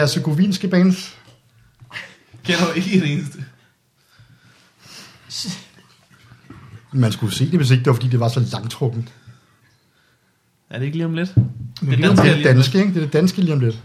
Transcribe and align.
herzegovinske 0.00 0.68
bands? 0.68 1.16
Kender 2.44 2.66
du 2.66 2.72
ikke 2.72 2.92
en 2.92 3.02
eneste? 3.02 3.44
Man 6.92 7.12
skulle 7.12 7.34
se 7.34 7.50
det, 7.50 7.58
hvis 7.58 7.70
ikke 7.70 7.80
det 7.80 7.86
var, 7.86 7.94
fordi 7.94 8.08
det 8.08 8.20
var 8.20 8.28
så 8.28 8.40
langtrukken. 8.52 9.08
Er 10.70 10.78
det 10.78 10.86
ikke 10.86 10.96
lige 10.96 11.06
om 11.06 11.14
lidt? 11.14 11.34
Det 11.80 11.92
er 11.92 11.96
danske 11.96 12.28
er 12.28 12.36
det 12.36 12.46
om 12.46 12.54
danske, 12.54 12.78
ikke? 12.78 12.94
Det 12.94 12.96
er 12.96 13.04
det 13.04 13.12
danske 13.12 13.40
lige 13.40 13.52
om 13.52 13.60
lidt. 13.60 13.82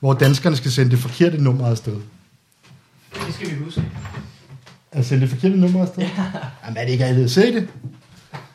Hvor 0.00 0.14
danskerne 0.14 0.56
skal 0.56 0.70
sende 0.70 0.90
det 0.90 0.98
forkerte 0.98 1.42
nummer 1.42 1.66
afsted. 1.66 1.96
Det 3.26 3.34
skal 3.34 3.50
vi 3.50 3.64
huske. 3.64 3.84
At 4.92 5.06
sende 5.06 5.20
det 5.20 5.30
forkerte 5.30 5.56
nummer 5.56 5.82
afsted? 5.82 6.02
Ja. 6.02 6.24
Jamen 6.64 6.76
er 6.76 6.84
det 6.84 6.92
ikke 6.92 7.04
altid? 7.04 7.28
Se 7.28 7.54
det. 7.54 7.68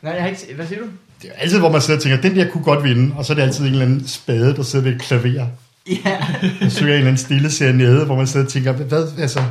Nej, 0.02 0.14
jeg 0.14 0.22
har 0.22 0.30
ikke... 0.30 0.56
Hvad 0.56 0.68
siger 0.68 0.80
du? 0.80 0.88
Det 1.22 1.28
er 1.28 1.28
jo 1.28 1.34
altid, 1.38 1.60
hvor 1.60 1.72
man 1.72 1.82
sidder 1.82 2.00
og 2.00 2.04
tænker, 2.04 2.22
den 2.22 2.36
der 2.36 2.52
kunne 2.52 2.64
godt 2.64 2.84
vinde, 2.84 3.16
og 3.16 3.26
så 3.26 3.34
er 3.34 3.36
det 3.36 3.42
altid 3.42 3.66
en 3.66 3.72
eller 3.72 3.86
anden 3.86 4.08
spade, 4.08 4.56
der 4.56 4.64
sidder 4.64 4.84
ved 4.84 4.96
et 4.96 5.02
klaver. 5.02 5.48
Ja. 5.90 6.18
Og 6.66 6.72
søger 6.72 6.94
en 6.94 6.98
eller 6.98 7.08
anden 7.08 7.18
stille 7.18 7.52
serenade, 7.52 8.06
hvor 8.06 8.16
man 8.16 8.28
sidder 8.28 8.46
og 8.46 8.52
tænker, 8.52 8.72
hvad, 8.72 9.08
altså, 9.20 9.44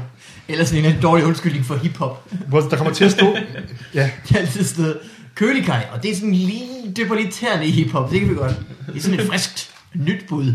Ellers 0.48 0.72
en 0.72 0.84
en 0.84 0.96
dårlig 1.02 1.26
undskyldning 1.26 1.64
for 1.64 1.76
hiphop. 1.76 2.28
hvor 2.48 2.60
der 2.60 2.76
kommer 2.76 2.92
til 2.92 3.04
at 3.04 3.10
stå... 3.10 3.36
Ja, 3.94 4.10
Det 4.28 4.36
er 4.36 4.40
altid 4.40 4.64
sådan 4.64 4.82
noget 4.82 4.98
kølikaj, 5.34 5.86
og 5.92 6.02
det 6.02 6.10
er 6.10 6.14
sådan 6.14 6.32
lige 6.34 6.92
dypper 6.96 7.14
lidt 7.14 7.32
tæerne 7.32 7.66
i 7.66 7.70
hiphop. 7.70 8.10
Det 8.10 8.20
kan 8.20 8.30
vi 8.30 8.34
godt. 8.34 8.54
Det 8.86 8.96
er 8.96 9.00
sådan 9.00 9.20
et 9.20 9.26
friskt 9.26 9.70
nyt 9.94 10.24
bud. 10.28 10.52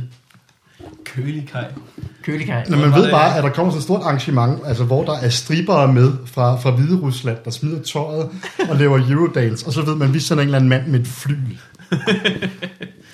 Kølig 1.05 1.49
kaj. 1.51 1.65
Kølikaj. 2.23 2.65
Når 2.69 2.77
man 2.77 2.93
ved 2.93 3.11
bare, 3.11 3.37
at 3.37 3.43
der 3.43 3.49
kommer 3.49 3.71
sådan 3.71 3.77
et 3.79 3.83
stort 3.83 4.01
arrangement, 4.01 4.59
altså 4.65 4.83
hvor 4.83 5.05
der 5.05 5.17
er 5.17 5.29
stribere 5.29 5.93
med 5.93 6.11
fra, 6.25 6.55
fra 6.55 6.71
Hvide 6.71 6.95
Rusland, 6.99 7.37
der 7.45 7.51
smider 7.51 7.81
tøjet 7.81 8.29
og 8.69 8.75
laver 8.75 8.99
Eurodance, 9.09 9.65
og 9.67 9.73
så 9.73 9.81
ved 9.81 9.95
man, 9.95 10.07
at 10.07 10.13
vi 10.13 10.19
sender 10.19 10.41
en 10.41 10.47
eller 10.47 10.57
anden 10.57 10.69
mand 10.69 10.87
med 10.87 10.99
et 10.99 11.07
fly. 11.07 11.35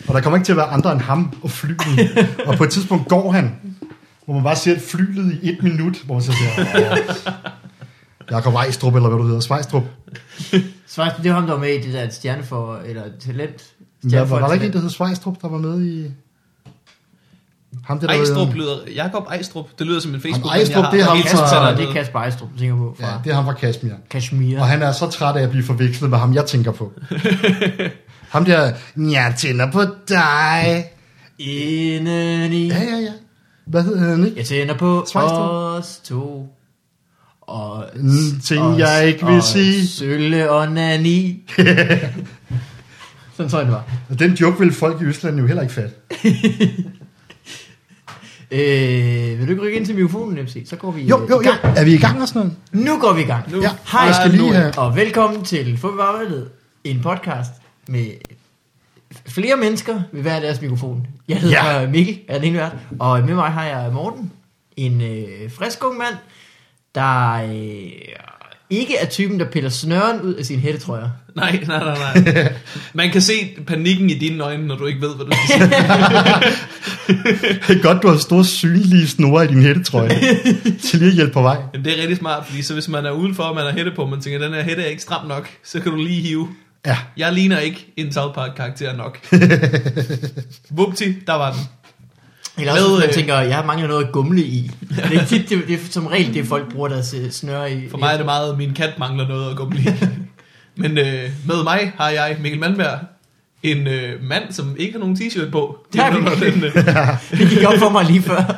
og 0.07 0.13
der 0.15 0.21
kommer 0.21 0.37
ikke 0.37 0.45
til 0.45 0.53
at 0.53 0.57
være 0.57 0.65
andre 0.67 0.91
end 0.91 1.01
ham 1.01 1.33
og 1.43 1.51
flyet. 1.51 2.27
Og 2.45 2.55
på 2.57 2.63
et 2.63 2.69
tidspunkt 2.69 3.07
går 3.07 3.31
han, 3.31 3.55
hvor 4.25 4.33
man 4.33 4.43
bare 4.43 4.55
ser 4.55 4.79
flyet 4.79 5.39
i 5.41 5.49
et 5.49 5.63
minut, 5.63 5.97
hvor 6.05 6.13
man 6.15 6.23
så 6.23 6.31
siger, 6.31 6.65
"Åh, 6.91 6.97
Jakob 8.31 8.53
Ejstrup, 8.53 8.95
eller 8.95 9.09
hvad 9.09 9.17
du 9.19 9.25
hedder, 9.25 9.39
Svejstrup. 9.39 9.83
Svejs, 10.87 11.13
det 11.23 11.31
var 11.31 11.39
ham, 11.39 11.45
der 11.47 11.53
var 11.53 11.59
med 11.59 11.69
i 11.69 11.81
det 11.81 11.93
der 11.93 12.09
stjerne 12.09 12.43
for, 12.43 12.79
eller 12.85 13.01
talent. 13.19 13.63
Ja, 14.11 14.19
var, 14.23 14.39
var 14.39 14.47
der 14.47 14.53
ikke 14.53 14.65
en, 14.65 14.73
der 14.73 14.79
hed 14.79 14.89
Svejstrup, 14.89 15.41
der 15.41 15.47
var 15.49 15.57
med 15.57 15.81
i... 15.85 16.11
Ham 17.85 17.99
der, 17.99 18.07
der 18.07 18.13
Ejstrup 18.13 18.53
lyder... 18.53 18.75
Jakob 18.95 19.23
Ejstrup. 19.29 19.65
Det 19.79 19.87
lyder 19.87 19.99
som 19.99 20.15
en 20.15 20.21
facebook 20.21 20.51
Ejstrup, 20.55 20.85
det 20.91 20.99
er 20.99 21.03
ham 21.05 21.17
fra- 21.17 21.75
det 21.77 21.89
er 21.89 21.93
Kasper 21.93 22.19
Ejstrup, 22.19 22.49
du 22.53 22.57
tænker 22.59 22.75
på, 22.75 22.95
fra 22.99 23.07
ja, 23.07 23.13
det 23.23 23.29
er 23.31 23.35
ham 23.35 23.45
fra 23.45 23.53
Kashmir. 23.53 23.91
Kashmir. 24.09 24.59
Og 24.59 24.67
han 24.67 24.81
er 24.81 24.91
så 24.91 25.09
træt 25.09 25.35
af 25.35 25.43
at 25.43 25.49
blive 25.49 25.63
forvekslet 25.63 26.09
med 26.09 26.17
ham, 26.17 26.33
jeg 26.33 26.45
tænker 26.45 26.71
på. 26.71 26.91
ham 28.36 28.45
der, 28.45 28.72
jeg 28.97 29.33
tænder 29.38 29.72
på 29.72 29.81
dig. 30.09 30.86
Inden 31.39 32.53
i... 32.53 32.67
Ja, 32.67 32.80
ja, 32.83 32.97
ja. 32.97 33.11
Hvad 33.67 33.83
hedder 33.83 34.09
han 34.09 34.25
ikke? 34.25 34.38
Jeg 34.38 34.45
tænder 34.45 34.78
på 34.78 35.05
Svejstrup. 35.11 35.50
os 35.50 36.02
to. 36.03 36.47
Og 37.41 37.86
Mm, 37.95 38.39
ting, 38.45 38.61
og- 38.61 38.80
jeg 38.80 39.08
ikke 39.08 39.25
vil 39.25 39.36
og 39.36 39.44
sige. 39.44 39.88
Sølle 39.88 40.50
og 40.52 40.72
nani. 40.72 41.44
Sådan 43.38 43.50
tror 43.50 43.59
jeg, 43.59 43.66
det 43.66 43.73
var. 43.73 43.83
Og 44.09 44.19
den 44.19 44.31
joke 44.33 44.59
vil 44.59 44.73
folk 44.73 45.02
i 45.02 45.06
Østland 45.06 45.39
jo 45.39 45.45
heller 45.47 45.61
ikke 45.61 45.73
fatte. 45.73 45.95
Øh, 48.51 49.40
vil 49.40 49.45
du 49.47 49.51
ikke 49.51 49.62
rykke 49.63 49.78
ind 49.78 49.85
til 49.85 49.95
mikrofonen, 49.95 50.44
MC? 50.44 50.69
Så 50.69 50.75
går 50.75 50.91
vi 50.91 51.01
Jo, 51.01 51.19
jo, 51.29 51.41
i 51.41 51.45
jo. 51.45 51.51
gang. 51.62 51.78
Er 51.78 51.84
vi 51.84 51.94
i 51.94 51.97
gang 51.97 52.22
og 52.22 52.28
sådan 52.28 52.40
noget? 52.74 52.88
Nu 52.88 53.00
går 53.00 53.13
vi 53.13 53.22
i 53.22 53.25
gang. 53.25 53.51
Nu. 53.51 53.62
Ja, 53.62 53.69
Hej, 53.91 54.01
jeg 54.01 54.16
skal 54.16 54.31
lige 54.31 54.53
have... 54.53 54.78
og 54.78 54.95
velkommen 54.95 55.44
til 55.44 55.78
Fodboldvarmelet, 55.78 56.47
en 56.84 57.00
podcast 57.03 57.51
med 57.88 58.06
flere 59.28 59.57
mennesker 59.57 60.01
ved 60.12 60.22
hver 60.22 60.40
deres 60.40 60.62
mikrofon. 60.62 61.07
Jeg 61.28 61.38
hedder 61.38 61.79
ja. 61.79 61.88
Mikkel, 61.88 62.19
er 62.28 62.38
den 62.38 62.47
ene 62.47 62.57
vært, 62.57 62.75
og 63.00 63.23
med 63.23 63.35
mig 63.35 63.51
har 63.51 63.66
jeg 63.66 63.94
Morten, 63.94 64.31
en 64.78 65.01
øh, 65.01 65.51
frisk 65.51 65.85
ung 65.85 65.97
mand, 65.97 66.16
der 66.95 67.34
øh, 67.34 67.91
ikke 68.69 68.97
er 68.97 69.06
typen, 69.06 69.40
der 69.40 69.45
piller 69.45 69.69
snøren 69.69 70.22
ud 70.22 70.34
af 70.34 70.45
sine 70.45 70.62
hættetrøjer. 70.62 71.09
Nej, 71.35 71.59
nej, 71.68 71.79
nej, 71.79 72.24
nej. 72.24 72.53
Man 72.94 73.12
kan 73.12 73.22
se 73.22 73.34
panikken 73.68 74.09
i 74.09 74.13
dine 74.13 74.44
øjne, 74.44 74.68
når 74.68 74.75
du 74.75 74.85
ikke 74.85 75.01
ved, 75.01 75.16
hvad 75.16 75.25
du 75.25 75.31
skal 75.31 75.59
sige. 75.59 75.69
Det 77.68 77.78
er 77.78 77.81
godt, 77.81 78.03
du 78.03 78.07
har 78.07 78.18
store 78.18 78.45
synlige 78.45 79.07
snore 79.07 79.45
i 79.45 79.47
din 79.47 79.62
hættetrøje. 79.62 80.09
til 80.90 81.00
lige 81.00 81.09
at 81.09 81.16
hjælpe 81.16 81.34
på 81.34 81.41
vej. 81.41 81.57
Men 81.74 81.85
det 81.85 81.97
er 81.97 82.01
rigtig 82.01 82.18
smart, 82.18 82.45
fordi 82.45 82.62
så 82.62 82.74
hvis 82.74 82.88
man 82.88 83.06
er 83.06 83.12
udenfor, 83.12 83.44
og 83.44 83.56
man 83.56 83.63
har 83.63 83.72
hætte 83.72 83.91
på, 83.95 84.01
og 84.01 84.09
man 84.09 84.22
tænker, 84.22 84.40
den 84.40 84.53
her 84.53 84.63
hætte 84.63 84.84
er 84.84 84.88
ikke 84.88 85.01
stram 85.01 85.28
nok, 85.28 85.50
så 85.63 85.79
kan 85.79 85.91
du 85.91 85.97
lige 85.97 86.22
hive. 86.22 86.47
Ja, 86.85 86.97
Jeg 87.18 87.34
ligner 87.34 87.59
ikke 87.59 87.94
en 87.97 88.13
South 88.13 88.34
Park 88.35 88.51
karakter 88.56 88.96
nok. 88.97 89.19
Vupti, 90.78 91.13
der 91.28 91.34
var 91.34 91.51
den. 91.51 91.62
Eller 92.57 92.72
også, 92.73 92.88
Med, 92.88 93.00
man 93.00 93.07
øh, 93.07 93.13
tænker, 93.13 93.40
jeg 93.40 93.56
har 93.56 93.66
manglet 93.66 93.90
noget 93.90 94.06
at 94.06 94.12
gumle 94.12 94.41
i. 94.41 94.72
Det 95.09 95.18
er, 95.22 95.25
tit, 95.25 95.50
det, 95.50 95.63
det 95.68 95.74
er 95.75 95.79
som 95.91 96.07
regel 96.07 96.34
det, 96.34 96.45
folk 96.47 96.74
bruger 96.74 96.88
deres 96.88 97.13
øh, 97.13 97.31
snøre 97.31 97.72
i. 97.74 97.90
For 97.90 97.97
mig 97.97 98.13
er 98.13 98.18
det 98.18 98.25
meget, 98.25 98.57
min 98.57 98.74
kat 98.74 99.00
mangler 99.00 99.28
noget 99.28 99.50
at 99.51 99.56
gå 99.57 99.72
i. 99.75 99.88
Men 100.81 100.97
øh, 100.97 101.29
med 101.47 101.63
mig 101.63 101.91
har 101.97 102.09
jeg, 102.09 102.38
Mikkel 102.41 102.59
Malmberg, 102.59 103.00
en 103.63 103.88
øh, 103.88 104.24
mand, 104.24 104.44
som 104.51 104.75
ikke 104.79 104.91
har 104.94 105.00
nogen 105.00 105.16
t-shirt 105.16 105.51
på. 105.51 105.78
Det 105.94 106.01
ikke. 106.41 106.51
den, 106.51 106.63
øh, 106.63 106.74
Det 107.40 107.50
gik 107.50 107.63
op 107.68 107.74
for 107.79 107.90
mig 107.90 108.06
lige 108.06 108.22
før. 108.22 108.56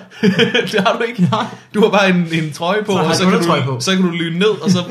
det 0.72 0.80
har 0.80 0.98
du 0.98 1.04
ikke. 1.04 1.22
Nej. 1.32 1.46
Du 1.74 1.82
har 1.82 1.90
bare 1.90 2.10
en, 2.10 2.28
en 2.32 2.54
trøje 2.54 2.84
på, 2.84 2.92
Så 2.92 2.98
har 2.98 3.06
og 3.06 3.16
så 3.16 3.24
en 3.24 3.30
kan, 3.30 3.40
du, 3.40 3.64
på. 3.66 3.80
så 3.80 3.92
kan 3.92 4.02
du 4.02 4.10
lyne 4.12 4.40
ned, 4.40 4.62
og 4.62 4.72
så... 4.72 4.84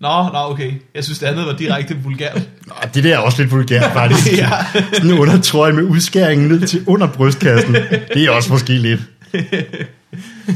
Nå, 0.00 0.22
nå, 0.32 0.38
okay. 0.38 0.72
Jeg 0.94 1.04
synes, 1.04 1.18
det 1.18 1.26
andet 1.26 1.46
var 1.46 1.52
direkte 1.52 1.96
vulgært. 2.02 2.48
Nå, 2.66 2.74
det 2.94 3.04
der 3.04 3.14
er 3.14 3.18
også 3.18 3.42
lidt 3.42 3.52
vulgært, 3.52 3.92
faktisk. 3.92 4.32
ja. 4.38 4.50
Sådan 4.92 5.10
en 5.10 5.18
undertrøje 5.18 5.72
med 5.72 5.82
udskæringen 5.82 6.48
ned 6.48 6.66
til 6.66 6.82
under 6.86 7.06
brystkassen. 7.06 7.74
Det 8.14 8.24
er 8.24 8.30
også 8.30 8.52
måske 8.52 8.72
lidt. 8.72 9.00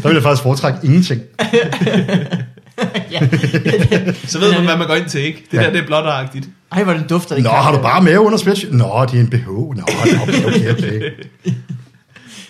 Der 0.03 0.09
vil 0.09 0.15
jeg 0.15 0.23
faktisk 0.23 0.43
foretrække 0.43 0.79
ingenting. 0.83 1.21
ja. 3.13 3.21
Så 4.27 4.39
ved 4.39 4.53
man, 4.53 4.65
hvad 4.65 4.77
man 4.77 4.87
går 4.87 4.95
ind 4.95 5.09
til, 5.09 5.21
ikke? 5.21 5.45
Det 5.51 5.57
Ja. 5.59 5.63
der, 5.63 5.71
det 5.71 5.81
er 5.83 5.87
blotteragtigt. 5.87 6.49
Ej, 6.73 6.83
hvor 6.85 6.93
den 6.93 7.07
dufter. 7.09 7.35
det 7.35 7.45
Nå, 7.45 7.51
har 7.51 7.73
du 7.77 7.83
bare 7.83 8.03
mave 8.03 8.21
under 8.21 8.39
sweatshirt? 8.39 8.73
Nå, 8.73 9.07
det 9.11 9.17
er 9.17 9.21
en 9.21 9.31
BH. 9.31 9.47
Nå, 9.49 9.83
okay, 10.23 10.47
okay, 10.47 10.73
okay. 10.73 11.11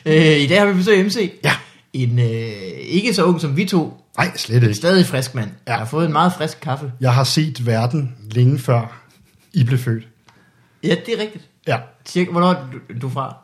Øh, 0.06 0.40
I 0.40 0.46
dag 0.46 0.58
har 0.60 0.66
vi 0.66 0.72
besøg 0.74 1.04
MC. 1.06 1.32
Ja. 1.44 1.52
En 1.92 2.18
øh, 2.18 2.24
ikke 2.88 3.14
så 3.14 3.24
ung 3.24 3.40
som 3.40 3.56
vi 3.56 3.64
to, 3.64 4.03
Nej, 4.16 4.36
slet 4.36 4.62
ikke. 4.62 4.74
stadig 4.74 5.06
frisk 5.06 5.34
mand. 5.34 5.50
Ja. 5.66 5.72
Jeg 5.72 5.78
har 5.78 5.86
fået 5.86 6.06
en 6.06 6.12
meget 6.12 6.32
frisk 6.32 6.58
kaffe. 6.60 6.92
Jeg 7.00 7.14
har 7.14 7.24
set 7.24 7.66
verden 7.66 8.16
længe 8.30 8.58
før 8.58 9.02
I 9.52 9.64
blev 9.64 9.78
født. 9.78 10.08
Ja, 10.82 10.96
det 11.06 11.14
er 11.18 11.22
rigtigt. 11.22 11.44
Ja. 11.66 11.78
Cirka, 12.06 12.30
hvornår 12.30 12.48
er 12.52 12.66
du, 12.72 12.78
du 13.00 13.08
fra? 13.10 13.36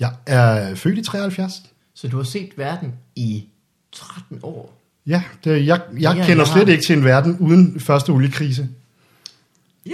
Jeg 0.00 0.12
er 0.26 0.74
født 0.74 0.98
i 0.98 1.02
73. 1.02 1.52
Så 1.94 2.08
du 2.08 2.16
har 2.16 2.24
set 2.24 2.50
verden 2.56 2.94
i 3.16 3.44
13 3.92 4.38
år. 4.42 4.80
Ja, 5.06 5.22
det, 5.44 5.66
jeg, 5.66 5.80
jeg 5.92 6.00
Ja, 6.00 6.12
kender 6.26 6.36
jeg 6.36 6.46
slet 6.46 6.64
har- 6.66 6.72
ikke 6.72 6.84
til 6.84 6.96
en 6.98 7.04
verden 7.04 7.36
uden 7.38 7.80
første 7.80 8.10
oliekrise. 8.10 8.68
Ja. 9.86 9.92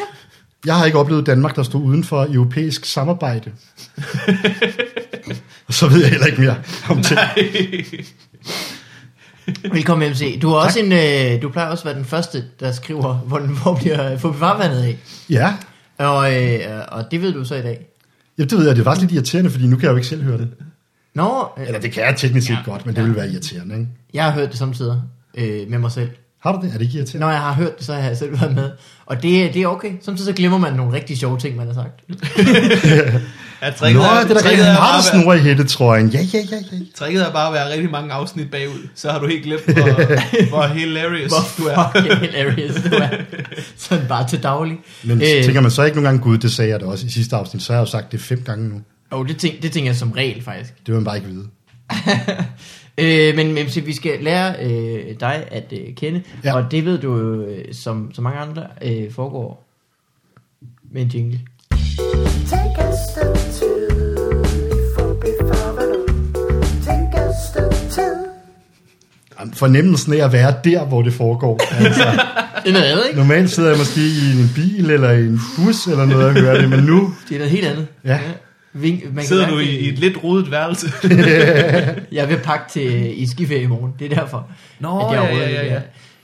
Jeg 0.67 0.77
har 0.79 0.85
ikke 0.85 0.99
oplevet 0.99 1.27
Danmark, 1.27 1.57
der 1.57 1.63
stod 1.63 1.83
uden 1.83 2.05
for 2.05 2.27
europæisk 2.31 2.85
samarbejde. 2.85 3.53
Og 5.67 5.75
så 5.75 5.89
ved 5.89 6.01
jeg 6.01 6.11
heller 6.11 6.27
ikke 6.27 6.41
mere 6.41 6.63
om 6.89 6.97
det. 6.97 7.19
Velkommen 9.73 10.11
MC. 10.11 10.39
Du, 10.43 10.51
er 10.51 10.57
også 10.57 10.79
en, 10.81 10.93
øh, 10.93 11.43
du 11.43 11.49
plejer 11.49 11.69
også 11.69 11.83
at 11.83 11.87
være 11.87 11.95
den 11.95 12.05
første, 12.05 12.45
der 12.61 12.73
skriver, 12.73 13.15
hvor, 13.15 13.39
hvor 13.41 13.75
bliver 13.77 14.19
får 14.19 14.29
vi 14.31 14.39
farvandet 14.39 14.83
af. 14.83 14.99
Ja, 15.31 15.55
Og, 15.99 16.43
øh, 16.45 16.61
og 16.89 17.05
det 17.11 17.23
ved 17.23 17.33
du 17.33 17.45
så 17.45 17.55
i 17.55 17.63
dag. 17.63 17.87
ja, 18.39 18.43
det 18.43 18.53
ved 18.59 18.67
jeg. 18.67 18.77
Det 18.77 18.81
er 18.81 18.85
faktisk 18.85 19.03
lidt 19.03 19.13
irriterende, 19.13 19.51
fordi 19.51 19.67
nu 19.67 19.77
kan 19.77 19.83
jeg 19.85 19.91
jo 19.91 19.97
ikke 19.97 20.09
selv 20.09 20.23
høre 20.23 20.39
det. 20.39 20.49
Nå, 21.15 21.49
øh, 21.59 21.67
Eller 21.67 21.81
det 21.81 21.93
kan 21.93 22.05
jeg 22.05 22.17
teknisk 22.17 22.47
set 22.47 22.53
Ja. 22.67 22.71
godt, 22.71 22.87
men 22.87 22.97
det 22.97 23.05
vil 23.05 23.17
være 23.17 23.29
irriterende, 23.31 23.75
ikke? 23.75 23.89
jeg 24.15 24.25
har 24.25 24.31
hørt 24.33 24.49
det 24.51 24.59
samtidig 24.59 25.03
øh, 25.35 25.71
med 25.71 25.79
mig 25.79 25.93
selv. 25.93 26.11
Har 26.45 26.53
du 26.53 26.67
det? 26.67 26.69
Er 26.75 26.79
det 26.79 26.83
ikke 26.85 26.97
irriterende? 26.99 27.27
Når 27.27 27.31
jeg 27.33 27.41
har 27.41 27.53
hørt 27.53 27.79
det, 27.79 27.87
så 27.87 27.95
har 27.95 28.09
jeg 28.09 28.17
selv 28.17 28.41
været 28.41 28.55
med. 28.55 28.71
Og 29.07 29.23
det, 29.23 29.55
det 29.55 29.63
er 29.63 29.67
okay. 29.67 29.93
Samtidig 30.03 30.27
så 30.27 30.33
glemmer 30.33 30.59
man 30.59 30.73
nogle 30.73 30.93
rigtig 30.93 31.19
sjove 31.19 31.39
ting, 31.39 31.57
man 31.57 31.67
har 31.67 31.75
sagt. 31.75 32.01
Ja, 33.63 33.71
Nå, 33.71 33.77
tricket, 33.77 34.01
det 34.03 34.07
er 34.07 34.11
da 34.11 34.35
rigtigt. 34.35 34.45
er 34.45 34.51
det 34.51 34.61
at 34.61 34.67
være, 34.67 35.03
snore 35.23 35.37
i 35.37 35.41
hættetrøjen. 35.41 36.09
Ja, 36.09 36.19
ja, 36.35 36.39
ja, 36.51 36.57
ja. 36.73 36.79
tricket 36.95 37.23
er 37.27 37.33
bare 37.33 37.47
at 37.49 37.53
være 37.55 37.73
rigtig 37.73 37.91
mange 37.91 38.13
afsnit 38.13 38.51
bagud. 38.51 38.89
Så 38.95 39.11
har 39.11 39.19
du 39.19 39.27
helt 39.27 39.45
glemt, 39.45 39.65
hvor, 39.65 40.49
hvor 40.49 40.67
hilarious 40.67 41.33
Hvor 41.33 41.65
du 41.65 41.69
er. 41.69 42.01
hilarious 42.21 42.75
du 42.75 42.95
er. 42.97 43.09
Sådan 43.77 44.05
bare 44.09 44.29
til 44.29 44.43
daglig. 44.43 44.77
Men 45.05 45.23
Øh, 45.23 45.45
tænker 45.45 45.61
man 45.61 45.71
så 45.71 45.83
ikke 45.83 45.97
nogle 45.97 46.09
gange, 46.09 46.23
gud, 46.23 46.39
det 46.39 46.53
sagde 46.53 46.71
jeg 46.71 46.81
da 46.81 46.87
også 46.87 47.07
i 47.07 47.11
sidste 47.11 47.37
afsnit, 47.37 47.63
så 47.63 47.73
har 47.73 47.81
jeg 47.81 47.87
jo 47.87 47.91
sagt 47.91 48.13
det 48.13 48.21
fem 48.21 48.43
gange 48.47 48.69
nu. 48.69 48.81
Oh, 49.11 49.29
det, 49.29 49.37
tænker, 49.37 49.61
det 49.61 49.73
tænker 49.73 49.91
jeg 49.91 49.97
som 49.97 50.13
regel 50.13 50.43
faktisk. 50.43 50.71
Det 50.79 50.87
vil 50.87 50.95
man 50.95 51.05
bare 51.05 51.17
ikke 51.17 51.29
vide. 51.29 51.45
Øh, 52.99 53.37
men 53.37 53.55
men 53.55 53.67
vi 53.87 53.93
skal 53.93 54.19
lære 54.21 54.55
øh, 54.63 55.21
dig 55.21 55.45
at 55.51 55.73
øh, 55.73 55.95
kende, 55.95 56.23
ja. 56.45 56.57
Og 56.57 56.71
det 56.71 56.85
ved 56.85 56.99
du 56.99 57.17
jo, 57.17 57.43
øh, 57.43 57.65
som, 57.75 58.11
som 58.15 58.25
mange 58.25 58.39
andre 58.39 58.67
øh, 58.83 59.13
foregår 59.13 59.67
med 60.91 61.03
en 61.03 61.09
jingle. 61.09 61.41
Take 62.51 62.79
a 62.79 62.93
step. 63.11 63.45
Jamen, 69.41 69.55
Fornemmelsen 69.55 70.13
af 70.13 70.25
at 70.25 70.33
være 70.33 70.55
der, 70.65 70.85
hvor 70.85 71.03
det 71.03 71.13
foregår. 71.13 71.61
Altså, 71.85 72.03
Det 72.65 72.69
er 72.69 72.73
noget 72.73 72.85
andet, 72.87 73.05
ikke? 73.07 73.19
normalt 73.19 73.51
sidder 73.51 73.69
jeg 73.69 73.79
måske 73.79 74.01
i 74.01 74.41
en 74.41 74.51
bil 74.55 74.91
eller 74.91 75.11
i 75.11 75.21
en 75.21 75.41
bus 75.57 75.87
eller 75.87 76.05
noget 76.05 76.25
og 76.25 76.33
hører 76.33 76.61
det, 76.61 76.71
men 76.71 76.85
nu, 76.85 77.15
Det 77.29 77.35
er 77.35 77.39
noget 77.39 77.51
helt 77.51 77.67
andet. 77.67 77.87
Ja. 78.05 78.21
Ving, 78.75 79.03
man 79.05 79.15
kan 79.15 79.25
Sidder 79.25 79.49
du 79.49 79.55
mærke 79.55 79.71
i, 79.71 79.79
i 79.79 79.89
et 79.89 79.99
lidt 79.99 80.25
rodet 80.25 80.51
værelse? 80.51 80.87
Jeg 82.19 82.29
vil 82.29 82.37
pakke 82.37 82.65
til 82.73 83.23
i 83.23 83.27
skiferie 83.27 83.63
i 83.63 83.67
morgen. 83.67 83.93
Det 83.99 84.13
er 84.13 84.17
derfor. 84.17 84.47
Nå, 84.81 84.99
at 85.09 85.17
jeg 85.17 85.31
ja, 85.33 85.39
ja, 85.39 85.51
ja, 85.51 85.67
ja. 85.67 85.73
er. 85.75 85.81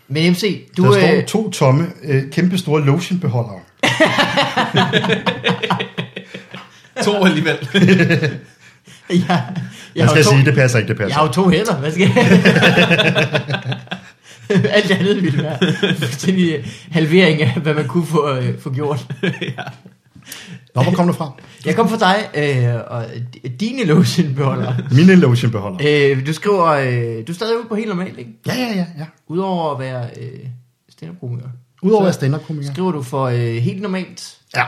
Men 0.08 0.32
MC, 0.32 0.68
du... 0.76 0.84
Der 0.84 0.92
står 0.92 1.16
øh, 1.16 1.24
to 1.24 1.50
tomme, 1.50 1.86
øh, 2.04 2.30
kæmpe 2.30 2.58
store 2.58 2.84
lotionbeholdere. 2.84 3.60
To 7.04 7.24
alligevel. 7.24 7.56
jeg, 7.74 7.88
jeg, 9.10 9.52
Jeg 9.96 10.04
har 10.04 10.10
skal 10.10 10.24
to, 10.24 10.30
sige, 10.30 10.44
det 10.44 10.54
passer 10.54 10.78
ikke, 10.78 10.88
det 10.88 10.98
jeg 11.00 11.06
passer. 11.06 11.18
har 11.18 11.26
jo 11.26 11.32
to 11.32 11.48
hænder. 11.48 11.76
Hvad 11.76 11.92
skal 11.92 12.10
jeg? 12.14 12.40
Alt 14.70 14.90
andet 14.90 15.22
ville 15.22 15.42
være 15.42 15.58
fuldstændig 15.98 16.54
øh, 16.54 16.66
halvering 16.90 17.42
af, 17.42 17.52
hvad 17.62 17.74
man 17.74 17.86
kunne 17.88 18.06
få, 18.06 18.36
øh, 18.36 18.58
få 18.60 18.72
gjort. 18.74 19.06
Nå, 20.74 20.82
hvor 20.82 20.92
kom 20.92 21.06
du 21.06 21.12
fra? 21.12 21.32
Jeg 21.66 21.76
kom 21.76 21.88
fra 21.88 21.96
dig, 21.96 22.28
øh, 22.34 22.80
og 22.86 23.06
dine 23.60 23.84
lotionbeholdere. 23.84 24.76
Mine 24.96 25.14
lotionbeholdere. 25.14 26.10
Øh, 26.10 26.26
du 26.26 26.32
skriver, 26.32 26.66
øh, 26.66 27.26
du 27.26 27.32
er 27.32 27.34
stadig 27.34 27.58
ude 27.58 27.66
på 27.68 27.74
helt 27.74 27.88
normalt, 27.88 28.18
ikke? 28.18 28.30
Ja, 28.46 28.54
ja, 28.54 28.68
ja. 28.68 28.86
ja. 28.98 29.06
Udover 29.28 29.74
at 29.74 29.80
være 29.80 30.10
øh, 30.20 30.46
stand-up-komiker. 30.88 31.48
Udover 31.82 32.06
at 32.06 32.14
Så 32.14 32.18
stand 32.20 32.34
komiker 32.46 32.72
Skriver 32.72 32.92
du 32.92 33.02
for 33.02 33.24
øh, 33.24 33.38
helt 33.38 33.82
normalt? 33.82 34.38
Ja, 34.56 34.64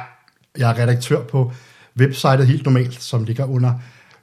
jeg 0.59 0.71
er 0.71 0.83
redaktør 0.83 1.23
på 1.23 1.53
websitet 1.99 2.47
Helt 2.47 2.65
Normalt, 2.65 3.03
som 3.03 3.25
ligger 3.25 3.45
under 3.45 3.73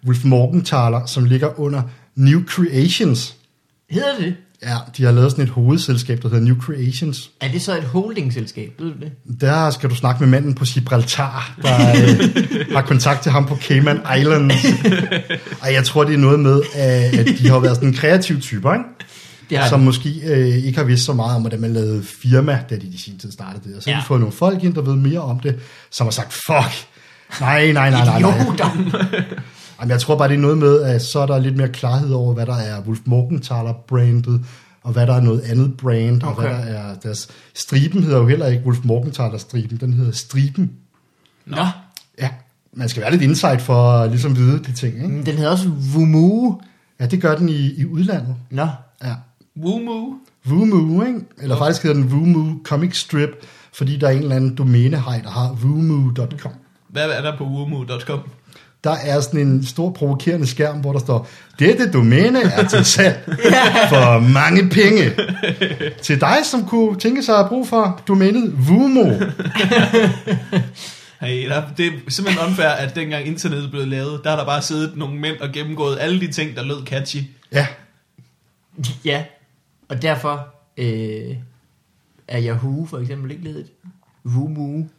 Wolf 0.05 0.25
Morgenthaler, 0.25 1.05
som 1.05 1.25
ligger 1.25 1.59
under 1.59 1.81
New 2.15 2.43
Creations. 2.45 3.35
Hedder 3.89 4.17
det? 4.19 4.35
Ja, 4.63 4.75
de 4.97 5.03
har 5.03 5.11
lavet 5.11 5.31
sådan 5.31 5.43
et 5.43 5.49
hovedselskab, 5.49 6.21
der 6.21 6.29
hedder 6.29 6.43
New 6.43 6.55
Creations. 6.61 7.31
Er 7.41 7.51
det 7.51 7.61
så 7.61 7.77
et 7.77 7.83
holdingselskab? 7.83 8.71
Ved 8.79 8.87
du 8.91 8.99
det? 8.99 9.41
Der 9.41 9.69
skal 9.69 9.89
du 9.89 9.95
snakke 9.95 10.19
med 10.23 10.27
manden 10.29 10.55
på 10.55 10.65
Gibraltar, 10.65 11.55
der 11.61 11.89
øh, 11.89 12.65
har 12.75 12.81
kontakt 12.81 13.21
til 13.23 13.31
ham 13.31 13.45
på 13.45 13.55
Cayman 13.55 13.99
Islands. 14.19 14.53
Ej, 15.63 15.73
jeg 15.73 15.83
tror, 15.85 16.03
det 16.03 16.13
er 16.13 16.17
noget 16.17 16.39
med, 16.39 16.57
øh, 16.57 17.19
at 17.19 17.27
de 17.39 17.49
har 17.49 17.59
været 17.59 17.75
sådan 17.75 17.89
en 17.89 17.95
kreativ 17.95 18.41
typer, 18.41 18.73
ikke? 18.73 18.85
Det 19.49 19.57
har 19.57 19.69
som 19.69 19.79
måske 19.79 20.09
øh, 20.25 20.47
ikke 20.65 20.77
har 20.77 20.85
vidst 20.85 21.05
så 21.05 21.13
meget 21.13 21.35
om, 21.35 21.41
hvordan 21.41 21.61
man 21.61 21.73
lavede 21.73 22.03
firma, 22.21 22.59
da 22.69 22.75
de 22.75 22.87
i 22.87 22.97
sin 22.97 23.17
tid 23.19 23.31
startede 23.31 23.63
det. 23.69 23.75
Og 23.77 23.83
så 23.83 23.89
har 23.89 23.95
Ja. 23.97 24.01
de 24.01 24.07
fået 24.07 24.19
nogle 24.19 24.35
folk 24.35 24.63
ind, 24.63 24.73
der 24.73 24.81
ved 24.81 24.95
mere 24.95 25.19
om 25.21 25.39
det, 25.39 25.55
som 25.91 26.07
har 26.07 26.11
sagt, 26.11 26.33
fuck, 26.33 26.87
nej, 27.41 27.71
nej, 27.71 27.89
nej, 27.89 28.05
nej, 28.05 28.21
nej. 28.21 29.23
Jamen, 29.79 29.91
jeg 29.91 29.99
tror 30.01 30.17
bare, 30.17 30.27
det 30.27 30.35
er 30.35 30.39
noget 30.39 30.57
med, 30.57 30.81
at 30.81 31.01
så 31.01 31.19
er 31.19 31.25
der 31.25 31.39
lidt 31.39 31.57
mere 31.57 31.67
klarhed 31.69 32.11
over, 32.13 32.33
hvad 32.33 32.45
der 32.45 32.55
er 32.55 32.81
Wolf 32.81 32.99
Morgenthaler 33.05 33.73
brandet, 33.87 34.45
og 34.83 34.91
hvad 34.93 35.07
der 35.07 35.13
er 35.13 35.21
noget 35.21 35.41
andet 35.41 35.77
brand, 35.77 36.23
og 36.23 36.29
Okay. 36.31 36.41
hvad 36.41 36.51
der 36.51 36.63
er 36.65 36.95
deres... 36.95 37.27
Striben 37.53 38.03
hedder 38.03 38.17
jo 38.17 38.27
heller 38.27 38.47
ikke 38.47 38.65
Wolf 38.65 38.79
Morgenthaler 38.83 39.37
striben, 39.37 39.77
den 39.77 39.93
hedder 39.93 40.11
Striben. 40.11 40.71
Nå, 41.45 41.65
Ja, 42.19 42.29
man 42.73 42.89
skal 42.89 43.01
være 43.01 43.11
lidt 43.11 43.21
insight 43.21 43.61
for 43.61 43.91
at 43.91 44.09
ligesom 44.09 44.35
vide 44.37 44.59
de 44.59 44.71
ting, 44.73 44.95
ikke? 44.95 45.07
men 45.07 45.25
den 45.25 45.35
hedder 45.35 45.51
også 45.51 45.69
Vumu. 45.93 46.61
Ja, 46.99 47.05
det 47.05 47.21
gør 47.21 47.35
den 47.35 47.49
i, 47.49 47.73
i 47.77 47.85
udlandet. 47.85 48.35
Nå, 48.51 48.67
Ja. 49.03 49.13
Woomoo. 49.57 50.13
Vumu, 50.45 51.03
ikke? 51.03 51.19
Eller 51.41 51.55
Okay. 51.55 51.65
faktisk 51.65 51.83
hedder 51.83 51.97
den 52.01 52.11
Vumu 52.11 52.63
Comic 52.63 52.95
Strip, 52.99 53.29
fordi 53.73 53.97
der 53.97 54.07
er 54.07 54.11
en 54.11 54.21
eller 54.21 54.35
anden 54.35 54.55
domænehej, 54.55 55.21
der 55.23 55.29
har 55.29 55.53
vumu.com. 55.61 56.51
Hvad 56.89 57.09
er 57.09 57.21
der 57.21 57.37
på 57.37 57.43
woomoo.com? 57.43 58.19
Der 58.83 58.91
er 58.91 59.21
sådan 59.21 59.39
en 59.39 59.65
stor 59.65 59.91
provokerende 59.91 60.47
skærm, 60.47 60.79
hvor 60.79 60.91
der 60.91 60.99
står, 60.99 61.27
dette 61.59 61.91
domæne 61.91 62.41
er 62.41 62.67
til 62.67 62.85
salg 62.85 63.23
for 63.91 64.19
mange 64.19 64.69
penge. 64.69 65.11
Til 66.01 66.21
dig, 66.21 66.37
som 66.43 66.65
kunne 66.65 66.99
tænke 66.99 67.23
sig 67.23 67.39
at 67.39 67.47
bruge 67.47 67.65
for 67.65 68.01
domænet 68.07 68.53
Vumo. 68.67 69.05
Hey, 71.21 71.49
der, 71.49 71.63
det 71.77 71.85
er 71.85 71.91
simpelthen 72.07 72.47
unfair, 72.47 72.67
at 72.67 72.95
dengang 72.95 73.27
internettet 73.27 73.71
blev 73.71 73.87
lavet, 73.87 74.21
der 74.23 74.29
har 74.29 74.37
der 74.37 74.45
bare 74.45 74.61
siddet 74.61 74.97
nogle 74.97 75.19
mænd 75.19 75.37
og 75.37 75.49
gennemgået 75.53 75.97
alle 75.99 76.19
de 76.19 76.31
ting, 76.31 76.55
der 76.55 76.63
lød 76.63 76.85
catchy. 76.85 77.19
Ja, 77.51 77.67
ja. 79.05 79.23
Og 79.89 80.01
derfor 80.01 80.47
øh, 80.77 81.35
er 82.27 82.43
Yahoo 82.43 82.85
for 82.85 82.99
eksempel 82.99 83.31
ikke 83.31 83.43
ledet. 83.43 83.67
Vumu. 84.23 84.89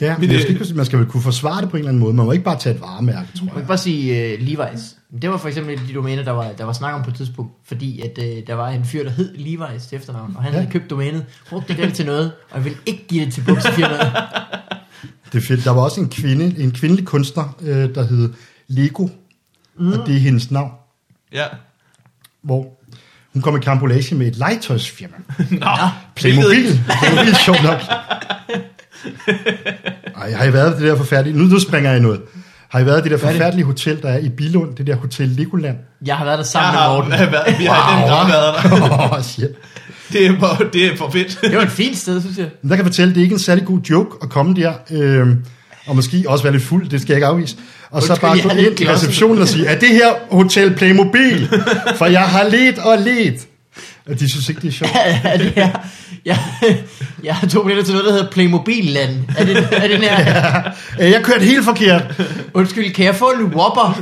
Ja. 0.00 0.16
Men 0.18 0.28
det- 0.30 0.48
det, 0.58 0.66
skal, 0.66 0.76
man 0.76 0.86
skal 0.86 0.98
vel 0.98 1.06
kunne 1.06 1.22
forsvare 1.22 1.60
det 1.62 1.70
på 1.70 1.76
en 1.76 1.78
eller 1.78 1.88
anden 1.88 2.00
måde. 2.00 2.14
Man 2.14 2.26
må 2.26 2.32
ikke 2.32 2.44
bare 2.44 2.58
tage 2.58 2.74
et 2.74 2.80
varemærke, 2.80 3.28
tror 3.38 3.44
Man 3.44 3.52
kan 3.52 3.58
jeg. 3.60 3.66
bare 3.68 3.78
sige 3.78 4.34
uh, 4.34 4.40
Levi's. 4.46 4.96
Det 5.22 5.30
var 5.30 5.36
for 5.36 5.48
eksempel 5.48 5.80
de 5.88 5.94
domæner, 5.94 6.22
der 6.24 6.30
var, 6.32 6.52
der 6.58 6.64
var 6.64 6.72
snak 6.72 6.94
om 6.94 7.02
på 7.02 7.10
et 7.10 7.16
tidspunkt, 7.16 7.52
fordi 7.64 8.00
at, 8.00 8.18
uh, 8.18 8.24
der 8.46 8.54
var 8.54 8.68
en 8.68 8.84
fyr, 8.84 9.02
der 9.04 9.10
hed 9.10 9.34
Levi's 9.34 9.88
til 9.88 9.96
efternavn, 9.98 10.32
og 10.36 10.42
han 10.42 10.52
Ja. 10.52 10.58
havde 10.58 10.72
købt 10.72 10.90
domænet, 10.90 11.24
brugte 11.50 11.76
det 11.76 11.94
til 11.94 12.06
noget, 12.06 12.32
og 12.50 12.56
jeg 12.56 12.64
ville 12.64 12.78
ikke 12.86 13.04
give 13.08 13.24
det 13.24 13.34
til 13.34 13.44
buksefirmaet. 13.46 14.12
Det 15.32 15.38
er 15.42 15.46
fedt. 15.46 15.64
Der 15.64 15.70
var 15.70 15.82
også 15.82 16.00
en 16.00 16.08
kvinde, 16.08 16.54
en 16.62 16.70
kvindelig 16.72 17.04
kunstner, 17.04 17.56
øh, 17.60 17.94
der 17.94 18.06
hed 18.06 18.32
Lego, 18.68 19.08
mm. 19.78 19.92
og 19.92 20.06
det 20.06 20.14
er 20.16 20.20
hendes 20.20 20.50
navn, 20.50 20.70
Ja. 21.32 21.44
hvor 22.42 22.78
hun 23.32 23.42
kom 23.42 23.56
i 23.56 23.60
kampolage 23.60 24.14
med 24.14 24.26
et 24.26 24.36
legetøjsfirma. 24.36 25.14
Nå, 25.50 25.66
Playmobil. 26.16 26.80
Playmobil 27.00 27.34
sjovt 27.44 27.62
nok. 27.62 27.80
Ej, 30.22 30.32
har 30.32 30.44
I 30.44 30.52
været 30.52 30.76
det 30.78 30.86
der 30.88 30.96
forfærdelige... 30.96 31.38
Nu, 31.38 31.44
nu 31.44 31.60
springer 31.60 31.90
jeg 31.90 31.98
i 31.98 32.02
noget. 32.02 32.20
Har 32.68 32.80
I 32.80 32.86
været 32.86 33.02
det 33.04 33.10
der 33.10 33.16
er 33.16 33.20
forfærdelige 33.20 33.64
hotel, 33.64 34.02
der 34.02 34.08
er 34.08 34.18
i 34.18 34.28
Bilund? 34.28 34.74
Det 34.76 34.86
der 34.86 34.96
Hotel 34.96 35.28
Legoland? 35.28 35.76
Jeg 36.06 36.16
har 36.16 36.24
været 36.24 36.38
der 36.38 36.42
Jeg 36.42 36.46
sammen 36.46 36.72
med 36.72 36.80
har 36.80 36.92
Morten. 36.94 37.10
været, 37.10 37.58
vi 37.58 37.64
har 37.64 37.90
wow, 37.92 38.00
den 38.00 38.08
grad 38.10 38.26
været 38.28 38.80
der. 38.80 39.04
Åh, 39.04 39.12
oh, 39.12 39.22
shit. 39.22 39.48
Det 40.12 40.26
er, 40.26 40.38
for, 40.38 40.64
det 40.72 40.86
er 40.92 40.96
for 40.96 41.10
fedt. 41.10 41.38
Det 41.42 41.56
var 41.56 41.62
et 41.62 41.70
fint 41.70 41.98
sted, 41.98 42.20
synes 42.20 42.38
jeg. 42.38 42.48
Men 42.62 42.70
der 42.70 42.76
kan 42.76 42.84
jeg 42.84 42.92
fortælle, 42.92 43.14
det 43.14 43.20
er 43.20 43.22
ikke 43.24 43.32
en 43.32 43.38
særlig 43.38 43.64
god 43.64 43.80
joke 43.90 44.16
at 44.22 44.28
komme 44.28 44.54
der, 44.54 44.72
øh, 44.90 45.26
og 45.86 45.96
måske 45.96 46.24
også 46.26 46.44
være 46.44 46.52
lidt 46.52 46.64
fuld, 46.64 46.88
det 46.88 47.00
skal 47.00 47.12
jeg 47.12 47.16
ikke 47.16 47.26
afvise. 47.26 47.56
Og 47.90 48.02
så 48.02 48.12
Undskyld, 48.12 48.28
bare 48.28 48.36
jeg 48.36 48.42
gå 48.44 48.70
ind 48.70 48.80
i 48.80 48.88
receptionen 48.88 49.42
og 49.42 49.48
sige, 49.48 49.66
er 49.66 49.78
det 49.78 49.88
her 49.88 50.08
Hotel 50.30 50.74
Playmobil? 50.74 51.48
For 51.96 52.06
jeg 52.06 52.22
har 52.22 52.44
let 52.44 52.78
og 52.78 52.98
let. 52.98 53.46
Og 54.08 54.20
de 54.20 54.30
synes 54.30 54.48
ikke, 54.48 54.60
det 54.60 54.68
er 54.68 54.72
sjovt. 54.72 54.92
er 55.24 55.36
det 55.36 55.50
her? 55.50 55.70
Jeg, 56.24 56.38
jeg 57.24 57.34
har 57.34 57.46
to 57.46 57.62
billetter 57.62 57.84
til 57.84 57.94
noget, 57.94 58.06
der 58.06 58.12
hedder 58.12 58.30
Playmobil-land. 58.30 59.16
Er 59.38 59.44
det, 59.44 59.56
er 59.72 59.88
det 59.88 59.98
her? 59.98 60.62
Øh, 61.00 61.10
Jeg 61.10 61.22
kørte 61.22 61.44
helt 61.44 61.64
forkert. 61.64 62.22
Undskyld, 62.54 62.94
kan 62.94 63.04
jeg 63.04 63.14
få 63.14 63.30
en 63.30 63.44
Whopper? 63.44 64.00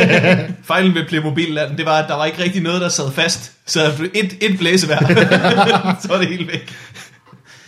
Fejlen 0.68 0.94
ved 0.94 1.06
Playmobil-land, 1.08 1.76
det 1.76 1.86
var, 1.86 1.98
at 2.02 2.08
der 2.08 2.14
var 2.16 2.24
ikke 2.24 2.42
rigtig 2.42 2.62
noget, 2.62 2.80
der 2.80 2.88
sad 2.88 3.12
fast. 3.12 3.52
Så 3.66 3.92
et, 4.14 4.36
et 4.40 4.58
blæsevejr, 4.58 5.06
så 6.02 6.08
var 6.08 6.18
det 6.18 6.28
helt 6.28 6.52
væk. 6.52 6.72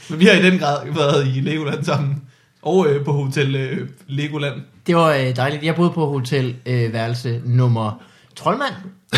Men 0.09 0.21
vi 0.21 0.25
har 0.25 0.33
i 0.33 0.43
den 0.51 0.59
grad 0.59 0.79
været 0.95 1.27
i 1.37 1.41
Legoland 1.41 1.85
sammen. 1.85 2.15
Og 2.63 2.87
øh, 2.89 3.05
på 3.05 3.13
Hotel 3.13 3.57
øh, 3.57 3.89
Legoland. 4.09 4.55
Det 4.87 4.97
var 4.97 5.13
øh, 5.13 5.37
dejligt. 5.37 5.63
Jeg 5.63 5.75
boede 5.75 5.91
på 5.91 6.07
hotel 6.11 6.55
øh, 6.67 6.93
værelse 6.93 7.41
nummer 7.45 8.03
Troldmand. 8.37 8.73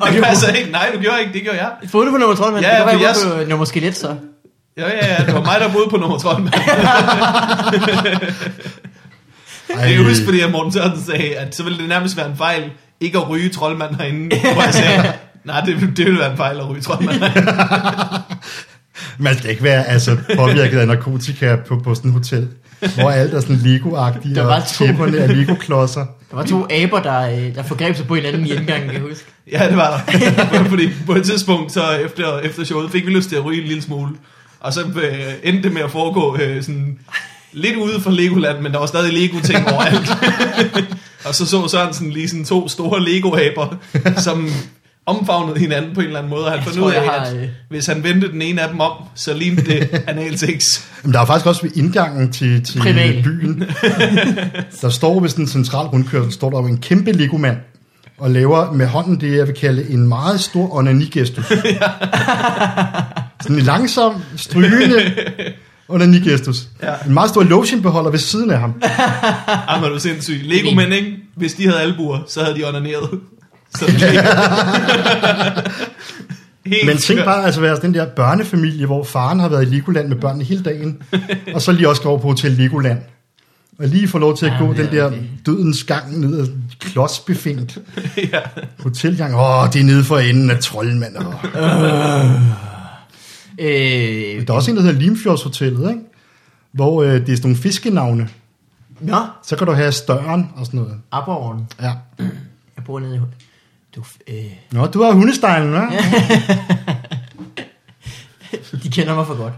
Og 0.00 0.08
det 0.12 0.22
passer 0.24 0.52
ikke. 0.52 0.70
Nej, 0.70 0.90
du 0.94 1.00
gjorde 1.00 1.20
ikke. 1.20 1.32
Det 1.32 1.42
gjorde 1.42 1.58
jeg. 1.58 1.70
Boede 1.92 2.06
du 2.06 2.12
på 2.12 2.18
nummer 2.18 2.36
Troldmand? 2.36 2.64
Ja, 2.64 2.70
det 2.74 2.82
for 2.82 2.90
jeg 2.90 3.00
jeg- 3.00 3.14
boede 3.24 3.44
på 3.44 3.50
nummer 3.50 3.64
Skelet 3.66 3.96
så. 3.96 4.16
Ja, 4.76 4.88
ja, 4.88 5.14
ja. 5.18 5.24
Det 5.26 5.34
var 5.34 5.44
mig, 5.44 5.60
der 5.60 5.72
boede 5.72 5.90
på 5.90 5.96
nummer 5.96 6.18
12. 6.18 6.48
Ej, 9.76 9.80
Jeg 9.80 9.94
kan 9.96 10.04
huske, 10.04 10.24
fordi 10.24 10.40
Morten 10.52 10.72
Sørensen 10.72 11.04
sagde, 11.06 11.36
at 11.36 11.56
så 11.56 11.62
ville 11.62 11.78
det 11.78 11.88
nærmest 11.88 12.16
være 12.16 12.30
en 12.30 12.36
fejl, 12.36 12.70
ikke 13.00 13.18
at 13.18 13.28
ryge 13.28 13.48
troldmand 13.48 13.94
herinde. 13.94 14.36
Hvor 14.52 14.62
jeg 14.62 14.74
sagde, 14.74 15.12
nej, 15.44 15.60
det, 15.60 15.80
det 15.96 16.04
ville 16.06 16.18
være 16.20 16.30
en 16.30 16.36
fejl 16.36 16.58
at 16.58 16.68
ryge 16.68 16.80
troldmand 16.82 17.18
herinde. 17.18 17.52
Man 19.18 19.38
skal 19.38 19.50
ikke 19.50 19.62
være 19.62 19.84
altså, 19.86 20.16
påvirket 20.36 20.78
af 20.78 20.86
narkotika 20.86 21.56
på, 21.68 21.80
på 21.84 21.94
sådan 21.94 22.10
et 22.10 22.14
hotel, 22.14 22.48
hvor 22.80 23.10
alt 23.10 23.34
er 23.34 23.40
sådan 23.40 23.56
Lego-agtige, 23.56 24.34
Der 24.34 24.42
og 24.42 24.48
var 24.48 24.60
to. 24.74 24.84
er 24.84 25.26
Lego-klodser. 25.26 26.06
Der 26.30 26.36
var 26.36 26.44
to 26.44 26.66
aber, 26.70 27.00
der, 27.00 27.20
øh, 27.20 27.54
der 27.54 27.62
forgreb 27.62 27.96
sig 27.96 28.06
på 28.06 28.14
hinanden 28.14 28.46
i 28.46 28.50
indgangen, 28.52 28.88
kan 28.90 28.94
jeg 28.94 29.08
huske. 29.08 29.24
Ja, 29.52 29.68
det 29.68 29.76
var 29.76 30.04
der. 30.06 30.64
Fordi 30.70 30.88
på 31.06 31.14
et 31.14 31.24
tidspunkt, 31.24 31.72
så 31.72 31.90
efter, 31.90 32.38
efter 32.38 32.64
showet, 32.64 32.90
fik 32.90 33.06
vi 33.06 33.10
lyst 33.10 33.28
til 33.28 33.36
at 33.36 33.44
ryge 33.44 33.60
en 33.62 33.68
lille 33.68 33.82
smule. 33.82 34.10
Og 34.60 34.72
så 34.72 34.80
øh, 34.80 35.32
endte 35.42 35.62
det 35.62 35.72
med 35.72 35.82
at 35.82 35.90
foregå 35.90 36.36
øh, 36.40 36.62
sådan 36.62 36.98
lidt 37.52 37.76
ude 37.76 38.00
for 38.00 38.10
Legoland, 38.10 38.60
men 38.60 38.72
der 38.72 38.78
var 38.78 38.86
stadig 38.86 39.12
Lego-ting 39.12 39.68
overalt. 39.72 40.10
og 41.26 41.34
så 41.34 41.46
så 41.46 41.68
Sørensen 41.68 42.10
lige 42.10 42.28
sådan 42.28 42.44
to 42.44 42.68
store 42.68 43.00
Lego-aber, 43.00 43.76
som 44.20 44.50
omfavnede 45.06 45.58
hinanden 45.58 45.94
på 45.94 46.00
en 46.00 46.06
eller 46.06 46.18
anden 46.18 46.30
måde. 46.30 46.44
Og 46.44 46.50
han 46.50 46.58
Jeg 46.58 46.64
fandt 46.64 46.78
ud 46.78 46.92
af, 46.92 47.04
har, 47.04 47.12
at 47.12 47.36
øh, 47.36 47.48
hvis 47.68 47.86
han 47.86 48.04
vendte 48.04 48.32
den 48.32 48.42
ene 48.42 48.62
af 48.62 48.68
dem 48.68 48.80
om, 48.80 48.92
så 49.14 49.34
lignede 49.34 49.70
det 49.70 49.88
analsex. 50.08 50.64
Men 51.02 51.12
der 51.12 51.20
er 51.20 51.24
faktisk 51.24 51.46
også 51.46 51.62
ved 51.62 51.70
indgangen 51.76 52.32
til, 52.32 52.64
til 52.64 52.82
byen, 53.24 53.64
der 54.82 54.88
står 54.88 55.20
ved 55.20 55.28
sådan 55.28 55.44
en 55.44 55.48
central 55.48 55.86
rundkørsel, 55.86 56.32
står 56.32 56.50
der 56.50 56.58
en 56.58 56.78
kæmpe 56.78 57.12
Lego-mand, 57.12 57.56
og 58.18 58.30
laver 58.30 58.72
med 58.72 58.86
hånden 58.86 59.20
det, 59.20 59.36
jeg 59.36 59.46
vil 59.46 59.54
kalde 59.54 59.90
en 59.90 60.08
meget 60.08 60.40
stor 60.40 60.74
onanigestus. 60.74 61.46
sådan 63.42 63.56
en 63.56 63.62
langsom, 63.62 64.22
strygende 64.36 65.12
onanigestus. 65.88 66.68
Ja. 66.82 66.94
En 67.06 67.14
meget 67.14 67.30
stor 67.30 67.42
lotionbeholder 67.42 68.10
ved 68.10 68.18
siden 68.18 68.50
af 68.50 68.58
ham. 68.58 68.74
Var 69.80 69.88
du 69.88 69.98
sindssyg. 69.98 70.40
Lego 70.44 70.74
mænd, 70.74 70.94
ikke? 70.94 71.16
Hvis 71.34 71.54
de 71.54 71.66
havde 71.66 71.80
albuer, 71.80 72.18
så 72.28 72.44
havde 72.44 72.58
de 72.58 72.68
onaneret. 72.68 73.10
Så 73.78 73.86
Men 76.86 76.96
tænk 76.96 77.24
bare 77.24 77.44
altså 77.44 77.60
være 77.60 77.78
den 77.82 77.94
der 77.94 78.06
børnefamilie, 78.06 78.86
hvor 78.86 79.04
faren 79.04 79.40
har 79.40 79.48
været 79.48 79.62
i 79.62 79.74
Legoland 79.74 80.08
med 80.08 80.16
børnene 80.16 80.44
hele 80.44 80.62
dagen, 80.62 81.02
og 81.54 81.62
så 81.62 81.72
lige 81.72 81.88
også 81.88 82.02
går 82.02 82.10
over 82.10 82.18
på 82.18 82.28
Hotel 82.28 82.52
Legoland. 82.52 82.98
Og 83.78 83.88
lige 83.88 84.08
få 84.08 84.18
lov 84.18 84.36
til 84.36 84.46
at 84.46 84.52
Ja, 84.52 84.58
gå 84.58 84.70
er 84.70 84.74
den 84.74 84.92
der 84.92 85.10
rigtigt. 85.10 85.46
dødens 85.46 85.84
gang 85.84 86.20
ned 86.20 86.40
ad 86.40 86.46
klodsbefængt 86.80 87.78
ja. 88.32 88.38
hotelgang. 88.82 89.34
Åh, 89.34 89.72
det 89.72 89.80
er 89.80 89.84
nede 89.84 90.04
for 90.04 90.18
enden 90.18 90.50
af 90.50 90.58
troldmand. 90.58 91.16
Åh. 91.16 91.24
Øh, 93.58 94.46
Der 94.46 94.48
er 94.48 94.52
også 94.52 94.70
en, 94.70 94.76
der 94.76 94.82
hedder 94.82 95.00
Limfjordshotellet, 95.00 95.90
ikke? 95.90 96.00
Hvor 96.72 97.02
øh, 97.02 97.08
det 97.12 97.14
er 97.14 97.20
sådan 97.36 97.40
nogle 97.42 97.56
fiskenavne. 97.56 98.28
Nå, 99.00 99.16
Så 99.44 99.56
kan 99.56 99.66
du 99.66 99.72
have 99.72 99.92
støren 99.92 100.48
og 100.56 100.66
sådan 100.66 100.80
noget. 100.80 100.94
Aborren. 101.12 101.66
Ja. 101.82 101.92
Jeg 102.76 102.84
bor 102.86 103.00
nede 103.00 103.16
i... 103.16 103.18
Du, 103.96 104.02
øh, 104.28 104.34
Nå, 104.70 104.86
du 104.86 105.02
har 105.02 105.12
hundestejlen, 105.12 105.74
hva'? 105.74 105.92
de 108.82 108.90
kender 108.90 109.14
mig 109.14 109.26
for 109.26 109.34
godt. 109.36 109.52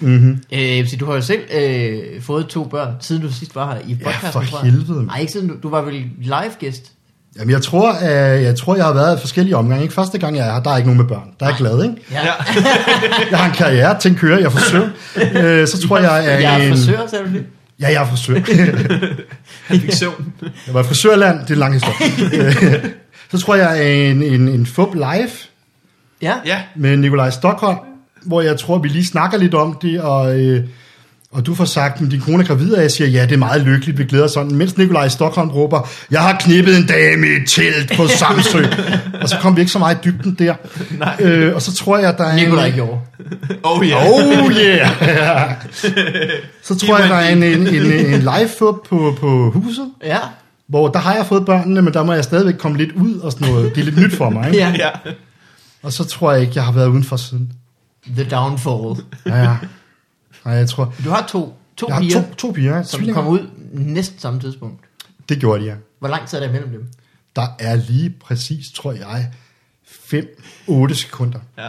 Mm-hmm. 0.00 0.42
Øh, 0.52 0.88
så 0.88 0.96
du 0.96 1.06
har 1.06 1.14
jo 1.14 1.20
selv 1.20 1.40
øh, 1.54 2.22
fået 2.22 2.46
to 2.46 2.64
børn, 2.64 2.94
siden 3.00 3.22
du 3.22 3.32
sidst 3.32 3.54
var 3.54 3.72
her 3.74 3.80
i 3.86 3.94
podcasten. 3.94 4.32
for 4.32 4.42
tror 4.42 4.64
jeg. 4.64 4.72
helvede. 4.72 5.06
Nej, 5.06 5.18
ikke 5.20 5.32
siden 5.32 5.48
du, 5.48 5.54
du 5.62 5.70
var 5.70 5.82
vel 5.82 6.04
live-gæst. 6.18 6.92
Jamen, 7.38 7.50
jeg 7.50 7.62
tror, 7.62 7.94
øh, 8.02 8.42
jeg 8.42 8.56
tror, 8.56 8.76
jeg 8.76 8.84
har 8.84 8.92
været 8.92 9.16
i 9.16 9.20
forskellige 9.20 9.56
omgange. 9.56 9.82
Ikke? 9.82 9.94
Første 9.94 10.18
gang, 10.18 10.36
jeg 10.36 10.48
er 10.48 10.52
her, 10.52 10.62
der 10.62 10.70
er 10.70 10.76
ikke 10.76 10.88
nogen 10.88 11.00
med 11.00 11.08
børn. 11.08 11.28
Der 11.40 11.46
er 11.46 11.50
jeg 11.50 11.58
glad, 11.58 11.82
ikke? 11.82 11.96
Ja, 12.12 12.20
ja. 12.26 12.32
Jeg 13.30 13.38
har 13.38 13.46
en 13.46 13.54
karriere, 13.54 14.00
ting 14.00 14.16
kører, 14.16 14.38
jeg 14.38 14.46
er 14.46 14.50
frisør. 14.50 14.88
Øh, 15.16 15.68
så 15.68 15.86
tror 15.88 15.98
jeg, 15.98 16.24
jeg 16.24 16.34
er 16.34 16.38
jeg 16.38 16.60
er 16.60 16.66
en... 16.66 16.72
frisør, 16.72 17.06
sagde 17.06 17.24
du 17.24 17.32
det? 17.32 17.46
Ja, 17.80 17.88
jeg 17.88 18.02
er 18.02 18.06
frisør. 18.06 18.34
Han 19.68 19.80
fik 19.80 19.92
søvn. 19.92 20.32
Jeg 20.66 20.74
var 20.74 20.80
i 20.80 20.84
frisørland, 20.84 21.40
det 21.40 21.50
er 21.50 21.54
en 21.54 21.58
lang 21.58 21.72
historie. 21.72 22.94
Øh, 23.32 23.38
så 23.38 23.46
tror 23.46 23.54
jeg, 23.54 23.78
er 23.78 24.10
en, 24.10 24.22
en, 24.22 24.48
en 24.48 24.66
FUB 24.66 24.94
live 24.94 25.30
Ja. 26.22 26.34
Ja, 26.46 26.58
med 26.76 26.96
Nikolaj 26.96 27.30
Stockholm, 27.30 27.78
hvor 28.22 28.40
jeg 28.40 28.58
tror, 28.58 28.78
vi 28.78 28.88
lige 28.88 29.06
snakker 29.06 29.38
lidt 29.38 29.54
om 29.54 29.78
det, 29.82 30.00
og, 30.00 30.40
øh, 30.40 30.64
og 31.32 31.46
du 31.46 31.54
får 31.54 31.64
sagt, 31.64 32.02
at 32.02 32.10
din 32.10 32.20
kone 32.20 32.42
er 32.42 32.46
gravid, 32.46 32.74
og 32.74 32.82
jeg 32.82 32.90
siger, 32.90 33.08
ja, 33.08 33.22
det 33.22 33.32
er 33.32 33.36
meget 33.36 33.62
lykkeligt, 33.62 33.98
vi 33.98 34.04
glæder 34.04 34.24
os 34.24 34.32
sådan, 34.32 34.54
mens 34.54 34.76
Nikolaj 34.76 35.08
Stockholm 35.08 35.50
råber, 35.50 35.88
jeg 36.10 36.20
har 36.20 36.36
knippet 36.40 36.76
en 36.76 36.86
dame 36.86 37.26
i 37.26 37.30
et 37.30 37.48
telt 37.48 37.96
på 37.96 38.06
Samsø, 38.06 38.66
og 39.22 39.28
så 39.28 39.36
kom 39.40 39.56
vi 39.56 39.60
ikke 39.60 39.72
så 39.72 39.78
meget 39.78 39.96
i 39.96 40.08
dybden 40.10 40.34
der. 40.38 40.54
Nej. 40.98 41.16
Øh, 41.20 41.54
og 41.54 41.62
så 41.62 41.74
tror 41.74 41.98
jeg, 41.98 42.18
der 42.18 42.24
er 42.24 42.36
Nikolaj 42.36 42.66
en... 42.66 42.74
gjorde. 42.74 43.00
oh 43.62 43.88
ja. 43.88 44.08
Oh 44.08 44.52
yeah! 44.52 44.90
så 46.62 46.78
tror 46.78 46.98
jeg, 46.98 47.08
der 47.08 47.14
er 47.14 47.28
en, 47.28 47.42
en, 47.42 47.66
en, 47.66 47.92
en 47.92 48.20
live 48.20 48.48
fub 48.58 48.88
på, 48.88 49.16
på 49.20 49.50
huset, 49.50 49.90
Ja. 50.04 50.18
Hvor 50.68 50.88
der 50.88 50.98
har 50.98 51.14
jeg 51.14 51.26
fået 51.26 51.46
børnene, 51.46 51.82
men 51.82 51.94
der 51.94 52.02
må 52.02 52.12
jeg 52.12 52.24
stadigvæk 52.24 52.54
komme 52.58 52.78
lidt 52.78 52.92
ud 52.92 53.18
og 53.18 53.32
sådan 53.32 53.48
noget. 53.48 53.74
Det 53.74 53.80
er 53.80 53.84
lidt 53.84 53.96
nyt 53.98 54.14
for 54.16 54.30
mig, 54.30 54.46
ikke? 54.46 54.58
ja. 54.64 54.74
Ja. 54.78 54.90
Og 55.82 55.92
så 55.92 56.04
tror 56.04 56.32
jeg 56.32 56.40
ikke, 56.40 56.52
jeg 56.56 56.64
har 56.64 56.72
været 56.72 56.88
udenfor 56.88 57.16
siden. 57.16 57.52
The 58.16 58.24
Downfall. 58.24 59.04
Ja, 59.26 59.42
ja. 59.42 59.56
Nej, 60.44 60.54
jeg 60.54 60.68
tror... 60.68 60.94
Du 61.04 61.10
har 61.10 61.26
to, 61.28 61.56
to 61.76 61.86
Jeg 61.88 61.94
har 61.94 62.02
piger, 62.02 62.22
to, 62.22 62.34
to 62.34 62.50
piger, 62.52 62.82
som 62.82 62.98
tvillinger. 62.98 63.22
kom 63.22 63.32
ud 63.32 63.48
næsten 63.72 64.18
samme 64.18 64.40
tidspunkt. 64.40 64.80
Det 65.28 65.38
gjorde 65.40 65.62
de, 65.62 65.68
ja. 65.68 65.74
Hvor 65.98 66.08
lang 66.08 66.26
tid 66.28 66.38
er 66.38 66.42
der 66.42 66.48
imellem 66.48 66.70
dem? 66.70 66.84
Der 67.36 67.46
er 67.58 67.74
lige 67.76 68.10
præcis, 68.24 68.70
tror 68.74 68.92
jeg, 68.92 69.30
5-8 70.12 70.94
sekunder. 70.94 71.38
ja. 71.58 71.68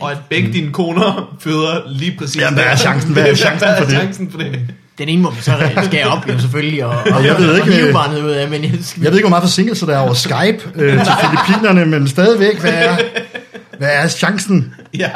Og 0.00 0.12
at 0.12 0.18
begge 0.30 0.52
dine 0.52 0.72
koner 0.72 1.36
føder 1.40 1.88
lige 1.90 2.16
præcis 2.18 2.36
Jamen, 2.40 2.54
hvad 2.54 2.64
er 2.64 2.68
der. 2.68 2.76
chancen? 2.76 3.12
Hvad 3.12 3.26
er 3.28 3.34
chancen 3.44 3.68
Hvad 3.68 3.76
for 3.76 3.84
er 3.84 3.88
det? 3.88 3.98
chancen 3.98 4.30
for 4.30 4.38
det? 4.38 4.74
Den 5.00 5.08
ene 5.08 5.22
må 5.22 5.30
man 5.30 5.42
så 5.42 5.82
skære 5.84 6.08
op 6.08 6.28
jo 6.28 6.38
selvfølgelig, 6.38 6.84
og, 6.84 6.90
og, 6.90 7.24
jeg 7.24 7.36
ved 7.38 7.50
og 7.50 7.56
ikke, 7.56 7.72
hive 7.72 7.86
øh, 7.86 7.92
barnet 7.92 8.22
ud 8.22 8.30
af, 8.30 8.48
men 8.48 8.62
jeg, 8.64 8.72
skal, 8.82 9.02
Jeg 9.02 9.10
ved 9.10 9.18
ikke, 9.18 9.28
hvor 9.28 9.36
meget 9.36 9.42
forsinkelse 9.42 9.86
der 9.86 9.94
er 9.94 9.98
over 9.98 10.14
Skype 10.14 10.70
øh, 10.74 11.04
til 11.04 11.12
Filippinerne, 11.22 11.86
men 11.86 12.08
stadigvæk, 12.08 12.60
hvad 12.60 12.72
er, 12.72 12.96
hvad 13.78 13.88
er 13.92 14.08
chancen? 14.08 14.74
Ja. 14.94 15.10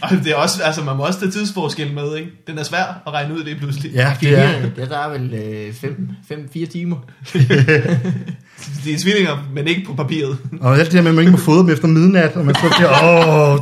Og 0.00 0.10
det 0.10 0.32
er 0.32 0.34
også, 0.34 0.62
altså 0.62 0.82
man 0.82 0.96
må 0.96 1.06
også 1.06 1.20
tage 1.20 1.30
tidsforskel 1.30 1.94
med, 1.94 2.16
ikke? 2.16 2.30
Den 2.46 2.58
er 2.58 2.62
svær 2.62 3.02
at 3.06 3.12
regne 3.12 3.34
ud 3.34 3.44
det 3.44 3.56
pludselig. 3.58 3.92
Ja, 3.92 4.16
det 4.20 4.38
er... 4.38 4.60
det 4.60 4.90
der 4.90 4.98
er 4.98 5.08
vel 5.08 5.74
5-4 6.30 6.72
timer. 6.72 6.96
De 8.84 8.92
er 8.92 8.98
tvillinger, 8.98 9.48
men 9.54 9.66
ikke 9.66 9.84
på 9.86 9.94
papiret. 9.94 10.38
Og 10.60 10.78
alt 10.78 10.84
det 10.84 10.94
her 10.94 11.02
med, 11.02 11.10
at 11.10 11.14
man 11.14 11.22
ikke 11.22 11.32
må 11.32 11.38
fodre 11.38 11.62
dem 11.62 11.70
efter 11.70 11.88
midnat, 11.88 12.36
og 12.36 12.46
man 12.46 12.54
står 12.54 12.68
der, 12.68 12.88
åh... 13.04 13.58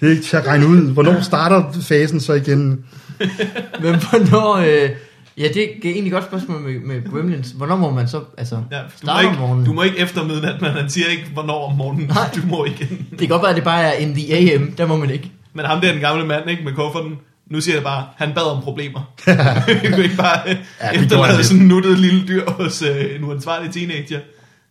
Det 0.00 0.06
er 0.06 0.10
ikke 0.10 0.22
til 0.22 0.36
at 0.36 0.46
regne 0.46 0.66
ud. 0.66 0.92
Hvornår 0.92 1.20
starter 1.20 1.64
fasen 1.82 2.20
så 2.20 2.32
igen? 2.32 2.68
Men 3.82 3.94
hvornår... 3.94 4.56
Øh, 4.56 4.90
ja, 5.38 5.48
det 5.54 5.62
er 5.62 5.68
egentlig 5.84 6.06
et 6.06 6.12
godt 6.12 6.24
spørgsmål 6.24 6.60
med, 6.60 6.80
med 6.80 7.10
Gremlins. 7.12 7.50
Hvornår 7.56 7.76
må 7.76 7.90
man 7.90 8.08
så 8.08 8.20
altså, 8.38 8.54
Ja, 8.70 8.76
du, 8.78 8.82
må 8.82 8.90
starte 8.96 9.26
om 9.26 9.32
ikke, 9.32 9.40
morgenen? 9.40 9.64
du 9.66 9.72
må 9.72 9.82
ikke 9.82 9.98
efter 9.98 10.24
midnat, 10.24 10.60
men 10.60 10.70
han 10.70 10.90
siger 10.90 11.06
ikke, 11.06 11.24
hvornår 11.32 11.70
om 11.70 11.76
morgenen. 11.76 12.06
Nej. 12.06 12.30
Du 12.36 12.40
må 12.46 12.64
ikke. 12.64 12.88
Det 13.10 13.18
kan 13.18 13.28
godt 13.28 13.42
være, 13.42 13.50
at 13.50 13.56
det 13.56 13.64
bare 13.64 13.82
er 13.82 13.92
in 13.92 14.14
the 14.14 14.54
AM. 14.54 14.72
Der 14.78 14.86
må 14.86 14.96
man 14.96 15.10
ikke. 15.10 15.30
Men 15.54 15.64
ham 15.64 15.80
der, 15.80 15.92
den 15.92 16.00
gamle 16.00 16.26
mand, 16.26 16.50
ikke, 16.50 16.64
med 16.64 16.72
kufferten, 16.72 17.12
nu 17.50 17.60
siger 17.60 17.74
jeg 17.76 17.82
bare, 17.84 18.04
han 18.16 18.32
bad 18.34 18.42
om 18.42 18.62
problemer. 18.62 19.00
Vi 19.82 19.88
kunne 19.88 20.04
ikke 20.04 20.16
bare 20.16 20.40
Ja, 20.82 21.02
efterlade 21.02 21.44
sådan 21.44 21.62
en 21.62 21.68
nuttet 21.68 21.98
lille 21.98 22.28
dyr 22.28 22.50
hos 22.50 22.82
øh, 22.82 23.16
en 23.16 23.24
uansvarlig 23.24 23.72
teenager. 23.72 24.18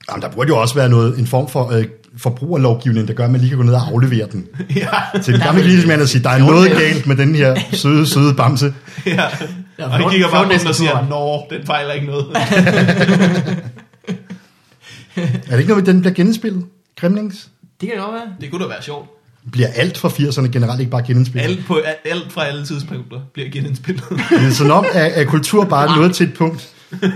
Jamen, 0.09 0.21
der 0.21 0.29
burde 0.29 0.47
jo 0.47 0.57
også 0.57 0.75
være 0.75 0.89
noget, 0.89 1.19
en 1.19 1.27
form 1.27 1.49
for 1.49 1.71
øh, 1.71 1.85
forbrugerlovgivning, 2.17 3.07
der 3.07 3.13
gør, 3.13 3.25
at 3.25 3.31
man 3.31 3.39
lige 3.41 3.49
kan 3.49 3.57
gå 3.57 3.63
ned 3.63 3.73
og 3.73 3.87
aflevere 3.87 4.27
den. 4.31 4.45
ja, 4.75 5.19
Til 5.23 5.33
den 5.33 5.41
gamle 5.41 5.61
grisemand 5.61 6.01
og 6.01 6.07
sige, 6.07 6.23
der 6.23 6.29
er 6.29 6.37
noget 6.39 6.71
galt 6.71 7.07
med 7.07 7.15
den 7.15 7.35
her 7.35 7.55
søde, 7.73 8.07
søde 8.07 8.33
bamse. 8.33 8.73
ja. 9.05 9.23
Ja, 9.79 9.85
Og 9.85 9.91
han 9.91 10.09
kigger 10.09 10.29
bare 10.29 10.45
på 10.45 10.51
den 10.53 10.67
og 10.67 10.75
siger, 10.75 11.07
nå, 11.09 11.43
den 11.57 11.65
fejler 11.65 11.93
ikke 11.93 12.07
noget. 12.07 12.25
Er 15.17 15.51
det 15.51 15.57
ikke 15.59 15.69
noget, 15.69 15.85
med, 15.85 15.93
den 15.93 16.01
bliver 16.01 16.13
genindspillet? 16.13 16.65
Gremlings? 16.99 17.49
Det 17.81 17.89
kan 17.89 17.97
det 17.97 18.05
godt 18.05 18.13
være. 18.13 18.27
Det 18.41 18.51
kunne 18.51 18.63
da 18.63 18.67
være 18.69 18.81
sjovt. 18.83 19.09
Bliver 19.51 19.67
alt 19.75 19.97
fra 19.97 20.09
80'erne 20.09 20.47
generelt 20.47 20.79
ikke 20.79 20.91
bare 20.91 21.03
genindspillet? 21.03 21.49
Alt, 21.49 21.65
på, 21.65 21.81
alt 22.05 22.31
fra 22.31 22.45
alle 22.45 22.65
tidspunkter 22.65 23.19
bliver 23.33 23.49
genindspillet. 23.49 24.03
Det 24.29 24.47
er 24.47 24.51
sådan 24.51 24.71
om, 24.71 24.85
at, 24.93 25.11
at 25.11 25.27
kultur 25.27 25.65
bare 25.65 25.91
er 25.91 25.95
nået 25.95 26.15
til 26.15 26.27
et 26.27 26.33
punkt, 26.33 26.69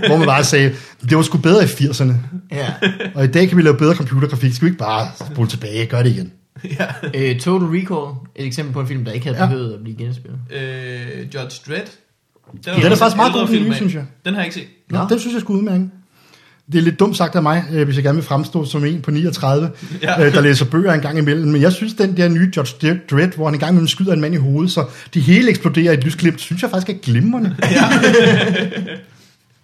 hvor 0.06 0.16
man 0.16 0.26
bare 0.26 0.44
sagde, 0.44 0.72
det 1.08 1.16
var 1.16 1.22
sgu 1.22 1.38
bedre 1.38 1.62
i 1.64 1.66
80'erne. 1.66 2.12
Ja. 2.52 2.66
Og 3.14 3.24
i 3.24 3.26
dag 3.26 3.48
kan 3.48 3.56
vi 3.56 3.62
lave 3.62 3.76
bedre 3.76 3.94
computergrafik. 3.94 4.52
Skal 4.54 4.66
vi 4.66 4.70
ikke 4.70 4.78
bare 4.78 5.08
spole 5.32 5.48
tilbage 5.48 5.82
og 5.82 5.88
gøre 5.88 6.02
det 6.02 6.10
igen? 6.10 6.32
ja. 6.78 6.86
Øh, 7.14 7.40
Total 7.40 7.68
Recall. 7.68 8.16
Et 8.36 8.46
eksempel 8.46 8.72
på 8.74 8.80
en 8.80 8.86
film, 8.86 9.04
der 9.04 9.12
ikke 9.12 9.26
havde 9.26 9.38
Ja. 9.38 9.46
behøvet 9.46 9.74
at 9.74 9.80
blive 9.82 9.96
genspillet. 9.96 10.38
Øh, 10.50 11.18
Judge 11.34 11.56
Dredd. 11.68 11.86
Den, 12.64 12.82
Den 12.82 12.92
er 12.92 12.96
faktisk 12.96 13.16
meget 13.16 13.32
god, 13.32 13.46
den 13.48 13.62
nye, 13.62 13.74
synes 13.74 13.94
jeg. 13.94 14.04
Den 14.24 14.34
har 14.34 14.40
jeg 14.40 14.46
ikke 14.46 14.54
set. 14.54 14.66
Nå, 14.90 14.98
Nå. 14.98 15.04
den 15.08 15.18
synes 15.18 15.32
jeg 15.34 15.40
skulle 15.40 15.58
udmærke. 15.58 15.84
Det 16.72 16.78
er 16.78 16.82
lidt 16.82 17.00
dumt 17.00 17.16
sagt 17.16 17.34
af 17.36 17.42
mig, 17.42 17.64
øh, 17.72 17.84
hvis 17.84 17.96
jeg 17.96 18.04
gerne 18.04 18.16
vil 18.16 18.24
fremstå 18.24 18.64
som 18.64 18.84
en 18.84 19.00
på 19.02 19.10
39, 19.10 19.70
Ja. 20.02 20.26
øh, 20.26 20.32
der 20.34 20.40
læser 20.40 20.64
bøger 20.64 20.92
en 20.92 21.00
gang 21.00 21.18
imellem. 21.18 21.48
Men 21.50 21.62
jeg 21.62 21.72
synes, 21.72 21.94
den 21.94 22.16
der 22.16 22.28
nye 22.28 22.50
Judge 22.56 22.96
Dredd, 23.10 23.34
hvor 23.36 23.44
han 23.44 23.54
en 23.54 23.60
gang 23.60 23.70
imellem 23.70 23.88
skyder 23.88 24.12
en 24.12 24.20
mand 24.20 24.34
i 24.34 24.36
hovedet, 24.36 24.70
så 24.72 24.84
de 25.14 25.20
hele 25.20 25.50
eksploderer 25.50 25.90
i 25.92 25.94
et 25.98 26.04
lysglimt, 26.04 26.40
synes 26.40 26.62
jeg 26.62 26.70
faktisk 26.70 26.96
er 26.96 27.00
glimrende. 27.02 27.56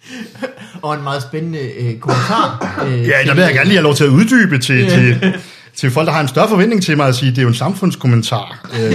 Og 0.83 0.95
en 0.95 1.03
meget 1.03 1.23
spændende 1.23 1.59
øh, 1.59 1.99
kommentar. 1.99 2.49
Øh, 2.87 3.07
Ja, 3.07 3.15
der 3.27 3.35
vil 3.35 3.43
jeg 3.43 3.53
gerne 3.53 3.65
lige 3.65 3.77
have 3.77 3.83
lov 3.83 3.95
til 3.95 4.05
at 4.05 4.11
uddybe 4.11 4.59
til, 4.59 4.91
til, 4.91 5.35
til 5.77 5.91
folk, 5.91 6.07
der 6.07 6.13
har 6.13 6.21
en 6.21 6.29
større 6.29 6.49
forventning 6.49 6.83
til 6.83 6.97
mig 6.97 7.07
at 7.07 7.15
sige, 7.15 7.31
det 7.31 7.39
er 7.39 7.43
jo 7.43 7.49
en 7.49 7.55
samfundskommentar. 7.55 8.69
Øh, 8.81 8.91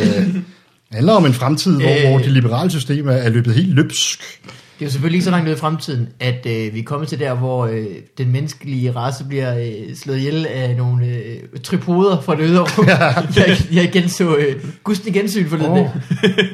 det 0.94 0.98
handler 0.98 1.14
om 1.14 1.26
en 1.26 1.34
fremtid, 1.34 1.80
hvor, 1.82 1.90
Øh. 1.90 2.10
hvor 2.10 2.18
det 2.18 2.32
liberale 2.32 2.70
system 2.70 3.08
er, 3.08 3.30
løbet 3.30 3.54
helt 3.54 3.74
løbsk. 3.74 4.20
Det 4.44 4.82
er 4.82 4.86
jo 4.86 4.92
selvfølgelig 4.92 5.18
ikke 5.18 5.26
så 5.26 5.32
langt 5.32 5.50
ud 5.50 5.54
i 5.54 5.58
fremtiden, 5.58 6.10
at 6.20 6.46
øh, 6.50 6.74
vi 6.74 6.80
er 6.80 6.84
kommet 6.84 7.10
til 7.10 7.20
der, 7.20 7.34
hvor 7.34 7.66
øh, 7.66 7.86
den 8.18 8.32
menneskelige 8.32 8.92
race 8.92 9.24
bliver 9.24 9.60
øh, 9.60 9.96
slået 9.96 10.18
ihjel 10.18 10.48
af 10.48 10.76
nogle 10.78 11.06
øh, 11.06 11.38
tripoder 11.64 12.22
fra 12.22 12.36
det 12.36 12.46
ydre 12.48 12.62
rum. 12.78 12.88
jeg, 12.88 13.58
jeg 13.72 13.84
igen 13.84 14.10
så 14.10 14.36
øh, 14.36 14.56
Gusten 14.84 15.14
gensyn 15.14 15.50
forleden 15.50 15.72
oh. 15.72 15.88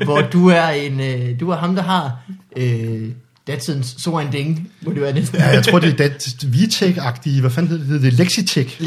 hvor 0.05 0.21
du 0.21 0.49
er, 0.49 0.67
en, 0.69 0.99
øh, 0.99 1.39
du 1.39 1.49
er 1.49 1.55
ham, 1.55 1.75
der 1.75 1.83
har 1.83 2.11
øh, 2.57 3.09
datidens 3.49 3.95
so 3.97 4.19
en 4.19 4.31
ding, 4.31 4.71
hvor 4.81 4.91
du 4.91 5.03
er 5.03 5.13
næsten 5.13 5.37
Ja, 5.37 5.47
jeg 5.47 5.63
tror, 5.63 5.79
det 5.79 5.93
er 5.93 5.97
dat, 5.97 6.35
Vitek-agtige, 6.45 7.41
hvad 7.41 7.51
fanden 7.51 7.71
hedder 7.71 7.93
det? 7.93 8.01
Det 8.01 8.07
er 8.07 8.11
jeg. 8.11 8.19
Lexitech. 8.19 8.81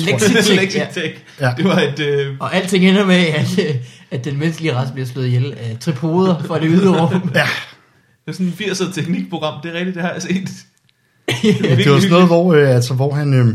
Lexitech. 0.56 1.14
Ja. 1.40 1.52
Det 1.56 1.64
var 1.64 1.80
et... 1.80 2.00
Øh, 2.00 2.34
Og 2.40 2.54
alting 2.54 2.84
ender 2.84 3.06
med, 3.06 3.14
at, 3.14 3.60
at 4.10 4.24
den 4.24 4.38
menneskelige 4.38 4.74
race 4.76 4.92
bliver 4.92 5.06
slået 5.06 5.26
ihjel 5.26 5.54
af 5.56 5.76
tripoder 5.80 6.42
fra 6.46 6.60
det 6.60 6.68
ydre 6.70 7.06
rum. 7.06 7.30
Ja, 7.34 7.46
det 8.24 8.28
er 8.28 8.32
sådan 8.32 8.46
en 8.46 8.52
80'er 8.60 8.94
teknikprogram. 8.94 9.60
Det 9.62 9.70
er 9.74 9.78
rigtigt, 9.78 9.94
det 9.94 10.02
har 10.02 10.12
jeg 10.12 10.22
set. 10.22 10.48
Ja, 11.44 11.76
det 11.76 11.90
var 11.90 11.98
sådan 11.98 12.10
noget, 12.10 12.26
hvor, 12.26 12.54
øh, 12.54 12.70
altså, 12.70 12.94
hvor 12.94 13.14
han 13.14 13.34
øh, 13.34 13.54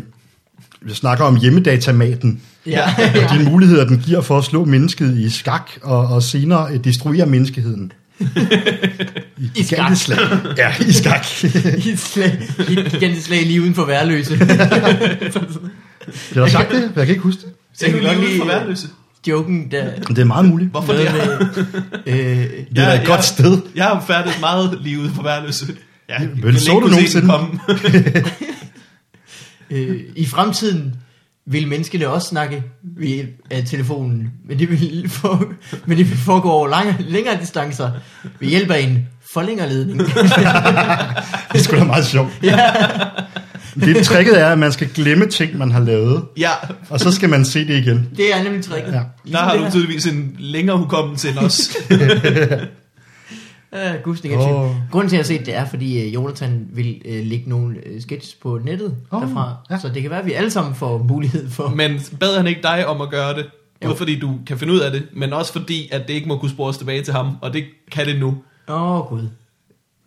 vi 0.82 0.94
snakker 0.94 1.26
om 1.26 1.36
hjemmedatamaten, 1.36 2.42
ja. 2.66 2.84
og 2.98 3.38
de 3.38 3.50
muligheder, 3.50 3.86
den 3.86 4.00
giver 4.00 4.22
for 4.22 4.38
at 4.38 4.44
slå 4.44 4.66
mennesket 4.66 5.18
i 5.18 5.30
skak, 5.30 5.72
og, 5.82 6.08
og 6.08 6.24
senere 6.24 6.74
øh, 6.74 6.84
destruere 6.84 7.26
menneskeheden. 7.26 7.92
I, 9.38 9.50
I 9.56 9.64
skak. 9.64 9.96
slag. 9.98 10.18
Ja, 10.58 10.74
i 10.88 10.92
skak. 10.92 11.26
I 11.86 11.90
et, 11.90 12.00
slag, 12.00 12.40
i 12.70 12.80
et 12.80 12.92
gigantisk 12.92 13.26
slag 13.28 13.46
lige 13.46 13.62
uden 13.62 13.76
for 13.76 13.86
værløse. 13.86 14.38
Bliver 16.30 16.46
der 16.46 16.48
sagt 16.48 16.72
det? 16.72 16.82
Jeg 16.96 17.06
kan 17.06 17.08
ikke 17.08 17.22
huske 17.24 17.42
det. 17.42 17.50
Så 17.74 17.86
kan 17.86 18.04
Jeg 18.04 18.16
kan 18.16 18.24
lige 18.24 18.38
fra 18.40 18.46
lide- 18.46 18.56
værløse. 18.60 18.88
Joken 19.28 19.72
der. 19.72 20.00
Det 20.00 20.20
er 20.20 20.26
meget 20.26 20.46
muligt. 20.46 20.70
Hvorfor 20.72 20.94
det? 20.94 21.12
med, 21.14 21.48
øh, 22.06 22.16
Det 22.16 22.84
er 22.84 22.94
et 22.94 23.00
Ja, 23.00 23.04
godt 23.06 23.26
sted. 23.26 23.62
Jeg 23.76 23.84
har 23.86 24.04
færdet 24.08 24.34
meget 24.40 24.78
lige 24.82 25.00
ude 25.00 25.12
på 25.16 25.22
værløse. 25.24 25.66
Ja, 26.10 26.16
Men 26.44 26.60
så 26.60 26.80
du 26.80 26.88
nogensinde? 26.88 27.30
øh, 29.70 30.00
I 30.16 30.26
fremtiden 30.26 30.96
vil 31.52 31.68
menneskene 31.68 32.08
også 32.08 32.28
snakke 32.28 32.64
ved 32.98 33.26
af 33.52 33.64
telefonen, 33.66 34.32
men 34.48 34.60
det 34.60 34.70
vil, 34.70 35.10
for, 35.10 35.54
men 35.86 35.98
det 35.98 36.10
vil 36.10 36.18
foregå 36.18 36.50
over 36.50 36.68
lange, 36.68 36.96
længere 37.00 37.38
distancer 37.42 37.92
ved 38.40 38.48
hjælp 38.48 38.72
af 38.72 38.80
en 38.80 39.08
forlængerledning. 39.34 40.00
Det 41.54 41.60
er 41.60 41.64
sgu 41.64 41.76
da 41.76 41.84
meget 41.84 42.06
sjovt. 42.06 42.32
Det 43.76 44.06
tricket 44.06 44.42
er, 44.42 44.48
at 44.48 44.60
man 44.60 44.72
skal 44.72 44.90
glemme 44.90 45.26
ting, 45.26 45.58
man 45.58 45.72
har 45.72 45.80
lavet, 45.80 46.24
Ja, 46.38 46.52
og 46.90 47.00
så 47.00 47.12
skal 47.12 47.30
man 47.30 47.46
se 47.46 47.68
det 47.68 47.74
igen. 47.78 48.10
Det 48.18 48.34
er 48.36 48.44
nemlig 48.44 48.64
tricket. 48.64 48.94
Ja. 48.94 49.02
der 49.32 49.38
har 49.38 49.58
du 49.58 49.70
tydeligvis 49.72 50.06
en 50.06 50.36
længere 50.40 50.78
hukommelse 50.78 51.30
end 51.30 51.38
os. 51.38 51.78
Ja, 53.74 53.96
Gusning 54.04 54.36
Åh. 54.36 54.62
oh. 54.62 54.76
Grunden 54.92 55.10
til, 55.10 55.16
at 55.16 55.20
jeg 55.30 55.36
har 55.36 55.40
set 55.40 55.46
det, 55.46 55.56
er, 55.56 55.66
fordi 55.66 56.08
uh, 56.08 56.14
Jonathan 56.14 56.68
vil 56.74 57.02
uh, 57.06 57.28
lægge 57.28 57.50
nogle 57.50 57.76
uh, 57.76 58.02
sketches 58.02 58.36
på 58.36 58.60
nettet 58.64 58.96
oh, 59.12 59.22
derfra. 59.22 59.56
ja. 59.70 59.80
Så 59.80 59.90
det 59.90 60.02
kan 60.02 60.12
være, 60.12 60.20
at 60.20 60.26
vi 60.26 60.34
alle 60.34 60.52
sammen 60.52 60.76
får 60.76 60.98
mulighed 60.98 61.50
for... 61.50 61.70
Men 61.70 62.02
bad 62.20 62.38
han 62.38 62.48
ikke 62.48 62.62
dig 62.64 62.88
om 62.88 63.02
at 63.02 63.10
gøre 63.10 63.34
det? 63.36 63.46
Både 63.82 63.92
Jo. 63.92 63.98
fordi 63.98 64.20
du 64.20 64.34
kan 64.48 64.58
finde 64.58 64.74
ud 64.74 64.80
af 64.80 64.92
det, 64.92 65.04
men 65.14 65.34
også 65.34 65.52
fordi, 65.52 65.90
at 65.92 66.08
det 66.08 66.14
ikke 66.14 66.28
må 66.28 66.38
kunne 66.38 66.52
spores 66.52 66.78
tilbage 66.78 67.02
til 67.04 67.14
ham, 67.14 67.38
og 67.42 67.54
det 67.54 67.64
kan 67.92 68.06
det 68.06 68.20
nu. 68.20 68.38
Åh, 68.68 68.92
oh, 68.92 69.08
Gud. 69.08 69.30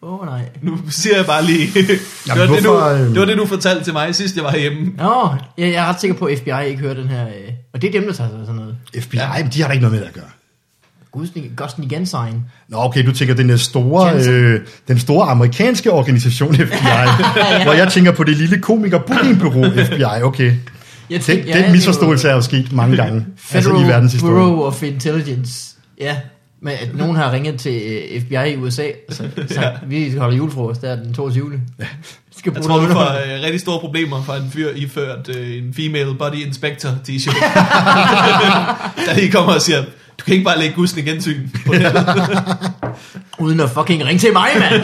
Åh, 0.03 0.21
oh, 0.21 0.27
nej. 0.27 0.49
Nu 0.63 0.79
siger 0.91 1.17
jeg 1.17 1.27
bare 1.27 1.45
lige, 1.45 1.67
det, 1.89 1.99
Jamen, 2.29 2.49
var 2.49 2.55
det, 2.55 2.65
du, 2.65 2.71
hvorfor, 2.71 2.87
øhm? 2.87 3.13
det 3.13 3.21
var 3.21 3.27
det, 3.27 3.39
du 3.39 3.47
fortalte 3.47 3.85
til 3.85 3.93
mig 3.93 4.15
sidst, 4.15 4.37
jeg 4.37 4.45
var 4.45 4.57
hjemme. 4.57 4.93
Nå, 4.97 5.29
jeg, 5.59 5.73
jeg 5.73 5.85
er 5.85 5.87
ret 5.87 6.01
sikker 6.01 6.17
på, 6.17 6.25
at 6.25 6.39
FBI 6.39 6.51
ikke 6.67 6.81
hører 6.81 6.95
den 6.95 7.09
her... 7.09 7.27
Uh, 7.27 7.55
og 7.73 7.83
det 7.83 7.89
er 7.89 8.01
dem, 8.01 8.07
der 8.07 8.13
tager 8.13 8.31
sig 8.31 8.39
sådan 8.41 8.55
noget. 8.55 8.77
FBI, 9.01 9.17
ja. 9.19 9.49
de 9.55 9.61
har 9.61 9.69
da 9.69 9.73
ikke 9.73 9.83
noget 9.83 9.93
med 9.93 10.01
det 10.01 10.09
at 10.09 10.15
gøre. 10.15 10.31
Gusning, 11.13 11.53
Gosten 11.57 11.85
igen 11.85 12.07
sign. 12.07 12.45
Nå, 12.69 12.77
okay, 12.79 13.07
du 13.07 13.13
tænker 13.13 13.35
den 13.35 13.59
store, 13.59 14.07
Jensen. 14.07 14.33
øh, 14.33 14.61
den 14.89 14.99
store 14.99 15.31
amerikanske 15.31 15.93
organisation 15.93 16.55
FBI, 16.67 17.07
hvor 17.63 17.73
jeg 17.73 17.89
tænker 17.93 18.13
på 18.13 18.25
det 18.25 18.37
lille 18.37 18.59
komiker 18.59 18.99
bookingbureau 18.99 19.71
FBI, 19.87 20.23
okay. 20.23 20.53
Jeg 21.11 21.27
Den, 21.27 21.47
den 21.47 21.73
misforståelse 21.73 22.29
er 22.29 22.35
jo 22.35 22.41
sket 22.41 22.73
mange 22.73 22.97
gange 22.97 23.27
altså 23.53 23.69
Federal 23.69 23.85
i 23.85 23.89
verdenshistorien. 23.89 24.37
Bureau 24.37 24.65
of 24.65 24.83
Intelligence. 24.83 25.77
Ja, 26.01 26.17
men 26.63 26.73
at 26.73 26.95
nogen 26.95 27.17
har 27.17 27.33
ringet 27.33 27.61
til 27.61 27.83
uh, 28.17 28.23
FBI 28.23 28.53
i 28.53 28.57
USA, 28.57 28.87
så, 29.09 29.29
så 29.49 29.71
vi 29.87 30.15
holder 30.19 30.37
julefrokost 30.37 30.83
der 30.83 30.97
den 30.97 31.15
22. 31.15 31.61
Ja. 31.79 31.85
Skal 32.37 32.53
Jeg 32.53 32.63
bruge 32.63 32.69
tror, 32.69 32.77
noget 32.77 32.93
får 32.93 33.37
øh, 33.37 33.43
rigtig 33.43 33.61
store 33.61 33.81
problemer 33.81 34.23
fra 34.23 34.37
en 34.37 34.51
fyr 34.51 34.69
iført 34.77 35.37
øh, 35.37 35.57
en 35.57 35.75
female 35.75 36.15
body 36.19 36.47
inspector 36.47 36.91
t-shirt. 37.09 37.45
Der 39.07 39.15
lige 39.15 39.31
kommer 39.31 39.53
og 39.55 39.61
siger, 39.63 39.85
du 40.21 40.25
kan 40.25 40.35
ikke 40.35 40.45
bare 40.45 40.59
lægge 40.59 40.75
gussen 40.75 40.99
i 40.99 41.03
gensyn. 41.03 41.49
Uden 43.39 43.61
at 43.61 43.71
fucking 43.71 44.05
ringe 44.05 44.19
til 44.19 44.33
mig, 44.33 44.49
mand. 44.59 44.83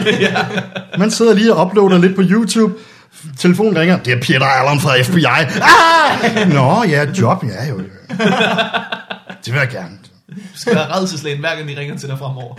Man 0.99 1.11
sidder 1.11 1.33
lige 1.33 1.53
og 1.53 1.67
uploader 1.67 1.97
lidt 1.97 2.15
på 2.15 2.21
YouTube. 2.25 2.73
Telefonen 3.37 3.77
ringer. 3.77 3.97
Det 3.97 4.13
er 4.13 4.21
Peter 4.21 4.45
Allen 4.45 4.79
fra 4.81 5.01
FBI. 5.01 5.25
Ah! 5.25 6.49
Nå, 6.53 6.83
ja, 6.83 7.05
job. 7.21 7.43
Ja, 7.43 7.69
jo. 7.69 7.77
jo. 7.77 7.83
Det 9.45 9.53
vil 9.53 9.59
jeg 9.59 9.69
gerne. 9.71 9.97
Du 10.29 10.59
skal 10.59 10.75
være 10.75 10.95
redselslagen, 10.95 11.39
hver 11.39 11.55
gang 11.55 11.69
de 11.69 11.79
ringer 11.79 11.97
til 11.97 12.09
dig 12.09 12.17
fremover. 12.17 12.55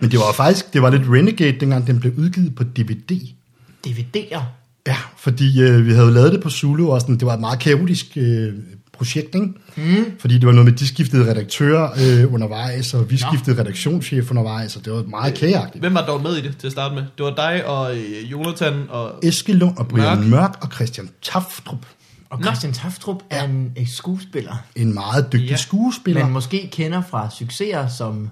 Men 0.00 0.10
det 0.10 0.18
var 0.18 0.32
faktisk, 0.32 0.72
det 0.72 0.82
var 0.82 0.90
lidt 0.90 1.02
Renegade, 1.02 1.60
dengang 1.60 1.86
den 1.86 2.00
blev 2.00 2.12
udgivet 2.18 2.54
på 2.54 2.64
DVD. 2.64 3.20
DVD'er. 3.86 4.40
Ja, 4.86 4.96
fordi 5.18 5.62
øh, 5.62 5.86
vi 5.86 5.92
havde 5.92 6.12
lavet 6.12 6.32
det 6.32 6.42
på 6.42 6.50
Zulu, 6.50 6.90
og 6.90 7.00
sådan, 7.00 7.14
det 7.14 7.26
var 7.26 7.34
et 7.34 7.40
meget 7.40 7.58
kaotisk 7.58 8.06
øh, 8.16 8.52
projekt, 8.96 9.34
ikke? 9.34 9.46
Mm. 9.76 10.04
Fordi 10.18 10.34
det 10.34 10.46
var 10.46 10.52
noget 10.52 10.64
med, 10.70 10.72
de 10.78 10.86
skiftede 10.88 11.30
redaktører 11.30 11.90
øh, 12.24 12.32
undervejs, 12.34 12.94
og 12.94 13.10
vi 13.10 13.16
skiftede 13.16 13.60
redaktionschef 13.60 14.30
undervejs, 14.30 14.76
og 14.76 14.84
det 14.84 14.92
var 14.92 15.02
meget 15.02 15.34
kageagtigt. 15.34 15.82
Hvem 15.82 15.94
var 15.94 16.06
dog 16.06 16.22
med 16.22 16.36
i 16.36 16.40
det 16.42 16.56
til 16.58 16.66
at 16.66 16.72
starte 16.72 16.94
med? 16.94 17.02
Det 17.18 17.24
var 17.24 17.34
dig 17.34 17.66
og 17.66 17.96
øh, 17.98 18.30
Jonathan 18.32 18.86
og... 18.90 19.12
Eskelund 19.22 19.76
og 19.76 19.88
Brian 19.88 20.18
Mørk. 20.18 20.28
Mørk, 20.28 20.58
og 20.60 20.68
Christian 20.74 21.08
Taftrup. 21.22 21.86
Og 22.30 22.42
Christian 22.44 22.72
Taftrup 22.72 23.22
er 23.30 23.44
en 23.44 23.72
øh, 23.78 23.88
skuespiller, 23.88 24.56
En 24.76 24.94
meget 24.94 25.32
dygtig 25.32 25.48
Ja. 25.50 25.56
skuespiller. 25.56 26.22
man 26.22 26.32
måske 26.32 26.68
kender 26.72 27.02
fra 27.10 27.30
succeser 27.38 27.88
som... 27.88 28.30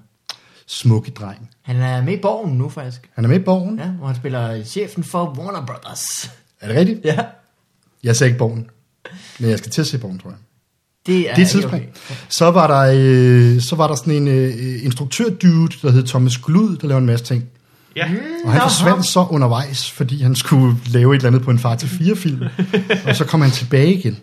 Smukke 0.66 1.10
dreng. 1.10 1.50
Han 1.62 1.76
er 1.76 2.02
med 2.02 2.12
i 2.14 2.20
Borgen 2.22 2.58
nu, 2.58 2.68
faktisk. 2.68 3.10
Han 3.14 3.24
er 3.24 3.28
med 3.28 3.40
i 3.40 3.42
Borgen. 3.42 3.78
Ja. 3.78 3.86
Hvor 3.86 4.06
han 4.06 4.16
spiller 4.16 4.64
chefen 4.64 5.04
for 5.04 5.34
Warner 5.38 5.66
Brothers. 5.66 6.30
Er 6.60 6.68
det 6.68 6.76
rigtigt? 6.76 7.00
Ja. 7.04 7.18
Jeg 8.02 8.16
ser 8.16 8.26
ikke 8.26 8.38
Borgen. 8.38 8.66
Men 9.38 9.50
jeg 9.50 9.58
skal 9.58 9.70
til 9.72 9.80
at 9.80 9.86
se 9.86 9.98
Borgen, 9.98 10.18
tror 10.18 10.30
jeg. 10.30 10.38
Det 11.06 11.30
er, 11.30 11.34
Det 11.34 11.42
er 11.52 11.56
ikke 11.56 11.68
okay. 11.68 11.82
Så 12.28 12.50
var 12.50 12.66
der, 12.66 12.92
øh, 13.54 13.60
så 13.60 13.76
var 13.76 13.86
der 13.88 13.94
sådan 13.94 14.12
en 14.14 14.28
øh, 14.28 14.84
instruktør-dude, 14.84 15.72
der 15.82 15.90
hed 15.90 16.02
Thomas 16.06 16.38
Glud, 16.38 16.76
der 16.76 16.86
lavede 16.88 17.00
en 17.00 17.06
masse 17.06 17.24
ting. 17.24 17.44
Ja, 17.96 18.06
Og 18.44 18.52
han 18.52 18.60
forsvandt 18.62 19.06
så 19.06 19.26
undervejs, 19.30 19.90
fordi 19.90 20.22
han 20.22 20.34
skulle 20.34 20.76
lave 20.86 21.14
et 21.14 21.18
eller 21.18 21.28
andet 21.28 21.42
på 21.42 21.50
en 21.50 21.58
far 21.58 21.74
til 21.74 21.88
fire 21.88 22.16
film. 22.16 22.42
og 23.08 23.16
så 23.16 23.24
kom 23.24 23.40
han 23.40 23.50
tilbage 23.50 23.94
igen. 23.94 24.16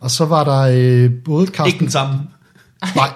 Og 0.00 0.10
så 0.10 0.24
var 0.24 0.44
der 0.44 0.60
øh, 0.60 1.10
både 1.24 1.42
ikke 1.44 1.56
Carsten... 1.56 1.80
den 1.80 1.90
samme. 1.90 2.14
Nej, 2.96 3.08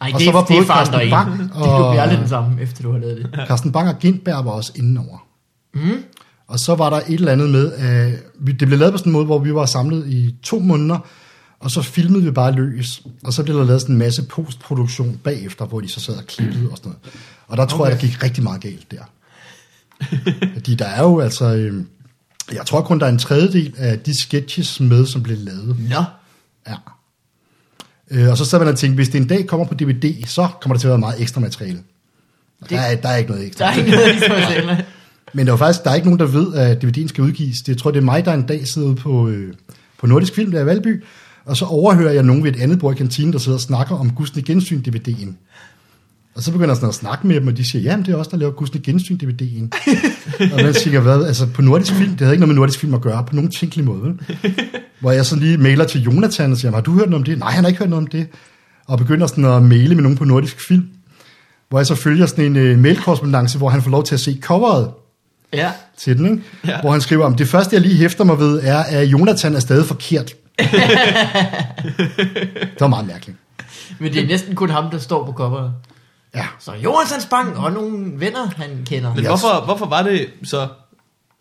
Ej, 0.00 0.10
Og 0.14 0.18
det, 0.18 0.26
så 0.26 0.32
var 0.32 0.40
det 0.44 0.48
både 0.56 0.66
Carsten 0.66 1.00
en. 1.00 1.10
Bang 1.10 1.38
Det 1.38 1.50
og- 1.52 1.92
bliver 1.92 2.02
aldrig 2.02 2.18
den 2.18 2.28
samme, 2.28 2.62
efter 2.62 2.82
du 2.82 2.92
har 2.92 2.98
lavet 2.98 3.16
det. 3.16 3.40
Carsten 3.48 3.72
Bang 3.72 3.88
og 3.88 3.98
Gindberg 3.98 4.44
var 4.44 4.50
også 4.50 4.72
indenover. 4.76 5.18
Mm. 5.74 5.80
Og 6.48 6.58
så 6.58 6.74
var 6.74 6.90
der 6.90 6.96
et 6.96 7.04
eller 7.08 7.32
andet 7.32 7.50
med, 7.50 7.72
at 7.72 8.12
det 8.60 8.68
blev 8.68 8.78
lavet 8.78 8.92
på 8.92 8.98
sådan 8.98 9.10
en 9.10 9.12
måde, 9.12 9.24
hvor 9.26 9.38
vi 9.38 9.54
var 9.54 9.66
samlet 9.66 10.06
i 10.08 10.34
to 10.42 10.58
måneder, 10.58 10.98
og 11.62 11.70
så 11.70 11.82
filmede 11.82 12.24
vi 12.24 12.30
bare 12.30 12.52
løs. 12.52 13.02
Og 13.24 13.32
så 13.32 13.42
blev 13.42 13.56
der 13.58 13.64
lavet 13.64 13.80
sådan 13.80 13.94
en 13.94 13.98
masse 13.98 14.22
postproduktion 14.22 15.20
bagefter, 15.24 15.64
hvor 15.64 15.80
de 15.80 15.88
så 15.88 16.00
sad 16.00 16.14
og 16.14 16.26
klippede 16.26 16.70
og 16.70 16.76
sådan 16.76 16.88
noget. 16.92 17.14
Og 17.48 17.56
der 17.56 17.66
tror 17.66 17.78
okay. 17.84 17.90
jeg, 17.92 18.00
der 18.00 18.06
gik 18.06 18.22
rigtig 18.22 18.42
meget 18.42 18.60
galt 18.60 18.90
der. 18.90 19.02
Fordi 20.54 20.74
der 20.74 20.84
er 20.84 21.02
jo 21.02 21.20
altså... 21.20 21.54
Øh, 21.54 21.84
jeg 22.52 22.66
tror 22.66 22.82
kun, 22.82 23.00
der 23.00 23.06
er 23.06 23.10
en 23.10 23.18
tredjedel 23.18 23.74
af 23.76 23.98
de 23.98 24.20
sketches 24.22 24.80
med, 24.80 25.06
som 25.06 25.22
blev 25.22 25.36
lavet. 25.40 25.76
Nå, 25.90 26.04
Ja. 26.68 26.74
Øh, 28.10 28.28
og 28.30 28.38
så 28.38 28.44
sad 28.44 28.58
man 28.58 28.68
og 28.68 28.78
tænkte, 28.78 28.94
hvis 28.94 29.08
det 29.08 29.20
en 29.20 29.26
dag 29.26 29.46
kommer 29.46 29.66
på 29.66 29.74
DVD, 29.74 30.26
så 30.26 30.48
kommer 30.60 30.74
der 30.76 30.80
til 30.80 30.86
at 30.86 30.90
være 30.90 30.98
meget 30.98 31.20
ekstra 31.20 31.40
materiale. 31.40 31.78
Det- 32.60 32.70
Der, 32.70 32.80
er, 32.80 32.96
der 32.96 33.08
er 33.08 33.16
ikke 33.16 33.30
noget 33.30 33.46
ekstra. 33.46 33.64
der 33.64 33.70
er 33.72 33.76
ikke 33.76 33.90
noget, 33.90 34.16
skal 34.16 34.42
fortælle. 34.42 34.84
Men 35.34 35.46
der 35.46 35.52
er 35.52 35.56
faktisk 35.56 35.84
der 35.84 35.90
er 35.90 35.94
ikke 35.94 36.06
nogen, 36.08 36.20
der 36.20 36.26
ved, 36.26 36.54
at 36.54 36.84
DVD'en 36.84 37.08
skal 37.08 37.24
udgives. 37.24 37.58
Det, 37.58 37.68
jeg 37.68 37.78
tror, 37.78 37.90
det 37.90 37.98
er 37.98 38.04
mig, 38.04 38.24
der 38.24 38.32
en 38.34 38.46
dag 38.46 38.66
sidder 38.68 38.94
på, 38.94 39.28
øh, 39.28 39.54
på 39.98 40.06
Nordisk 40.06 40.34
Film, 40.34 40.50
der 40.50 40.58
er 40.58 40.62
i 40.62 40.66
Valby, 40.66 41.04
og 41.44 41.56
så 41.56 41.64
overhører 41.64 42.12
jeg 42.12 42.22
nogen 42.22 42.44
ved 42.44 42.54
et 42.54 42.60
andet 42.60 42.78
bord 42.78 42.94
i 42.94 42.98
kantinen, 42.98 43.32
der 43.32 43.38
sidder 43.38 43.58
og 43.58 43.62
snakker 43.62 43.96
om 43.96 44.10
Gusten 44.10 44.42
Gensyn 44.42 44.82
DVD'en. 44.88 45.28
Og 46.34 46.42
så 46.42 46.52
begynder 46.52 46.68
jeg 46.70 46.76
sådan 46.76 46.88
at 46.88 46.94
snakke 46.94 47.26
med 47.26 47.36
dem, 47.36 47.46
og 47.46 47.56
de 47.56 47.64
siger, 47.64 47.82
jamen 47.82 48.06
det 48.06 48.12
er 48.12 48.16
også 48.16 48.30
der 48.30 48.36
laver 48.36 48.52
Gusten 48.52 48.80
Gensyn 48.82 49.18
DVD'en. 49.22 49.68
og 50.52 50.62
man 50.62 50.74
siger, 50.74 51.00
hvad, 51.00 51.24
altså 51.24 51.46
på 51.46 51.62
Nordisk 51.62 51.92
Film, 51.92 52.10
det 52.10 52.20
havde 52.20 52.32
ikke 52.32 52.40
noget 52.40 52.54
med 52.54 52.60
Nordisk 52.60 52.78
Film 52.78 52.94
at 52.94 53.00
gøre, 53.00 53.24
på 53.28 53.34
nogen 53.34 53.50
tænkelig 53.50 53.84
måde. 53.84 54.14
Hvor 55.00 55.10
jeg 55.12 55.26
så 55.26 55.36
lige 55.36 55.56
mailer 55.58 55.84
til 55.84 56.02
Jonathan 56.02 56.52
og 56.52 56.58
siger, 56.58 56.72
har 56.72 56.80
du 56.80 56.92
hørt 56.92 57.10
noget 57.10 57.14
om 57.14 57.24
det? 57.24 57.38
Nej, 57.38 57.50
han 57.50 57.64
har 57.64 57.68
ikke 57.68 57.78
hørt 57.78 57.90
noget 57.90 58.02
om 58.04 58.06
det. 58.06 58.26
Og 58.86 58.98
begynder 58.98 59.26
sådan 59.26 59.44
at 59.44 59.62
maile 59.62 59.94
med 59.94 60.02
nogen 60.02 60.18
på 60.18 60.24
Nordisk 60.24 60.60
Film, 60.68 60.84
hvor 61.68 61.78
jeg 61.78 61.86
så 61.86 61.94
følger 61.94 62.26
sådan 62.26 62.44
en 62.44 62.56
øh, 62.56 62.78
mailkorrespondance, 62.78 63.58
hvor 63.58 63.68
han 63.68 63.82
får 63.82 63.90
lov 63.90 64.04
til 64.04 64.14
at 64.14 64.20
se 64.20 64.38
coveret 64.42 64.90
Ja. 65.52 65.70
til 65.98 66.18
den, 66.18 66.26
ikke? 66.26 66.42
Ja. 66.66 66.70
Ja. 66.70 66.80
hvor 66.80 66.92
han 66.92 67.00
skriver 67.00 67.24
om, 67.24 67.34
det 67.34 67.48
første, 67.48 67.74
jeg 67.76 67.82
lige 67.82 67.94
hæfter 67.96 68.24
mig 68.24 68.38
ved, 68.38 68.60
er, 68.62 68.78
at 68.78 69.06
Jonathan 69.06 69.54
er 69.54 69.60
stadig 69.60 69.86
forkert. 69.86 70.32
det 72.72 72.80
var 72.80 72.86
meget 72.86 73.06
mærkeligt. 73.06 73.38
Men 73.98 74.12
det 74.12 74.22
er 74.22 74.26
næsten 74.26 74.54
kun 74.54 74.70
ham, 74.70 74.90
der 74.90 74.98
står 74.98 75.26
på 75.26 75.32
coveret. 75.32 75.72
Ja, 76.34 76.44
Så 76.58 76.72
Jonathan 76.84 77.20
Spang 77.20 77.56
og 77.56 77.72
nogle 77.72 78.12
venner, 78.20 78.50
han 78.56 78.68
kender. 78.86 79.10
Men 79.14 79.18
Yes. 79.18 79.26
hvorfor, 79.28 79.64
hvorfor 79.64 79.86
var 79.86 80.02
det 80.02 80.26
så, 80.44 80.68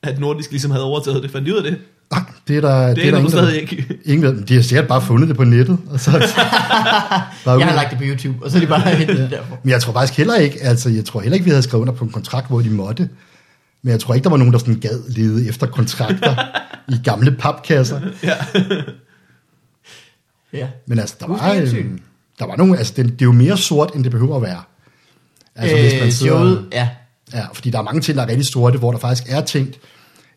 at 0.03 0.19
Nordisk 0.19 0.51
ligesom 0.51 0.71
havde 0.71 0.83
overtaget 0.83 1.23
det? 1.23 1.31
Fandt 1.31 1.47
de 1.47 1.53
ud 1.53 1.57
af 1.57 1.63
det? 1.63 1.77
nej, 2.11 2.21
det 2.47 2.57
er 2.57 2.61
der, 2.61 2.87
Det 2.87 2.89
er 2.89 2.93
der 3.05 3.11
der 3.11 3.17
ingen, 3.17 3.31
stadig 3.31 3.53
der, 3.53 3.59
ikke. 3.59 3.97
ingen, 4.05 4.43
de 4.47 4.55
har 4.55 4.61
sikkert 4.61 4.87
bare 4.87 5.01
fundet 5.01 5.27
det 5.29 5.37
på 5.37 5.43
nettet. 5.43 5.77
Og 5.89 5.99
så, 5.99 6.11
bare 7.45 7.57
Jeg 7.59 7.67
har 7.67 7.75
lagt 7.75 7.89
det 7.89 7.97
på 7.97 8.03
YouTube, 8.07 8.45
og 8.45 8.51
så 8.51 8.57
er 8.57 8.61
de 8.61 8.67
bare 8.67 8.81
hentet 8.95 9.17
det 9.17 9.31
derfor. 9.31 9.57
Men 9.63 9.71
jeg 9.71 9.81
tror 9.81 9.93
faktisk 9.93 10.17
heller 10.17 10.35
ikke, 10.35 10.57
altså 10.61 10.89
jeg 10.89 11.05
tror 11.05 11.19
heller 11.21 11.33
ikke, 11.33 11.43
vi 11.43 11.49
havde 11.49 11.63
skrevet 11.63 11.81
under 11.81 11.93
på 11.93 12.05
en 12.05 12.11
kontrakt, 12.11 12.47
hvor 12.47 12.61
de 12.61 12.69
måtte. 12.69 13.09
Men 13.83 13.91
jeg 13.91 13.99
tror 13.99 14.13
ikke, 14.13 14.23
der 14.23 14.29
var 14.29 14.37
nogen, 14.37 14.53
der 14.53 14.59
sådan 14.59 14.79
gad 14.79 14.99
lede 15.09 15.47
efter 15.49 15.67
kontrakter 15.67 16.35
i 16.91 17.01
gamle 17.03 17.35
papkasser. 17.39 18.01
Ja. 20.53 20.67
Men 20.85 20.99
altså, 20.99 21.15
der 21.19 21.27
var, 21.27 21.53
øhm, 21.53 22.01
der 22.39 22.45
var 22.45 22.55
nogle, 22.55 22.77
altså 22.77 22.93
det, 22.97 23.05
det 23.05 23.21
er 23.21 23.25
jo 23.25 23.31
mere 23.31 23.57
sort, 23.57 23.95
end 23.95 24.03
det 24.03 24.11
behøver 24.11 24.35
at 24.35 24.41
være. 24.41 24.63
Altså 25.55 25.77
hvis 25.77 25.93
man 25.93 26.03
Øh, 26.03 26.11
sidder, 26.11 26.35
showet, 26.35 26.67
ja. 26.71 26.89
Ja, 27.33 27.45
fordi 27.53 27.69
der 27.69 27.79
er 27.79 27.83
mange 27.83 28.01
ting, 28.01 28.17
der 28.17 28.23
er 28.23 28.27
rigtig 28.27 28.45
sorte, 28.45 28.79
hvor 28.79 28.91
der 28.91 28.99
faktisk 28.99 29.23
er 29.29 29.41
tænkt 29.41 29.79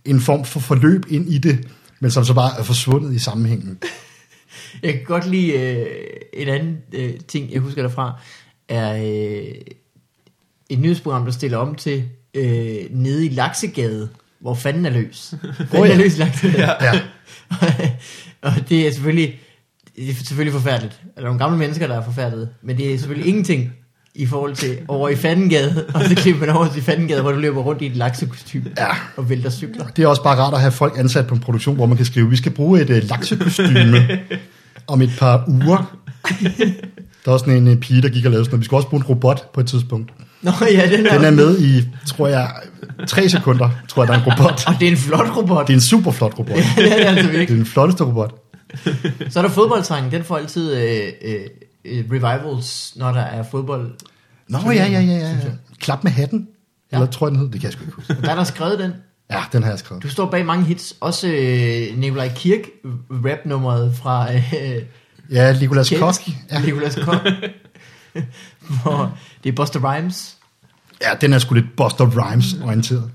en 0.04 0.20
form 0.20 0.44
for 0.44 0.60
forløb 0.60 1.04
ind 1.08 1.28
i 1.28 1.38
det, 1.38 1.68
men 2.00 2.10
som 2.10 2.24
så 2.24 2.34
bare 2.34 2.58
er 2.58 2.62
forsvundet 2.62 3.14
i 3.14 3.18
sammenhængen. 3.18 3.78
Jeg 4.82 4.92
kan 4.92 5.02
godt 5.04 5.26
lide 5.26 5.52
øh, 5.52 5.86
en 6.32 6.48
anden 6.48 6.78
øh, 6.92 7.14
ting, 7.28 7.52
jeg 7.52 7.60
husker 7.60 7.82
derfra, 7.82 8.20
er 8.68 8.96
øh, 8.96 9.54
et 10.70 10.78
nyhedsprogram, 10.78 11.24
der 11.24 11.32
stiller 11.32 11.58
om 11.58 11.74
til 11.74 12.04
øh, 12.34 12.86
nede 12.90 13.26
i 13.26 13.28
Laksegade, 13.28 14.08
hvor 14.44 14.54
fanden 14.54 14.86
er 14.86 14.90
løs. 14.90 15.34
Åh, 15.74 15.80
er 15.80 15.84
ja. 15.84 15.96
løs 15.96 16.16
i 16.16 16.18
Laksegade. 16.18 16.76
Ja. 16.80 17.00
og 18.42 18.52
det 18.68 18.86
er 18.86 18.92
selvfølgelig 18.92 19.40
det 19.96 20.10
er 20.10 20.14
selvfølgelig 20.14 20.52
forfærdeligt. 20.52 21.00
Der 21.14 21.20
er 21.20 21.24
nogle 21.24 21.38
gamle 21.38 21.58
mennesker, 21.58 21.86
der 21.86 21.94
er 22.00 22.04
forfærdelige, 22.04 22.48
men 22.62 22.76
det 22.76 22.94
er 22.94 22.98
selvfølgelig 22.98 23.28
ingenting 23.28 23.72
i 24.14 24.26
forhold 24.26 24.54
til 24.54 24.78
over 24.88 25.08
i 25.08 25.16
Fandengade, 25.16 25.84
og 25.94 26.04
så 26.04 26.14
klipper 26.14 26.46
man 26.46 26.56
over 26.56 26.68
til 26.68 26.82
Fandengade, 26.82 27.20
hvor 27.22 27.32
du 27.32 27.38
løber 27.38 27.62
rundt 27.62 27.82
i 27.82 27.86
et 27.86 27.96
laksekostyme 27.96 28.70
Ja. 28.78 28.86
og 29.16 29.30
vælter 29.30 29.50
cykler. 29.50 29.86
Det 29.86 30.02
er 30.04 30.08
også 30.08 30.22
bare 30.22 30.36
rart 30.38 30.54
at 30.54 30.60
have 30.60 30.72
folk 30.72 30.98
ansat 30.98 31.26
på 31.26 31.34
en 31.34 31.40
produktion, 31.40 31.76
hvor 31.76 31.86
man 31.86 31.96
kan 31.96 32.06
skrive, 32.06 32.30
vi 32.30 32.36
skal 32.36 32.52
bruge 32.52 32.80
et 32.80 32.90
uh, 32.90 33.08
laksekostyme 33.08 34.20
om 34.86 35.02
et 35.02 35.10
par 35.18 35.44
uger. 35.48 35.96
Der 37.24 37.30
er 37.30 37.30
også 37.30 37.44
sådan 37.44 37.66
en 37.66 37.68
uh, 37.68 37.78
pige, 37.78 38.02
der 38.02 38.08
gik 38.08 38.24
og 38.24 38.30
lavede 38.30 38.44
sådan 38.44 38.52
noget. 38.54 38.60
Vi 38.60 38.64
skal 38.64 38.76
også 38.76 38.88
bruge 38.88 39.00
en 39.00 39.06
robot 39.06 39.52
på 39.52 39.60
et 39.60 39.66
tidspunkt. 39.66 40.12
Nå 40.44 40.50
ja, 40.72 40.90
den 40.96 41.06
er, 41.06 41.14
Den 41.16 41.24
er 41.24 41.30
med 41.30 41.58
i, 41.60 41.88
tror 42.06 42.28
jeg, 42.28 42.50
tre 43.06 43.28
sekunder, 43.28 43.70
tror 43.88 44.02
jeg, 44.02 44.08
der 44.08 44.14
er 44.14 44.24
en 44.24 44.32
robot. 44.32 44.64
Og 44.66 44.74
det 44.80 44.88
er 44.88 44.92
en 44.92 44.96
flot 44.96 45.36
robot. 45.36 45.66
Det 45.66 45.72
er 45.72 45.76
en 45.76 45.80
super 45.80 46.10
flot 46.10 46.38
robot. 46.38 46.56
det 46.76 46.92
er 47.02 47.08
altså 47.08 47.22
Det 47.22 47.34
er 47.34 47.38
virkelig. 47.38 47.48
den 47.58 47.66
flotteste 47.66 48.04
robot. 48.04 48.34
Så 49.30 49.38
er 49.38 49.42
der 49.42 49.48
fodboldsangen, 49.48 50.12
den 50.12 50.24
får 50.24 50.36
altid 50.36 50.74
øh, 50.74 51.08
øh, 51.24 51.40
øh, 51.84 52.04
revivals, 52.12 52.92
når 52.96 53.12
der 53.12 53.20
er 53.20 53.42
fodbold. 53.50 53.90
Nå, 54.48 54.58
ja, 54.66 54.72
ja, 54.72 54.86
ja, 54.86 55.00
ja. 55.00 55.16
ja. 55.28 55.36
Klap 55.80 56.04
med 56.04 56.12
hatten. 56.12 56.48
Ja. 56.92 56.96
Eller 56.96 57.10
tror 57.10 57.26
jeg, 57.26 57.30
den 57.30 57.40
hed. 57.40 57.46
Det 57.50 57.60
kan 57.60 57.64
jeg 57.64 57.72
sgu 57.72 57.82
ikke 57.82 57.92
huske. 57.96 58.16
Der 58.22 58.30
er 58.30 58.34
der 58.34 58.44
skrevet 58.44 58.78
den. 58.78 58.92
Ja, 59.30 59.38
den 59.52 59.62
har 59.62 59.70
jeg 59.70 59.78
skrevet. 59.78 60.02
Du 60.02 60.08
står 60.08 60.30
bag 60.30 60.46
mange 60.46 60.64
hits. 60.64 60.94
Også 61.00 61.28
øh, 61.28 61.98
Nikolaj 61.98 62.30
Kirk 62.34 62.60
rap-nummeret 63.10 63.94
fra 64.02 64.32
øh, 64.34 64.40
Ja, 65.30 65.56
Nicolas 65.60 65.88
Kjeld. 65.88 66.00
Koch. 66.02 66.28
Ja. 66.50 66.60
Nicolas 66.60 66.94
Koch. 66.94 67.18
Hvor 68.82 69.18
det 69.44 69.48
er 69.48 69.56
Buster 69.56 69.80
Rhymes. 69.94 70.36
ja, 71.02 71.08
den 71.20 71.32
er 71.32 71.38
sgu 71.38 71.54
lidt 71.54 71.76
Buster 71.76 72.06
Rhymes 72.06 72.54
orienteret. 72.62 73.10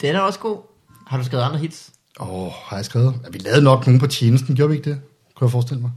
Den 0.00 0.14
er 0.16 0.20
også 0.20 0.38
god. 0.38 0.58
Har 1.06 1.18
du 1.18 1.24
skrevet 1.24 1.44
andre 1.44 1.58
hits? 1.58 1.90
Åh, 2.20 2.28
oh, 2.32 2.50
har 2.64 2.76
jeg 2.76 2.84
skrevet? 2.84 3.14
Ja, 3.24 3.28
vi 3.32 3.38
lavede 3.38 3.62
nok 3.62 3.86
nogen 3.86 4.00
på 4.00 4.06
tjenesten, 4.06 4.54
gjorde 4.54 4.70
vi 4.70 4.76
ikke 4.76 4.90
det? 4.90 5.00
Kunne 5.34 5.46
jeg 5.46 5.50
forestille 5.52 5.80
mig. 5.82 5.90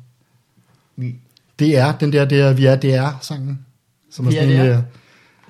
Vi- 0.96 1.16
Det 1.60 1.78
er 1.78 1.92
den 1.92 2.14
der, 2.14 2.26
der 2.26 2.54
vi 2.54 2.66
er, 2.66 2.76
det 2.76 2.94
er 2.96 3.14
sangen. 3.22 3.60
Som 4.12 4.26
er 4.26 4.30
Vi 4.30 4.36
er, 4.38 4.42
sådan 4.42 4.56
en, 4.56 4.62
er. 4.72 4.78
øh, 4.78 4.84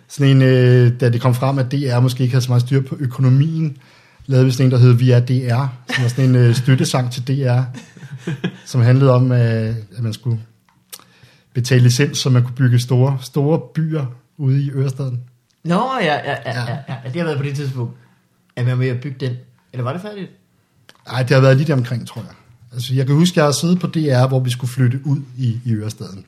sådan 0.07 0.31
en 0.35 0.41
øh, 0.41 0.99
da 0.99 1.09
det 1.09 1.21
kom 1.21 1.33
frem, 1.35 1.57
at 1.59 1.71
DR 1.71 1.99
måske 1.99 2.23
ikke 2.23 2.33
havde 2.33 2.45
så 2.45 2.51
meget 2.51 2.61
styr 2.61 2.81
på 2.81 2.95
økonomien, 2.99 3.77
lavede 4.25 4.45
vi 4.45 4.51
sådan 4.51 4.65
en, 4.65 4.71
der 4.71 4.77
hed 4.77 4.91
Vi 4.93 5.11
er 5.11 5.19
DR, 5.19 5.65
som 5.95 6.03
var 6.03 6.09
sådan 6.09 6.25
en 6.29 6.35
øh, 6.35 6.55
støttesang 6.55 7.11
til 7.11 7.27
DR, 7.27 7.61
som 8.65 8.81
handlede 8.81 9.11
om, 9.13 9.31
øh, 9.31 9.75
at 9.97 9.99
man 10.03 10.13
skulle 10.13 10.39
betale 11.61 11.83
licens, 11.83 12.17
så 12.17 12.29
man 12.29 12.43
kunne 12.43 12.55
bygge 12.55 12.79
store, 12.79 13.17
store 13.21 13.59
byer 13.75 14.05
ude 14.37 14.63
i 14.63 14.69
Ørestaden. 14.71 15.21
Nå, 15.63 15.83
ja, 16.01 16.05
ja, 16.05 16.15
ja, 16.15 16.35
ja, 16.45 16.71
ja, 16.71 16.77
ja. 16.87 16.95
Det 17.09 17.15
har 17.15 17.23
været 17.23 17.37
på 17.37 17.43
det 17.43 17.55
tidspunkt. 17.55 17.93
Er 18.55 18.63
man 18.65 18.77
med 18.77 18.87
at 18.87 19.01
bygge 19.01 19.25
den? 19.25 19.35
Eller 19.73 19.83
var 19.83 19.93
det 19.93 20.01
færdigt? 20.01 20.31
Nej, 21.07 21.21
det 21.23 21.29
har 21.31 21.41
været 21.41 21.57
lige 21.57 21.67
der 21.67 21.73
omkring, 21.73 22.07
tror 22.07 22.21
jeg. 22.21 22.31
Altså, 22.73 22.93
jeg 22.95 23.05
kan 23.05 23.15
huske, 23.15 23.33
at 23.33 23.37
jeg 23.37 23.45
har 23.45 23.51
siddet 23.51 23.79
på 23.79 23.87
DR, 23.87 24.27
hvor 24.27 24.39
vi 24.39 24.49
skulle 24.49 24.71
flytte 24.71 24.99
ud 25.05 25.19
i, 25.37 25.59
i 25.65 25.73
Ørestaden, 25.73 26.25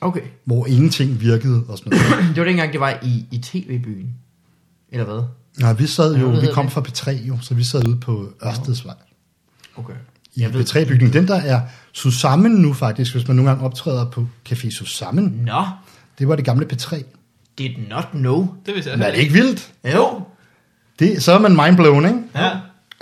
Okay. 0.00 0.20
hvor 0.44 0.66
ingenting 0.66 1.20
virkede 1.20 1.64
og 1.68 1.78
sådan 1.78 1.92
noget. 1.98 2.28
Det 2.34 2.36
var 2.40 2.44
dengang, 2.44 2.72
det 2.72 2.80
var 2.80 2.98
i, 3.02 3.26
i 3.30 3.38
tv-byen. 3.38 4.14
Eller 4.90 5.04
hvad? 5.04 5.22
Nej, 5.60 5.72
vi 5.72 5.86
sad 5.86 6.14
Ja, 6.14 6.20
jo, 6.20 6.30
hvad 6.30 6.40
vi 6.40 6.46
kom 6.52 6.64
det? 6.66 6.72
fra 6.72 6.80
P3 6.88 7.10
jo, 7.26 7.38
så 7.40 7.54
vi 7.54 7.64
sad 7.64 7.88
ude 7.88 7.96
på 7.96 8.28
Ørstedsvej. 8.46 8.94
Okay. 9.76 9.94
I 10.36 10.40
Jeg 10.42 10.54
ved- 10.54 10.64
P3-bygningen. 10.64 11.12
Den 11.12 11.28
der 11.28 11.34
er 11.40 11.60
Susammen 11.92 12.52
nu 12.52 12.72
faktisk, 12.72 13.14
hvis 13.14 13.28
man 13.28 13.36
nogle 13.36 13.50
gange 13.50 13.64
optræder 13.64 14.10
på 14.10 14.26
Café 14.48 14.70
Susammen. 14.70 15.24
Nå, 15.46 15.64
Det 16.18 16.28
var 16.28 16.36
det 16.36 16.44
gamle 16.44 16.66
P3. 16.72 17.02
did 17.58 17.70
not 17.90 18.08
know. 18.12 18.48
Det 18.66 18.74
vil 18.74 18.82
jeg 18.86 18.98
Men 18.98 19.06
er 19.06 19.10
det 19.10 19.18
ikke 19.18 19.32
vildt? 19.32 19.70
Jo. 19.94 20.20
Det, 20.98 21.22
så 21.22 21.32
er 21.32 21.38
man 21.38 21.56
mindblown, 21.64 22.04
ikke? 22.04 22.18
Ja. 22.34 22.50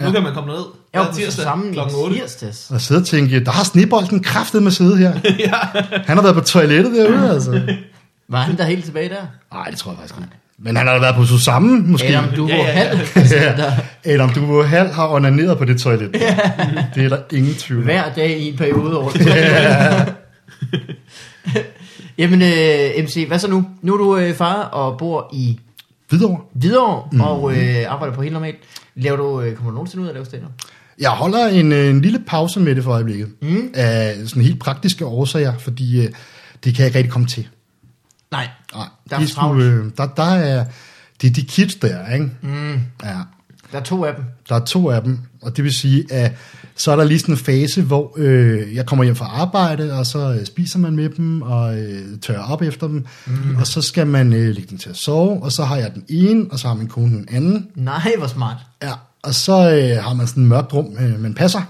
Nu 0.01 0.11
kan 0.12 0.23
man 0.23 0.35
komme 0.35 0.53
ned. 0.53 0.62
Jeg 0.93 1.01
var 1.01 1.07
på 1.09 1.14
tirsdag 1.14 1.43
sammen 1.45 1.73
klokken 1.73 1.97
i 1.97 2.03
8. 2.03 2.16
tirsdags. 2.16 2.71
Og 2.71 2.81
sidde 2.81 3.01
og 3.01 3.07
tænke, 3.07 3.45
der 3.45 3.51
har 3.51 3.64
snebolden 3.64 4.23
kraftet 4.23 4.62
med 4.62 4.71
sidde 4.71 4.97
her. 4.97 5.12
ja. 5.38 5.81
Han 6.05 6.16
har 6.16 6.23
været 6.23 6.35
på 6.35 6.40
toilettet 6.40 6.93
derude, 6.95 7.31
altså. 7.31 7.75
Var 8.29 8.40
han 8.43 8.57
der 8.59 8.64
helt 8.64 8.85
tilbage 8.85 9.09
der? 9.09 9.23
Nej, 9.53 9.64
det 9.71 9.79
tror 9.79 9.90
jeg 9.90 9.99
faktisk 9.99 10.14
ikke. 10.21 10.29
Men 10.62 10.77
han 10.77 10.87
har 10.87 10.94
da 10.94 11.01
været 11.01 11.14
på 11.14 11.25
Susammen, 11.25 11.90
måske. 11.90 12.09
Adam, 12.09 12.25
du 12.37 12.49
Ja, 12.49 12.57
var 12.57 12.64
ja, 12.64 12.68
ja. 12.68 12.85
halv. 12.85 12.99
Ja. 13.31 13.73
Adam 14.12 14.31
Duvo 14.31 14.62
Hal 14.62 14.88
har 14.88 15.09
onaneret 15.09 15.59
på 15.59 15.64
det 15.64 15.81
toilet. 15.81 16.12
Det 16.94 17.05
er 17.05 17.09
der 17.09 17.18
ingen 17.33 17.55
tvivl 17.55 17.81
om. 17.81 17.85
Hver 17.85 18.12
dag 18.16 18.38
i 18.38 18.49
en 18.49 18.57
periode 18.57 18.99
over. 18.99 19.11
Jamen, 22.18 22.42
øh, 22.42 23.05
MC, 23.05 23.25
hvad 23.29 23.38
så 23.38 23.51
nu? 23.51 23.64
Nu 23.83 23.92
er 23.92 23.96
du 23.96 24.16
øh, 24.16 24.35
far 24.35 24.62
og 24.62 24.99
bor 24.99 25.31
i 25.33 25.61
Videre. 26.11 26.38
Hvidovre 26.53 27.09
mm. 27.12 27.20
og 27.20 27.53
øh, 27.57 27.85
arbejder 27.88 28.14
på 28.14 28.23
helt 28.23 28.33
normalt. 28.33 28.57
Laver 28.94 29.16
du, 29.16 29.40
øh, 29.40 29.55
kommer 29.57 29.70
du 29.70 29.75
nogensinde 29.75 30.03
ud 30.03 30.07
af 30.07 30.11
at 30.11 30.14
lave 30.14 30.27
stand 30.27 30.42
Jeg 31.01 31.11
holder 31.11 31.46
en, 31.46 31.73
øh, 31.73 31.90
en 31.90 32.01
lille 32.01 32.18
pause 32.27 32.61
med 32.61 32.75
det 32.75 32.85
for 32.85 32.92
øjeblikket. 32.92 33.29
Mm. 33.42 33.70
Af 33.75 34.14
sådan 34.27 34.42
helt 34.42 34.61
praktiske 34.61 35.07
årsager, 35.07 35.59
fordi 35.59 35.99
øh, 36.01 36.12
det 36.64 36.75
kan 36.75 36.79
jeg 36.79 36.87
ikke 36.87 36.99
rigtig 36.99 37.12
komme 37.12 37.29
til. 37.29 37.49
Nej. 38.33 38.49
Nej, 38.75 38.87
Der 39.11 39.16
er 39.16 39.21
de 39.21 39.29
skulle, 39.29 39.64
øh, 39.64 39.85
der, 39.97 40.07
der 40.07 40.23
er, 40.23 40.64
det 41.23 41.31
er 41.31 41.33
de 41.33 41.43
kids 41.43 41.75
der, 41.75 42.09
ikke? 42.12 42.31
Mm. 42.43 42.73
Ja, 43.05 43.16
Der 43.73 43.79
er 43.79 43.83
to 43.83 44.05
af 44.05 44.14
dem. 44.14 44.25
der 44.49 44.55
er 44.55 44.64
to 44.64 44.90
af 44.90 45.03
dem, 45.03 45.19
og 45.43 45.57
det 45.57 45.64
vil 45.64 45.75
sige, 45.75 46.12
at 46.12 46.33
så 46.77 46.93
er 46.93 46.97
der 46.97 47.05
lige 47.05 47.19
sådan 47.19 47.35
en 47.35 47.38
fase, 47.38 47.83
hvor 47.83 48.14
øh, 48.16 48.75
jeg 48.75 48.87
kommer 48.87 49.05
hjem 49.05 49.16
fra 49.16 49.27
arbejde, 49.27 49.93
og 49.99 50.07
så 50.07 50.19
øh, 50.40 50.47
spiser 50.47 50.79
man 50.79 50.97
med 50.97 51.09
dem, 51.09 51.43
og 51.43 51.79
øh, 51.79 52.19
tørrer 52.21 52.43
op 52.43 52.62
efter 52.62 52.87
dem, 52.87 53.07
mm. 53.27 53.57
og 53.57 53.66
så 53.66 53.83
skal 53.83 54.07
man 54.07 54.33
øh, 54.33 54.55
lægge 54.55 54.71
dem 54.71 54.79
til 54.79 54.90
at 54.90 54.97
sove, 54.97 55.43
og 55.43 55.53
så 55.53 55.64
har 55.64 55.77
jeg 55.77 55.95
den 55.95 56.05
ene, 56.09 56.47
og 56.51 56.59
så 56.59 56.69
har 56.69 56.75
min 56.75 56.88
kone 56.88 57.11
den 57.16 57.29
anden, 57.31 57.66
Nej, 57.75 58.12
hvor 58.19 58.27
smart. 58.27 58.57
ja, 58.83 58.93
og 59.23 59.35
så 59.35 59.53
øh, 59.71 60.05
har 60.05 60.14
man 60.14 60.27
sådan 60.27 60.43
et 60.43 60.49
mørkt 60.49 60.73
rum, 60.75 60.97
øh, 61.01 61.21
man 61.21 61.35
passer, 61.35 61.62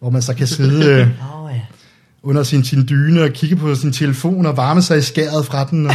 hvor 0.00 0.10
man 0.10 0.22
så 0.22 0.34
kan 0.34 0.46
sidde 0.46 0.86
øh, 0.86 1.08
oh, 1.44 1.50
ja. 1.54 1.60
Under 2.22 2.42
sin, 2.42 2.64
sin 2.64 2.88
dyne 2.88 3.22
og 3.22 3.30
kigge 3.30 3.56
på 3.56 3.74
sin 3.74 3.92
telefon 3.92 4.46
og 4.46 4.56
varme 4.56 4.82
sig 4.82 4.98
i 4.98 5.02
skæret 5.02 5.46
fra 5.46 5.64
den. 5.70 5.86
Og 5.86 5.94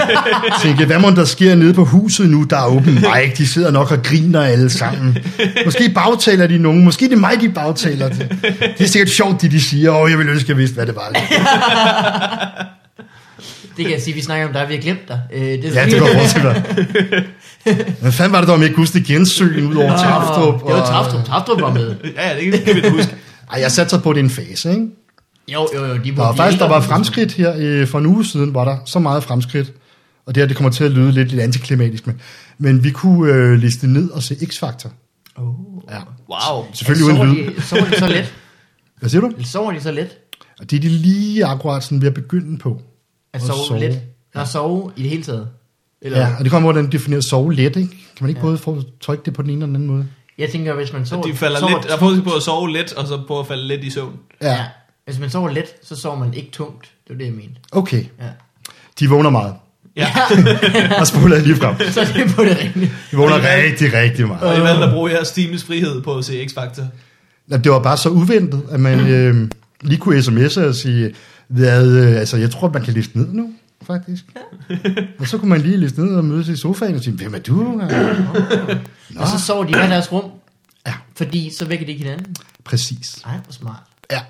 tænke, 0.62 0.84
hvad 0.84 0.98
må 0.98 1.10
der 1.10 1.24
sker 1.24 1.54
nede 1.54 1.74
på 1.74 1.84
huset 1.84 2.30
nu? 2.30 2.46
Der 2.50 2.56
er 2.56 2.76
open 2.76 2.94
mic, 2.94 3.36
de 3.36 3.46
sidder 3.46 3.70
nok 3.70 3.90
og 3.90 4.02
griner 4.02 4.40
alle 4.40 4.70
sammen. 4.70 5.18
Måske 5.64 5.92
bagtaler 5.94 6.46
de 6.46 6.58
nogen, 6.58 6.84
måske 6.84 7.04
det 7.04 7.12
er 7.12 7.16
mig, 7.16 7.40
de 7.40 7.48
bagtaler. 7.48 8.08
Det, 8.08 8.28
det 8.78 8.84
er 8.84 8.88
sikkert 8.88 9.10
sjovt, 9.10 9.42
det 9.42 9.50
de 9.50 9.60
siger. 9.60 9.90
Åh, 9.90 10.10
jeg 10.10 10.18
ville 10.18 10.32
ønske, 10.32 10.50
jeg 10.50 10.58
vidste, 10.58 10.74
hvad 10.74 10.86
det 10.86 10.96
var. 10.96 11.12
Det 13.76 13.84
kan 13.84 13.94
jeg 13.94 14.02
sige, 14.02 14.14
vi 14.14 14.22
snakker 14.22 14.46
om 14.46 14.52
dig, 14.52 14.68
vi 14.68 14.74
har 14.74 14.80
glemt 14.80 15.08
dig. 15.08 15.20
Øh, 15.34 15.42
det 15.42 15.64
er 15.64 15.80
Ja, 15.80 15.90
det 15.90 16.00
går 16.00 16.08
fortsat 16.18 16.44
være. 16.44 16.62
Hvad 18.00 18.12
fanden 18.12 18.32
var 18.32 18.38
det, 18.38 18.46
der 18.48 18.52
var 18.52 18.60
med 18.60 18.74
Gusti 18.74 19.00
Gensøen 19.00 19.66
ud 19.66 19.74
over 19.74 19.96
Taftrup? 19.96 20.66
Det 20.66 20.74
var 20.74 20.86
Taftrup. 20.86 21.26
Taftrup 21.26 21.60
var 21.60 21.72
med. 21.72 21.94
Ja, 22.16 22.28
ja, 22.28 22.50
det 22.50 22.64
kan 22.64 22.76
vi 22.76 22.80
da 22.80 22.90
huske. 22.90 23.14
Ej, 23.52 23.60
jeg 23.60 23.70
satte 23.70 23.90
sig 23.90 24.02
på, 24.02 24.10
at 24.10 24.16
det 24.16 24.20
er 24.20 24.24
en 24.24 24.30
fase, 24.30 24.70
ikke? 24.70 24.86
Jo, 25.48 25.68
jo, 25.74 25.84
jo. 25.84 25.94
De 25.94 26.10
Der 26.10 26.16
var 26.16 26.34
faktisk 26.34 26.60
der 26.60 26.68
var 26.68 26.80
fremskridt 26.80 27.32
her 27.32 27.54
øh, 27.58 27.86
for 27.86 27.98
en 27.98 28.06
uge 28.06 28.24
siden, 28.24 28.54
var 28.54 28.64
der 28.64 28.76
så 28.86 28.98
meget 28.98 29.24
fremskridt. 29.24 29.72
Og 30.26 30.34
det 30.34 30.40
her, 30.40 30.48
det 30.48 30.56
kommer 30.56 30.70
til 30.70 30.84
at 30.84 30.90
lyde 30.90 31.12
lidt, 31.12 31.28
lidt 31.28 31.40
antiklimatisk, 31.40 32.06
men, 32.06 32.20
men 32.58 32.84
vi 32.84 32.90
kunne 32.90 33.32
øh, 33.32 33.52
liste 33.58 33.86
ned 33.86 34.10
og 34.10 34.22
se 34.22 34.34
X-Factor. 34.34 34.88
Oh. 35.36 35.54
Ja. 35.90 35.98
Wow. 36.30 36.64
Selvfølgelig 36.74 37.20
uden 37.20 37.34
lyd. 37.34 37.54
De, 37.56 37.62
sover 37.62 37.84
de 37.84 37.98
så 37.98 38.06
let? 38.06 38.34
Hvad 39.00 39.10
siger 39.10 39.20
du? 39.20 39.32
Sover 39.44 39.72
de 39.72 39.80
så 39.80 39.92
let? 39.92 40.18
Og 40.60 40.70
det 40.70 40.76
er 40.76 40.80
de 40.80 40.88
lige 40.88 41.44
akkurat 41.44 41.84
sådan 41.84 42.00
ved 42.00 42.08
at 42.08 42.14
begynde 42.14 42.58
på. 42.58 42.82
At 43.32 43.40
Og 43.40 43.46
sove, 43.46 43.66
sove. 43.68 43.80
let? 43.80 44.00
Når 44.34 44.44
sove 44.44 44.92
i 44.96 45.02
det 45.02 45.10
hele 45.10 45.22
taget? 45.22 45.48
Eller, 46.02 46.18
Ja, 46.18 46.34
og 46.38 46.44
det 46.44 46.52
kommer, 46.52 46.72
hvordan 46.72 46.92
definerer 46.92 47.20
sove 47.20 47.54
let, 47.54 47.76
ikke? 47.76 47.88
Kan 47.88 47.88
man 48.20 48.28
ikke 48.28 48.38
ja. 48.38 48.46
både 48.46 48.58
få 48.58 48.82
trykke 49.00 49.24
det 49.24 49.34
på 49.34 49.42
den 49.42 49.50
ene 49.50 49.56
eller 49.58 49.66
den 49.66 49.74
anden 49.74 49.88
måde? 49.88 50.06
Jeg 50.38 50.50
tænker, 50.50 50.74
hvis 50.74 50.92
man 50.92 51.06
sover... 51.06 51.22
De 51.22 51.34
falder 51.34 51.58
sover 51.58 51.72
lidt, 51.72 51.88
der 51.88 51.94
er 51.94 52.22
på 52.24 52.36
at 52.36 52.42
sove 52.42 52.72
let, 52.72 52.92
og 52.92 53.06
så 53.06 53.20
på 53.28 53.40
at 53.40 53.46
falde 53.46 53.66
lidt 53.66 53.84
i 53.84 53.90
søvn. 53.90 54.16
Ja, 54.42 54.52
Ja. 54.52 54.64
Hvis 55.04 55.18
man 55.18 55.30
sover 55.30 55.50
let, 55.50 55.64
så 55.82 55.96
sover 55.96 56.18
man 56.18 56.34
ikke 56.34 56.50
tungt. 56.50 56.82
Det 57.08 57.10
var 57.14 57.18
det, 57.18 57.24
jeg 57.24 57.32
mente. 57.34 57.54
okay. 57.72 58.04
Ja. 58.20 58.28
De 59.00 59.08
vågner 59.08 59.30
meget. 59.30 59.54
Ja, 59.96 60.08
Og 61.00 61.06
spoler 61.06 61.38
lige 61.38 61.56
frem. 61.56 61.76
så 61.90 62.00
er 62.00 62.04
det 62.04 62.34
på 62.36 62.44
det 62.44 62.58
rigtige. 62.60 62.92
De 63.10 63.16
vågner 63.16 63.36
rigtig, 63.56 63.92
rigtig 63.92 64.26
meget. 64.28 64.42
og 64.42 64.56
I 64.58 64.60
valgte 64.60 64.84
at 64.84 64.92
bruge 64.92 65.10
jeres 65.12 65.30
times 65.30 65.64
frihed 65.64 66.02
på 66.02 66.16
at 66.18 66.24
se 66.24 66.44
X-Factor. 66.50 66.82
Ja, 67.50 67.56
Det 67.56 67.72
var 67.72 67.82
bare 67.82 67.96
så 67.96 68.08
uventet, 68.08 68.62
at 68.70 68.80
man 68.80 69.00
øh, 69.00 69.48
lige 69.80 69.98
kunne 69.98 70.18
sms'e 70.18 70.60
og 70.60 70.74
sige, 70.74 71.14
hvad, 71.48 71.92
øh, 71.96 72.16
altså 72.16 72.36
jeg 72.36 72.50
tror, 72.50 72.70
man 72.72 72.82
kan 72.84 72.94
liste 72.94 73.18
ned 73.18 73.28
nu, 73.32 73.52
faktisk. 73.86 74.24
og 75.18 75.28
så 75.28 75.38
kunne 75.38 75.48
man 75.48 75.60
lige 75.60 75.76
liste 75.76 76.04
ned 76.04 76.14
og 76.16 76.24
mødes 76.24 76.48
i 76.48 76.56
sofaen 76.56 76.94
og 76.94 77.00
sige, 77.02 77.16
hvem 77.16 77.34
er 77.34 77.38
du? 77.38 77.54
Nå, 77.54 77.82
Og 79.22 79.28
så 79.28 79.38
sover 79.46 79.64
de 79.64 79.70
i 79.70 79.74
hver 79.74 79.88
deres 79.88 80.12
rum. 80.12 80.24
Ja. 80.86 80.94
Fordi 81.16 81.52
så 81.58 81.64
vækker 81.64 81.86
de 81.86 81.92
ikke 81.92 82.04
hinanden. 82.04 82.36
præcis. 82.64 83.22
Ej, 83.26 83.32
hvor 83.44 83.52
smart. 83.52 83.82
Ja, 84.10 84.20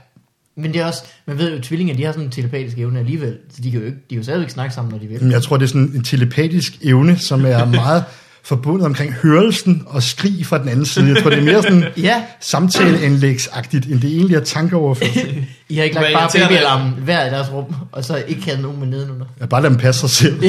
Men 0.57 0.73
det 0.73 0.81
er 0.81 0.85
også, 0.87 1.03
man 1.27 1.38
ved 1.38 1.51
jo, 1.51 1.57
at 1.57 1.62
tvillinger, 1.62 1.95
de 1.95 2.05
har 2.05 2.12
sådan 2.12 2.25
en 2.25 2.31
telepatisk 2.31 2.79
evne 2.79 2.99
alligevel. 2.99 3.37
Så 3.55 3.62
de 3.62 3.71
kan 3.71 3.81
jo, 3.81 3.87
ikke, 3.87 3.99
de 3.99 4.09
kan 4.09 4.19
jo 4.19 4.25
stadigvæk 4.25 4.51
snakke 4.51 4.75
sammen, 4.75 4.93
når 4.93 4.99
de 4.99 5.07
vil. 5.07 5.23
Men 5.23 5.33
jeg 5.33 5.43
tror, 5.43 5.57
det 5.57 5.65
er 5.65 5.69
sådan 5.69 5.93
en 5.95 6.05
telepatisk 6.05 6.73
evne, 6.83 7.19
som 7.19 7.45
er 7.47 7.65
meget 7.85 8.05
forbundet 8.45 8.87
omkring 8.87 9.12
hørelsen 9.12 9.83
og 9.87 10.03
skrig 10.03 10.47
fra 10.47 10.59
den 10.59 10.69
anden 10.69 10.87
side. 10.87 11.09
Jeg 11.15 11.23
tror, 11.23 11.31
det 11.31 11.38
er 11.38 11.43
mere 11.43 11.62
sådan 11.62 11.85
Ja, 11.97 12.23
samtaleanlægsagtigt, 12.41 13.87
end 13.87 14.01
det 14.01 14.11
egentlig 14.11 14.37
er 14.37 14.41
tankeoverførsel. 14.41 15.47
I 15.69 15.77
har 15.77 15.85
ikke 15.85 15.95
lagt 15.95 16.15
bare 16.15 16.29
babyalarmen 16.35 16.93
hver 17.05 17.27
i 17.27 17.31
deres 17.31 17.53
rum, 17.53 17.75
og 17.93 18.05
så 18.05 18.23
ikke 18.29 18.45
havde 18.45 18.62
nogen 18.62 18.79
med 18.81 18.87
nedenunder. 18.87 19.27
Jeg 19.41 19.49
bare 19.49 19.62
lad 19.62 19.71
dem 19.71 19.79
passe 19.79 20.01
sig 20.01 20.11
selv. 20.11 20.41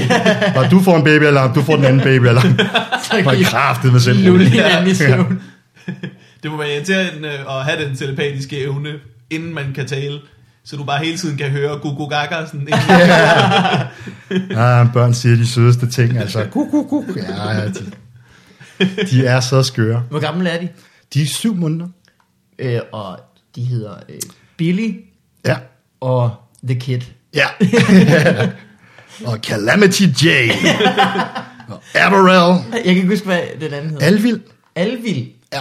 Bare, 0.55 0.69
du 0.69 0.79
får 0.81 0.97
en 0.97 1.03
babyalarm, 1.03 1.53
du 1.53 1.61
får 1.61 1.75
den 1.75 1.85
anden 1.85 2.01
babyalarm. 2.01 2.57
Så 3.03 3.13
Man 3.13 3.23
kan 3.23 3.39
I 3.39 3.43
kraftet 3.43 3.91
med 3.91 3.99
selv. 3.99 4.25
lulle 4.25 4.49
hinanden 4.49 4.91
i 4.91 4.95
søvn. 4.95 5.41
Det 6.43 6.51
må 6.51 6.57
være 6.57 6.75
irriterende 6.75 7.29
at 7.29 7.65
have 7.65 7.85
den 7.85 7.95
telepatiske 7.95 8.59
evne, 8.63 8.89
inden 9.29 9.53
man 9.53 9.73
kan 9.73 9.87
tale. 9.87 10.19
så 10.63 10.75
du 10.75 10.83
bare 10.83 11.05
hele 11.05 11.17
tiden 11.17 11.37
kan 11.37 11.49
høre 11.49 11.79
Gugu 11.79 12.05
Gaga 12.07 12.45
sådan 12.45 12.67
Ja, 14.51 14.87
børn 14.93 15.13
siger 15.13 15.35
de 15.35 15.47
sødeste 15.47 15.89
ting, 15.91 16.17
altså. 16.17 16.45
Guk, 16.53 16.71
guk. 16.89 17.05
Ja, 17.17 17.51
ja, 17.51 17.67
de, 17.67 17.91
de 19.11 19.25
er 19.25 19.39
så 19.39 19.63
skøre. 19.63 20.03
Hvor 20.09 20.19
gamle 20.19 20.49
er 20.49 20.59
de? 20.61 20.67
De 21.13 21.21
er 21.21 21.25
syv 21.25 21.55
måneder. 21.55 21.87
Øh, 22.59 22.79
og 22.91 23.19
de 23.55 23.63
hedder 23.63 23.93
øh, 24.09 24.15
Billy 24.57 24.95
Ja. 25.45 25.57
og 26.01 26.31
The 26.67 26.79
Kid. 26.79 26.99
Ja. 27.35 27.45
og 29.25 29.37
Calamity 29.43 30.01
Jane. 30.25 30.51
og 31.67 31.81
Aberrell. 31.95 32.63
Jeg 32.73 32.83
kan 32.83 32.95
ikke 32.95 33.07
huske, 33.07 33.25
hvad 33.25 33.39
den 33.61 33.73
anden 33.73 33.89
hedder. 33.89 34.05
Alvild. 34.05 34.39
Alvild. 34.75 35.27
Ja. 35.53 35.59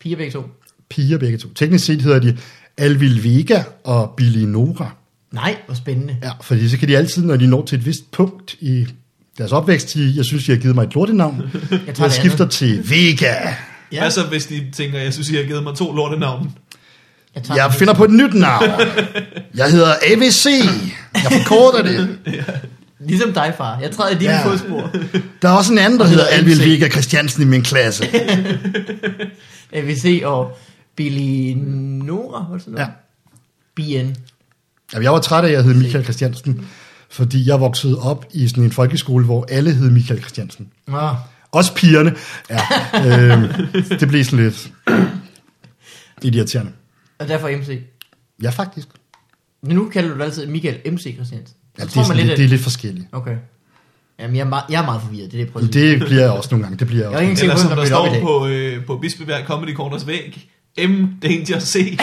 Piger 0.00 0.16
begge 0.16 0.32
to. 0.32 0.44
Piger 0.90 1.18
begge 1.18 1.38
to. 1.38 1.48
Teknisk 1.54 1.84
set 1.86 2.02
hedder 2.02 2.18
de 2.18 2.38
Alvild 2.78 3.20
Vega 3.20 3.62
og 3.84 4.14
Billy 4.16 4.44
Nora. 4.44 4.90
Nej, 5.32 5.56
hvor 5.66 5.74
spændende. 5.74 6.16
Ja, 6.22 6.30
fordi 6.42 6.68
så 6.68 6.78
kan 6.78 6.88
de 6.88 6.96
altid, 6.96 7.24
når 7.24 7.36
de 7.36 7.46
når 7.46 7.64
til 7.64 7.78
et 7.78 7.86
vist 7.86 8.10
punkt 8.10 8.54
i 8.60 8.86
deres 9.38 9.52
opvækst, 9.52 9.94
de, 9.94 10.12
jeg 10.16 10.24
synes, 10.24 10.44
de 10.44 10.52
har 10.52 10.58
givet 10.58 10.74
mig 10.74 10.82
et 10.84 10.94
lortenavn. 10.94 11.42
Jeg 11.70 11.80
Jeg 11.86 11.94
tager 11.94 12.08
det 12.08 12.16
skifter 12.16 12.44
andet. 12.44 12.54
til 12.54 12.90
Vega. 12.90 13.34
Ja, 13.92 14.00
Hvad 14.00 14.10
så, 14.10 14.22
hvis 14.22 14.46
de 14.46 14.66
tænker, 14.76 14.98
jeg 14.98 15.12
synes, 15.12 15.30
I 15.30 15.34
har 15.36 15.42
givet 15.42 15.62
mig 15.62 15.74
to 15.76 15.92
lortenavne? 15.92 16.50
jeg, 17.34 17.42
tager 17.42 17.60
Jeg 17.62 17.70
det. 17.70 17.78
finder 17.78 17.94
på 17.94 18.04
et 18.04 18.10
nyt 18.10 18.34
navn. 18.34 18.64
Jeg 19.56 19.70
hedder 19.70 19.94
AVC. 20.02 20.46
Jeg 21.14 21.32
forkorter 21.42 21.82
det. 21.82 22.18
Ligesom 23.00 23.32
dig, 23.32 23.54
far. 23.56 23.78
Jeg 23.82 23.90
træder 23.90 24.16
i 24.16 24.18
dine 24.18 24.30
Ja. 24.32 24.38
ja. 24.38 24.46
fodspor. 24.50 24.90
Der 25.42 25.48
er 25.48 25.52
også 25.52 25.72
en 25.72 25.78
anden, 25.78 26.00
der 26.00 26.06
hedder 26.06 26.24
MC. 26.42 26.60
Vega 26.60 26.88
Christiansen 26.88 27.42
i 27.42 27.44
min 27.44 27.62
klasse. 27.62 28.04
AVC 29.72 30.22
og 30.24 30.58
Billy 30.96 31.54
Nora, 32.04 32.46
var 32.48 32.52
det 32.54 32.62
sådan 32.62 32.78
Ja. 32.78 32.84
noget? 32.84 32.94
BN. 34.14 34.20
Jamen, 34.92 35.04
jeg 35.04 35.12
var 35.12 35.20
træt 35.20 35.44
af, 35.44 35.48
at 35.48 35.54
jeg 35.54 35.64
hed 35.64 35.74
Michael 35.74 36.04
Christiansen, 36.04 36.66
fordi 37.10 37.48
jeg 37.48 37.60
voksede 37.60 37.98
op 37.98 38.26
i 38.32 38.48
sådan 38.48 38.64
en 38.64 38.72
folkeskole, 38.72 39.24
hvor 39.24 39.46
alle 39.48 39.72
hed 39.74 39.90
Michael 39.90 40.20
Christiansen. 40.20 40.68
Nå, 40.86 41.10
Også 41.52 41.74
pigerne. 41.74 42.14
Ja, 42.50 42.60
øhm, 43.32 43.48
det 43.98 44.08
blev 44.08 44.24
sådan 44.24 44.44
lidt 44.44 44.72
irriterende. 46.22 46.72
og 47.18 47.28
derfor 47.28 47.48
MC. 47.48 47.80
Ja, 48.42 48.50
faktisk. 48.50 48.88
Men 49.62 49.76
nu 49.76 49.88
kalder 49.88 50.10
du 50.10 50.16
dig 50.16 50.24
altid 50.24 50.46
Michael 50.46 50.92
MC 50.92 51.14
Christiansen. 51.14 51.56
Ja, 51.78 51.84
det, 51.84 51.96
er 51.96 52.06
lidt, 52.14 52.16
lidt, 52.16 52.30
at- 52.30 52.38
det 52.38 52.44
er 52.44 52.48
lidt 52.48 52.60
forskelligt. 52.62 53.06
Okay. 53.12 53.36
Jamen, 54.18 54.36
jeg 54.36 54.42
er, 54.44 54.48
meget, 54.48 54.64
jeg 54.70 54.80
er 54.82 54.84
meget 54.84 55.02
forvirret, 55.02 55.32
det 55.32 55.38
er 55.40 55.40
det, 55.40 55.44
jeg 55.46 55.52
prøver 55.52 55.66
at 55.68 55.74
sige. 55.74 55.90
Det 55.90 56.06
bliver 56.06 56.20
jeg 56.22 56.30
også 56.30 56.48
nogle 56.52 56.62
gange. 56.64 56.78
Det 56.78 56.86
bliver 56.86 57.02
jeg 57.04 57.10
Jeg 57.10 57.16
også. 57.18 57.24
er 57.26 57.30
ikke 57.30 57.42
Eller 57.42 57.56
sikker 57.56 57.68
som 57.68 57.76
på, 57.76 57.80
der 57.80 57.86
står 57.86 58.20
på, 58.40 58.46
øh, 58.46 58.84
på 58.86 58.96
Bispebjerg 58.98 59.46
Comedy 59.46 59.74
Corners 59.74 60.06
væg, 60.06 60.48
M. 60.78 61.06
Danger 61.22 61.58
C. 61.60 61.74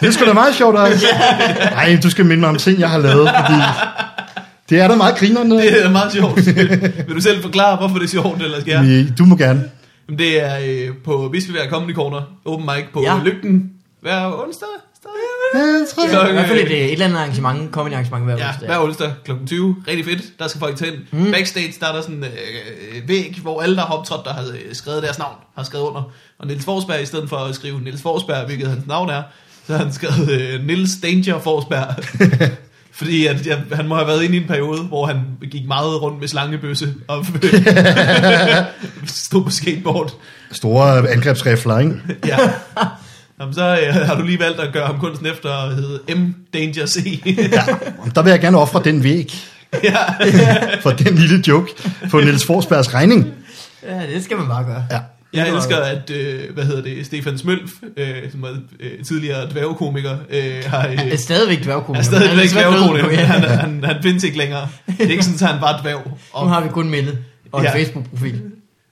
Det 0.00 0.06
er 0.08 0.10
sgu 0.10 0.24
da 0.26 0.32
meget 0.32 0.54
sjovt, 0.54 0.78
altså. 0.78 1.06
Nej, 1.70 1.98
du 2.02 2.10
skal 2.10 2.24
minde 2.26 2.40
mig 2.40 2.48
om 2.48 2.56
ting, 2.56 2.80
jeg 2.80 2.90
har 2.90 2.98
lavet, 2.98 3.28
fordi 3.28 3.60
det 4.70 4.80
er 4.80 4.88
da 4.88 4.96
meget 4.96 5.16
grinerende. 5.16 5.56
Det 5.56 5.84
er 5.84 5.90
meget 5.90 6.12
sjovt. 6.12 6.46
Vil 7.06 7.14
du 7.16 7.20
selv 7.20 7.42
forklare, 7.42 7.76
hvorfor 7.76 7.98
det 7.98 8.04
er 8.04 8.08
sjovt, 8.08 8.42
eller 8.42 8.60
skal 8.60 8.86
jeg? 8.86 9.18
Du 9.18 9.24
må 9.24 9.36
gerne. 9.36 9.70
Jamen, 10.08 10.18
Det 10.18 10.42
er 10.44 10.58
øh, 10.64 10.88
på 11.04 11.28
Bispebjerg 11.32 11.70
Comedy 11.70 11.94
Corner, 11.94 12.22
open 12.44 12.66
mic 12.66 12.84
på 12.92 13.02
ja. 13.02 13.14
Lygten, 13.24 13.70
hver 14.02 14.44
onsdag. 14.46 14.68
Ja, 15.54 15.58
jeg 15.58 15.86
tror, 15.94 16.02
Det 16.02 16.12
er 16.14 16.18
i 16.18 16.20
Klokken, 16.20 16.34
hvert 16.34 16.48
fald 16.48 16.58
et, 16.60 16.64
øh, 16.64 16.70
øh, 16.70 16.76
et 16.78 16.92
eller 16.92 17.04
andet 17.04 17.16
arrangement, 17.18 17.72
comedy 17.72 17.92
arrangement 17.92 18.24
hver 18.24 18.36
Ja, 18.38 18.48
onsdag. 18.48 18.68
hver 18.68 18.78
onsdag 18.78 19.12
kl. 19.24 19.30
20. 19.46 19.76
Rigtig 19.88 20.04
fedt. 20.04 20.38
Der 20.38 20.48
skal 20.48 20.58
folk 20.58 20.76
til 20.76 20.86
ind. 20.86 20.96
Mm. 21.10 21.32
Backstage, 21.32 21.74
der 21.80 21.86
er 21.88 21.92
der 21.92 22.00
sådan 22.02 22.16
en 22.16 22.24
øh, 22.24 23.08
væg, 23.08 23.38
hvor 23.42 23.62
alle, 23.62 23.76
der 23.76 23.82
har 23.82 23.94
optrådt, 23.94 24.24
der 24.24 24.32
har 24.32 24.42
øh, 24.42 24.58
skrevet 24.72 25.02
deres 25.02 25.18
navn, 25.18 25.34
har 25.56 25.64
skrevet 25.64 25.84
under. 25.84 26.02
Og 26.38 26.46
Niels 26.46 26.64
Forsberg, 26.64 27.02
i 27.02 27.06
stedet 27.06 27.28
for 27.28 27.36
at 27.36 27.54
skrive 27.54 27.80
Niels 27.80 28.02
Forsberg, 28.02 28.46
hvilket 28.46 28.68
hans 28.68 28.86
navn 28.86 29.10
er, 29.10 29.22
så 29.66 29.72
har 29.76 29.84
han 29.84 29.92
skrevet 29.92 30.30
øh, 30.30 30.66
Niels 30.66 30.90
Danger 31.02 31.38
Forsberg. 31.38 31.94
Fordi 32.92 33.26
at, 33.26 33.46
ja, 33.46 33.56
han 33.72 33.88
må 33.88 33.94
have 33.94 34.06
været 34.06 34.22
inde 34.22 34.36
i 34.36 34.40
en 34.40 34.46
periode, 34.48 34.82
hvor 34.82 35.06
han 35.06 35.20
gik 35.50 35.66
meget 35.66 36.02
rundt 36.02 36.20
med 36.20 36.28
slangebøsse 36.28 36.94
og 37.08 37.26
stod 39.06 39.44
på 39.44 39.50
skateboard. 39.50 40.14
Store 40.52 41.10
angrebsrifler, 41.10 41.78
ikke? 41.78 41.92
Ja. 42.26 42.38
Jamen, 43.40 43.54
så 43.54 43.78
øh, 43.86 43.94
har 44.08 44.14
du 44.16 44.22
lige 44.22 44.38
valgt 44.40 44.60
at 44.60 44.72
gøre 44.72 44.86
ham 44.86 44.98
kunsten 45.00 45.26
efter 45.26 45.50
at 45.50 45.74
hedde 45.74 46.14
M. 46.14 46.34
Danger 46.54 46.86
C. 46.86 47.22
Ja. 47.52 47.62
Der 48.14 48.22
vil 48.22 48.30
jeg 48.30 48.40
gerne 48.40 48.58
ofre 48.58 48.82
den 48.84 49.04
væg 49.04 49.32
ja. 49.84 49.96
for 50.80 50.90
den 50.90 51.14
lille 51.14 51.42
joke 51.48 51.72
på 52.10 52.20
Niels 52.20 52.46
Forsbergs 52.46 52.94
regning. 52.94 53.26
Ja, 53.88 54.00
det 54.14 54.24
skal 54.24 54.36
man 54.36 54.48
bare 54.48 54.64
gøre. 54.64 54.84
Ja. 54.90 54.98
Jeg 55.32 55.48
elsker, 55.54 55.76
at, 55.76 56.10
øh, 56.10 56.54
hvad 56.54 56.64
hedder 56.64 56.82
det, 56.82 57.06
Stefan 57.06 57.38
Smølf, 57.38 57.70
øh, 57.96 58.06
som 58.32 58.42
er 58.42 58.48
øh, 58.80 59.04
tidligere 59.04 59.50
dværgekomiker, 59.50 60.16
øh, 60.30 60.64
har, 60.66 60.88
øh, 60.88 61.12
Er 61.12 61.16
stadigvæk 61.16 61.62
dværgkomiker. 61.64 62.00
er 62.00 62.04
stadigvæk 62.04 62.38
Han 62.38 62.48
svært 62.48 62.64
dværgekomiker. 62.66 63.06
ved, 63.08 63.14
ja. 63.16 63.24
Han, 63.24 63.42
han, 63.58 63.84
han 63.84 63.96
findes 64.02 64.24
ikke 64.24 64.38
længere. 64.38 64.68
Det 64.86 65.06
er 65.06 65.10
ikke 65.10 65.24
sådan, 65.24 65.46
at 65.46 65.52
han 65.52 65.60
bare 65.60 65.80
dværg. 65.82 66.02
Nu 66.06 66.12
Og, 66.32 66.48
har 66.50 66.60
vi 66.60 66.68
kun 66.68 66.90
mindet 66.90 67.18
og 67.52 67.60
en 67.60 67.66
Ja. 67.66 67.74
Facebook-profil. 67.74 68.40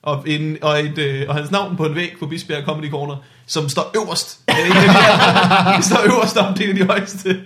Og, 0.09 0.23
en, 0.27 0.57
og, 0.63 0.81
et, 0.85 0.99
øh, 0.99 1.25
og 1.29 1.35
hans 1.35 1.51
navn 1.51 1.77
på 1.77 1.87
en 1.87 1.95
væg 1.95 2.13
på 2.21 2.27
Bispebjerg 2.27 2.65
Comedy 2.65 2.91
Corner, 2.91 3.17
som 3.47 3.69
står 3.69 3.91
øverst. 3.97 4.41
Det 4.49 4.55
er 4.59 4.65
her- 4.65 5.77
Det 5.77 5.85
står 5.85 5.99
øverst 6.05 6.37
om, 6.37 6.55
det 6.55 6.71
er 6.71 6.75
de 6.75 6.85
højeste. 6.87 7.41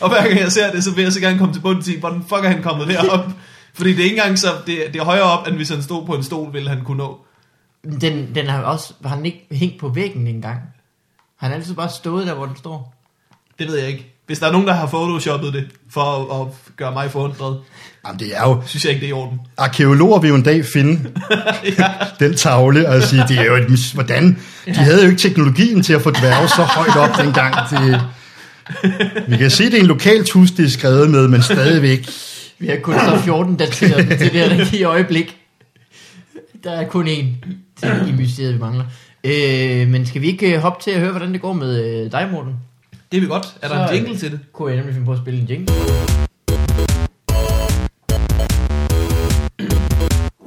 Og 0.00 0.08
hver 0.08 0.22
gang 0.28 0.38
jeg 0.40 0.52
ser 0.52 0.72
det, 0.72 0.84
så 0.84 0.94
vil 0.94 1.02
jeg 1.02 1.12
så 1.12 1.20
gerne 1.20 1.38
komme 1.38 1.54
til 1.54 1.60
bunden 1.60 1.82
til, 1.84 2.00
hvordan 2.00 2.20
fuck 2.28 2.44
er 2.44 2.48
han 2.48 2.62
kommet 2.62 2.88
derop? 2.88 3.24
Fordi 3.74 3.90
det 3.90 3.98
er 4.00 4.04
ikke 4.04 4.16
engang 4.16 4.38
så, 4.38 4.48
det, 4.66 4.78
det 4.92 5.00
er 5.00 5.04
højere 5.04 5.22
op, 5.24 5.46
end 5.48 5.56
hvis 5.56 5.68
han 5.68 5.82
stod 5.82 6.06
på 6.06 6.14
en 6.14 6.22
stol, 6.22 6.52
ville 6.52 6.68
han 6.68 6.84
kunne 6.84 6.96
nå. 6.98 7.18
Den, 8.00 8.34
den 8.34 8.46
har 8.46 8.62
også, 8.62 8.94
har 9.02 9.16
han 9.16 9.26
ikke 9.26 9.46
hængt 9.52 9.80
på 9.80 9.88
væggen 9.88 10.26
engang? 10.26 10.60
Har 11.36 11.48
han 11.48 11.52
altid 11.56 11.74
bare 11.74 11.88
stået 11.88 12.26
der, 12.26 12.34
hvor 12.34 12.46
den 12.46 12.56
står? 12.56 12.94
Det 13.58 13.68
ved 13.68 13.78
jeg 13.78 13.88
ikke. 13.88 14.14
Hvis 14.28 14.38
der 14.38 14.46
er 14.46 14.52
nogen, 14.52 14.66
der 14.66 14.74
har 14.74 14.86
photoshoppet 14.86 15.52
det, 15.52 15.64
for 15.90 16.00
at, 16.00 16.40
at 16.40 16.54
gøre 16.76 16.92
mig 16.92 17.10
forundret, 17.10 17.58
Jamen, 18.06 18.20
det 18.20 18.36
er 18.36 18.42
jo... 18.48 18.62
synes 18.66 18.84
jeg 18.84 18.92
ikke, 18.92 19.00
det 19.00 19.06
er 19.06 19.10
i 19.10 19.20
orden. 19.20 19.40
Arkeologer 19.56 20.20
vil 20.20 20.28
jo 20.28 20.34
en 20.34 20.42
dag 20.42 20.64
finde 20.64 21.10
den 22.20 22.34
tavle 22.36 22.88
og 22.88 23.02
sige, 23.02 23.24
det 23.28 23.38
er 23.38 23.44
jo 23.44 23.54
et. 23.54 23.92
Hvordan? 23.94 24.38
De 24.66 24.74
havde 24.74 25.02
jo 25.02 25.08
ikke 25.08 25.20
teknologien 25.20 25.82
til 25.82 25.92
at 25.92 26.02
få 26.02 26.10
dværge 26.10 26.48
så 26.48 26.62
højt 26.62 26.96
op 26.96 27.24
dengang. 27.24 27.54
Det... 27.70 28.00
Vi 29.28 29.36
kan 29.36 29.50
se, 29.50 29.64
det 29.64 29.74
er 29.74 29.80
en 29.80 29.86
lokalt 29.86 30.30
hus, 30.30 30.50
det 30.50 30.64
er 30.64 30.70
skrevet 30.70 31.10
med, 31.10 31.28
men 31.28 31.42
stadigvæk. 31.42 32.08
Vi 32.58 32.66
har 32.66 32.76
kun 32.76 32.94
så 32.94 33.20
14 33.24 33.56
dateret 33.56 34.08
til 34.08 34.18
det 34.18 34.30
her 34.30 34.50
rigtige 34.50 34.84
øjeblik. 34.94 35.36
Der 36.64 36.70
er 36.70 36.88
kun 36.88 37.08
én 37.08 37.26
til 37.80 38.08
i 38.08 38.12
mysteriet, 38.12 38.54
vi 38.54 38.58
mangler. 38.58 38.84
Øh, 39.24 39.88
men 39.88 40.06
skal 40.06 40.22
vi 40.22 40.26
ikke 40.26 40.54
øh, 40.54 40.60
hoppe 40.60 40.84
til 40.84 40.90
at 40.90 41.00
høre, 41.00 41.10
hvordan 41.10 41.32
det 41.32 41.40
går 41.40 41.52
med 41.52 41.84
øh, 41.84 42.12
dig, 42.12 42.28
Morten? 42.32 42.54
Det 43.12 43.16
er 43.16 43.20
vi 43.20 43.26
godt. 43.26 43.46
Er 43.62 43.68
der 43.68 43.74
Så, 43.86 43.92
en 43.92 43.98
øh, 44.00 44.06
jingle 44.06 44.18
til 44.18 44.30
det? 44.32 44.40
Kunne 44.52 44.68
jeg 44.68 44.76
nemlig 44.76 44.94
finde 44.94 45.06
på 45.06 45.12
at 45.12 45.18
spille 45.18 45.40
en 45.40 45.46
jingle? 45.46 45.74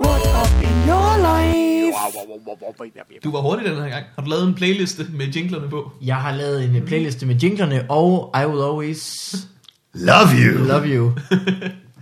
What 0.04 0.21
up 0.41 0.63
in 0.63 0.76
your 0.89 1.12
life? 1.28 1.97
Du 3.24 3.32
var 3.32 3.39
hurtig 3.41 3.65
den 3.65 3.76
her 3.76 3.89
gang. 3.89 4.06
Har 4.15 4.24
du 4.24 4.30
lavet 4.30 4.47
en 4.47 4.54
playliste 4.54 5.08
med 5.13 5.28
jinglerne 5.28 5.69
på? 5.69 5.91
Jeg 6.02 6.15
har 6.15 6.32
lavet 6.36 6.63
en 6.63 6.86
playliste 6.86 7.26
med 7.26 7.36
jinglerne, 7.36 7.86
og 7.89 8.36
I 8.43 8.45
Will 8.45 8.63
Always 8.63 9.36
Love 9.93 10.28
you. 10.43 10.63
Love 10.67 10.86
You. 10.88 11.12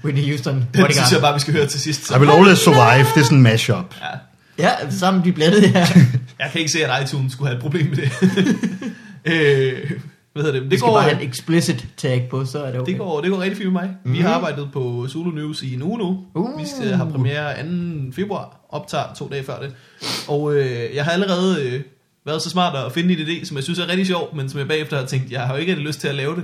Whitney 0.03 0.23
Houston. 0.29 0.55
Den 0.55 0.65
synes 0.73 0.95
jeg 0.97 1.03
Bodyguard. 1.05 1.21
bare, 1.21 1.33
vi 1.33 1.39
skal 1.39 1.53
høre 1.53 1.67
til 1.67 1.79
sidst. 1.79 2.09
I 2.09 2.13
will 2.13 2.29
always 2.31 2.57
survive. 2.57 3.05
Det 3.15 3.21
er 3.21 3.23
sådan 3.23 3.37
en 3.37 3.43
mashup. 3.43 3.95
Ja. 4.01 4.17
Ja, 4.63 4.89
sammen 4.91 5.23
de 5.23 5.31
blandede 5.31 5.67
her. 5.67 5.85
Jeg 6.39 6.49
kan 6.51 6.59
ikke 6.59 6.71
se, 6.71 6.85
at 6.85 7.03
iTunes 7.03 7.31
skulle 7.33 7.47
have 7.49 7.55
et 7.57 7.61
problem 7.61 7.85
med 7.89 7.97
det. 7.97 8.11
øh, 9.33 9.91
hvad 10.33 10.43
hedder 10.43 10.59
det? 10.59 10.69
Vi 10.69 10.75
Det 10.75 10.81
går, 10.81 10.93
bare 10.93 11.03
have 11.03 11.23
et 11.23 11.29
explicit 11.29 11.87
tag 11.97 12.27
på, 12.29 12.45
så 12.45 12.63
er 12.63 12.71
det 12.71 12.79
okay. 12.79 12.91
det, 12.91 12.99
går, 12.99 13.21
det 13.21 13.31
går 13.31 13.41
rigtig 13.41 13.57
fint 13.57 13.73
med 13.73 13.81
mig. 13.81 13.95
Vi 14.03 14.19
har 14.19 14.33
arbejdet 14.33 14.69
på 14.73 15.07
Zulu 15.09 15.31
News 15.31 15.61
i 15.61 15.73
en 15.73 15.83
uge 15.83 15.97
nu. 15.97 16.25
Uh. 16.35 16.59
Vi 16.59 16.67
skal 16.67 16.87
have 16.87 17.11
premiere 17.11 17.63
2. 17.63 18.11
februar. 18.11 18.59
Optager 18.69 19.13
to 19.17 19.27
dage 19.27 19.43
før 19.43 19.59
det. 19.59 19.73
Og 20.27 20.55
øh, 20.55 20.95
jeg 20.95 21.03
har 21.05 21.11
allerede 21.11 21.65
øh, 21.65 21.81
været 22.25 22.41
så 22.41 22.49
smart 22.49 22.85
at 22.85 22.91
finde 22.91 23.13
en 23.13 23.19
idé, 23.19 23.45
som 23.45 23.57
jeg 23.57 23.63
synes 23.63 23.79
er 23.79 23.87
rigtig 23.87 24.07
sjov, 24.07 24.35
men 24.35 24.49
som 24.49 24.59
jeg 24.59 24.67
bagefter 24.67 24.97
har 24.97 25.05
tænkt, 25.05 25.31
jeg 25.31 25.41
har 25.41 25.53
jo 25.53 25.59
ikke 25.59 25.71
rigtig 25.71 25.87
lyst 25.87 25.99
til 25.99 26.07
at 26.07 26.15
lave 26.15 26.35
det. 26.35 26.43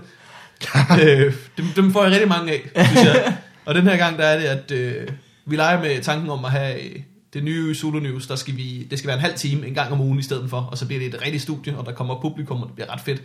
øh, 1.04 1.34
dem, 1.58 1.66
dem 1.76 1.92
får 1.92 2.04
jeg 2.04 2.12
rigtig 2.12 2.30
mange 2.30 2.52
af, 2.52 2.86
synes 2.86 3.06
jeg. 3.06 3.38
Og 3.66 3.76
den 3.76 3.84
her 3.84 3.98
gang, 3.98 4.18
der 4.18 4.24
er 4.24 4.40
det, 4.40 4.46
at 4.46 4.72
øh, 4.72 5.08
vi 5.46 5.56
leger 5.56 5.82
med 5.82 6.02
tanken 6.02 6.30
om 6.30 6.46
at 6.46 6.52
have 6.52 6.84
øh, 6.84 7.00
det 7.34 7.44
nye 7.44 7.76
Zulu 7.76 8.00
News, 8.00 8.28
der 8.28 8.36
skal 8.36 8.58
vi, 8.58 8.88
det 8.90 8.98
skal 9.00 9.08
være 9.08 9.18
en 9.18 9.22
halv 9.22 9.36
time 9.36 9.68
en 9.68 9.74
gang 9.74 9.92
om 9.92 10.02
ugen 10.02 10.20
i 10.20 10.24
stedet 10.24 10.50
for, 10.50 10.58
og 10.58 10.78
så 10.78 10.86
bliver 10.86 11.00
det 11.00 11.16
et 11.16 11.22
rigtigt 11.22 11.44
studie, 11.44 11.78
og 11.78 11.86
der 11.86 11.92
kommer 11.92 12.22
publikum, 12.22 12.62
og 12.62 12.68
det 12.68 12.76
bliver 12.76 12.94
ret 12.94 13.02
fedt. 13.02 13.22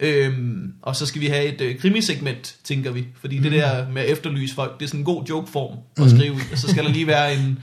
Øhm, 0.00 0.72
og 0.82 0.96
så 0.96 1.06
skal 1.06 1.20
vi 1.20 1.26
have 1.26 1.44
et 1.44 1.60
øh, 1.60 1.78
krimisegment, 1.78 2.56
tænker 2.64 2.90
vi, 2.90 3.06
fordi 3.20 3.38
det 3.38 3.52
der 3.52 3.88
med 3.88 4.02
at 4.02 4.08
efterlyse 4.08 4.54
folk, 4.54 4.78
det 4.78 4.84
er 4.84 4.88
sådan 4.88 5.00
en 5.00 5.04
god 5.04 5.24
jokeform 5.24 5.76
at 5.96 6.10
skrive 6.10 6.34
i, 6.34 6.40
og 6.52 6.58
så 6.58 6.68
skal 6.68 6.84
der 6.84 6.90
lige 6.90 7.06
være 7.06 7.34
en, 7.34 7.58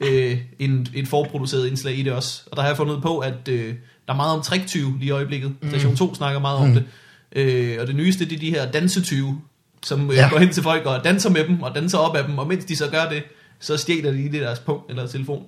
øh, 0.00 0.38
en, 0.58 0.86
et 0.94 1.08
forproduceret 1.08 1.68
indslag 1.68 1.98
i 1.98 2.02
det 2.02 2.12
også. 2.12 2.42
Og 2.50 2.56
der 2.56 2.62
har 2.62 2.68
jeg 2.68 2.76
fundet 2.76 3.02
på, 3.02 3.18
at 3.18 3.48
øh, 3.48 3.74
der 4.06 4.12
er 4.12 4.16
meget 4.16 4.36
om 4.36 4.42
triktyve 4.42 4.98
lige 4.98 5.08
i 5.08 5.10
øjeblikket. 5.10 5.52
Station 5.68 5.96
2 5.96 6.14
snakker 6.14 6.40
meget 6.40 6.58
om 6.58 6.74
det. 6.74 6.84
Øh, 7.32 7.76
og 7.80 7.86
det 7.86 7.96
nyeste, 7.96 8.24
det 8.24 8.32
er 8.32 8.40
de 8.40 8.50
her 8.50 8.70
dansetyve, 8.70 9.40
som 9.82 10.10
øh, 10.10 10.16
ja. 10.16 10.28
går 10.28 10.38
hen 10.38 10.52
til 10.52 10.62
folk 10.62 10.86
og 10.86 11.04
danser 11.04 11.30
med 11.30 11.44
dem, 11.44 11.62
og 11.62 11.74
danser 11.74 11.98
op 11.98 12.16
af 12.16 12.24
dem, 12.24 12.38
og 12.38 12.48
mens 12.48 12.64
de 12.64 12.76
så 12.76 12.90
gør 12.90 13.08
det, 13.08 13.22
så 13.60 13.76
stjæler 13.76 14.10
de 14.10 14.16
lige 14.16 14.40
deres 14.40 14.58
punkt 14.58 14.90
eller 14.90 15.06
telefon. 15.06 15.42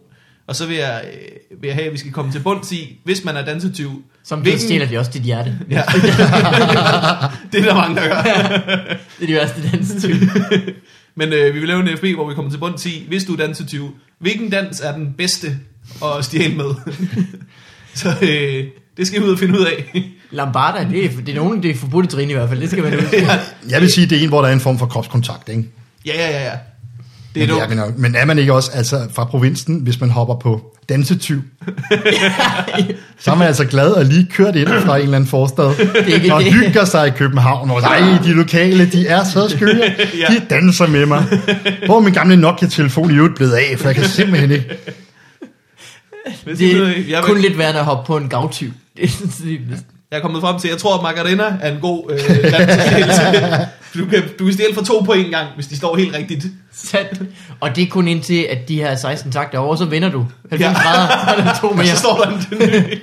Og 0.48 0.56
så 0.56 0.66
vil 0.66 0.76
jeg, 0.76 1.04
øh, 1.12 1.60
vil 1.62 1.68
jeg 1.68 1.74
have, 1.74 1.86
at 1.86 1.92
vi 1.92 1.98
skal 1.98 2.12
komme 2.12 2.32
til 2.32 2.40
bunds 2.40 2.72
i, 2.72 3.00
hvis 3.04 3.24
man 3.24 3.36
er 3.36 3.44
dansetyv. 3.44 4.02
Som 4.24 4.40
hvilken- 4.40 4.60
så 4.60 4.66
stjæler 4.66 4.86
de 4.86 4.98
også 4.98 5.10
dit 5.14 5.22
hjerte. 5.22 5.58
Ja. 5.70 5.82
det 7.52 7.60
er 7.60 7.64
der 7.64 7.74
mange, 7.74 7.96
der 7.96 8.08
gør. 8.08 8.22
Det 9.18 9.22
er 9.22 9.26
de 9.26 9.32
værste 9.32 9.70
dansetyve. 9.72 10.30
Men 11.18 11.32
øh, 11.32 11.54
vi 11.54 11.58
vil 11.58 11.68
lave 11.68 11.90
en 11.90 11.98
FB, 11.98 12.04
hvor 12.14 12.28
vi 12.28 12.34
kommer 12.34 12.50
til 12.50 12.58
bunds 12.58 12.86
i, 12.86 13.04
hvis 13.08 13.24
du 13.24 13.32
er 13.32 13.36
dansetyv, 13.36 13.94
hvilken 14.18 14.50
dans 14.50 14.80
er 14.80 14.92
den 14.92 15.12
bedste 15.18 15.56
at 16.04 16.24
stjæle 16.24 16.54
med? 16.56 16.64
så 17.94 18.08
øh, 18.22 18.64
det 18.96 19.06
skal 19.06 19.20
vi 19.20 19.26
ud 19.26 19.32
og 19.32 19.38
finde 19.38 19.60
ud 19.60 19.64
af. 19.64 20.02
Lambarda, 20.30 20.88
det 20.90 21.04
er, 21.04 21.08
det 21.08 21.28
er 21.28 21.34
nogen, 21.34 21.62
det 21.62 21.70
er 21.70 21.74
forbudt 21.74 22.10
trin 22.10 22.30
i 22.30 22.32
hvert 22.32 22.48
fald. 22.48 22.60
Det 22.60 22.70
skal 22.70 22.82
man 22.84 23.00
huske. 23.00 23.26
Jeg 23.68 23.80
vil 23.80 23.92
sige, 23.92 24.06
det 24.06 24.18
er 24.18 24.22
en, 24.22 24.28
hvor 24.28 24.40
der 24.42 24.48
er 24.48 24.52
en 24.52 24.60
form 24.60 24.78
for 24.78 24.86
kropskontakt, 24.86 25.48
ikke? 25.48 25.64
ja, 26.06 26.12
ja, 26.14 26.30
ja, 26.30 26.44
ja. 26.44 26.52
Det 27.36 27.42
er 27.42 27.46
Men, 27.46 27.58
dumt. 27.60 27.72
er, 27.72 27.76
nok- 27.76 27.98
men 27.98 28.14
er 28.14 28.24
man 28.24 28.38
ikke 28.38 28.52
også 28.52 28.70
altså, 28.74 29.00
fra 29.14 29.24
provinsen, 29.24 29.80
hvis 29.80 30.00
man 30.00 30.10
hopper 30.10 30.34
på 30.34 30.60
dansetyv? 30.88 31.42
så 33.20 33.30
er 33.30 33.34
man 33.34 33.46
altså 33.46 33.64
glad 33.64 33.90
og 33.90 34.04
lige 34.04 34.26
kørt 34.32 34.56
ind 34.56 34.68
fra 34.68 34.96
en 34.96 35.02
eller 35.02 35.16
anden 35.16 35.30
forstad 35.30 35.74
ikke 36.06 36.34
og 36.34 36.44
det. 36.44 36.52
hygger 36.52 36.84
sig 36.84 37.06
i 37.06 37.10
København. 37.10 37.70
Og 37.70 37.80
ej, 37.80 38.18
de 38.24 38.32
lokale, 38.32 38.86
de 38.86 39.06
er 39.08 39.24
så 39.24 39.48
skøre. 39.48 39.70
Ja. 40.18 40.34
De 40.34 40.42
danser 40.50 40.86
med 40.86 41.06
mig. 41.06 41.24
Hvor 41.86 41.96
er 41.96 42.00
min 42.00 42.12
gamle 42.14 42.36
Nokia-telefon 42.36 43.10
i 43.10 43.14
øvrigt 43.14 43.34
blevet 43.36 43.52
af, 43.52 43.78
for 43.78 43.88
jeg 43.88 43.94
kan 43.94 44.04
simpelthen 44.04 44.50
ikke. 44.50 44.68
Det 46.46 46.60
jeg, 46.60 46.80
er 46.80 46.92
jeg, 47.08 47.22
kun 47.22 47.34
vil, 47.34 47.42
lidt 47.42 47.58
værd 47.58 47.74
at 47.76 47.84
hoppe 47.84 48.06
på 48.06 48.16
en 48.16 48.28
gavtyv. 48.28 48.70
Det 48.96 49.04
er 49.04 49.08
jeg 50.10 50.16
er 50.18 50.20
kommet 50.22 50.40
frem 50.40 50.58
til, 50.60 50.68
at 50.68 50.72
jeg 50.72 50.80
tror, 50.80 50.96
at 50.96 51.02
Margarina 51.02 51.42
er 51.60 51.72
en 51.72 51.80
god 51.80 52.10
øh. 52.12 52.18
du, 53.98 54.06
kan, 54.06 54.22
du 54.38 54.44
kan 54.44 54.52
stjæle 54.52 54.74
for 54.74 54.82
to 54.84 55.00
på 55.06 55.12
en 55.12 55.30
gang, 55.30 55.48
hvis 55.54 55.66
de 55.66 55.76
står 55.76 55.96
helt 55.96 56.14
rigtigt. 56.16 56.46
Sandt. 56.72 57.22
Og 57.60 57.76
det 57.76 57.82
er 57.82 57.86
kun 57.88 58.08
indtil, 58.08 58.46
at 58.50 58.68
de 58.68 58.76
her 58.76 58.96
16 58.96 59.32
takter 59.32 59.58
over, 59.58 59.76
så 59.76 59.84
vinder 59.84 60.08
du. 60.10 60.26
90 60.50 60.60
Ja. 60.76 60.82
grader, 60.82 61.32
er 61.40 61.44
der 61.44 61.60
to 61.60 61.68
Og 61.68 61.76
mere. 61.76 61.86
så 61.86 61.96
står 61.96 62.16
der 62.24 62.30
en 62.30 62.46
den 62.50 62.58
nye. 62.68 62.98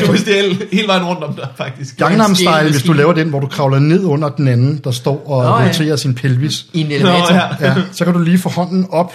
Du 0.00 0.06
kan 0.06 0.18
stjæle 0.18 0.58
hele 0.72 0.88
vejen 0.88 1.04
rundt 1.04 1.24
om 1.24 1.34
dig, 1.34 1.48
faktisk. 1.56 1.96
Gangnam 1.96 2.34
Style, 2.34 2.70
hvis 2.70 2.82
du 2.82 2.92
laver 2.92 3.12
den, 3.12 3.28
hvor 3.28 3.40
du 3.40 3.46
kravler 3.46 3.78
ned 3.78 4.04
under 4.04 4.28
den 4.28 4.48
anden, 4.48 4.80
der 4.84 4.90
står 4.90 5.28
og 5.30 5.42
Nå, 5.44 5.48
ja. 5.58 5.68
roterer 5.68 5.96
sin 5.96 6.14
pelvis. 6.14 6.66
I 6.72 6.80
en 6.80 6.86
Nå, 6.86 6.94
elevator. 6.94 7.34
ja. 7.34 7.66
Ja, 7.68 7.74
så 7.92 8.04
kan 8.04 8.14
du 8.14 8.20
lige 8.20 8.38
få 8.38 8.48
hånden 8.48 8.86
op 8.90 9.12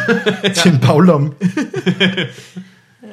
til 0.62 0.72
en 0.72 0.78
baglomme. 0.78 1.30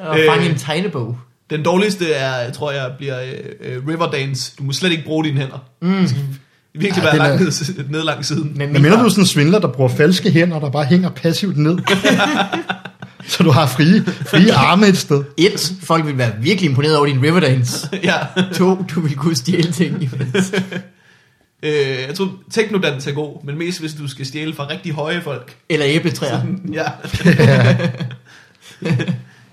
Og 0.01 0.17
fange 0.29 0.49
en 0.49 0.55
tegnebog. 0.57 1.17
Den 1.49 1.63
dårligste 1.63 2.13
er, 2.13 2.51
tror 2.51 2.71
jeg, 2.71 2.91
bliver 2.97 3.21
øh, 3.21 3.75
øh, 3.75 3.87
Riverdance. 3.87 4.51
Du 4.57 4.63
må 4.63 4.71
slet 4.73 4.91
ikke 4.91 5.03
bruge 5.05 5.23
dine 5.25 5.39
hænder. 5.39 5.63
Mm. 5.81 6.07
Virkelig 6.79 7.03
Ja, 7.03 7.17
være 7.17 7.17
langt 7.17 7.41
er- 7.41 7.73
ned, 7.77 7.89
ned 7.89 8.03
langs 8.03 8.27
siden. 8.27 8.51
Men 8.55 8.73
Men 8.73 8.81
mener 8.81 8.99
du 8.99 9.05
er 9.05 9.09
sådan 9.09 9.23
en 9.23 9.27
svindler, 9.27 9.59
der 9.59 9.67
bruger 9.67 9.89
falske 9.89 10.31
hænder, 10.31 10.59
der 10.59 10.69
bare 10.71 10.85
hænger 10.85 11.09
passivt 11.09 11.57
ned? 11.57 11.77
så 13.27 13.43
du 13.43 13.51
har 13.51 13.67
frie, 13.67 14.03
frie 14.05 14.53
arme 14.53 14.87
et 14.87 14.97
sted. 14.97 15.23
Et, 15.37 15.73
folk 15.83 16.05
vil 16.05 16.17
være 16.17 16.31
virkelig 16.41 16.69
imponeret 16.69 16.97
over 16.97 17.05
din 17.05 17.23
Riverdance. 17.23 17.89
ja. 18.03 18.15
To, 18.53 18.85
du 18.95 18.99
vil 19.01 19.15
kunne 19.15 19.35
stjæle 19.35 19.71
ting 19.71 20.03
imens. 20.03 20.53
Øh, 21.63 21.71
jeg 22.07 22.15
tror, 22.15 22.31
teknodans 22.51 23.07
er 23.07 23.11
god, 23.11 23.45
men 23.45 23.57
mest 23.57 23.79
hvis 23.79 23.93
du 23.93 24.07
skal 24.07 24.25
stjæle 24.25 24.53
fra 24.55 24.67
rigtig 24.69 24.91
høje 24.93 25.21
folk. 25.21 25.55
Eller 25.69 25.85
æbletræer. 25.89 26.41
Ja. 26.73 26.83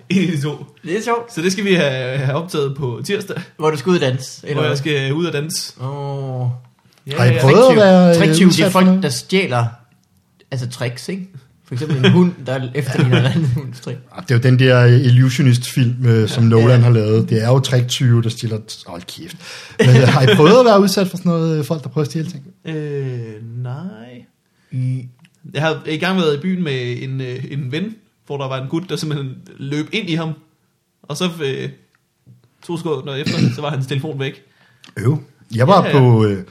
en 0.09 0.21
af 0.23 0.27
de 0.37 0.41
to. 0.43 0.67
Det 0.85 0.97
er 0.99 1.03
sjovt. 1.03 1.35
Så 1.35 1.43
det 1.43 1.53
skal 1.53 1.65
vi 1.65 1.75
have, 1.75 2.19
have 2.19 2.37
optaget 2.37 2.77
på 2.77 3.01
tirsdag, 3.05 3.37
Hvor 3.57 3.71
du 3.71 3.77
skal 3.77 3.91
ud 3.91 3.95
og 3.97 4.01
danse. 4.01 4.41
Eller 4.47 4.61
hvor 4.61 4.69
jeg 4.69 4.79
skal 4.79 5.13
ud 5.13 5.25
og 5.25 5.33
danse. 5.33 5.73
Åh. 5.83 6.47
Ja, 7.07 7.17
Har 7.19 7.25
I 7.25 7.29
ja. 7.35 7.41
prøvet 7.41 7.71
at 7.71 7.77
være 7.77 8.09
øh, 8.11 8.17
Tricktyv, 8.17 8.49
det 8.49 8.61
er 8.61 8.71
folk, 8.71 9.03
der 9.03 9.09
stjæler 9.09 9.67
altså 10.51 10.69
tricks, 10.69 11.09
ikke? 11.09 11.29
For 11.67 11.75
eksempel 11.75 12.05
en 12.05 12.13
hund, 12.13 12.33
der 12.47 12.69
efterligner 12.75 13.19
en 13.21 13.25
anden 13.27 13.45
hunds 13.47 13.81
trick. 13.81 13.99
Ah, 14.13 14.23
Det 14.23 14.31
er 14.31 14.35
jo 14.35 14.41
den 14.43 14.59
der 14.59 14.85
Illusionist-film, 14.85 16.07
øh, 16.07 16.29
som 16.29 16.45
Nolan 16.45 16.83
har 16.83 16.91
lavet. 16.91 17.31
Det 17.31 17.43
er 17.43 17.49
jo 17.49 17.59
tricktyve, 17.61 18.23
der 18.23 18.29
stiller... 18.29 18.59
Hold 18.87 19.03
kæft. 19.03 19.37
Men 19.81 19.89
øh, 19.89 20.09
har 20.09 20.23
I 20.23 20.27
prøvet 20.37 20.59
at 20.61 20.65
være 20.67 20.81
udsat 20.81 21.09
for 21.09 21.17
sådan 21.17 21.33
noget, 21.33 21.59
øh, 21.59 21.65
folk, 21.65 21.83
der 21.83 21.89
prøver 21.89 22.05
at 22.05 22.11
stjæle 22.11 22.31
ting? 22.31 22.45
Øh, 22.65 23.63
nej. 23.63 24.25
I, 24.71 25.09
Jeg 25.55 25.63
har 25.63 25.83
i 25.87 25.97
gang 25.97 26.19
været 26.19 26.37
i 26.37 26.41
byen 26.41 26.63
med 26.65 27.03
en, 27.03 27.21
øh, 27.21 27.45
en 27.51 27.73
ven, 27.73 27.95
hvor 28.27 28.37
der 28.39 28.49
var 28.49 28.63
en 28.63 28.69
gut, 28.69 28.83
der 28.89 28.97
simpelthen 28.97 29.35
løb 29.59 29.87
ind 29.93 30.11
i 30.11 30.15
ham. 30.15 30.33
Og 31.03 31.17
så 31.17 31.31
øh, 31.45 31.69
to 32.67 32.77
sekunder 32.77 33.15
efter, 33.15 33.33
så 33.55 33.61
var 33.61 33.71
hans 33.71 33.87
telefon 33.87 34.21
væk. 34.21 34.43
Øv. 34.97 35.19
Jeg 35.55 35.69
var 35.69 35.83
Ja, 35.87 35.89
ja. 35.97 35.99
på... 35.99 36.25
Øh, 36.27 36.45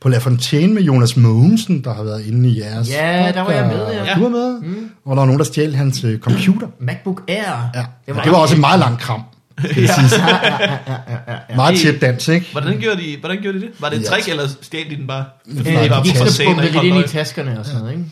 på 0.00 0.08
La 0.08 0.18
Fontaine 0.18 0.74
med 0.74 0.82
Jonas 0.82 1.16
Mogensen, 1.16 1.84
der 1.84 1.94
har 1.94 2.02
været 2.02 2.26
inde 2.26 2.48
i 2.48 2.60
jeres 2.60 2.90
Ja, 2.90 3.32
der 3.34 3.40
var 3.40 3.50
jeg 3.50 3.66
med, 3.66 3.92
ja. 4.04 4.14
Du 4.14 4.22
var 4.22 4.28
med? 4.28 4.60
Mm. 4.60 4.90
Og 5.04 5.16
der 5.16 5.20
var 5.20 5.26
nogen, 5.26 5.38
der 5.38 5.44
stjal 5.44 5.74
hans 5.74 6.04
øh, 6.04 6.18
computer. 6.18 6.66
MacBook 6.80 7.22
Air. 7.28 7.70
Ja. 7.74 7.78
Det 7.80 7.86
Det 8.06 8.16
var, 8.16 8.22
det 8.22 8.32
var 8.32 8.38
også 8.38 8.54
en 8.54 8.60
meget 8.60 8.80
lang 8.80 8.98
kram. 8.98 9.22
Skal 9.70 9.82
ja. 9.82 9.88
Ja, 10.12 10.26
ja, 10.26 10.52
ja, 10.62 10.78
ja, 11.08 11.16
ja, 11.28 11.38
ja. 11.50 11.56
Meget 11.56 11.78
tæt 11.80 12.00
dans, 12.00 12.28
ikke? 12.28 12.46
Hvordan 12.52 12.78
gjorde 12.78 13.00
de, 13.02 13.16
hvordan 13.20 13.38
gjorde 13.42 13.58
de 13.60 13.62
det? 13.66 13.70
Var 13.80 13.88
det 13.88 13.98
et 13.98 14.02
Ja, 14.02 14.08
trick, 14.08 14.28
eller 14.28 14.48
stjal 14.60 14.90
de 14.90 14.96
den 14.96 15.06
bare? 15.06 15.24
Fordi 15.56 15.70
Øh, 15.70 15.84
de 15.84 15.90
var 15.90 16.02
de 16.02 16.08
bumpede 16.46 16.66
ikke 16.66 16.82
lidt 16.82 16.94
ind 16.94 17.04
i 17.04 17.08
taskerne 17.08 17.58
og 17.58 17.66
sådan 17.66 17.80
noget, 17.80 17.92
ikke? 17.92 18.04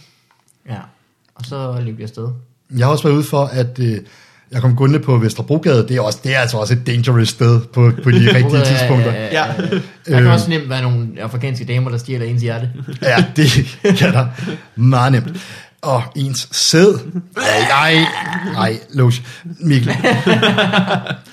Ja. 0.68 0.78
Og 1.34 1.44
så 1.44 1.80
løb 1.80 1.98
jeg 1.98 2.02
afsted. 2.02 2.28
Jeg 2.76 2.86
har 2.86 2.92
også 2.92 3.04
været 3.04 3.16
ude 3.16 3.24
for, 3.24 3.44
at 3.44 3.78
øh, 3.78 3.98
jeg 4.54 4.62
kom 4.62 4.76
gående 4.76 4.98
på 4.98 5.16
Vesterbrogade. 5.18 5.88
Det 5.88 5.96
er, 5.96 6.00
også, 6.00 6.18
det 6.24 6.34
er 6.34 6.38
altså 6.38 6.56
også 6.56 6.72
et 6.74 6.86
dangerous 6.86 7.28
sted 7.28 7.60
på, 7.60 7.92
på 8.04 8.10
de 8.10 8.18
rigtige 8.36 8.64
tidspunkter. 8.64 9.12
ja, 9.12 9.24
Ja. 9.24 9.46
ja. 9.46 9.52
Der 10.06 10.14
kan 10.14 10.24
Øh. 10.26 10.32
også 10.32 10.50
nemt 10.50 10.68
være 10.68 10.82
nogle 10.82 11.08
afrikanske 11.22 11.64
damer, 11.64 11.90
der 11.90 11.98
stjæler 11.98 12.26
ens 12.26 12.42
hjerte. 12.42 12.70
Ja, 13.02 13.24
det 13.36 13.78
kan 13.98 14.12
der 14.12 14.26
meget 14.76 15.12
nemt. 15.12 15.28
Og 15.82 16.02
ens 16.16 16.48
sæd. 16.52 16.94
Ej, 17.36 17.94
nej, 17.94 18.04
nej, 18.52 18.78
Loge. 18.92 19.12
Mikkel. 19.60 19.88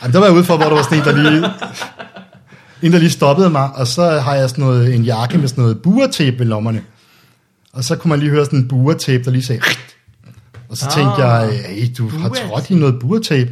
Jamen, 0.02 0.14
der 0.14 0.18
var 0.20 0.26
jeg 0.26 0.36
ude 0.36 0.44
for, 0.44 0.56
hvor 0.58 0.66
der 0.66 0.76
var 0.76 0.84
sådan 0.84 0.98
en, 0.98 1.04
der 1.06 1.32
lige, 1.32 1.50
en, 2.82 2.92
der 2.94 3.00
lige 3.00 3.10
stoppede 3.10 3.50
mig, 3.50 3.70
og 3.76 3.88
så 3.88 4.20
har 4.20 4.36
jeg 4.36 4.50
sådan 4.50 4.64
noget, 4.64 4.96
en 4.96 5.04
jakke 5.04 5.38
med 5.38 5.48
sådan 5.48 5.62
noget 5.62 5.82
buretape 5.82 6.40
ved 6.40 6.46
lommerne. 6.46 6.82
Og 7.74 7.84
så 7.84 7.96
kunne 7.96 8.10
man 8.10 8.20
lige 8.20 8.30
høre 8.30 8.46
sådan 8.46 8.60
en 8.60 8.68
buretape, 8.68 9.24
der 9.24 9.32
lige 9.32 9.44
sagde... 9.44 9.62
Og 10.72 10.78
så 10.78 10.86
tænkte 10.96 11.24
Ah, 11.24 11.54
jeg, 11.54 11.64
hey, 11.70 11.88
du 11.98 12.10
har 12.10 12.30
trådt 12.30 12.70
i 12.70 12.76
noget 12.76 13.00
buretape. 13.00 13.52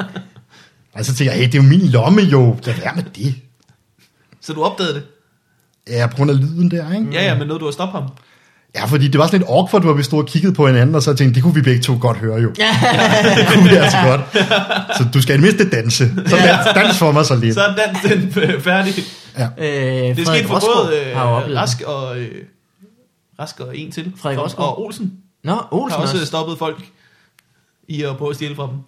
og 0.94 1.04
så 1.04 1.14
tænkte 1.14 1.24
jeg, 1.24 1.34
hey, 1.34 1.46
det 1.46 1.54
er 1.54 1.62
jo 1.62 1.68
min 1.68 1.80
lomme 1.80 2.22
jo. 2.22 2.56
Lad 2.64 2.74
være 2.74 2.92
med 2.96 3.02
det. 3.16 3.34
Så 4.40 4.52
du 4.52 4.62
opdagede 4.62 4.94
det? 4.94 5.02
Ja, 5.88 6.06
på 6.06 6.16
grund 6.16 6.30
af 6.30 6.36
lyden 6.40 6.70
der, 6.70 6.92
ikke? 6.94 7.06
Ja, 7.12 7.24
ja, 7.24 7.38
men 7.38 7.46
noget 7.46 7.60
du 7.60 7.64
har 7.66 7.72
stoppet 7.72 8.00
ham. 8.00 8.10
Ja, 8.74 8.84
fordi 8.84 9.08
det 9.08 9.18
var 9.18 9.26
sådan 9.26 9.40
lidt 9.40 9.50
awkward, 9.50 9.82
hvor 9.82 9.92
vi 9.92 10.02
stod 10.02 10.18
og 10.22 10.26
kiggede 10.28 10.54
på 10.54 10.66
hinanden, 10.66 10.94
og 10.94 11.02
så 11.02 11.14
tænkte 11.14 11.34
det 11.34 11.42
kunne 11.42 11.54
vi 11.54 11.62
begge 11.62 11.82
to 11.82 11.96
godt 12.00 12.16
høre 12.16 12.40
jo. 12.40 12.48
det 13.36 13.46
kunne 13.54 13.68
vi 13.70 13.76
altså 13.76 13.96
godt. 14.06 14.20
Så 14.98 15.06
du 15.14 15.22
skal 15.22 15.32
i 15.34 15.36
det 15.36 15.42
mindste 15.42 15.70
danse. 15.76 16.10
Så 16.26 16.36
dans, 16.36 16.66
dans 16.74 16.98
for 16.98 17.12
mig 17.12 17.26
så 17.26 17.36
lidt. 17.36 17.54
Så 17.54 17.60
er 17.62 17.74
dansen 17.74 18.32
øh, 18.42 18.60
færdig. 18.60 18.94
Ja. 19.38 19.48
Øh, 19.58 20.16
Det 20.16 20.26
skete 20.26 20.48
for 20.48 20.60
både 20.76 21.00
øh, 21.00 21.16
Rask 21.56 21.80
og... 21.86 22.18
Øh, 22.20 22.28
Rask 23.38 23.60
og 23.60 23.78
en 23.78 23.92
til. 23.92 24.12
Frederik 24.16 24.38
Rosgaard. 24.38 24.68
Og 24.68 24.82
Olsen 24.84 25.12
Nå, 25.44 25.52
har 25.52 25.68
Olsen 25.70 26.00
også 26.00 26.14
også. 26.14 26.26
stoppet 26.26 26.58
folk 26.58 26.84
i 27.88 28.02
at 28.02 28.16
prøve 28.16 28.30
at 28.30 28.36
stjæle 28.36 28.56
fra 28.56 28.66
dem. 28.66 28.78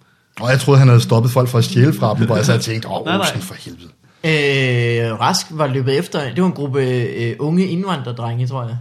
Og 0.41 0.51
jeg 0.51 0.61
troede, 0.61 0.79
han 0.79 0.89
havde 0.89 1.01
stoppet 1.01 1.33
folk 1.33 1.49
for 1.49 1.59
at 1.59 1.65
stjæle 1.65 1.93
fra 1.93 2.15
dem, 2.15 2.27
hvor 2.27 2.37
jeg 2.37 2.45
så 2.45 2.53
havde 2.53 2.63
tænkt, 2.63 2.87
åh, 2.87 2.93
Nej, 3.07 3.17
nej. 3.17 3.19
Olsen 3.19 3.41
for 3.41 3.55
helvede. 3.55 3.91
Øh, 4.25 5.21
Rask 5.21 5.47
var 5.51 5.67
løbet 5.67 5.99
efter, 5.99 6.35
det 6.35 6.41
var 6.43 6.49
en 6.49 6.55
gruppe 6.55 6.83
øh, 6.87 7.37
unge 7.39 7.67
indvandrerdrenge, 7.67 8.47
tror 8.47 8.63
jeg, 8.63 8.77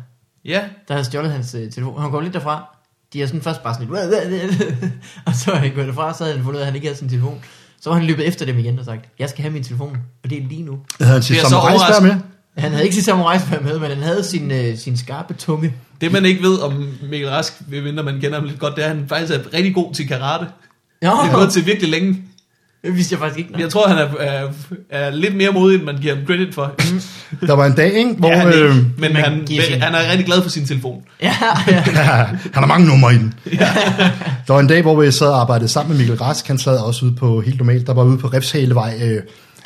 Ja, 0.45 0.61
der 0.87 0.93
havde 0.93 1.05
stjålet 1.05 1.31
hans 1.31 1.55
øh, 1.55 1.71
telefon. 1.71 2.01
Han 2.01 2.11
kom 2.11 2.23
lidt 2.23 2.33
derfra. 2.33 2.77
De 3.13 3.19
har 3.19 3.27
sådan 3.27 3.41
først 3.41 3.63
bare 3.63 3.73
sådan 3.73 3.87
lidt, 4.29 4.63
og 5.27 5.35
så 5.35 5.51
er 5.51 5.55
han 5.55 5.73
gået 5.75 5.87
derfra, 5.87 6.13
så 6.13 6.23
havde 6.23 6.35
han 6.37 6.43
fundet 6.45 6.57
ud 6.57 6.61
af, 6.61 6.65
at 6.65 6.65
han 6.65 6.75
ikke 6.75 6.87
havde 6.87 6.97
sin 6.97 7.09
telefon. 7.09 7.43
Så 7.81 7.89
var 7.89 7.97
han 7.97 8.05
løbet 8.05 8.27
efter 8.27 8.45
dem 8.45 8.59
igen 8.59 8.79
og 8.79 8.85
sagt, 8.85 9.05
jeg 9.19 9.29
skal 9.29 9.41
have 9.41 9.53
min 9.53 9.63
telefon, 9.63 9.97
og 10.23 10.29
det 10.29 10.37
er 10.43 10.47
lige 10.47 10.63
nu. 10.63 10.79
Havde 10.99 11.11
han 11.11 11.17
er 11.17 11.21
så 11.21 11.49
samurajsvær 11.49 11.99
med? 12.07 12.15
Han 12.57 12.71
havde 12.71 12.83
ikke 12.83 12.95
sit 12.95 13.05
samurajsvær 13.05 13.59
med, 13.59 13.79
men 13.79 13.89
han 13.89 14.03
havde 14.03 14.23
sin, 14.23 14.51
øh, 14.51 14.77
sin 14.77 14.97
skarpe 14.97 15.33
tunge. 15.33 15.73
det 16.01 16.11
man 16.11 16.25
ikke 16.25 16.43
ved 16.43 16.59
om 16.59 16.87
Mikkel 17.09 17.29
Rask, 17.29 17.53
medmindre 17.67 18.03
man 18.03 18.13
kender 18.21 18.39
ham 18.39 18.47
lidt 18.47 18.59
godt, 18.59 18.75
det 18.75 18.85
er, 18.85 18.89
at 18.89 18.95
han 18.95 19.05
faktisk 19.09 19.33
er 19.33 19.39
rigtig 19.53 19.73
god 19.75 19.93
til 19.93 20.07
karate. 20.07 20.45
Nå, 21.01 21.09
Det 21.23 21.29
er 21.31 21.33
gået 21.35 21.51
til 21.53 21.65
virkelig 21.65 21.89
længe. 21.89 22.17
det 22.85 22.95
vidste 22.95 23.13
jeg 23.13 23.19
faktisk 23.19 23.39
ikke. 23.39 23.51
Nå. 23.51 23.59
Jeg 23.59 23.69
tror, 23.69 23.87
han 23.87 23.97
er, 23.97 24.07
er, 24.19 24.47
er 24.89 25.09
lidt 25.09 25.35
mere 25.35 25.51
modig, 25.51 25.75
end 25.77 25.83
man 25.85 25.97
giver 25.97 26.15
ham 26.15 26.25
credit 26.25 26.53
for. 26.55 26.71
Der 27.47 27.53
var 27.53 27.65
en 27.65 27.73
dag, 27.75 27.93
ikke, 27.93 28.13
hvor 28.17 28.29
ja, 28.29 28.37
han, 28.37 28.53
øh, 28.53 28.75
men 28.75 29.13
man 29.13 29.15
han, 29.15 29.47
sin- 29.47 29.81
han 29.81 29.95
er 29.95 30.09
rigtig 30.09 30.25
glad 30.25 30.41
for 30.41 30.49
sin 30.49 30.65
telefon. 30.65 31.03
Ja, 31.21 31.35
ja. 31.67 31.81
han 31.83 32.39
har 32.53 32.65
mange 32.65 32.87
numre 32.87 33.13
i 33.13 33.17
den. 33.17 33.33
Der 34.47 34.53
var 34.53 34.59
en 34.59 34.67
dag, 34.67 34.81
hvor 34.81 35.01
vi 35.01 35.11
sad 35.11 35.27
og 35.27 35.41
arbejdede 35.41 35.67
sammen 35.69 35.89
med 35.97 35.97
Mikkel 36.05 36.17
Rask. 36.23 36.47
Han 36.47 36.57
sad 36.57 36.77
også 36.77 37.05
ude 37.05 37.15
på, 37.15 37.41
helt 37.41 37.57
normalt, 37.57 37.87
der 37.87 37.93
var 37.93 38.03
ude 38.03 38.17
på 38.17 38.27
Refshalevej 38.27 38.99
øh, 39.03 39.21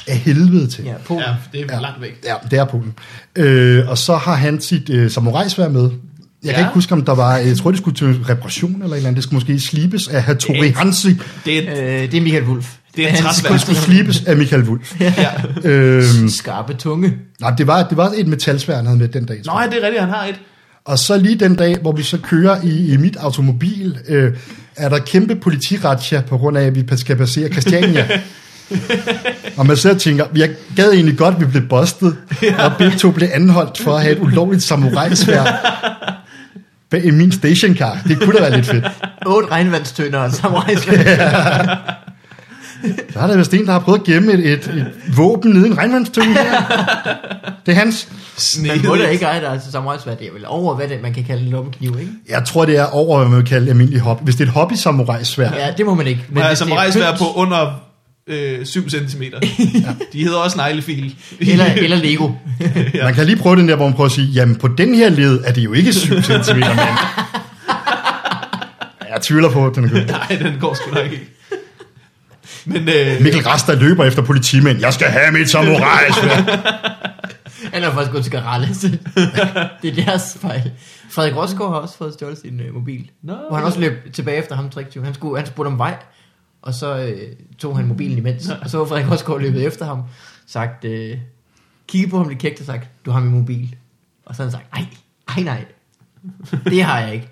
af 0.08 0.18
helvede 0.18 0.68
til. 0.68 0.84
ja 0.84 0.94
på. 1.06 1.14
Ja, 1.14 1.34
det 1.54 1.62
er 1.72 1.76
Ja. 1.76 1.80
langt 1.82 2.02
væk. 2.02 2.22
Ja, 2.26 2.34
det 2.52 2.60
er 2.60 2.66
Polen. 2.66 2.94
Øh, 3.36 3.90
og 3.90 3.98
så 3.98 4.16
har 4.16 4.36
han 4.36 4.62
sit 4.62 4.90
øh, 4.90 5.12
samurajsvær 5.12 5.68
med. 5.70 5.82
Jeg 5.82 6.54
kan 6.54 6.62
Ja. 6.62 6.68
ikke 6.68 6.74
huske, 6.74 6.94
om 6.94 7.02
der 7.06 7.16
var, 7.16 7.38
jeg 7.38 7.58
tror, 7.58 7.72
det 7.72 7.78
skulle 7.80 7.98
til 7.98 8.24
reparation 8.24 8.74
eller 8.74 8.88
et 8.88 8.96
eller 8.96 9.08
andet. 9.08 9.16
Det 9.16 9.24
skulle 9.24 9.36
måske 9.36 9.60
slibes 9.60 10.08
af 10.08 10.24
Hattori 10.24 10.68
Det- 10.68 10.76
Hansi. 10.76 11.10
Det 11.46 11.58
er, 11.70 12.04
Øh, 12.04 12.12
det 12.12 12.14
er 12.18 12.22
Michael 12.22 12.44
Wulf. 12.44 12.74
Det 12.96 13.04
er 13.04 13.10
en. 13.10 13.16
Det 13.54 13.62
skulle 13.62 13.80
slibes 13.80 14.24
af 14.24 14.38
Michael 14.38 14.64
Wulf. 14.64 15.02
ja. 15.02 15.32
øhm, 15.64 16.30
Skarpe 16.30 16.74
tunge. 16.74 17.14
nej, 17.42 17.52
det 17.58 17.68
var, 17.68 17.84
det 17.88 17.98
var 17.98 18.12
et 18.18 18.28
metalsvær, 18.28 18.76
han 18.76 18.86
havde 18.86 19.00
med 19.00 19.08
den 19.08 19.26
dag. 19.26 19.42
Nå, 19.46 19.60
ja, 19.62 19.66
det 19.70 19.78
er 19.78 19.82
rigtigt, 19.86 20.02
han 20.02 20.10
har 20.10 20.26
et. 20.26 20.36
Og 20.86 21.00
så 21.00 21.18
lige 21.18 21.36
den 21.36 21.56
dag, 21.56 21.78
hvor 21.82 21.92
vi 21.92 22.04
så 22.04 22.18
kører 22.18 22.62
i, 22.64 22.94
i 22.94 22.98
mit 22.98 23.16
automobil, 23.16 23.98
øh, 24.08 24.34
er 24.76 24.90
der 24.90 25.00
kæmpe 25.00 25.36
politiratsja 25.36 26.22
på 26.22 26.38
grund 26.38 26.58
af, 26.58 26.64
at 26.66 26.76
vi 26.76 26.84
skal 26.98 27.16
passere 27.16 27.50
Christiania. 27.50 28.08
og 29.58 29.66
man 29.66 29.78
sidder 29.78 29.96
og 29.96 30.02
tænker, 30.02 30.26
jeg 30.36 30.50
gad 30.76 30.92
egentlig 30.92 31.18
godt, 31.18 31.36
at 31.36 31.42
vi 31.42 31.46
blev 31.46 31.64
bustet, 31.70 32.18
og 32.60 32.72
begge 32.78 32.98
to 32.98 33.12
blev 33.12 33.30
anholdt 33.34 33.78
for 33.78 33.96
at 33.96 34.02
have 34.02 34.16
et 34.16 34.22
ulovligt 34.22 34.64
samurajsvær 34.64 35.44
i 37.04 37.12
min 37.12 37.32
stationcar. 37.32 37.98
Det 38.08 38.20
kunne 38.20 38.36
da 38.36 38.42
være 38.42 38.56
lidt 38.56 38.66
fedt. 38.66 38.86
Otte 39.26 39.52
regnvandstønder 39.52 40.20
og 40.20 40.32
samurai 40.32 40.76
Der 43.14 43.22
er 43.22 43.28
der 43.28 43.38
vist 43.38 43.54
en, 43.54 43.66
der 43.66 43.72
har 43.72 43.80
prøvet 43.80 44.00
at 44.00 44.06
gemme 44.06 44.34
et, 44.34 44.40
et, 44.40 44.54
et 44.54 44.92
våben 45.18 45.52
nede 45.52 45.68
i 45.68 45.72
en 45.72 45.78
regnvandstønde. 45.78 46.36
Det 47.66 47.72
er 47.72 47.76
hans. 47.76 48.10
Man 48.62 48.82
må 48.86 48.96
da 48.96 49.08
ikke 49.08 49.26
eje 49.26 49.42
der 49.42 49.50
altså 49.50 49.72
samurai 49.72 49.98
Det 50.20 50.28
er 50.28 50.34
vel 50.34 50.46
over, 50.48 50.76
hvad 50.76 50.88
det, 50.88 51.02
man 51.02 51.14
kan 51.14 51.24
kalde 51.24 51.44
en 51.44 51.50
lommekniv, 51.50 51.98
ikke? 52.00 52.12
Jeg 52.30 52.46
tror, 52.46 52.66
det 52.66 52.78
er 52.78 52.86
over, 52.86 53.18
hvad 53.18 53.28
man 53.28 53.38
vil 53.38 53.48
kalde 53.48 53.70
almindelig 53.70 54.02
hobby. 54.02 54.24
Hvis 54.24 54.36
det 54.36 54.44
er 54.44 54.48
et 54.48 54.54
hobby 54.54 54.74
samurajsvær, 54.74 55.52
Ja, 55.54 55.74
det 55.78 55.86
må 55.86 55.96
man 55.96 56.08
ikke. 56.08 56.26
Men 56.30 56.44
er 56.44 56.54
samurajsvær 56.54 57.16
på 57.18 57.26
under 57.36 57.82
øh, 58.30 58.66
7 58.66 58.90
cm. 58.90 59.24
De 60.14 60.24
hedder 60.24 60.38
også 60.38 60.58
neglefil. 60.58 61.16
Eller, 61.40 61.66
eller 61.84 61.98
Lego. 61.98 62.30
Ja. 62.94 63.04
Man 63.04 63.14
kan 63.14 63.26
lige 63.26 63.38
prøve 63.38 63.56
den 63.56 63.70
der, 63.70 63.76
hvor 63.76 63.86
man 63.86 63.94
prøver 63.94 64.06
at 64.06 64.12
sige, 64.12 64.28
jamen 64.28 64.56
på 64.56 64.68
den 64.68 64.96
her 64.96 65.10
led 65.10 65.42
er 65.46 65.52
det 65.54 65.64
jo 65.64 65.74
ikke 65.74 65.94
7 65.94 66.22
cm, 66.22 66.56
men... 66.56 66.70
Jeg 69.10 69.22
tvivler 69.22 69.50
på, 69.50 69.68
at 69.68 69.76
den 69.76 69.84
er 69.86 69.90
god. 69.90 70.06
Nej, 70.06 70.50
den 70.52 70.60
går 70.60 70.74
sgu 70.74 70.92
nok 70.92 71.12
ikke. 71.12 71.30
Men 72.66 72.90
øh, 72.90 73.22
Mikkel 73.22 73.42
Rasta 73.42 73.74
løber 73.74 74.06
efter 74.06 74.22
politimænd. 74.22 74.80
Jeg 74.80 74.94
skal 74.94 75.08
have 75.08 75.32
mit 75.32 75.50
samurajsvær. 75.50 76.36
Han 77.74 77.84
er 77.84 77.92
faktisk 77.92 78.12
gået 78.12 78.24
til 78.24 78.32
Garale. 78.32 78.68
det 79.82 80.00
er 80.00 80.06
deres 80.06 80.38
fejl. 80.42 80.72
Frederik 81.12 81.36
Rosgaard 81.36 81.72
har 81.72 81.80
også 81.80 81.98
fået 81.98 82.14
stjålet 82.14 82.38
sin 82.38 82.60
øh, 82.60 82.74
mobil. 82.74 83.10
Nå. 83.24 83.34
Hvor 83.50 83.56
han 83.58 83.66
også 83.66 83.80
løb 83.80 84.14
tilbage 84.14 84.38
efter 84.38 84.56
ham, 84.56 84.70
Triktyv. 84.70 85.04
Han, 85.04 85.14
skulle, 85.14 85.38
han 85.38 85.48
spurgte 85.48 85.68
om 85.68 85.78
vej, 85.78 85.96
og 86.66 86.74
så 86.74 86.98
øh, 86.98 87.36
tog 87.60 87.78
han 87.78 87.88
mobilen 87.88 88.18
imens. 88.18 88.50
Og 88.62 88.70
så 88.70 88.78
var 88.78 88.86
Frederik 88.86 89.12
Rosgaard 89.12 89.42
løbet 89.42 89.66
efter 89.66 89.86
ham, 89.86 90.02
sagt, 90.48 90.86
øh, 90.86 91.18
kigget 91.88 92.10
på 92.12 92.18
ham 92.18 92.28
lidt 92.30 92.40
kægt 92.40 92.60
og 92.60 92.66
sagt, 92.66 92.90
du 93.06 93.12
har 93.12 93.20
min 93.20 93.32
mobil. 93.32 93.76
Og 94.26 94.36
så 94.36 94.44
har 94.44 94.50
han 94.50 94.52
sagt, 94.52 94.74
nej, 94.74 94.86
nej, 95.44 95.44
nej, 95.44 95.66
det 96.66 96.84
har 96.84 97.00
jeg 97.00 97.14
ikke. 97.14 97.30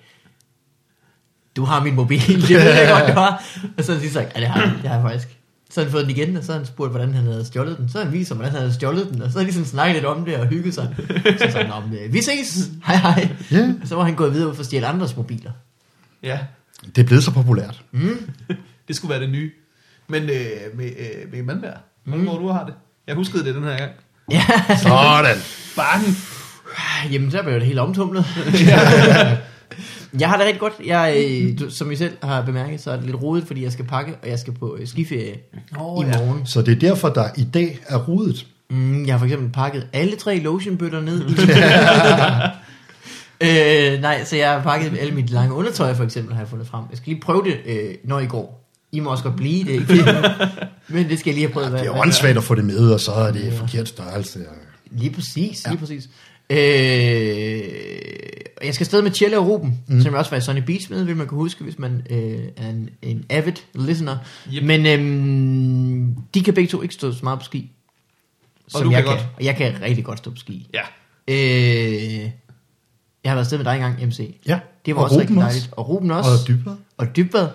Du 1.56 1.64
har 1.66 1.84
min 1.84 1.96
mobil, 1.96 2.20
det 2.48 2.50
ved 2.50 2.58
jeg 2.74 2.90
godt, 3.00 3.16
du 3.16 3.20
har. 3.20 3.44
Og 3.78 3.84
så 3.84 3.92
har 3.92 3.98
han 3.98 4.02
lige 4.02 4.14
sagt, 4.14 4.32
ja, 4.36 4.40
det 4.40 4.48
har 4.48 4.62
jeg, 4.62 4.74
det 4.82 4.90
har 4.90 4.96
jeg 4.96 5.04
faktisk. 5.04 5.38
Så 5.72 5.80
har 5.80 5.86
han 5.86 5.92
fået 5.92 6.04
den 6.08 6.16
igen, 6.18 6.38
og 6.38 6.44
så 6.44 6.52
har 6.52 6.60
han 6.60 6.68
spurgt, 6.68 6.92
hvordan 6.92 7.14
han 7.14 7.24
havde 7.26 7.46
stjålet 7.46 7.78
den. 7.78 7.90
Så 7.90 7.98
har 7.98 8.06
han 8.06 8.14
vist 8.14 8.30
ham, 8.30 8.38
hvordan 8.38 8.52
han 8.52 8.62
havde 8.62 8.74
stjålet 8.74 9.10
den, 9.12 9.22
og 9.22 9.32
så 9.32 9.40
har 9.40 9.46
de 9.46 9.54
sådan 9.54 9.66
snakket 9.66 9.96
lidt 9.96 10.06
om 10.06 10.26
det 10.26 10.38
og 10.38 10.48
hygget 10.48 10.74
sig. 10.74 10.96
Så 10.98 11.38
sagde 11.52 11.52
han, 11.68 11.68
"Nå, 11.70 11.88
men, 11.90 12.00
øh, 12.00 12.14
vi 12.14 12.22
ses, 12.22 12.70
hej 12.86 12.96
hej. 12.96 13.30
Ja. 13.52 13.74
Og 13.82 13.88
så 13.88 13.96
var 13.96 14.04
han 14.04 14.16
gået 14.16 14.34
videre 14.34 14.54
for 14.56 14.60
at 14.60 14.66
stjæle 14.66 14.88
andres 14.88 15.18
mobiler. 15.18 15.52
ja, 16.24 16.40
Det 16.96 17.02
er 17.02 17.06
blevet 17.06 17.24
så 17.24 17.32
populært. 17.32 17.84
Det 18.88 18.96
skulle 18.96 19.10
være 19.10 19.22
det 19.22 19.30
nye. 19.30 19.52
Men 20.08 20.24
øh, 20.24 20.78
med, 20.78 20.86
øh, 20.86 21.32
med 21.32 21.44
Mandberg, 21.44 21.78
hvordan 22.04 22.26
mm. 22.26 22.32
du 22.32 22.48
har 22.48 22.66
det? 22.66 22.74
Jeg 23.08 23.16
huskede 23.16 23.46
det 23.46 23.56
den 23.56 23.64
her 23.64 23.78
gang. 23.78 23.92
Ja, 24.32 24.44
Sådan. 24.78 25.38
Bange. 25.76 26.16
jamen 27.12 27.32
så 27.32 27.44
blev 27.44 27.56
det 27.56 27.64
helt 27.64 27.80
omtumlet. 27.80 28.26
jeg 30.20 30.30
har 30.30 30.38
det 30.38 30.46
rigtig 30.46 30.60
godt. 30.60 30.74
Jeg, 30.86 31.16
øh, 31.18 31.60
du, 31.60 31.70
som 31.70 31.92
I 31.92 31.96
selv 31.96 32.18
har 32.24 32.42
bemærket, 32.42 32.82
så 32.82 32.92
er 32.92 32.96
det 32.96 33.06
lidt 33.06 33.22
rodet, 33.22 33.48
fordi 33.48 33.64
jeg 33.64 33.72
skal 33.72 33.86
pakke, 33.86 34.16
og 34.22 34.30
jeg 34.30 34.40
skal 34.40 34.54
på 34.54 34.78
øh, 34.80 34.88
skiferie 34.88 35.36
Åh, 35.80 36.06
i 36.06 36.10
ja. 36.10 36.18
morgen. 36.18 36.46
Så 36.46 36.62
det 36.62 36.72
er 36.72 36.80
derfor, 36.80 37.10
der 37.10 37.30
i 37.38 37.44
dag 37.44 37.80
er 37.88 37.98
rodet. 37.98 38.48
Mm, 38.70 39.06
jeg 39.06 39.14
har 39.14 39.20
for 39.20 39.26
eksempel 39.26 39.52
pakket 39.52 39.88
alle 39.94 40.16
tre 40.16 40.40
lotionbøtter 40.40 41.02
ned. 41.02 41.22
øh, 43.96 44.02
nej, 44.02 44.24
så 44.24 44.36
jeg 44.36 44.52
har 44.52 44.64
pakket 44.64 44.98
alle 45.00 45.14
mit 45.14 45.30
lange 45.30 45.56
undertøj 45.56 45.94
for 45.94 46.04
eksempel, 46.04 46.34
har 46.34 46.42
jeg 46.42 46.50
fundet 46.50 46.68
frem. 46.68 46.84
Jeg 46.90 46.98
skal 46.98 47.10
lige 47.10 47.22
prøve 47.22 47.44
det, 47.44 47.58
øh, 47.66 47.96
når 48.04 48.20
I 48.20 48.26
går. 48.26 48.63
I 48.94 49.00
må 49.00 49.10
også 49.12 49.24
godt 49.24 49.36
blive 49.36 49.64
det, 49.64 49.70
ikke? 49.70 49.94
Men 50.88 51.10
det 51.10 51.20
skal 51.20 51.30
jeg 51.30 51.36
lige 51.36 51.48
have 51.48 51.54
prøvet. 51.54 51.72
Det 51.72 51.82
er 51.88 52.00
åndssvagt 52.00 52.38
at 52.38 52.44
få 52.44 52.56
det 52.56 52.66
med, 52.66 52.92
og 52.94 53.00
så 53.00 53.12
er 53.12 53.32
det 53.32 53.54
forkert 53.54 53.88
størrelse. 53.88 54.40
Lige 54.92 55.12
præcis, 55.12 55.68
lige 55.68 55.78
præcis. 55.78 56.10
Øh, 56.50 57.62
og 58.58 58.66
jeg 58.66 58.74
skal 58.74 58.84
afsted 58.84 59.02
med 59.02 59.12
Tjelle 59.12 59.38
og 59.40 59.48
Ruben, 59.48 59.80
mm. 59.88 60.02
som 60.02 60.12
jeg 60.12 60.20
også 60.20 60.32
var 60.32 60.38
i 60.38 60.42
Sunny 60.42 60.60
Beach 60.62 60.92
med, 60.92 61.04
vil 61.04 61.18
man 61.18 61.28
kunne 61.28 61.38
huske, 61.38 61.64
hvis 61.64 61.80
man 61.80 62.08
øh, 62.10 62.40
er 62.58 62.70
en, 62.70 62.90
en 63.02 63.26
avid 63.30 63.54
listener. 63.76 64.18
Yep. 64.54 64.64
Men 64.64 64.86
øhm, 64.86 66.16
de 66.34 66.44
kan 66.44 66.54
begge 66.54 66.70
to 66.70 66.82
ikke 66.82 66.94
stå 66.94 67.12
så 67.12 67.20
meget 67.24 67.40
på 67.40 67.46
ski, 67.46 67.72
som 68.68 68.84
du 68.84 68.92
jeg 68.92 69.04
kan 69.04 69.10
kan. 69.10 69.18
godt. 69.18 69.28
Og 69.38 69.44
jeg 69.44 69.56
kan 69.56 69.74
rigtig 69.82 70.06
godt 70.06 70.18
stå 70.20 70.32
på 70.32 70.38
ski. 70.38 70.70
Ja. 70.74 70.82
Øh, 71.28 72.20
jeg 73.24 73.32
har 73.32 73.36
været 73.36 73.40
afsted 73.46 73.58
med 73.58 73.66
dig 73.66 73.74
engang, 73.76 74.06
MC. 74.08 74.38
Ja, 74.48 74.60
Det 74.86 74.96
var 74.96 75.02
og 75.02 75.06
også 75.06 75.16
Ruben 75.16 75.22
rigtig 75.30 75.38
også. 75.46 75.54
dejligt. 75.54 75.74
Og 75.78 75.90
Ruben 75.90 76.12
også. 76.12 76.30
Og 76.30 76.48
dybere. 76.48 76.78
Og 76.98 77.16
Dybbad. 77.16 77.48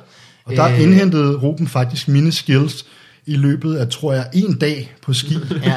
Og 0.49 0.57
der 0.57 0.69
øh, 0.69 0.83
indhentede 0.83 1.37
Ruben 1.37 1.69
faktisk 1.69 2.09
mine 2.09 2.33
skills 2.33 2.85
i 3.27 3.35
løbet 3.37 3.77
af, 3.77 3.89
tror 3.89 4.13
jeg, 4.13 4.27
en 4.33 4.59
dag 4.59 4.93
på 5.03 5.13
ski. 5.13 5.39
Ja. 5.65 5.75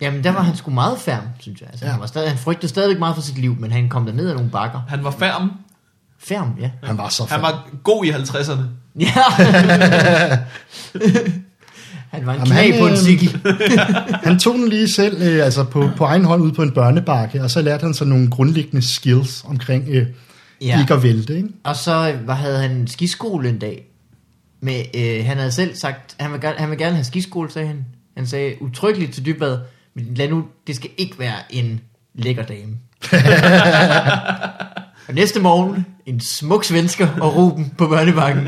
Jamen, 0.00 0.24
der 0.24 0.30
var 0.32 0.42
han 0.42 0.56
sgu 0.56 0.70
meget 0.70 0.98
færm, 0.98 1.22
synes 1.40 1.60
jeg. 1.60 1.68
Altså, 1.72 1.84
Ja. 1.84 1.90
han, 1.90 2.00
var 2.00 2.06
stadig, 2.06 2.28
han 2.28 2.38
frygtede 2.38 2.68
stadigvæk 2.68 2.98
meget 2.98 3.14
for 3.14 3.22
sit 3.22 3.38
liv, 3.38 3.56
men 3.60 3.72
han 3.72 3.88
kom 3.88 4.06
derned 4.06 4.28
ad 4.28 4.34
nogle 4.34 4.50
bakker. 4.50 4.80
Han 4.88 5.04
var 5.04 5.10
færm. 5.10 5.50
Færm, 6.24 6.48
ja. 6.60 6.70
Han 6.82 6.98
var 6.98 7.08
så 7.08 7.22
Han 7.22 7.40
færdig. 7.40 7.42
var 7.42 7.68
god 7.82 8.04
i 8.04 8.10
50'erne. 8.10 8.62
Ja. 9.00 9.06
han 12.12 12.26
var 12.26 12.32
en 12.32 12.38
Jamen, 12.38 12.46
knæ 12.46 12.70
han, 12.70 12.80
på 12.80 12.86
en 12.86 12.92
øh, 12.92 12.98
cykel. 12.98 13.40
Han 14.24 14.38
tog 14.38 14.54
den 14.54 14.68
lige 14.68 14.88
selv, 14.92 15.22
øh, 15.22 15.44
altså 15.44 15.64
på, 15.64 15.90
på 15.96 16.04
egen 16.04 16.24
hånd 16.24 16.42
ud 16.42 16.52
på 16.52 16.62
en 16.62 16.70
børnebakke, 16.70 17.42
og 17.42 17.50
så 17.50 17.62
lærte 17.62 17.84
han 17.84 17.94
sig 17.94 18.06
nogle 18.06 18.30
grundlæggende 18.30 18.82
skills 18.94 19.44
omkring 19.48 19.84
øh, 19.88 20.06
ja. 20.64 20.80
Ikke 20.80 20.94
at 20.94 21.02
vælte. 21.02 21.36
Ikke? 21.36 21.48
Og 21.64 21.76
så 21.76 22.18
var, 22.24 22.34
havde 22.34 22.58
han 22.58 22.86
skiskole 22.86 23.48
en 23.48 23.58
dag. 23.58 23.86
Med, 24.60 24.84
øh, 24.94 25.26
han 25.26 25.36
havde 25.36 25.52
selv 25.52 25.74
sagt, 25.74 26.16
han 26.20 26.32
vil, 26.32 26.40
gerne, 26.40 26.58
han 26.58 26.70
vil 26.70 26.78
gerne 26.78 26.94
have 26.94 27.04
skiskole, 27.04 27.50
sagde 27.50 27.68
han. 27.68 27.86
Han 28.16 28.26
sagde 28.26 28.62
utryggeligt 28.62 29.12
til 29.12 29.26
Dybbad, 29.26 29.58
men 29.94 30.14
lad 30.14 30.28
nu, 30.28 30.44
det 30.66 30.76
skal 30.76 30.90
ikke 30.96 31.18
være 31.18 31.36
en 31.50 31.80
lækker 32.14 32.42
dame. 32.42 32.78
og 35.08 35.14
næste 35.14 35.40
morgen, 35.40 35.86
en 36.06 36.20
smuk 36.20 36.64
svensker 36.64 37.08
og 37.20 37.36
Ruben 37.36 37.72
på 37.78 37.88
børnebakken. 37.88 38.44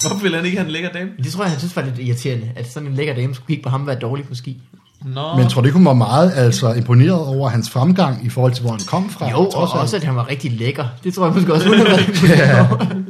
Hvorfor 0.00 0.22
ville 0.22 0.36
han 0.36 0.46
ikke 0.46 0.58
have 0.58 0.66
en 0.66 0.72
lækker 0.72 0.92
dame? 0.92 1.10
det 1.24 1.32
tror 1.32 1.44
jeg, 1.44 1.50
han 1.50 1.58
synes 1.58 1.76
var 1.76 1.82
lidt 1.82 1.98
irriterende, 1.98 2.52
at 2.56 2.72
sådan 2.72 2.88
en 2.88 2.94
lækker 2.94 3.14
dame 3.14 3.34
skulle 3.34 3.46
kigge 3.46 3.62
på 3.62 3.68
ham 3.68 3.86
være 3.86 3.98
dårlig 3.98 4.28
på 4.28 4.34
ski. 4.34 4.62
Nå. 5.04 5.36
Men 5.36 5.48
tror 5.48 5.60
du 5.60 5.66
ikke, 5.66 5.76
hun 5.76 5.84
var 5.86 5.92
meget 5.92 6.32
altså, 6.36 6.72
imponeret 6.72 7.26
over 7.26 7.48
hans 7.48 7.70
fremgang 7.70 8.26
i 8.26 8.28
forhold 8.28 8.52
til, 8.52 8.62
hvor 8.62 8.70
han 8.70 8.80
kom 8.86 9.10
fra? 9.10 9.30
Jo, 9.30 9.36
og 9.36 9.52
Trods 9.52 9.70
alt. 9.72 9.80
også, 9.82 9.96
at 9.96 10.04
han 10.04 10.16
var 10.16 10.28
rigtig 10.30 10.52
lækker. 10.52 10.84
Det 11.04 11.14
tror 11.14 11.26
jeg 11.26 11.34
måske 11.34 11.54
også, 11.54 11.68
hun 11.68 11.76
har 11.78 11.84
været 11.88 13.04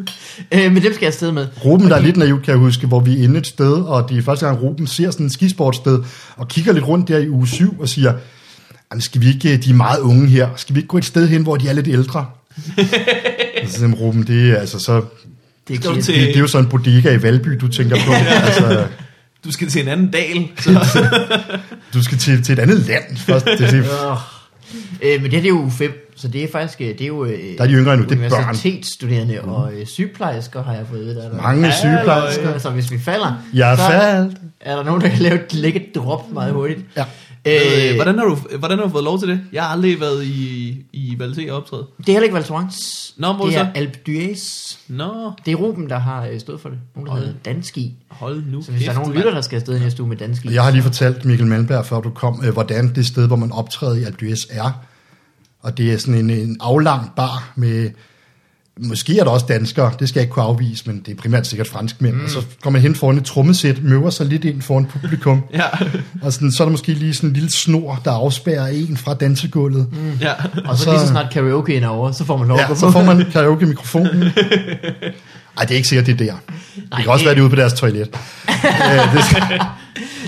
øh, 0.53 0.73
Men 0.73 0.83
dem 0.83 0.93
skal 0.93 0.99
jeg 1.01 1.07
afsted 1.07 1.33
med. 1.33 1.47
Ruben, 1.65 1.91
der 1.91 1.97
er 1.97 2.01
lidt 2.01 2.17
naivt, 2.17 2.43
kan 2.45 2.53
jeg 2.53 2.59
huske, 2.59 2.87
hvor 2.87 3.01
vi 3.01 3.21
er 3.21 3.25
inde 3.25 3.39
et 3.39 3.47
sted, 3.47 3.73
og 3.73 4.09
det 4.09 4.19
er 4.19 4.23
første 4.23 4.47
gang, 4.47 4.63
Ruben 4.63 4.87
ser 4.87 5.11
sådan 5.11 5.27
et 5.27 5.33
skisportsted, 5.33 5.99
og 6.37 6.49
kigger 6.49 6.73
lidt 6.73 6.89
rundt 6.89 7.09
der 7.09 7.19
i 7.19 7.29
uge 7.29 7.49
7 7.49 7.81
og 7.81 7.89
siger, 7.89 8.13
"Jamen, 8.93 9.01
skal 9.01 9.21
vi 9.21 9.29
ikke, 9.29 9.57
de 9.57 9.71
er 9.71 9.75
meget 9.75 9.99
unge 10.01 10.27
her, 10.29 10.49
skal 10.57 10.75
vi 10.75 10.79
ikke 10.81 10.89
gå 10.89 10.99
et 10.99 11.05
sted 11.05 11.29
hen, 11.29 11.43
hvor 11.43 11.57
de 11.57 11.69
er 11.69 11.73
lidt 11.73 11.89
ældre? 11.89 12.27
så 13.67 13.73
siger 13.79 13.93
Ruben, 13.93 14.23
det 14.27 14.51
er 14.51 14.57
altså 14.57 14.79
så, 14.79 15.03
Det 15.69 15.77
er 15.87 15.93
til- 15.95 16.15
det, 16.15 16.27
det 16.29 16.37
er 16.37 16.41
jo 16.41 16.47
sådan 16.47 16.65
en 16.65 16.71
bodega 16.71 17.13
i 17.15 17.23
Valby, 17.23 17.49
du 17.61 17.69
tænker 17.69 17.97
på. 18.07 18.13
altså, 18.47 18.87
Du 19.45 19.53
skal 19.53 19.69
til 19.69 19.83
en 19.83 19.89
anden 19.89 20.11
dal. 20.11 20.49
Så. 20.59 21.07
du 21.95 22.03
skal 22.03 22.19
til, 22.19 22.43
til 22.43 22.53
et 22.53 22.59
andet 22.59 22.79
land 22.87 23.17
først. 23.17 23.45
Det, 23.47 23.59
det, 23.59 23.87
Øh, 25.03 25.23
men 25.23 25.31
det 25.31 25.33
her 25.33 25.41
det 25.41 25.45
er 25.45 25.63
jo 25.63 25.71
5, 25.79 26.13
så 26.17 26.29
det 26.29 26.45
er 26.45 26.49
faktisk, 26.53 26.81
øh, 26.81 26.87
det 26.89 27.01
er 27.01 27.07
jo 27.07 27.25
øh, 27.25 27.39
Der 27.59 27.63
er 27.63 27.67
de 27.67 27.73
yngre 27.73 27.95
endnu, 27.95 28.09
det 28.09 28.25
er 28.25 28.29
børn. 28.29 28.39
universitetsstuderende 28.43 29.41
og 29.41 29.73
øh, 29.73 29.87
sygeplejersker, 29.87 30.65
har 30.65 30.73
jeg 30.75 30.85
fået 30.91 31.07
ved. 31.07 31.17
Der 31.17 31.31
er 31.31 31.43
mange 31.43 31.63
der. 31.67 31.73
sygeplejersker. 31.73 32.59
Så 32.59 32.71
hvis 32.71 32.91
vi 32.93 32.99
falder, 32.99 33.43
Jeg 33.55 33.73
er 33.73 33.77
så 33.77 33.83
faldt. 33.83 34.37
er 34.61 34.77
der 34.77 34.85
nogen, 34.85 35.01
der 35.01 35.09
kan 35.09 35.19
lave 35.19 35.35
et 35.45 35.55
lækkert 35.55 35.83
drop 35.95 36.33
meget 36.33 36.53
hurtigt. 36.53 36.81
Ja. 36.97 37.05
Øh, 37.47 37.95
hvordan, 37.95 38.19
har 38.19 38.25
du, 38.25 38.35
hvordan 38.59 38.79
har 38.79 38.85
du 38.87 38.91
fået 38.93 39.05
lov 39.05 39.19
til 39.19 39.29
det? 39.29 39.41
Jeg 39.53 39.63
har 39.63 39.71
aldrig 39.71 40.01
været 40.01 40.25
i, 40.25 40.77
i 40.93 41.17
Valté 41.21 41.51
og 41.51 41.57
optræde. 41.57 41.87
Det 41.99 42.09
er 42.09 42.13
heller 42.13 42.23
ikke 42.25 42.35
Val 42.35 42.45
Thorens. 42.45 43.15
Nå, 43.17 43.33
hvor 43.33 43.45
det 43.45 43.55
så? 43.55 43.61
er 43.61 43.67
Alpe 43.75 43.99
d'Huez. 44.09 44.77
Nå, 44.89 45.33
Det 45.47 45.53
er 45.53 45.57
Ruben, 45.57 45.89
der 45.91 45.99
har 45.99 46.27
øh, 46.27 46.41
stået 46.41 46.61
for 46.61 46.69
det. 46.69 46.79
Nogen, 46.95 47.07
der 47.07 47.13
Hold. 47.13 47.25
hedder 47.25 47.39
Danski. 47.45 47.95
hold 48.09 48.45
nu 48.47 48.63
Så 48.63 48.71
hvis 48.71 48.83
der 48.83 48.91
er 48.91 48.95
kæft, 48.95 49.03
nogen 49.07 49.19
lytter, 49.19 49.35
der 49.35 49.41
skal 49.41 49.57
afsted 49.57 49.81
næste 49.81 50.03
uge 50.03 50.09
med 50.09 50.17
Danski. 50.17 50.55
Jeg 50.55 50.63
har 50.65 50.71
lige 50.71 50.83
fortalt 50.83 51.25
Mikkel 51.25 51.47
Malmberg, 51.47 51.87
før 51.87 52.01
du 52.01 52.11
kom, 52.11 52.43
øh, 52.47 52.53
hvordan 52.53 52.95
det 52.95 53.07
sted, 53.07 53.27
hvor 53.27 53.37
man 53.37 53.53
optræder 53.53 53.97
i 53.97 54.05
Alpe 54.05 54.27
d'Huez 54.27 54.47
er. 54.51 54.85
Og 55.61 55.79
det 55.79 55.93
er 55.93 55.99
sådan 55.99 56.15
en, 56.15 56.31
en 56.31 56.57
aflang 56.61 57.11
bar 57.17 57.53
med, 57.57 57.91
måske 58.81 59.19
er 59.19 59.25
der 59.25 59.31
også 59.31 59.47
danskere, 59.49 59.93
det 59.99 60.09
skal 60.09 60.21
jeg 60.21 60.25
ikke 60.25 60.33
kunne 60.33 60.45
afvise, 60.45 60.83
men 60.87 61.03
det 61.07 61.13
er 61.13 61.17
primært 61.17 61.47
sikkert 61.47 61.69
franskmænd. 61.69 62.15
Mm. 62.15 62.25
Og 62.25 62.31
så 62.31 62.43
kommer 62.63 62.79
man 62.79 62.83
hen 62.83 62.95
foran 62.95 63.17
et 63.19 63.25
trommesæt, 63.25 63.83
møver 63.83 64.11
sig 64.11 64.27
lidt 64.27 64.45
ind 64.45 64.63
foran 64.63 64.87
publikum. 64.87 65.43
Ja, 65.55 65.65
og 66.23 66.33
sådan, 66.33 66.53
så 66.53 66.63
er 66.63 66.65
der 66.67 66.71
måske 66.71 66.93
lige 66.95 67.15
sådan 67.15 67.29
en 67.31 67.35
lille 67.35 67.51
snor, 67.53 68.01
der 68.05 68.11
afspærrer 68.11 68.67
en 68.67 68.97
fra 68.97 69.15
dansegulvet. 69.15 69.87
Mm. 69.93 70.13
ja. 70.21 70.33
Og 70.65 70.79
så, 70.79 70.85
så- 70.85 70.91
lige 70.91 71.01
så 71.01 71.07
snart 71.07 71.33
karaoke 71.33 71.77
er 71.77 71.89
over, 71.89 72.13
så 72.13 72.25
får 72.25 72.37
man 72.37 72.49
lov 72.49 72.59
Ja, 72.59 72.75
så 72.75 72.91
får 72.91 73.03
man 73.03 73.31
karaoke-mikrofonen. 73.33 74.23
Ej, 75.59 75.65
det 75.65 75.71
er 75.71 75.75
ikke 75.77 75.89
sikkert, 75.89 76.07
det 76.07 76.13
er 76.21 76.25
der. 76.27 76.35
Det 76.77 76.85
Nej, 76.91 77.01
kan 77.03 77.11
også 77.11 77.23
det- 77.23 77.27
være, 77.27 77.35
det 77.35 77.41
er 77.41 77.45
ude 77.45 77.51
på 77.51 77.57
deres 77.57 77.73
toilet. 77.73 78.01
øh, 78.49 79.15
det 79.17 79.25
skal, 79.25 79.43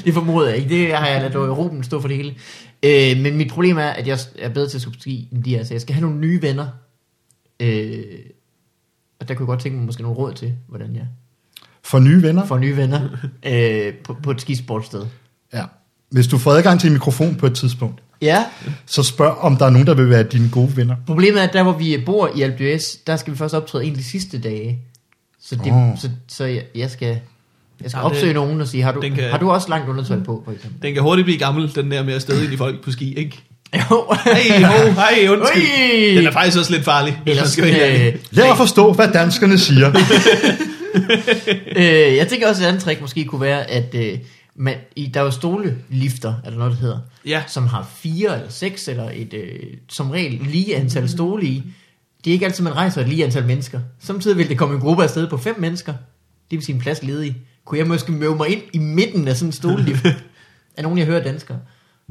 Det 0.05 0.15
formoder 0.15 0.49
jeg 0.49 0.57
ikke. 0.57 0.69
Det 0.69 0.95
har 0.97 1.07
jeg 1.07 1.21
ladet 1.21 1.37
Ruben 1.59 1.85
stå 1.85 2.01
for 2.01 2.09
det 2.09 2.17
hele. 2.17 2.35
Øh, 2.83 3.23
men 3.23 3.37
mit 3.37 3.51
problem 3.51 3.77
er, 3.79 3.83
at 3.89 4.07
jeg 4.09 4.19
er 4.39 4.49
bedre 4.49 4.69
til 4.69 4.79
at 4.79 4.83
skulle 4.83 5.01
ski, 5.01 5.29
end 5.33 5.45
de 5.45 5.57
er. 5.57 5.65
Så 5.65 5.75
jeg 5.75 5.81
skal 5.81 5.95
have 5.95 6.03
nogle 6.03 6.19
nye 6.21 6.43
venner. 6.43 6.67
Øh, 7.63 7.95
Og 9.21 9.29
der 9.29 9.35
kunne 9.35 9.45
jeg 9.45 9.47
godt 9.47 9.61
tænke 9.61 9.77
mig 9.79 9.87
måske 9.87 10.03
nogle 10.03 10.17
råd 10.19 10.33
til, 10.33 10.53
hvordan 10.69 10.97
jeg 10.97 11.07
For 11.85 11.99
nye 11.99 12.23
venner? 12.23 12.47
får 12.47 12.59
nye 12.59 12.77
venner 12.77 13.01
øh, 13.47 13.95
på, 14.05 14.17
på 14.23 14.31
et 14.31 14.41
skisportsted. 14.41 15.07
Ja. 15.53 15.65
Hvis 16.11 16.27
du 16.27 16.39
får 16.39 16.53
adgang 16.53 16.81
til 16.81 16.87
en 16.87 16.93
mikrofon 16.93 17.35
på 17.35 17.47
et 17.47 17.55
tidspunkt, 17.55 18.01
Ja, 18.23 18.45
så 18.87 19.03
spørg, 19.03 19.37
om 19.39 19.57
der 19.57 19.67
er 19.67 19.71
nogen, 19.71 19.87
der 19.87 19.95
vil 19.95 20.11
være 20.11 20.23
dine 20.23 20.51
gode 20.53 20.77
venner. 20.77 20.97
problemet 21.07 21.41
er, 21.43 21.47
at 21.47 21.53
der 21.53 21.63
hvor 21.63 21.73
vi 21.73 22.03
bor 22.07 22.29
i 22.35 22.43
d'Huez, 22.45 23.03
der 23.07 23.17
skal 23.17 23.33
vi 23.33 23.39
først 23.39 23.55
optræde 23.55 23.85
en 23.85 23.91
af 23.93 23.97
de 23.97 24.05
sidste 24.05 24.41
dage. 24.41 24.79
Så, 25.43 25.57
det, 25.57 25.73
Åh. 25.73 25.99
så, 25.99 26.11
så 26.29 26.45
jeg, 26.45 26.63
jeg 26.75 26.91
skal, 26.91 27.09
jeg 27.83 27.91
skal 27.91 27.99
Ja, 27.99 28.05
opsøge 28.05 28.27
det- 28.27 28.35
nogen 28.35 28.61
og 28.61 28.69
sige, 28.69 28.83
har 28.83 28.93
du, 28.93 29.01
kan- 29.01 29.31
har 29.31 29.39
du 29.39 29.51
også 29.51 29.69
langt 29.69 29.89
undertøj 29.89 30.21
på, 30.23 30.43
for 30.45 30.53
eksempel? 30.53 30.83
Den 30.83 30.95
kan 30.95 31.03
hurtigt 31.03 31.25
blive 31.25 31.39
gammel, 31.39 31.75
den 31.75 31.91
der 31.91 32.03
med 32.05 32.15
at 32.15 32.23
støde 32.23 32.45
ind 32.45 32.53
i 32.53 32.57
folk 32.57 32.85
på 32.85 32.91
ski, 32.91 33.15
ikke? 33.15 33.43
Jo. 33.75 34.15
Hej, 34.25 34.63
ho, 34.63 34.91
hej, 34.91 35.29
undskyld. 35.29 35.63
Ui. 35.63 36.17
Den 36.17 36.27
er 36.27 36.31
faktisk 36.33 36.59
også 36.59 36.73
lidt 36.73 36.85
farlig. 36.85 37.21
Ellers, 37.27 37.51
skal 37.51 37.65
ærlig. 37.65 38.07
øh, 38.15 38.21
Lad 38.31 38.51
at 38.51 38.57
forstå, 38.57 38.93
hvad 38.93 39.09
danskerne 39.13 39.59
siger. 39.59 39.93
øh, 41.77 42.17
jeg 42.17 42.29
tænker 42.29 42.49
også, 42.49 42.63
at 42.63 42.67
et 42.67 42.69
andet 42.69 42.83
trick 42.83 43.01
måske 43.01 43.25
kunne 43.25 43.41
være, 43.41 43.71
at 43.71 43.95
øh, 43.95 44.19
man, 44.57 44.75
i, 44.97 45.07
der 45.07 45.21
er 45.21 45.25
jo 45.25 45.31
stolelifter, 45.31 46.35
er 46.45 46.51
der 46.51 46.59
noget, 46.59 46.73
der 46.73 46.79
hedder, 46.79 46.99
Ja. 47.27 47.43
som 47.47 47.67
har 47.67 47.89
fire 47.99 48.35
eller 48.37 48.49
seks, 48.51 48.89
eller 48.89 49.11
et 49.15 49.35
øh, 49.35 49.61
som 49.89 50.11
regel 50.11 50.41
lige 50.51 50.77
antal 50.77 51.09
stole 51.09 51.47
i. 51.47 51.63
Det 52.25 52.31
er 52.31 52.33
ikke 52.35 52.45
altid, 52.47 52.65
man 52.65 52.77
rejser 52.77 53.01
et 53.01 53.09
lige 53.09 53.25
antal 53.25 53.45
mennesker. 53.45 53.81
Samtidig 54.01 54.39
vil 54.39 54.49
det 54.49 54.59
komme 54.59 54.75
en 54.75 54.81
gruppe 54.81 55.03
afsted 55.03 55.27
på 55.29 55.37
fem 55.37 55.61
mennesker. 55.61 55.93
Det 56.51 56.57
vil 56.59 56.63
sige 56.65 56.75
en 56.75 56.81
plads 56.81 57.03
ledig. 57.03 57.37
Kunne 57.67 57.79
jeg 57.79 57.87
måske 57.87 58.13
møve 58.13 58.37
mig 58.37 58.49
ind 58.49 58.63
i 58.73 58.79
midten 58.79 59.29
af 59.29 59.37
sådan 59.37 59.49
en 59.49 59.53
stolelift? 59.53 60.05
af 60.77 60.83
nogen, 60.83 60.99
jeg 60.99 61.07
hører 61.07 61.23
danskere. 61.23 61.59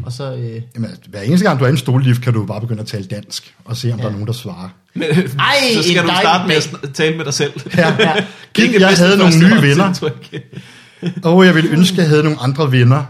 Og 0.05 0.11
så... 0.11 0.33
Øh, 0.33 0.61
Jamen, 0.75 0.89
altså, 0.89 1.01
hver 1.09 1.21
eneste 1.21 1.45
gang, 1.47 1.59
du 1.59 1.63
er 1.63 1.67
i 1.67 1.71
en 1.71 1.77
stollift, 1.77 2.21
kan 2.21 2.33
du 2.33 2.45
bare 2.45 2.61
begynde 2.61 2.81
at 2.81 2.87
tale 2.87 3.03
dansk, 3.05 3.53
og 3.65 3.77
se, 3.77 3.91
om 3.93 3.97
Ja. 3.99 4.03
der 4.03 4.09
er 4.09 4.13
nogen, 4.13 4.27
der 4.27 4.33
svarer. 4.33 4.69
Men, 4.93 5.03
Ej, 5.03 5.15
så 5.75 5.83
skal 5.89 6.03
du 6.03 6.09
starte 6.21 6.47
med 6.47 6.55
at 6.55 6.93
tale 6.93 7.17
med 7.17 7.25
dig 7.25 7.33
selv. 7.33 7.51
Ja. 7.77 7.95
ja. 7.99 8.13
Ikke 8.57 8.81
jeg 8.81 8.97
havde 8.97 9.17
nogle 9.17 9.39
nye 9.39 9.61
venner, 9.61 10.09
og 11.23 11.45
jeg 11.45 11.55
ville 11.55 11.69
ønske, 11.69 11.93
at 11.93 11.99
jeg 12.01 12.09
havde 12.09 12.23
nogle 12.23 12.39
andre 12.41 12.71
venner, 12.71 13.03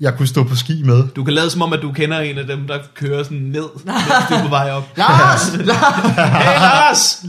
jeg 0.00 0.14
kunne 0.16 0.28
stå 0.28 0.44
på 0.44 0.56
ski 0.56 0.82
med. 0.82 1.02
Du 1.16 1.24
kan 1.24 1.34
lade 1.34 1.50
som 1.50 1.62
om, 1.62 1.72
at 1.72 1.78
du 1.82 1.92
kender 1.92 2.20
en 2.20 2.38
af 2.38 2.46
dem, 2.46 2.66
der 2.66 2.78
kører 2.94 3.22
sådan 3.22 3.38
ned, 3.38 3.64
mens 3.84 4.02
du 4.28 4.34
er 4.34 4.42
på 4.42 4.48
vej 4.48 4.70
op. 4.70 4.88
Lars! 4.96 5.56
Lars! 5.56 6.16
Hey 6.16 6.60
Lars! 6.60 7.24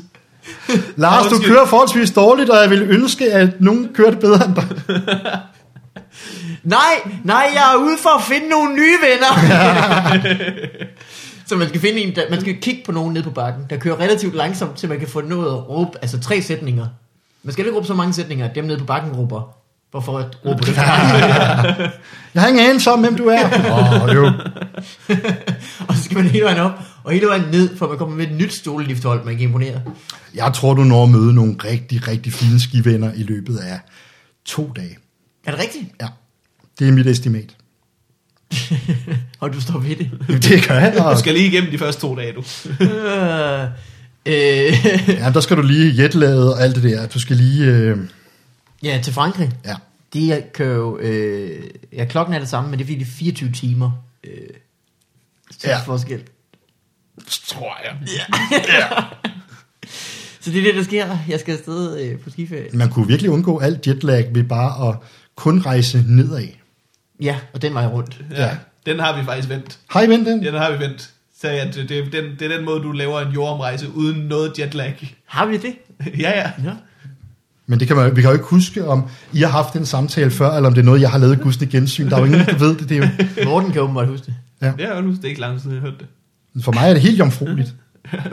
Lars, 0.96 1.26
du 1.32 1.40
kører 1.46 1.66
forholdsvis 1.66 2.12
dårligt, 2.12 2.50
og 2.50 2.62
jeg 2.62 2.70
ville 2.70 2.86
ønske, 2.86 3.34
at 3.34 3.62
nogen 3.62 3.88
kørte 3.96 4.18
bedre 4.18 4.46
end 4.46 4.56
dig. 4.56 4.66
Nej, 6.64 7.12
nej, 7.24 7.50
jeg 7.54 7.74
er 7.74 7.78
ude 7.78 7.98
for 8.02 8.18
at 8.18 8.24
finde 8.24 8.50
nogle 8.50 8.76
nye 8.76 8.98
venner. 9.02 9.34
så 11.48 11.56
man 11.56 11.68
skal 11.68 11.82
finde 11.82 12.00
en, 12.00 12.16
der, 12.16 12.22
man 12.30 12.42
skal 12.42 12.58
kigge 12.62 12.82
på 12.86 12.92
nogen 12.92 13.14
nede 13.14 13.24
på 13.24 13.32
bakken, 13.32 13.66
der 13.70 13.78
kører 13.78 14.00
relativt 14.00 14.36
langsomt, 14.36 14.80
så 14.80 14.88
man 14.88 15.00
kan 15.00 15.08
få 15.08 15.22
noget 15.22 15.48
at 15.48 15.70
råbe, 15.70 15.92
altså 16.02 16.20
tre 16.20 16.42
sætninger. 16.42 16.88
Man 17.44 17.54
skal 17.54 17.66
ikke 17.66 17.78
råbe 17.78 17.88
så 17.88 17.94
mange 17.94 18.14
sætninger, 18.14 18.50
at 18.50 18.56
dem 18.56 18.66
nede 18.66 18.80
på 18.80 18.86
bakken 18.86 19.12
råber. 19.12 19.58
Hvorfor 19.92 20.18
at 20.18 20.38
råbe 20.46 20.66
det? 20.66 20.76
Jeg 22.34 22.42
har 22.42 22.48
ingen 22.48 22.66
anelse 22.66 22.92
om, 22.92 23.00
hvem 23.00 23.16
du 23.16 23.28
er. 23.28 23.44
Åh, 23.72 24.04
oh, 24.04 24.16
jo. 24.16 24.32
og 25.88 25.96
så 25.96 26.04
skal 26.04 26.18
man 26.18 26.26
hele 26.26 26.46
vejen 26.46 26.58
op, 26.58 26.72
og 27.04 27.12
hele 27.12 27.28
vejen 27.28 27.46
ned, 27.52 27.78
for 27.78 27.88
man 27.88 27.98
kommer 27.98 28.16
med 28.16 28.28
et 28.28 28.34
nyt 28.34 28.54
stolelifthold, 28.54 29.26
man 29.26 29.36
kan 29.36 29.44
imponere. 29.44 29.82
Jeg 30.36 30.54
tror, 30.54 30.74
du 30.74 30.84
når 30.84 31.04
at 31.04 31.10
møde 31.10 31.34
nogle 31.34 31.56
rigtig, 31.64 32.08
rigtig 32.08 32.34
fine 32.34 32.60
skivenner 32.62 33.14
i 33.16 33.24
løbet 33.24 33.58
af 33.58 33.80
to 34.46 34.72
dage. 34.76 34.98
Er 35.48 35.52
det 35.52 35.60
rigtigt? 35.62 35.86
Ja, 36.02 36.08
det 36.80 36.88
er 36.88 36.92
mit 36.92 37.08
estimat. 37.08 37.56
Og 39.40 39.54
du 39.54 39.62
står 39.62 39.80
ved 39.80 39.96
det. 39.96 40.12
Det 40.44 40.68
gør 40.68 40.80
jeg. 40.80 41.12
Du 41.14 41.20
skal 41.20 41.34
lige 41.34 41.48
igennem 41.48 41.72
de 41.72 41.78
første 41.78 42.02
to 42.02 42.16
dage, 42.16 42.34
du. 42.34 42.40
øh, 44.26 44.74
ja, 45.08 45.32
der 45.34 45.40
skal 45.40 45.58
du 45.58 45.62
lige 45.62 46.04
jetlade 46.04 46.54
og 46.56 46.62
alt 46.62 46.76
det 46.76 46.84
der. 46.84 47.08
Du 47.08 47.20
skal 47.20 47.36
lige... 47.36 47.66
Øh, 47.66 47.98
ja, 48.84 49.00
til 49.04 49.14
Frankrig. 49.14 49.52
ja. 49.66 49.76
De 50.14 50.44
kører 50.54 50.76
jo, 50.76 50.98
øh, 50.98 51.64
ja, 51.94 52.06
klokken 52.06 52.36
er 52.36 52.40
det 52.40 52.50
samme, 52.50 52.70
men 52.70 52.80
det 52.80 52.84
er 52.84 52.88
fordi, 52.88 53.00
det 53.00 53.08
er 53.08 53.12
24 53.12 53.52
timer. 53.52 53.92
Øh, 54.24 54.32
til 55.60 55.68
Ja. 55.68 55.70
ja. 55.78 55.80
forskel. 55.86 56.22
Tror 57.48 57.78
jeg. 57.84 57.98
Så 60.40 60.52
det 60.52 60.60
er 60.60 60.64
det, 60.64 60.76
der 60.76 60.84
sker. 60.84 61.18
Jeg 61.30 61.40
skal 61.40 61.54
afsted 61.58 62.00
øh, 62.02 62.20
på 62.20 62.30
skiferie. 62.30 62.68
Man 62.74 62.90
kunne 62.90 63.08
virkelig 63.08 63.32
undgå 63.32 63.60
alt 63.60 63.88
jetlag 63.88 64.28
ved 64.32 64.44
bare 64.44 64.90
at 64.90 64.96
kun 65.38 65.60
rejse 65.60 66.04
nedad. 66.08 66.48
Ja, 67.22 67.36
og 67.54 67.62
den 67.62 67.74
vej 67.74 67.86
rundt. 67.86 68.22
Ja. 68.32 68.50
Den 68.86 69.00
har 69.00 69.18
vi 69.18 69.26
faktisk 69.26 69.50
vendt. 69.50 69.80
Har 69.90 70.02
I 70.02 70.10
vendt 70.10 70.28
den? 70.28 70.44
Ja, 70.44 70.52
den 70.52 70.60
har 70.60 70.72
vi 70.72 70.80
vendt. 70.80 71.10
Så 71.42 71.48
at 71.48 71.76
det, 71.76 71.90
det, 71.90 71.98
er 72.00 72.04
den, 72.04 72.24
det 72.40 72.52
er 72.52 72.58
den 72.58 72.66
måde, 72.66 72.84
du 72.84 72.92
laver 72.92 73.20
en 73.20 73.34
jordomrejse 73.34 73.88
uden 73.96 74.22
noget 74.22 74.60
jetlag. 74.60 75.16
Har 75.26 75.46
vi 75.46 75.58
det? 75.58 75.74
ja, 76.24 76.30
ja. 76.40 76.52
Ja. 76.64 76.72
Men 77.68 77.80
det 77.80 77.88
kan 77.88 77.98
man, 77.98 78.16
vi 78.16 78.22
kan 78.22 78.30
jo 78.30 78.34
ikke 78.34 78.46
huske, 78.46 78.88
om 78.88 79.04
I 79.34 79.42
har 79.42 79.50
haft 79.50 79.74
en 79.74 79.86
samtale 79.86 80.32
før, 80.32 80.52
eller 80.52 80.68
om 80.68 80.74
det 80.74 80.82
er 80.82 80.86
noget, 80.86 81.02
jeg 81.02 81.12
har 81.12 81.18
lavet 81.18 81.42
gudstændig 81.42 81.80
gensyn. 81.80 82.10
Der 82.10 82.16
er 82.16 82.20
jo 82.20 82.26
ingen, 82.26 82.46
der 82.46 82.58
ved 82.58 82.76
det. 82.76 82.90
det 82.90 82.98
er 82.98 83.10
jo, 83.38 83.46
Morten 83.50 83.72
kan 83.72 83.82
åbenbart 83.82 84.08
huske 84.08 84.26
det. 84.26 84.36
Det 84.60 84.86
er 84.86 85.02
jo 85.02 85.12
det 85.12 85.24
er 85.24 85.28
ikke 85.28 85.42
lang 85.42 85.54
tid, 85.54 85.62
siden, 85.62 85.76
jeg 85.76 85.82
hørte 85.82 85.98
det. 86.56 86.64
for 86.64 86.72
mig 86.72 86.90
er 86.90 86.94
det 86.94 87.02
helt 87.02 87.20
jomfrueligt. 87.20 87.74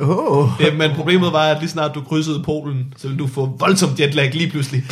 Oh. 0.01 0.49
det. 0.59 0.77
Men 0.77 0.91
problemet 0.97 1.33
var, 1.33 1.45
at 1.51 1.61
lige 1.61 1.71
snart 1.71 1.95
du 1.95 2.01
krydsede 2.01 2.43
Polen, 2.45 2.95
så 2.97 3.09
ville 3.09 3.19
du 3.19 3.27
få 3.27 3.57
voldsomt 3.59 4.01
jetlag 4.01 4.35
lige 4.35 4.51
pludselig. 4.51 4.85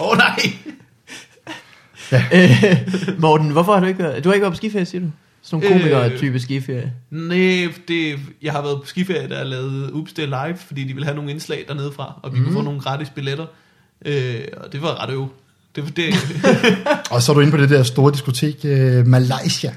Åh 0.00 0.08
oh, 0.08 0.16
nej! 0.16 0.36
Øh, 2.12 2.76
Morten, 3.18 3.50
hvorfor 3.50 3.72
har 3.72 3.80
du 3.80 3.86
ikke 3.86 4.02
været... 4.02 4.24
Du 4.24 4.28
har 4.28 4.34
ikke 4.34 4.42
været 4.42 4.52
på 4.52 4.56
skiferie, 4.56 4.84
siger 4.84 5.00
du? 5.00 5.10
Sådan 5.42 5.70
nogle 5.70 5.76
Øh. 5.76 5.80
komikere-type 5.80 6.40
skiferie. 6.40 6.92
Nej, 7.10 7.72
det, 7.88 8.18
jeg 8.42 8.52
har 8.52 8.62
været 8.62 8.80
på 8.80 8.86
skiferie, 8.86 9.28
der 9.28 9.36
er 9.36 9.44
lavet 9.44 9.90
Ups 9.90 10.12
det 10.12 10.28
live, 10.28 10.56
fordi 10.66 10.84
de 10.84 10.94
vil 10.94 11.04
have 11.04 11.16
nogle 11.16 11.30
indslag 11.30 11.64
dernede 11.68 11.92
fra, 11.92 12.20
og 12.22 12.32
vi 12.32 12.38
mm. 12.38 12.44
kunne 12.44 12.54
få 12.54 12.62
nogle 12.62 12.80
gratis 12.80 13.10
billetter. 13.10 13.46
Øh, 14.04 14.40
og 14.56 14.72
det 14.72 14.82
var 14.82 15.02
ret 15.02 15.10
øv. 15.10 15.28
Det, 15.76 15.96
det, 15.96 16.14
Og 17.10 17.22
så 17.22 17.32
er 17.32 17.34
du 17.34 17.40
inde 17.40 17.52
på 17.52 17.58
det 17.58 17.70
der 17.70 17.82
store 17.82 18.12
diskotek, 18.12 18.56
øh, 18.64 19.06
Malaysia. 19.06 19.74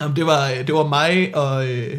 jamen, 0.00 0.16
det, 0.16 0.26
var, 0.26 0.50
det 0.66 0.74
var 0.74 0.86
mig 0.86 1.36
og... 1.36 1.70
Øh, 1.70 1.96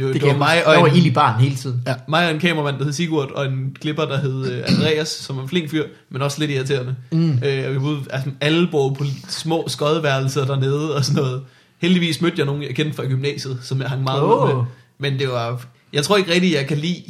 altså, 0.00 0.06
det, 0.06 0.14
det, 0.14 0.22
det 0.22 0.30
var 0.30 0.38
mig 0.38 0.66
og, 0.66 0.74
Der 0.74 0.80
var 0.80 0.88
en, 0.88 0.96
ild 0.96 1.06
i 1.06 1.10
barn 1.10 1.40
hele 1.40 1.56
tiden. 1.56 1.82
Ja. 1.86 1.94
mig 2.08 2.26
og 2.26 2.34
en 2.34 2.40
kameramand, 2.40 2.78
der 2.78 2.84
hed 2.84 2.92
Sigurd, 2.92 3.30
og 3.30 3.46
en 3.46 3.76
klipper, 3.80 4.04
der 4.04 4.18
hed 4.20 4.52
øh, 4.52 4.64
Andreas, 4.66 5.08
som 5.08 5.38
er 5.38 5.42
en 5.42 5.48
flink 5.48 5.70
fyr, 5.70 5.84
men 6.10 6.22
også 6.22 6.40
lidt 6.40 6.50
irriterende. 6.50 6.96
Mm. 7.12 7.38
Øh, 7.44 7.66
og 7.66 7.74
vi 7.74 7.78
boede, 7.78 8.00
altså, 8.10 8.30
alle 8.40 8.68
boede 8.70 8.94
på 8.94 9.04
små 9.28 9.64
skodværelser 9.68 10.44
dernede 10.44 10.96
og 10.96 11.04
sådan 11.04 11.22
noget. 11.22 11.42
Heldigvis 11.80 12.20
mødte 12.20 12.38
jeg 12.38 12.46
nogen, 12.46 12.62
jeg 12.62 12.74
kendte 12.74 12.96
fra 12.96 13.04
gymnasiet, 13.06 13.58
som 13.62 13.80
jeg 13.80 13.88
hang 13.88 14.02
meget 14.02 14.22
ud 14.22 14.54
med. 14.54 14.64
Men 14.98 15.18
det 15.18 15.28
var... 15.28 15.64
Jeg 15.92 16.04
tror 16.04 16.16
ikke 16.16 16.32
rigtigt, 16.32 16.54
jeg 16.54 16.66
kan 16.66 16.78
lide 16.78 17.02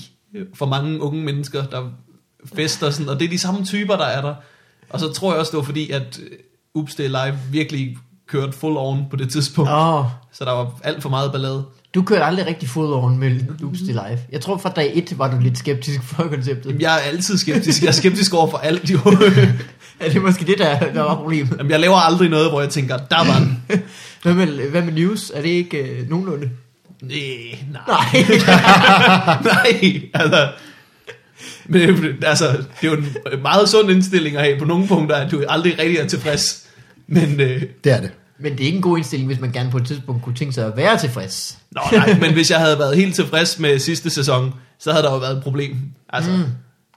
for 0.55 0.67
mange 0.67 1.01
unge 1.01 1.23
mennesker, 1.25 1.65
der 1.67 1.83
fester 2.57 2.91
sådan, 2.91 3.09
og 3.09 3.21
det 3.21 3.27
er 3.27 3.31
de 3.31 3.39
samme 3.39 3.65
typer, 3.65 3.97
der 3.97 4.05
er 4.05 4.21
der. 4.21 4.35
Og 4.91 5.01
så 5.01 5.13
tror 5.13 5.33
jeg 5.33 5.41
også, 5.41 5.51
det 5.51 5.57
var 5.57 5.65
fordi, 5.65 5.91
at 5.91 6.21
øh, 6.23 6.39
Ups, 6.75 6.95
det 6.95 7.07
er 7.07 7.27
live 7.27 7.39
virkelig 7.51 7.97
kørte 8.29 8.53
full 8.53 8.77
on 8.77 9.05
på 9.11 9.17
det 9.17 9.31
tidspunkt. 9.31 9.71
Oh, 9.73 10.05
Så 10.33 10.45
der 10.45 10.53
var 10.53 10.81
alt 10.85 11.03
for 11.03 11.09
meget 11.09 11.33
ballade. 11.33 11.65
Du 11.95 12.03
kørte 12.03 12.25
aldrig 12.25 12.47
rigtig 12.47 12.69
fodoveren 12.69 13.19
med 13.19 13.31
Loops 13.61 13.79
til 13.79 13.87
live. 13.89 14.19
Jeg 14.33 14.41
tror 14.41 14.57
fra 14.57 14.69
dag 14.77 14.91
1 14.95 15.19
var 15.19 15.31
du 15.31 15.39
lidt 15.41 15.59
skeptisk 15.59 16.03
for 16.03 16.23
konceptet. 16.23 16.67
Jamen, 16.67 16.81
jeg 16.81 16.95
er 16.95 16.99
altid 16.99 17.39
skeptisk. 17.39 17.83
Jeg 17.83 17.89
er 17.89 17.93
skeptisk 17.93 18.35
over 18.35 18.51
for 18.51 18.59
alt, 18.59 18.91
jo. 18.91 18.99
Er 20.01 20.11
det 20.11 20.23
måske 20.23 20.45
det, 20.45 20.59
der, 20.59 20.79
der 20.79 21.03
var 21.03 21.15
problemet? 21.17 21.55
Jamen, 21.59 21.71
jeg 21.73 21.81
laver 21.81 21.97
aldrig 21.97 22.29
noget, 22.29 22.51
hvor 22.51 22.61
jeg 22.61 22.71
tænker, 22.71 22.97
der 22.97 23.17
var 23.27 23.39
den. 23.39 23.63
Hvad 24.23 24.35
med, 24.35 24.47
hvad 24.71 24.83
med 24.83 24.93
news? 24.93 25.31
Er 25.35 25.43
det 25.43 25.49
ikke 25.49 25.79
øh, 25.79 26.11
nogenlunde? 26.11 26.51
Nej, 27.03 27.17
nej. 27.73 27.83
Nej. 27.87 29.43
nej, 29.53 30.03
altså... 30.15 30.49
Men 31.67 31.81
det- 32.03 32.25
altså, 32.25 32.47
det 32.81 32.87
er 32.87 32.91
jo 32.91 32.97
en 32.97 33.43
meget 33.43 33.69
sund 33.69 33.91
indstilling 33.91 34.37
at 34.37 34.45
have 34.45 34.59
på 34.59 34.65
nogle 34.65 34.87
punkter, 34.87 35.17
at 35.17 35.31
du 35.31 35.43
aldrig 35.49 35.79
rigtig 35.79 35.99
er 35.99 36.07
tilfreds. 36.07 36.67
Men, 37.07 37.41
øh, 37.41 37.63
Det 37.85 37.93
er 37.93 38.01
det. 38.01 38.11
Men 38.41 38.53
det 38.53 38.61
er 38.61 38.65
ikke 38.65 38.77
en 38.77 38.83
god 38.83 38.97
indstilling, 38.97 39.27
hvis 39.27 39.41
man 39.41 39.53
gerne 39.53 39.71
på 39.71 39.77
et 39.77 39.87
tidspunkt 39.87 40.23
kunne 40.23 40.35
tænke 40.35 40.55
sig 40.55 40.67
at 40.67 40.77
være 40.77 40.99
tilfreds. 40.99 41.59
nå, 41.71 41.81
nej, 41.93 42.19
men 42.21 42.33
hvis 42.33 42.51
jeg 42.51 42.59
havde 42.59 42.79
været 42.79 42.97
helt 42.97 43.15
tilfreds 43.15 43.59
med 43.59 43.79
sidste 43.79 44.11
sæson, 44.11 44.55
så 44.79 44.91
havde 44.93 45.05
der 45.05 45.13
jo 45.13 45.19
været 45.19 45.37
et 45.37 45.43
problem. 45.43 45.77
Altså, 46.13 46.31
mm. 46.31 46.43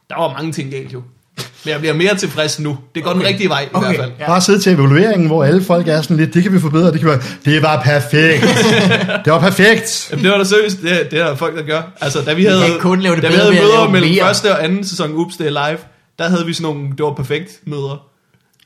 der 0.10 0.22
var 0.22 0.34
mange 0.34 0.52
ting 0.52 0.72
galt 0.72 0.94
jo. 0.94 1.02
Men 1.66 1.72
jeg 1.72 1.80
bliver 1.80 1.94
mere 1.94 2.16
tilfreds 2.16 2.60
nu. 2.60 2.78
Det 2.96 3.04
går 3.04 3.10
okay. 3.12 3.20
den 3.20 3.28
rigtige 3.28 3.50
vej 3.50 3.62
i 3.64 3.68
Okay. 3.74 3.88
hvert 3.88 4.00
fald. 4.00 4.12
Ja. 4.20 4.26
Bare 4.26 4.42
sidde 4.42 4.60
til 4.60 4.74
evalueringen, 4.74 5.28
hvor 5.28 5.44
alle 5.44 5.64
folk 5.64 5.88
er 5.88 6.02
sådan 6.02 6.18
lidt, 6.18 6.34
det 6.34 6.44
kan 6.44 6.54
vi 6.54 6.60
forbedre, 6.60 6.92
det 6.92 7.00
kan 7.00 7.10
være, 7.10 7.22
det 7.46 7.62
var 7.62 7.82
perfekt. 7.82 8.42
det 9.26 9.34
var 9.34 9.40
perfekt. 9.40 10.08
Jamen, 10.12 10.24
det 10.24 10.32
var 10.32 10.38
da 10.38 10.44
seriøst, 10.44 10.82
det, 10.82 11.12
det 11.12 11.20
er 11.20 11.28
der 11.28 11.36
folk, 11.36 11.58
der 11.58 11.64
gør. 11.64 11.82
Altså, 12.02 12.22
da 12.22 12.34
vi 12.34 12.46
havde, 12.46 12.62
kun 12.80 13.00
lave 13.02 13.16
det 13.16 13.24
da 13.24 13.28
vi 13.28 13.34
bedre 13.34 13.46
havde 13.54 13.66
møder 13.66 13.90
mellem 13.90 14.12
mere. 14.12 14.24
første 14.26 14.52
og 14.52 14.64
anden 14.64 14.84
sæson 14.84 15.14
Ups, 15.14 15.38
det 15.38 15.48
er 15.48 15.50
live, 15.70 15.78
der 16.20 16.30
havde 16.30 16.46
vi 16.46 16.54
sådan 16.54 16.74
nogle, 16.74 16.90
det 16.90 17.06
var 17.06 17.14
perfekt 17.14 17.60
møder. 17.66 18.08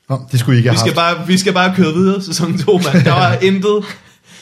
Nå, 0.08 0.20
det 0.32 0.40
skulle 0.40 0.56
I 0.56 0.58
ikke 0.58 0.70
Vi 0.70 0.76
have 0.76 0.88
skal, 0.88 0.94
haft. 1.02 1.16
bare, 1.18 1.26
vi 1.26 1.38
skal 1.38 1.52
bare 1.52 1.74
køre 1.76 1.92
videre, 1.94 2.22
sæson 2.22 2.58
2, 2.58 2.72
mand. 2.92 3.04
Der 3.04 3.12
var 3.12 3.32
intet, 3.48 3.84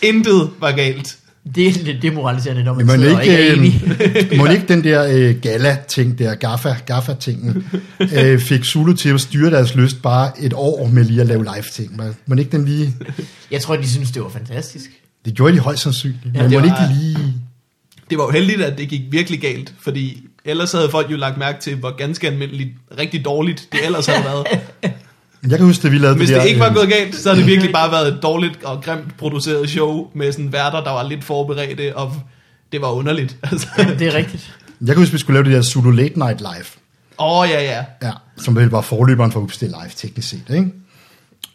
intet 0.03 0.51
var 0.61 0.73
galt. 0.73 1.17
Det 1.55 1.67
er 1.67 1.73
lidt 1.85 2.03
demoraliserende, 2.03 2.65
når 2.65 2.75
man 2.75 2.87
Men 2.87 3.01
sidder 3.01 3.17
og 3.17 3.25
ikke 3.25 3.49
er 3.49 3.53
enig. 3.55 3.83
ikke, 4.21 4.37
må 4.39 4.47
ikke 4.47 4.65
den 4.69 4.85
der 4.85 5.07
øh, 5.13 5.41
gala-ting 5.41 6.19
der, 6.19 6.35
gaffa, 6.35 6.75
gaffa-tingen, 6.87 7.65
øh, 8.01 8.41
fik 8.41 8.65
Zulu 8.65 8.93
til 8.93 9.09
at 9.09 9.21
styre 9.21 9.51
deres 9.51 9.75
lyst 9.75 10.03
bare 10.03 10.33
et 10.41 10.53
år 10.57 10.87
med 10.87 11.05
lige 11.05 11.21
at 11.21 11.27
lave 11.27 11.45
live-ting. 11.45 11.97
Må- 11.97 12.15
Må 12.27 12.35
ikke 12.35 12.53
den 12.53 12.65
lige... 12.65 12.95
Jeg 13.51 13.61
tror, 13.61 13.77
de 13.77 13.89
synes, 13.89 14.11
det 14.11 14.23
var 14.23 14.29
fantastisk. 14.29 14.91
Det 15.25 15.35
gjorde 15.35 15.55
de 15.55 15.59
højst 15.59 15.83
sandsynligt. 15.83 16.21
Ja, 16.35 16.43
men 16.43 16.51
det 16.51 16.61
må 16.63 16.67
var- 16.69 16.83
ikke 16.93 16.95
lige... 17.03 17.35
Det 18.11 18.19
var 18.19 18.25
jo 18.25 18.31
heldigt, 18.31 18.61
at 18.63 18.79
det 18.79 18.89
gik 18.89 19.03
virkelig 19.11 19.41
galt, 19.41 19.75
fordi 19.81 20.23
ellers 20.45 20.73
havde 20.73 20.89
folk 20.91 21.11
jo 21.11 21.17
lagt 21.17 21.39
mærke 21.39 21.61
til, 21.61 21.75
hvor 21.77 21.97
ganske 21.97 22.27
almindeligt, 22.27 22.71
rigtig 22.99 23.25
dårligt 23.25 23.69
det 23.73 23.81
ellers 23.87 24.07
havde 24.07 24.25
været. 24.25 24.47
Jeg 25.49 25.59
kan 25.59 25.67
huske, 25.67 25.87
at 25.87 25.93
vi 25.93 25.99
lavede 25.99 26.17
Hvis 26.17 26.29
det 26.29 26.37
der... 26.37 26.43
det 26.43 26.49
ikke 26.49 26.61
var 26.61 26.69
øh, 26.69 26.75
gået 26.75 26.89
galt, 26.89 27.17
så 27.17 27.29
havde 27.29 27.41
det 27.41 27.47
virkelig 27.51 27.73
bare 27.73 27.93
været 27.93 28.09
et 28.09 28.19
dårligt 28.23 28.65
og 28.65 28.83
grimt 28.83 29.17
produceret 29.19 29.71
show 29.71 30.07
med 30.15 30.33
sådan 30.33 30.53
værter, 30.53 30.85
der 30.85 30.91
var 30.91 31.09
lidt 31.09 31.25
forberedte, 31.25 31.97
og 31.97 32.13
det 32.73 32.81
var 32.81 32.91
underligt. 32.91 33.37
Altså. 33.53 33.67
Det 33.99 34.07
er 34.07 34.15
rigtigt. 34.15 34.55
Jeg 34.81 34.89
kan 34.89 34.97
huske, 34.97 35.11
at 35.11 35.13
vi 35.15 35.19
skulle 35.19 35.35
lave 35.43 35.45
det 35.45 35.65
der 35.65 35.71
Zulu 35.71 35.91
Late 35.91 36.19
Night 36.19 36.41
Live. 36.41 36.67
Åh, 37.19 37.39
oh, 37.39 37.49
ja, 37.49 37.63
ja. 37.63 37.85
Ja, 38.03 38.13
som 38.37 38.57
vel 38.57 38.69
var 38.69 38.81
forløberen 38.81 39.33
for 39.33 39.41
Upstil 39.41 39.69
Live, 39.69 39.91
teknisk 39.97 40.29
set, 40.29 40.43
ikke? 40.55 40.71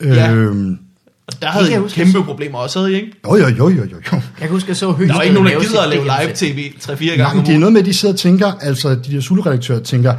Ja. 0.04 0.32
Øhm, 0.32 0.80
Og 1.28 1.42
der 1.42 1.48
havde 1.48 1.74
I 1.74 1.76
huske, 1.76 1.96
kæmpe 1.96 2.24
problemer 2.24 2.60
også, 2.60 2.80
havde 2.80 2.92
I 2.92 2.96
ikke? 2.96 3.12
jo, 3.26 3.36
jo, 3.36 3.48
jo, 3.48 3.70
jo, 3.70 3.84
jo. 3.84 3.98
Jeg 4.12 4.22
kan 4.40 4.50
huske, 4.50 4.66
at 4.66 4.70
jeg 4.70 4.78
så 4.78 4.92
Høgstad 4.92 5.08
Der 5.08 5.14
var 5.14 5.22
ikke 5.22 5.34
nogen, 5.34 5.52
der 5.52 5.60
gider 5.60 5.82
at 5.82 5.90
lave 5.90 6.04
live-tv 6.04 6.74
3-4 6.82 6.90
gange 6.90 7.18
Nej, 7.18 7.34
men 7.34 7.46
det 7.46 7.56
er 7.56 7.60
noget 7.60 7.74
med, 7.74 7.82
at 7.82 7.86
de 7.86 7.94
sidder 7.94 8.14
og 8.14 8.20
tænker, 8.20 8.52
altså 8.62 8.90
de 8.90 9.12
der 9.16 9.22
Zulu-redaktører 9.22 9.80
tænker, 9.80 10.14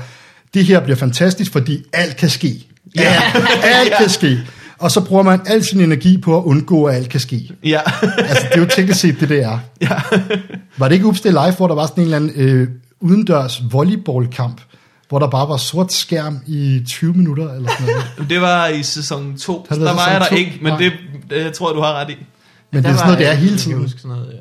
det 0.54 0.64
her 0.64 0.80
bliver 0.80 0.96
fantastisk, 0.96 1.52
fordi 1.52 1.84
alt 1.92 2.16
kan 2.16 2.28
ske. 2.28 2.65
Ja. 2.96 3.22
alt 3.78 3.92
kan 3.98 4.08
ske. 4.08 4.38
Og 4.78 4.90
så 4.90 5.00
bruger 5.00 5.22
man 5.22 5.40
al 5.46 5.64
sin 5.64 5.80
energi 5.80 6.18
på 6.18 6.38
at 6.38 6.42
undgå, 6.44 6.84
at 6.84 6.94
alt 6.96 7.08
kan 7.08 7.20
ske. 7.20 7.50
Ja. 7.64 7.80
Altså, 8.28 8.46
det 8.48 8.54
er 8.56 8.60
jo 8.60 8.66
teknisk 8.66 9.00
set 9.00 9.20
det, 9.20 9.28
det 9.28 9.42
er. 9.42 9.58
ja. 9.80 10.00
Var 10.78 10.88
det 10.88 10.94
ikke 10.94 11.06
Upstil 11.06 11.30
Live, 11.32 11.52
hvor 11.56 11.66
der 11.66 11.74
var 11.74 11.86
sådan 11.86 12.04
en 12.04 12.14
eller 12.14 12.16
anden 12.16 12.32
øh, 12.36 12.68
udendørs 13.00 13.62
volleyballkamp, 13.72 14.60
hvor 15.08 15.18
der 15.18 15.26
bare 15.30 15.48
var 15.48 15.56
sort 15.56 15.92
skærm 15.92 16.38
i 16.46 16.82
20 16.88 17.12
minutter, 17.14 17.52
eller 17.52 17.68
sådan 17.78 17.94
noget. 18.18 18.30
Det 18.30 18.40
var 18.40 18.66
i 18.66 18.82
sæson 18.82 19.38
2. 19.38 19.66
Har 19.68 19.76
Der 19.76 19.84
det 19.86 19.94
var 19.96 20.10
jeg 20.10 20.20
der 20.20 20.28
to? 20.28 20.34
ikke, 20.34 20.58
men 20.62 20.72
Nej. 20.72 20.78
det, 20.78 20.92
det 21.30 21.52
tror 21.52 21.70
jeg, 21.70 21.76
du 21.76 21.80
har 21.80 21.92
ret 21.94 22.10
i. 22.10 22.16
Men 22.72 22.76
det 22.76 22.84
Der 22.84 22.90
er 22.90 22.94
sådan 22.96 23.06
noget, 23.06 23.18
det 23.18 23.28
er 23.28 23.34
hele 23.34 23.50
Jeg 23.52 23.58
tiden. 23.60 23.72
kan 23.72 23.82
huske 23.82 24.00
sådan 24.00 24.16
noget, 24.16 24.32
ja. 24.32 24.38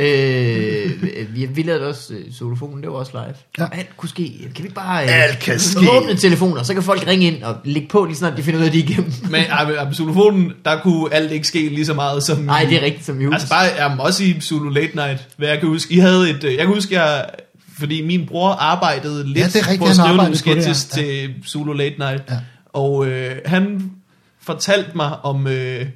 Øh, 0.00 1.02
vi, 1.34 1.46
vi 1.46 1.62
lavede 1.62 1.88
også 1.88 2.12
uh, 2.14 2.34
Solofonen, 2.34 2.82
det 2.82 2.90
var 2.90 2.96
også 2.96 3.12
live. 3.12 3.34
Ja. 3.58 3.78
Alt 3.78 3.96
kunne 3.96 4.08
ske. 4.08 4.50
Kan 4.54 4.64
vi 4.64 4.68
bare 4.68 5.04
Alt 5.04 5.38
kan 5.38 5.60
ske. 5.60 5.90
åbne 5.90 6.16
telefoner, 6.16 6.62
så 6.62 6.74
kan 6.74 6.82
folk 6.82 7.06
ringe 7.06 7.26
ind 7.26 7.42
og 7.42 7.56
lægge 7.64 7.88
på 7.88 8.04
lige 8.04 8.16
snart 8.16 8.36
de 8.36 8.42
finder 8.42 8.60
ud 8.60 8.64
af, 8.64 8.68
at 8.68 8.72
de 8.74 8.78
er 8.78 8.82
igennem. 8.84 9.12
Men 9.30 9.42
ja, 9.42 9.92
Zulufonen, 9.92 10.52
der 10.64 10.80
kunne 10.80 11.14
alt 11.14 11.32
ikke 11.32 11.46
ske 11.48 11.68
lige 11.68 11.86
så 11.86 11.94
meget 11.94 12.22
som... 12.22 12.38
Nej, 12.38 12.66
det 12.70 12.76
er 12.78 12.82
rigtigt 12.82 13.06
som 13.06 13.20
i 13.20 13.24
hus. 13.24 13.34
Altså 13.34 13.48
bare, 13.48 13.64
jamen, 13.78 14.00
også 14.00 14.24
i 14.24 14.40
Zulu 14.40 14.68
Late 14.68 14.96
Night, 14.96 15.28
hvad 15.36 15.48
jeg 15.48 15.60
kan 15.60 15.68
huske. 15.68 15.94
I 15.94 15.98
havde 15.98 16.30
et, 16.30 16.44
øh, 16.44 16.52
jeg 16.52 16.66
kan 16.66 16.74
huske, 16.74 17.00
jeg, 17.00 17.24
fordi 17.78 18.06
min 18.06 18.26
bror 18.26 18.48
arbejdede 18.48 19.26
lidt 19.26 19.38
Ja, 19.38 19.46
det 19.46 19.56
er 19.56 19.60
rigtigt, 19.60 19.80
på 19.80 19.86
at 19.86 19.96
skrive 19.96 20.16
nogle 20.16 20.32
det, 20.32 20.46
ja. 20.46 20.52
sketches 20.52 20.84
til 20.84 21.34
Zulu 21.48 21.72
Late 21.72 21.98
Night. 21.98 22.22
Ja. 22.30 22.36
Og 22.72 23.06
øh, 23.06 23.36
han 23.46 23.90
fortalte 24.42 24.90
mig 24.94 25.24
om, 25.24 25.46
øh, 25.46 25.86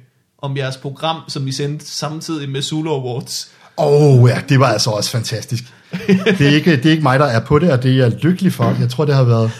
om 0.41 0.57
jeres 0.57 0.77
program, 0.77 1.21
som 1.27 1.47
I 1.47 1.51
sendte 1.51 1.85
samtidig 1.85 2.49
med 2.49 2.61
Zulu 2.61 2.89
Awards. 2.93 3.51
Åh 3.77 4.21
oh, 4.21 4.29
ja, 4.29 4.37
det 4.49 4.59
var 4.59 4.67
altså 4.67 4.89
også 4.89 5.11
fantastisk. 5.11 5.63
Det 6.07 6.41
er, 6.41 6.49
ikke, 6.49 6.71
det 6.71 6.85
er 6.85 6.91
ikke 6.91 7.03
mig, 7.03 7.19
der 7.19 7.25
er 7.25 7.39
på 7.39 7.59
det, 7.59 7.71
og 7.71 7.83
det 7.83 7.91
er 7.91 7.95
jeg 7.95 8.11
lykkelig 8.11 8.53
for. 8.53 8.75
Jeg 8.79 8.89
tror, 8.89 9.05
det 9.05 9.15
har 9.15 9.23
været... 9.23 9.51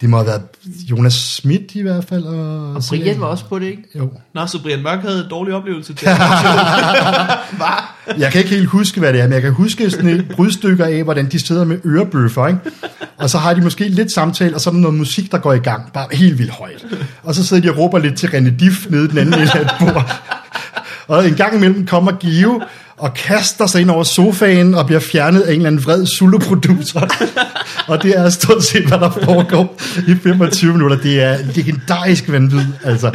Det 0.00 0.08
må 0.08 0.16
have 0.16 0.26
været 0.26 0.42
Jonas 0.90 1.12
Schmidt 1.12 1.74
i 1.74 1.82
hvert 1.82 2.04
fald. 2.04 2.24
Og, 2.24 2.74
og 2.74 2.82
Brian 2.88 3.20
var 3.20 3.26
også 3.26 3.44
på 3.44 3.58
det, 3.58 3.66
ikke? 3.66 3.82
Jo. 3.94 4.10
Nå, 4.34 4.46
så 4.46 4.62
Brian 4.62 4.82
Mørk 4.82 5.00
havde 5.00 5.18
en 5.18 5.30
dårlig 5.30 5.54
oplevelse 5.54 5.94
til? 5.94 6.08
Jeg 8.18 8.32
kan 8.32 8.38
ikke 8.38 8.50
helt 8.50 8.66
huske, 8.66 9.00
hvad 9.00 9.12
det 9.12 9.20
er, 9.20 9.24
men 9.24 9.32
jeg 9.32 9.42
kan 9.42 9.52
huske 9.52 9.90
sådan 9.90 10.08
et 10.08 10.26
brudstykker 10.36 10.84
af, 10.84 11.04
hvordan 11.04 11.28
de 11.28 11.46
sidder 11.46 11.64
med 11.64 11.78
ørebøffer, 11.86 12.46
ikke? 12.46 12.60
Og 13.18 13.30
så 13.30 13.38
har 13.38 13.54
de 13.54 13.60
måske 13.60 13.88
lidt 13.88 14.12
samtale, 14.12 14.54
og 14.54 14.60
så 14.60 14.70
er 14.70 14.74
der 14.74 14.80
noget 14.80 14.96
musik, 14.96 15.32
der 15.32 15.38
går 15.38 15.52
i 15.52 15.58
gang, 15.58 15.92
bare 15.92 16.06
helt 16.12 16.38
vildt 16.38 16.52
højt. 16.52 16.86
Og 17.22 17.34
så 17.34 17.46
sidder 17.46 17.62
de 17.62 17.70
og 17.70 17.78
råber 17.78 17.98
lidt 17.98 18.16
til 18.16 18.26
René 18.26 18.56
Diff 18.56 18.90
nede 18.90 19.08
den 19.08 19.18
anden 19.18 19.34
ende 19.34 19.52
af 19.54 19.60
et 19.60 19.70
bord. 19.78 20.12
Og 21.08 21.28
en 21.28 21.34
gang 21.34 21.56
imellem 21.56 21.86
kommer 21.86 22.12
Give 22.12 22.62
og 22.98 23.14
kaster 23.14 23.66
sig 23.66 23.80
ind 23.80 23.90
over 23.90 24.04
sofaen 24.04 24.74
og 24.74 24.86
bliver 24.86 25.00
fjernet 25.00 25.40
af 25.40 25.50
en 25.50 25.56
eller 25.56 25.66
anden 25.66 25.84
vred 25.84 26.06
Zulu-producer. 26.06 27.00
og 27.88 28.02
det 28.02 28.18
er 28.18 28.30
stort 28.30 28.64
set, 28.64 28.82
hvad 28.86 28.98
der 28.98 29.10
foregår 29.10 29.76
i 30.08 30.14
25 30.22 30.72
minutter. 30.72 30.96
Det 30.96 31.20
er 31.22 31.38
legendarisk 31.54 32.28
vanvid, 32.32 32.60
altså. 32.84 33.06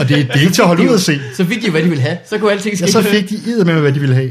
Og 0.00 0.08
det, 0.08 0.08
det 0.08 0.30
er 0.30 0.40
ikke 0.40 0.52
til 0.52 0.62
at 0.62 0.68
holde 0.68 0.82
ud 0.90 0.94
at 0.94 1.00
se. 1.00 1.20
Så 1.36 1.44
fik 1.44 1.62
de, 1.62 1.70
hvad 1.70 1.82
de 1.82 1.88
ville 1.88 2.02
have. 2.02 2.16
Så 2.30 2.38
kunne 2.38 2.52
alting 2.52 2.76
ske. 2.76 2.84
Ja, 2.86 2.90
så 2.92 3.02
fik 3.02 3.30
de 3.30 3.64
med, 3.64 3.74
hvad 3.80 3.92
de 3.92 4.00
ville 4.00 4.14
have. 4.14 4.30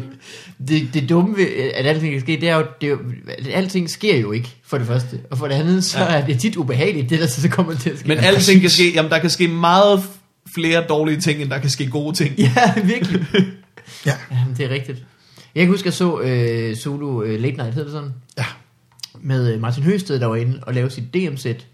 det, 0.67 0.87
det 0.93 1.09
dumme 1.09 1.37
ved, 1.37 1.45
at 1.75 1.85
alting 1.87 2.11
kan 2.13 2.21
ske, 2.21 2.37
det 2.41 2.49
er 2.49 2.55
jo, 2.55 2.63
det 2.81 2.87
er 2.87 2.91
jo, 2.91 2.97
at 3.37 3.47
alting 3.53 3.89
sker 3.89 4.17
jo 4.17 4.31
ikke, 4.31 4.49
for 4.67 4.77
det 4.77 4.87
første. 4.87 5.17
Og 5.31 5.37
for 5.37 5.47
det 5.47 5.55
andet, 5.55 5.83
så 5.83 5.99
Ja. 5.99 6.05
er 6.05 6.25
det 6.25 6.39
tit 6.39 6.55
ubehageligt, 6.55 7.09
det 7.09 7.19
der 7.19 7.27
så 7.27 7.49
kommer 7.49 7.75
til 7.75 7.89
at 7.89 7.99
ske. 7.99 8.07
Men 8.07 8.17
alting 8.17 8.61
kan 8.61 8.69
ske, 8.69 8.91
jamen 8.95 9.11
der 9.11 9.19
kan 9.19 9.29
ske 9.29 9.47
meget 9.47 10.03
flere 10.55 10.83
dårlige 10.89 11.21
ting, 11.21 11.41
end 11.41 11.49
der 11.49 11.57
kan 11.57 11.69
ske 11.69 11.87
gode 11.87 12.15
ting. 12.15 12.35
Ja, 12.37 12.73
virkelig. 12.83 13.25
Ja. 14.05 14.13
Jamen, 14.31 14.55
det 14.57 14.65
er 14.65 14.69
rigtigt. 14.69 15.05
Jeg 15.55 15.63
kan 15.63 15.69
huske, 15.73 15.81
at 15.81 15.85
jeg 15.85 15.93
så 15.93 16.19
øh, 16.19 16.77
Solo 16.77 17.23
øh, 17.23 17.41
Late 17.41 17.57
Night, 17.57 17.73
hedder 17.73 17.83
det 17.83 17.91
sådan? 17.91 18.13
Ja. 18.37 18.45
Med 19.21 19.53
øh, 19.53 19.61
Martin 19.61 19.83
Høsted, 19.83 20.19
der 20.19 20.25
var 20.25 20.35
inde 20.35 20.59
og 20.61 20.73
lavede 20.73 20.93
sit 20.93 21.13
DM-sæt 21.13 21.65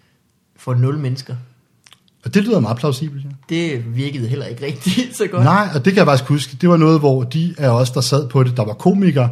for 0.57 0.73
0 0.73 0.97
mennesker. 0.97 1.35
Og 2.25 2.33
det 2.33 2.43
lyder 2.43 2.59
meget 2.59 2.77
plausibelt, 2.77 3.23
ja. 3.23 3.55
Det 3.55 3.95
virkede 3.95 4.27
heller 4.27 4.45
ikke 4.45 4.65
rigtig 4.65 4.93
så 5.17 5.27
godt. 5.27 5.43
Nej, 5.43 5.67
og 5.75 5.85
det 5.85 5.93
kan 5.93 5.97
jeg 5.97 6.05
faktisk 6.05 6.29
huske. 6.29 6.57
Det 6.61 6.69
var 6.69 6.77
noget, 6.77 6.99
hvor 6.99 7.23
de 7.23 7.55
af 7.57 7.69
os, 7.69 7.91
der 7.91 8.01
sad 8.01 8.29
på 8.29 8.43
det, 8.43 8.57
der 8.57 8.65
var 8.65 8.73
komikere, 8.73 9.29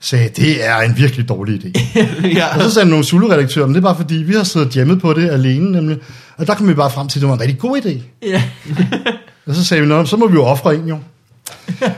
sagde, 0.00 0.28
det 0.28 0.66
er 0.66 0.76
en 0.76 0.96
virkelig 0.96 1.28
dårlig 1.28 1.64
idé. 1.64 1.80
ja. 2.38 2.56
og 2.56 2.62
så 2.62 2.70
sagde 2.70 2.88
nogle 2.88 3.04
Zulu-redaktører, 3.04 3.66
men 3.66 3.74
det 3.74 3.80
er 3.80 3.84
bare 3.84 3.96
fordi, 3.96 4.14
vi 4.14 4.32
har 4.32 4.42
siddet 4.42 4.68
hjemme 4.68 5.00
på 5.00 5.12
det 5.12 5.30
alene, 5.30 5.72
nemlig. 5.72 5.98
Og 6.36 6.46
der 6.46 6.54
kom 6.54 6.68
vi 6.68 6.74
bare 6.74 6.90
frem 6.90 7.08
til, 7.08 7.18
at 7.18 7.20
det 7.20 7.28
var 7.28 7.34
en 7.34 7.40
rigtig 7.40 7.58
god 7.58 7.80
idé. 7.80 8.00
Ja. 8.22 8.42
Og 9.46 9.54
så 9.54 9.64
sagde 9.64 9.82
vi, 9.82 10.06
så 10.06 10.16
må 10.16 10.28
vi 10.28 10.34
jo 10.34 10.44
ofre 10.44 10.74
en 10.74 10.88
jo. 10.88 10.98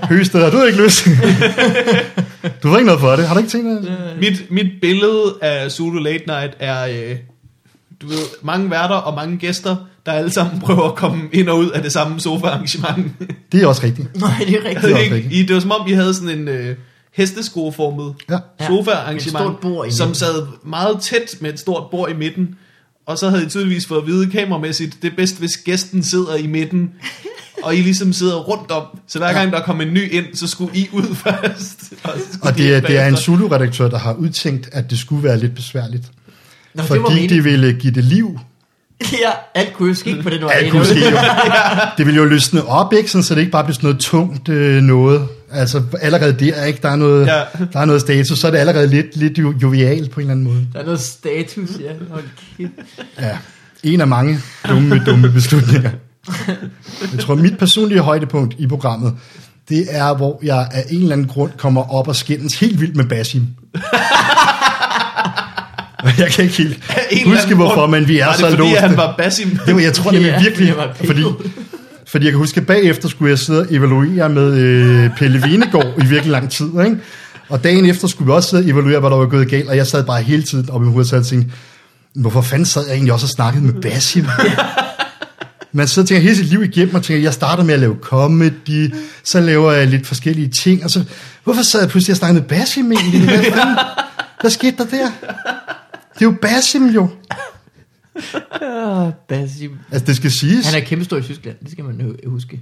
Høsted, 0.08 0.42
har 0.42 0.50
du 0.50 0.62
ikke 0.62 0.82
lyst? 0.84 1.04
du 2.62 2.68
har 2.68 2.76
ikke 2.76 2.86
noget 2.86 3.00
for 3.00 3.10
det. 3.16 3.26
Har 3.26 3.34
du 3.34 3.38
ikke 3.38 3.50
tænkt 3.50 3.82
det? 3.82 3.92
Mit, 4.20 4.50
mit 4.50 4.66
billede 4.82 5.34
af 5.42 5.70
Zulu 5.70 5.98
Late 5.98 6.24
Night 6.26 6.56
er, 6.58 6.86
øh, 6.86 7.16
du 8.02 8.06
ved, 8.08 8.18
mange 8.42 8.70
værter 8.70 8.94
og 8.94 9.14
mange 9.14 9.36
gæster, 9.36 9.76
der 10.06 10.12
alle 10.12 10.30
sammen 10.30 10.60
prøver 10.60 10.88
at 10.88 10.94
komme 10.94 11.22
ind 11.32 11.48
og 11.48 11.58
ud 11.58 11.70
af 11.70 11.82
det 11.82 11.92
samme 11.92 12.20
sofa-arrangement. 12.20 13.12
Det 13.52 13.62
er 13.62 13.66
også 13.66 13.82
rigtigt. 13.84 14.20
Nej, 14.20 14.30
det 14.46 14.54
er 14.54 14.64
rigtigt. 14.64 14.82
Det 14.82 14.92
er 14.92 14.98
Ikke? 14.98 15.14
rigtigt. 15.14 15.34
I, 15.34 15.42
det 15.46 15.54
var 15.54 15.60
som 15.60 15.70
om, 15.70 15.86
vi 15.86 15.92
havde 15.92 16.14
sådan 16.14 16.38
en 16.38 16.48
øh, 16.48 16.76
hesteskoformet 17.12 18.14
Ja. 18.30 18.38
Sofa-arrangement, 18.66 19.58
i 19.88 19.96
som 19.96 20.14
sad 20.14 20.46
meget 20.64 21.00
tæt 21.00 21.36
med 21.40 21.52
et 21.52 21.60
stort 21.60 21.90
bord 21.90 22.10
i 22.10 22.14
midten. 22.14 22.54
Og 23.06 23.18
så 23.18 23.30
havde 23.30 23.46
I 23.46 23.48
tydeligvis 23.48 23.86
fået 23.86 24.00
at 24.00 24.06
vide 24.06 24.30
kameramæssigt, 24.30 24.96
det 25.02 25.12
er 25.12 25.16
bedst, 25.16 25.38
hvis 25.38 25.56
gæsten 25.56 26.02
sidder 26.02 26.34
i 26.36 26.46
midten, 26.46 26.90
og 27.62 27.76
I 27.76 27.80
ligesom 27.80 28.12
sidder 28.12 28.36
rundt 28.36 28.70
om. 28.70 28.82
Så 29.08 29.18
hver 29.18 29.32
gang 29.32 29.52
der 29.52 29.60
kom 29.60 29.80
en 29.80 29.94
ny 29.94 30.12
ind, 30.12 30.24
så 30.34 30.46
skulle 30.46 30.76
I 30.76 30.88
ud 30.92 31.14
først. 31.14 31.92
Og, 32.02 32.12
Og 32.42 32.58
de 32.58 32.62
det 32.62 32.74
er, 32.74 32.80
det 32.80 32.98
er 32.98 33.06
en. 33.06 33.16
Zulu-redaktør, 33.16 33.88
der 33.88 33.98
har 33.98 34.12
udtænkt, 34.12 34.68
at 34.72 34.90
det 34.90 34.98
skulle 34.98 35.22
være 35.22 35.38
lidt 35.38 35.54
besværligt. 35.54 36.04
Nå, 36.74 36.82
det 36.82 36.90
var 36.90 36.96
fordi 36.96 37.14
de 37.14 37.14
meningen. 37.14 37.44
ville 37.44 37.72
give 37.72 37.92
det 37.92 38.04
liv. 38.04 38.38
Ja, 39.22 39.30
alt 39.54 39.72
kunne 39.72 39.88
jo 39.88 39.94
ske 39.94 40.22
på 40.22 40.30
den 40.30 40.42
vej. 40.42 40.52
Alt 40.54 40.70
kunne 40.70 40.84
ske 40.84 41.10
jo. 41.10 41.16
Det 41.98 42.06
ville 42.06 42.18
jo 42.20 42.24
løsne 42.24 42.64
op, 42.66 42.92
ikke? 42.92 43.10
Sådan, 43.10 43.22
så 43.22 43.34
det 43.34 43.40
ikke 43.40 43.52
bare 43.52 43.64
bliver 43.64 43.74
sådan 43.74 43.86
noget 43.86 44.00
tungt 44.00 44.48
øh, 44.48 44.82
noget. 44.82 45.28
Altså 45.52 45.82
allerede 46.00 46.32
der, 46.32 46.64
ikke? 46.64 46.78
Der 46.82 46.88
er 46.88 46.96
noget, 46.96 47.26
Ja. 47.26 47.42
der 47.72 47.80
er 47.80 47.84
noget 47.84 48.00
status, 48.00 48.38
så 48.38 48.46
er 48.46 48.50
det 48.50 48.58
allerede 48.58 48.86
lidt, 48.86 49.16
lidt 49.16 49.38
jo, 49.38 49.54
jovialt 49.62 50.10
på 50.10 50.20
en 50.20 50.24
eller 50.26 50.32
anden 50.32 50.44
måde. 50.46 50.66
Der 50.72 50.78
er 50.80 50.84
noget 50.84 51.00
status, 51.00 51.68
ja. 51.80 51.92
Hold 52.10 52.24
kæft. 52.56 52.70
Ja. 53.20 53.38
En 53.82 54.00
af 54.00 54.06
mange 54.08 54.38
dumme, 54.68 55.02
dumme 55.06 55.28
beslutninger. 55.32 55.90
Jeg 57.12 57.20
tror, 57.20 57.34
mit 57.34 57.58
personlige 57.58 58.00
højdepunkt 58.00 58.54
i 58.58 58.66
programmet, 58.66 59.14
det 59.68 59.86
er, 59.90 60.14
hvor 60.16 60.40
jeg 60.42 60.68
af 60.72 60.84
en 60.90 61.00
eller 61.02 61.12
anden 61.12 61.26
grund 61.28 61.50
kommer 61.56 61.94
op 61.94 62.08
og 62.08 62.16
skændes 62.16 62.60
helt 62.60 62.80
vildt 62.80 62.96
med 62.96 63.04
Basim. 63.04 63.46
jeg 66.18 66.28
kan 66.30 66.44
ikke 66.44 66.56
helt 66.56 66.78
huske, 67.26 67.54
hvorfor, 67.54 67.86
men 67.86 68.08
vi 68.08 68.18
er 68.18 68.24
var 68.24 68.32
det 68.32 68.40
så 68.40 68.50
fordi, 68.50 68.62
låste. 68.62 68.80
han 68.80 68.96
var 68.96 69.14
Basim? 69.18 69.58
Det 69.66 69.74
var, 69.74 69.80
jeg 69.80 69.92
tror 69.92 70.10
nemlig 70.12 70.28
Ja, 70.30 70.40
virkelig, 70.42 70.74
det 71.00 71.06
fordi, 71.06 71.22
fordi 72.10 72.24
jeg 72.24 72.32
kan 72.32 72.38
huske, 72.38 72.60
at 72.60 72.66
bagefter 72.66 73.08
skulle 73.08 73.30
jeg 73.30 73.38
sidde 73.38 73.60
og 73.60 73.66
evaluere 73.70 74.28
med 74.28 74.52
øh, 74.52 75.10
Pelle 75.16 75.42
Venegård 75.42 75.94
i 75.98 76.06
virkelig 76.06 76.32
lang 76.32 76.50
tid, 76.50 76.66
ikke? 76.66 76.96
Og 77.48 77.64
dagen 77.64 77.86
efter 77.86 78.08
skulle 78.08 78.26
vi 78.26 78.32
også 78.32 78.48
sidde 78.48 78.62
og 78.62 78.68
evaluere, 78.68 79.00
hvad 79.00 79.10
der 79.10 79.16
var 79.16 79.26
gået 79.26 79.48
galt, 79.48 79.68
og 79.68 79.76
jeg 79.76 79.86
sad 79.86 80.04
bare 80.04 80.22
hele 80.22 80.42
tiden 80.42 80.70
oppe 80.70 80.86
i 80.86 80.90
hovedet 80.90 81.12
og 81.12 81.26
tænkte, 81.26 81.52
hvorfor 82.14 82.40
fanden 82.40 82.66
sad 82.66 82.86
jeg 82.86 82.94
egentlig 82.94 83.12
også 83.12 83.26
og 83.26 83.30
snakkede 83.30 83.64
med 83.64 83.82
Basim? 83.82 84.26
Man 85.72 85.88
sidder 85.88 86.04
og 86.04 86.08
tænker 86.08 86.22
hele 86.22 86.36
sit 86.36 86.46
liv 86.46 86.62
igennem 86.62 86.94
og 86.94 87.02
tænker, 87.02 87.22
jeg 87.22 87.34
starter 87.34 87.64
med 87.64 87.74
at 87.74 87.80
lave 87.80 87.96
comedy, 88.02 88.94
så 89.24 89.40
laver 89.40 89.72
jeg 89.72 89.86
lidt 89.86 90.06
forskellige 90.06 90.48
ting, 90.48 90.84
og 90.84 90.90
så, 90.90 91.04
hvorfor 91.44 91.62
sad 91.62 91.80
jeg 91.80 91.88
pludselig 91.88 92.12
og 92.12 92.16
snakkede 92.16 92.40
med 92.40 92.48
Basim 92.48 92.92
egentlig? 92.92 93.24
Hvad, 93.24 93.44
fanden? 93.44 93.76
hvad 94.40 94.50
skete 94.50 94.76
der 94.76 94.84
der? 94.84 95.10
Det 96.14 96.20
er 96.20 96.30
jo 96.30 96.34
Basim 96.42 96.86
jo. 96.86 97.08
Basim. 99.28 99.78
Altså, 99.90 100.06
det 100.06 100.16
skal 100.16 100.30
siges. 100.30 100.72
Han 100.72 100.82
er 100.82 100.86
kæmpestor 100.86 101.16
i 101.16 101.22
Tyskland, 101.22 101.56
det 101.62 101.70
skal 101.70 101.84
man 101.84 102.16
huske. 102.26 102.60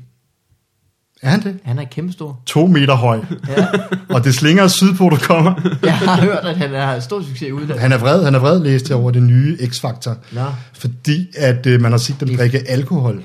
Er 1.23 1.31
han 1.31 1.43
det? 1.43 1.59
Han 1.65 1.79
er 1.79 1.85
kæmpestor. 1.85 2.43
To 2.47 2.67
meter 2.67 2.95
høj. 2.95 3.21
Ja. 3.49 3.67
Og 4.15 4.25
det 4.25 4.35
slinger 4.35 4.69
sydpå, 4.69 5.09
du 5.09 5.17
kommer. 5.17 5.55
Jeg 5.83 5.99
har 5.99 6.21
hørt, 6.21 6.45
at 6.45 6.57
han 6.57 6.75
er 6.75 7.01
stor 7.01 7.23
succes 7.23 7.43
i 7.43 7.53
udlandet. 7.53 7.81
Han 7.81 7.93
er 7.93 7.99
vred, 7.99 8.25
han 8.25 8.35
er 8.35 8.39
vred 8.39 8.61
læst 8.61 8.91
over 8.91 9.11
det 9.11 9.23
nye 9.23 9.57
X-Factor. 9.61 10.15
Nå, 10.33 10.45
Fordi 10.75 11.27
at 11.37 11.67
øh, 11.67 11.81
man 11.81 11.91
har 11.93 11.99
set 11.99 12.21
dem 12.21 12.37
drikke 12.37 12.69
alkohol. 12.69 13.25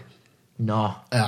nå. 0.59 0.88
Ja, 1.13 1.24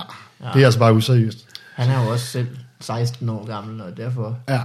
det 0.54 0.62
er 0.62 0.66
altså 0.66 0.80
bare 0.80 0.94
useriøst. 0.94 1.38
Han 1.74 1.90
er 1.90 2.04
jo 2.04 2.10
også 2.12 2.26
selv 2.26 2.48
16 2.80 3.30
år 3.30 3.46
gammel, 3.48 3.82
og 3.82 3.98
derfor... 3.98 4.38
Ja. 4.50 4.62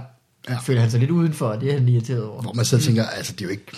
Ja. 0.49 0.57
føler 0.57 0.81
han 0.81 0.91
sig 0.91 0.99
lidt 0.99 1.11
udenfor, 1.11 1.53
det 1.55 1.69
er 1.69 1.73
han 1.73 1.87
irriteret 1.89 2.23
over. 2.23 2.41
Hvor 2.41 2.53
man 2.53 2.65
så 2.65 2.77
tænker, 2.77 3.05
altså 3.05 3.33
det 3.33 3.41
er 3.41 3.45
jo 3.45 3.51
ikke... 3.51 3.71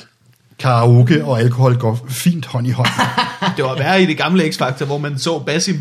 Karaoke 0.59 1.25
og 1.25 1.39
alkohol 1.39 1.77
går 1.77 2.05
fint 2.09 2.45
hånd 2.45 2.67
i 2.67 2.71
hånd. 2.71 2.87
Det 3.57 3.65
var 3.65 3.75
værre 3.77 4.01
i 4.01 4.05
det 4.05 4.17
gamle 4.17 4.43
X-Factor, 4.43 4.85
hvor 4.85 4.97
man 4.97 5.17
så 5.19 5.39
Basim. 5.39 5.79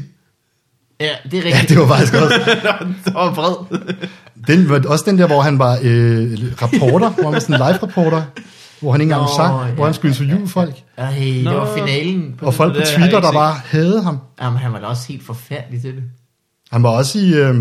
Ja, 1.01 1.09
det 1.31 1.39
er 1.39 1.43
Ja, 1.43 1.47
rigtigt. 1.49 1.69
det 1.69 1.79
var 1.79 1.87
faktisk 1.87 2.15
også... 2.15 2.35
der 3.05 3.13
var 3.13 3.31
vred. 3.31 3.79
Den 4.47 4.69
var 4.69 4.83
også 4.89 5.05
den 5.07 5.19
der, 5.19 5.27
hvor 5.27 5.41
han 5.41 5.59
var 5.59 5.73
øh, 5.83 6.33
reporter, 6.63 7.11
hvor 7.11 7.25
han 7.25 7.33
var 7.33 7.39
sådan 7.39 7.55
en 7.55 7.61
live-reporter, 7.69 8.23
hvor 8.81 8.93
han 8.93 9.01
ikke 9.01 9.13
engang 9.13 9.31
sang, 9.37 9.69
ja, 9.69 9.75
hvor 9.75 9.85
han 9.85 9.95
skulle 9.95 10.15
interviewe 10.15 10.49
folk. 10.49 10.75
Ej, 10.97 11.11
det 11.15 11.45
Nå. 11.45 11.51
var 11.51 11.75
finalen. 11.77 12.35
På 12.39 12.47
Og 12.47 12.55
folk 12.55 12.75
på 12.75 12.79
det 12.81 12.89
Twitter, 12.89 13.21
der 13.21 13.33
bare 13.33 13.55
havde 13.65 14.03
ham. 14.03 14.19
Jamen, 14.43 14.59
han 14.59 14.73
var 14.73 14.79
da 14.79 14.87
også 14.87 15.09
helt 15.09 15.27
forfærdelig 15.27 15.81
til 15.83 15.91
det. 15.95 16.03
Han 16.73 16.83
var 16.83 16.89
også 16.89 17.19
i, 17.19 17.35
øh, 17.35 17.55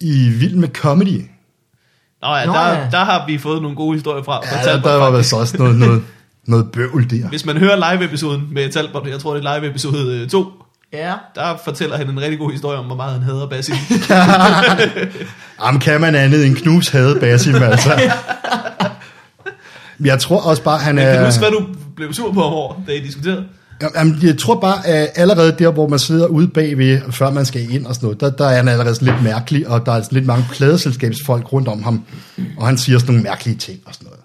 i 0.00 0.28
Vild 0.28 0.54
med 0.56 0.68
Comedy. 0.68 1.22
Nå 2.22 2.28
ja, 2.36 2.46
Nå 2.46 2.52
der, 2.52 2.68
ja. 2.68 2.88
der 2.90 3.04
har 3.04 3.26
vi 3.26 3.38
fået 3.38 3.62
nogle 3.62 3.76
gode 3.76 3.94
historier 3.96 4.24
fra. 4.24 4.40
Ja, 4.66 4.72
der, 4.72 4.82
der 4.82 4.94
var 4.96 5.10
vist 5.10 5.32
også 5.32 5.56
noget, 5.58 5.76
noget, 5.76 6.02
noget 6.48 6.66
bøvl 6.72 7.10
der. 7.10 7.28
Hvis 7.28 7.46
man 7.46 7.56
hører 7.56 7.92
live-episoden 7.92 8.48
med 8.52 8.68
Talbot, 8.72 9.06
jeg 9.08 9.18
tror 9.20 9.34
det 9.34 9.44
er 9.44 9.58
live-episode 9.60 10.26
2, 10.26 10.44
Ja. 10.92 11.12
der 11.34 11.56
fortæller 11.64 11.96
han 11.96 12.10
en 12.10 12.20
rigtig 12.20 12.38
god 12.38 12.52
historie 12.52 12.78
om, 12.78 12.84
hvor 12.86 12.96
meget 12.96 13.12
han 13.12 13.22
hader 13.22 13.46
Basim. 13.48 13.74
Jamen, 15.64 15.80
kan 15.80 16.00
man 16.00 16.14
andet 16.14 16.46
end 16.46 16.56
knus 16.56 16.88
havde 16.88 17.16
Basim, 17.20 17.54
altså. 17.54 17.90
Men 19.98 20.06
Jeg 20.10 20.18
tror 20.20 20.40
også 20.40 20.62
bare, 20.62 20.78
han 20.78 20.94
Men 20.94 21.04
er... 21.04 21.10
kan 21.12 21.20
du 21.20 21.26
huske, 21.26 21.40
hvad 21.40 21.50
du 21.50 21.66
blev 21.96 22.12
sur 22.12 22.32
på 22.32 22.42
over, 22.42 22.74
da 22.86 22.92
I 22.92 23.00
diskuterede? 23.00 23.44
Jamen, 23.96 24.18
jeg 24.22 24.38
tror 24.38 24.60
bare, 24.60 24.86
at 24.86 25.08
allerede 25.14 25.56
der, 25.58 25.70
hvor 25.70 25.88
man 25.88 25.98
sidder 25.98 26.26
ude 26.26 26.48
bagved, 26.48 27.00
før 27.12 27.30
man 27.30 27.46
skal 27.46 27.70
ind 27.74 27.86
og 27.86 27.94
sådan 27.94 28.06
noget, 28.06 28.20
der, 28.20 28.30
der 28.30 28.46
er 28.46 28.56
han 28.56 28.68
allerede 28.68 29.04
lidt 29.04 29.22
mærkelig, 29.22 29.68
og 29.68 29.86
der 29.86 29.92
er 29.92 30.02
lidt 30.10 30.26
mange 30.26 30.44
pladeselskabsfolk 30.52 31.52
rundt 31.52 31.68
om 31.68 31.82
ham, 31.82 32.02
og 32.56 32.66
han 32.66 32.78
siger 32.78 32.98
sådan 32.98 33.14
nogle 33.14 33.22
mærkelige 33.28 33.56
ting 33.56 33.78
og 33.86 33.94
sådan 33.94 34.06
noget. 34.06 34.20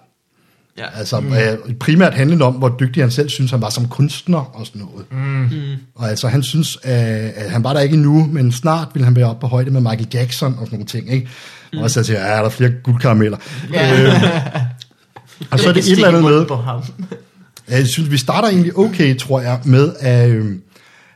Ja. 0.78 0.98
Altså 0.98 1.20
mm. 1.20 1.32
øh, 1.32 1.74
primært 1.80 2.14
handlende 2.14 2.44
om, 2.44 2.54
hvor 2.54 2.76
dygtig 2.80 3.02
han 3.02 3.10
selv 3.10 3.28
synes, 3.28 3.50
han 3.50 3.60
var 3.60 3.70
som 3.70 3.88
kunstner 3.88 4.56
og 4.56 4.66
sådan 4.66 4.82
noget. 4.82 5.06
Mm. 5.50 5.76
Og 5.94 6.08
altså, 6.08 6.28
han 6.28 6.42
synes, 6.42 6.78
øh, 6.84 6.92
at 7.36 7.50
han 7.50 7.64
var 7.64 7.72
der 7.72 7.80
ikke 7.80 7.94
endnu, 7.94 8.28
men 8.32 8.52
snart 8.52 8.88
vil 8.94 9.04
han 9.04 9.16
være 9.16 9.26
oppe 9.26 9.40
på 9.40 9.46
højde 9.46 9.70
med 9.70 9.80
Michael 9.80 10.08
Jackson 10.14 10.52
og 10.52 10.66
sådan 10.66 10.70
nogle 10.72 10.86
ting, 10.86 11.12
ikke? 11.12 11.28
Mm. 11.72 11.78
Og 11.78 11.90
så 11.90 12.04
siger 12.04 12.20
jeg, 12.20 12.28
ja, 12.28 12.36
der 12.36 12.44
er 12.44 12.48
flere 12.48 12.70
guldkarameller. 12.82 13.38
Ja. 13.72 14.02
Øh, 14.02 14.22
og 15.50 15.58
så 15.60 15.68
er 15.68 15.72
det 15.72 15.84
et 15.84 15.92
eller 15.92 16.08
andet 16.08 16.24
med, 16.24 16.46
På 16.46 16.56
ham. 16.56 16.82
jeg 17.68 17.86
synes, 17.86 18.10
vi 18.10 18.16
starter 18.16 18.48
egentlig 18.48 18.78
okay, 18.78 19.16
tror 19.16 19.40
jeg, 19.40 19.60
med 19.64 19.92
at 20.00 20.30
øh, 20.30 20.54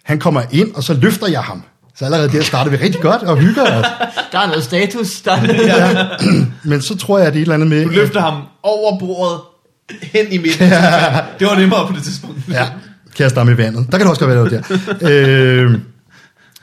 han 0.02 0.18
kommer 0.18 0.42
ind, 0.50 0.74
og 0.74 0.82
så 0.84 0.94
løfter 0.94 1.26
jeg 1.26 1.42
ham. 1.42 1.62
Så 1.98 2.04
allerede 2.04 2.32
der 2.32 2.42
starter 2.42 2.70
vi 2.70 2.76
rigtig 2.76 3.00
godt 3.00 3.22
og 3.22 3.36
hygger 3.36 3.62
os. 3.62 3.86
Der 4.32 4.38
er 4.38 4.46
noget 4.46 4.64
status. 4.64 5.20
Der 5.20 5.32
er 5.32 5.42
noget. 5.46 6.46
Men 6.70 6.82
så 6.82 6.96
tror 6.96 7.18
jeg, 7.18 7.26
at 7.26 7.32
det 7.32 7.38
er 7.38 7.42
et 7.42 7.44
eller 7.44 7.54
andet 7.54 7.68
med... 7.68 7.84
Du 7.84 7.88
løfter 7.90 8.20
ham 8.20 8.42
over 8.62 8.98
bordet 8.98 9.40
hen 10.02 10.32
i 10.32 10.38
midten. 10.38 10.70
Det 11.38 11.46
var 11.46 11.58
nemmere 11.58 11.86
på 11.86 11.92
det 11.96 12.02
tidspunkt. 12.02 12.38
Ja, 12.50 12.68
kaster 13.16 13.40
ham 13.40 13.48
i 13.48 13.56
vandet. 13.56 13.86
Der 13.92 13.98
kan 13.98 14.00
det 14.06 14.10
også 14.10 14.26
godt 14.26 14.52
være, 14.52 14.62
der. 15.00 15.64
øh, 15.70 15.80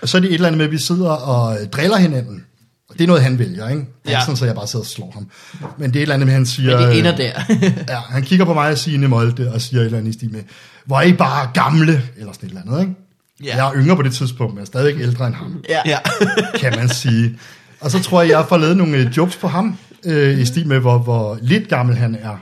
og 0.01 0.09
så 0.09 0.17
er 0.17 0.21
det 0.21 0.27
et 0.29 0.33
eller 0.33 0.47
andet 0.47 0.57
med, 0.57 0.65
at 0.65 0.71
vi 0.71 0.77
sidder 0.77 1.09
og 1.09 1.57
driller 1.71 1.97
hinanden. 1.97 2.43
Og 2.89 2.97
det 2.97 3.03
er 3.03 3.07
noget, 3.07 3.23
han 3.23 3.39
vælger, 3.39 3.69
ikke? 3.69 3.81
Det 3.81 3.88
er 4.05 4.11
Ja. 4.11 4.17
ja. 4.17 4.21
sådan, 4.21 4.36
så 4.36 4.45
jeg 4.45 4.55
bare 4.55 4.67
sidder 4.67 4.83
og 4.83 4.89
slår 4.89 5.11
ham. 5.13 5.27
Men 5.77 5.89
det 5.89 5.95
er 5.95 5.99
et 5.99 6.01
eller 6.01 6.13
andet 6.15 6.27
med, 6.27 6.33
han 6.33 6.45
siger... 6.45 6.77
Men 6.79 6.88
det 6.88 6.91
øh, 6.93 6.97
ender 6.99 7.15
der. 7.15 7.31
ja, 7.93 7.99
han 8.09 8.23
kigger 8.23 8.45
på 8.45 8.53
mig 8.53 8.71
og 8.71 8.77
siger 8.77 9.07
Molde 9.07 9.51
og 9.53 9.61
siger 9.61 9.79
et 9.81 9.86
eller 9.86 9.97
andet 9.97 10.09
i 10.09 10.13
stil 10.17 10.31
med, 10.31 10.41
hvor 10.86 10.97
er 10.97 11.01
I 11.03 11.13
bare 11.13 11.49
gamle, 11.53 12.01
eller 12.17 12.33
sådan 12.33 12.49
et 12.49 12.57
eller 12.57 12.61
andet, 12.61 12.81
ikke? 12.81 13.04
Ja. 13.43 13.55
Jeg 13.57 13.67
er 13.67 13.73
yngre 13.75 13.95
på 13.95 14.01
det 14.01 14.13
tidspunkt, 14.13 14.53
men 14.53 14.57
jeg 14.57 14.61
er 14.63 14.65
stadig 14.65 15.01
ældre 15.01 15.27
end 15.27 15.36
ham, 15.36 15.63
Ja. 15.69 15.79
Ja. 15.86 15.97
kan 16.61 16.73
man 16.75 16.89
sige. 16.89 17.39
Og 17.81 17.91
så 17.91 18.03
tror 18.03 18.21
jeg, 18.21 18.29
jeg 18.31 18.45
får 18.49 18.57
lavet 18.57 18.77
nogle 18.77 18.97
øh, 18.97 19.17
jokes 19.17 19.36
på 19.36 19.47
ham, 19.47 19.77
øh, 20.05 20.39
i 20.39 20.45
stil 20.45 20.67
med, 20.67 20.79
hvor, 20.79 20.97
hvor 20.97 21.38
lidt 21.41 21.67
gammel 21.67 21.95
han 21.95 22.15
er. 22.15 22.38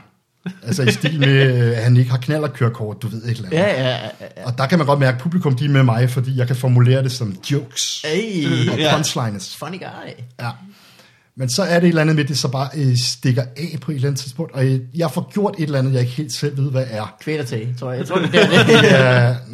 Altså 0.66 0.82
i 0.82 0.92
stil 0.92 1.18
med, 1.20 1.28
øh, 1.62 1.76
at 1.78 1.82
han 1.84 1.96
ikke 1.96 2.10
har 2.10 2.18
knallerkørekort, 2.18 3.02
du 3.02 3.08
ved 3.08 3.22
et 3.24 3.30
eller 3.30 3.44
andet. 3.46 3.58
Ja, 3.58 3.82
ja, 3.82 3.88
ja. 3.88 3.96
ja. 4.20 4.46
Og 4.46 4.58
der 4.58 4.66
kan 4.66 4.78
man 4.78 4.86
godt 4.86 4.98
mærke, 5.00 5.14
at 5.14 5.20
publikum 5.22 5.56
de 5.56 5.64
er 5.64 5.68
med 5.68 5.82
mig, 5.82 6.10
fordi 6.10 6.38
jeg 6.38 6.46
kan 6.46 6.56
formulere 6.56 7.02
det 7.02 7.12
som 7.12 7.36
jokes 7.50 8.04
Hey, 8.04 8.70
og 8.70 8.78
Ja. 8.78 8.94
punchlines. 8.94 9.56
funny 9.56 9.78
guy. 9.78 10.10
Ja. 10.40 10.50
Men 11.36 11.48
så 11.48 11.62
er 11.62 11.74
det 11.74 11.82
et 11.82 11.88
eller 11.88 12.02
andet 12.02 12.16
med, 12.16 12.24
at 12.24 12.28
det 12.28 12.38
så 12.38 12.48
bare 12.48 12.68
øh, 12.76 12.96
stikker 12.96 13.42
af 13.42 13.78
på 13.80 13.90
et 13.90 13.94
eller 13.94 14.08
andet 14.08 14.20
tidspunkt, 14.20 14.54
og 14.54 14.66
øh, 14.66 14.80
jeg 14.94 15.10
får 15.10 15.30
gjort 15.32 15.54
et 15.58 15.64
eller 15.64 15.78
andet, 15.78 15.92
jeg 15.92 16.00
ikke 16.00 16.12
helt 16.12 16.32
selv 16.32 16.56
ved, 16.56 16.70
hvad 16.70 16.84
er. 16.90 17.14
Kvælertag, 17.20 17.74
tror 17.80 17.90
jeg. 17.90 17.98
Jeg 17.98 18.06
tror, 18.06 18.18
det 18.32 18.34
er 18.34 18.64
det. 18.66 18.82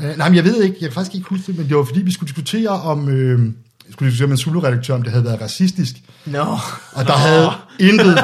Ja, 0.08 0.16
nej, 0.16 0.28
men 0.28 0.36
jeg 0.36 0.44
ved 0.44 0.62
ikke, 0.62 0.76
jeg 0.80 0.88
kan 0.88 0.94
faktisk 0.94 1.14
ikke 1.14 1.28
huske 1.28 1.46
det, 1.46 1.58
men 1.58 1.68
det 1.68 1.76
var 1.76 1.84
fordi, 1.84 2.02
vi 2.02 2.12
skulle 2.12 2.28
diskutere 2.28 2.68
om, 2.68 3.08
øh, 3.08 3.38
skulle 3.90 4.10
diskutere 4.10 4.28
med 4.28 4.36
en 4.36 4.42
Zulu-redaktør, 4.42 4.94
om 4.94 5.02
det 5.02 5.12
havde 5.12 5.24
været 5.24 5.40
racistisk. 5.40 5.94
Nå. 6.26 6.58
Og 6.92 7.06
der 7.06 7.12
havde, 7.12 7.50
intet, 7.78 8.14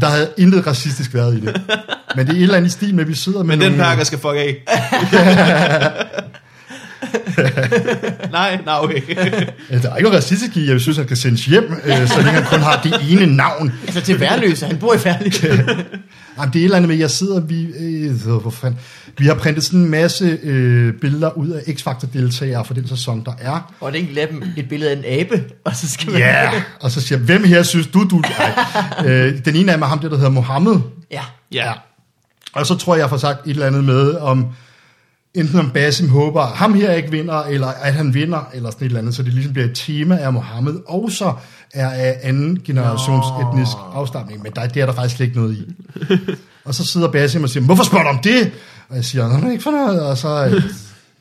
der 0.00 0.06
havde 0.06 0.32
intet 0.38 0.66
racistisk 0.66 1.14
været 1.14 1.36
i 1.36 1.40
det. 1.40 1.62
Men 2.16 2.26
det 2.26 2.32
er 2.32 2.36
et 2.36 2.42
eller 2.42 2.56
andet 2.56 2.68
i 2.68 2.72
stil 2.72 2.94
med, 2.94 3.04
at 3.04 3.08
vi 3.08 3.14
sidder 3.14 3.42
med 3.42 3.56
Men 3.56 3.60
den 3.60 3.72
nogle... 3.72 3.84
pakker 3.84 4.04
skal 4.04 4.18
fuck 4.18 4.34
af. 4.36 4.64
nej, 8.32 8.58
nej, 8.64 8.78
okay. 8.82 9.00
Der 9.70 9.90
er 9.90 9.96
ikke 9.96 10.08
noget 10.08 10.12
racistisk 10.12 10.56
i, 10.56 10.70
jeg 10.70 10.80
synes, 10.80 10.96
han 10.96 11.06
skal 11.06 11.16
sendes 11.16 11.44
hjem, 11.44 11.72
øh, 11.84 12.08
så 12.08 12.16
længe 12.16 12.30
han 12.30 12.44
kun 12.44 12.60
har 12.60 12.80
det 12.82 12.94
ene 13.10 13.36
navn. 13.36 13.72
Altså 13.86 14.00
til 14.00 14.20
værløse. 14.20 14.66
Han 14.66 14.78
bor 14.78 14.94
i 14.94 14.98
værløse. 15.04 15.46
Jamen, 16.38 16.52
det 16.52 16.58
er 16.58 16.60
et 16.60 16.64
eller 16.64 16.76
andet 16.76 16.88
med, 16.88 16.96
jeg 16.96 17.10
sidder, 17.10 17.40
vi, 17.40 17.62
øh, 17.64 18.26
hvor 18.26 18.50
fanden, 18.50 18.80
vi 19.18 19.26
har 19.26 19.34
printet 19.34 19.64
sådan 19.64 19.80
en 19.80 19.90
masse 19.90 20.38
øh, 20.42 20.94
billeder 20.94 21.30
ud 21.38 21.48
af 21.48 21.62
X-Factor-deltagere 21.74 22.64
for 22.64 22.74
den 22.74 22.88
sæson, 22.88 23.24
der 23.24 23.32
er. 23.38 23.74
Og 23.80 23.92
det 23.92 24.18
er 24.18 24.26
dem 24.26 24.42
et 24.56 24.68
billede 24.68 24.90
af 24.90 24.96
en 24.96 25.04
abe. 25.06 25.44
Og 25.64 25.76
så 25.76 25.90
skal 25.90 26.10
man... 26.12 26.20
Ja, 26.20 26.52
yeah. 26.52 26.62
og 26.80 26.90
så 26.90 27.00
siger 27.00 27.18
hvem 27.18 27.44
her 27.44 27.62
synes 27.62 27.86
du, 27.86 28.04
du... 28.10 28.22
Ej. 28.38 29.06
Øh, 29.06 29.44
den 29.44 29.56
ene 29.56 29.72
af 29.72 29.76
dem 29.76 29.82
er 29.82 29.86
ham, 29.86 29.98
der, 29.98 30.08
der 30.08 30.16
hedder 30.16 30.30
Mohammed. 30.30 30.76
Ja. 31.10 31.22
Ja. 31.52 31.72
Og 32.52 32.66
så 32.66 32.74
tror 32.74 32.94
jeg, 32.94 33.00
jeg 33.00 33.10
får 33.10 33.16
sagt 33.16 33.46
et 33.46 33.50
eller 33.50 33.66
andet 33.66 33.84
med, 33.84 34.14
om 34.14 34.46
enten 35.36 35.58
om 35.58 35.70
Basim 35.70 36.08
håber, 36.08 36.42
at 36.42 36.48
ham 36.48 36.74
her 36.74 36.92
ikke 36.92 37.10
vinder, 37.10 37.42
eller 37.42 37.66
at 37.66 37.94
han 37.94 38.14
vinder, 38.14 38.50
eller 38.54 38.70
sådan 38.70 38.84
et 38.84 38.86
eller 38.86 39.00
andet, 39.00 39.14
så 39.14 39.22
det 39.22 39.32
ligesom 39.32 39.52
bliver 39.52 39.68
et 39.68 39.74
tema 39.74 40.16
af 40.16 40.32
Mohammed, 40.32 40.74
og 40.86 41.12
så 41.12 41.32
er 41.74 41.90
af 41.90 42.18
anden 42.22 42.60
generations 42.64 43.26
Nå. 43.26 43.50
etnisk 43.50 43.76
afstamning, 43.94 44.42
men 44.42 44.52
der, 44.52 44.66
det 44.66 44.82
er 44.82 44.86
der 44.86 44.92
faktisk 44.92 45.20
ikke 45.20 45.36
noget 45.36 45.56
i. 45.56 45.76
og 46.64 46.74
så 46.74 46.84
sidder 46.84 47.08
Basim 47.08 47.42
og 47.42 47.48
siger, 47.48 47.64
hvorfor 47.64 47.84
spørger 47.84 48.04
du 48.04 48.10
om 48.10 48.18
det? 48.18 48.52
Og 48.88 48.96
jeg 48.96 49.04
siger, 49.04 49.38
nå, 49.38 49.50
ikke 49.50 49.62
for 49.62 49.70
noget, 49.70 50.02
og 50.02 50.18
så 50.18 50.46
øh, 50.46 50.62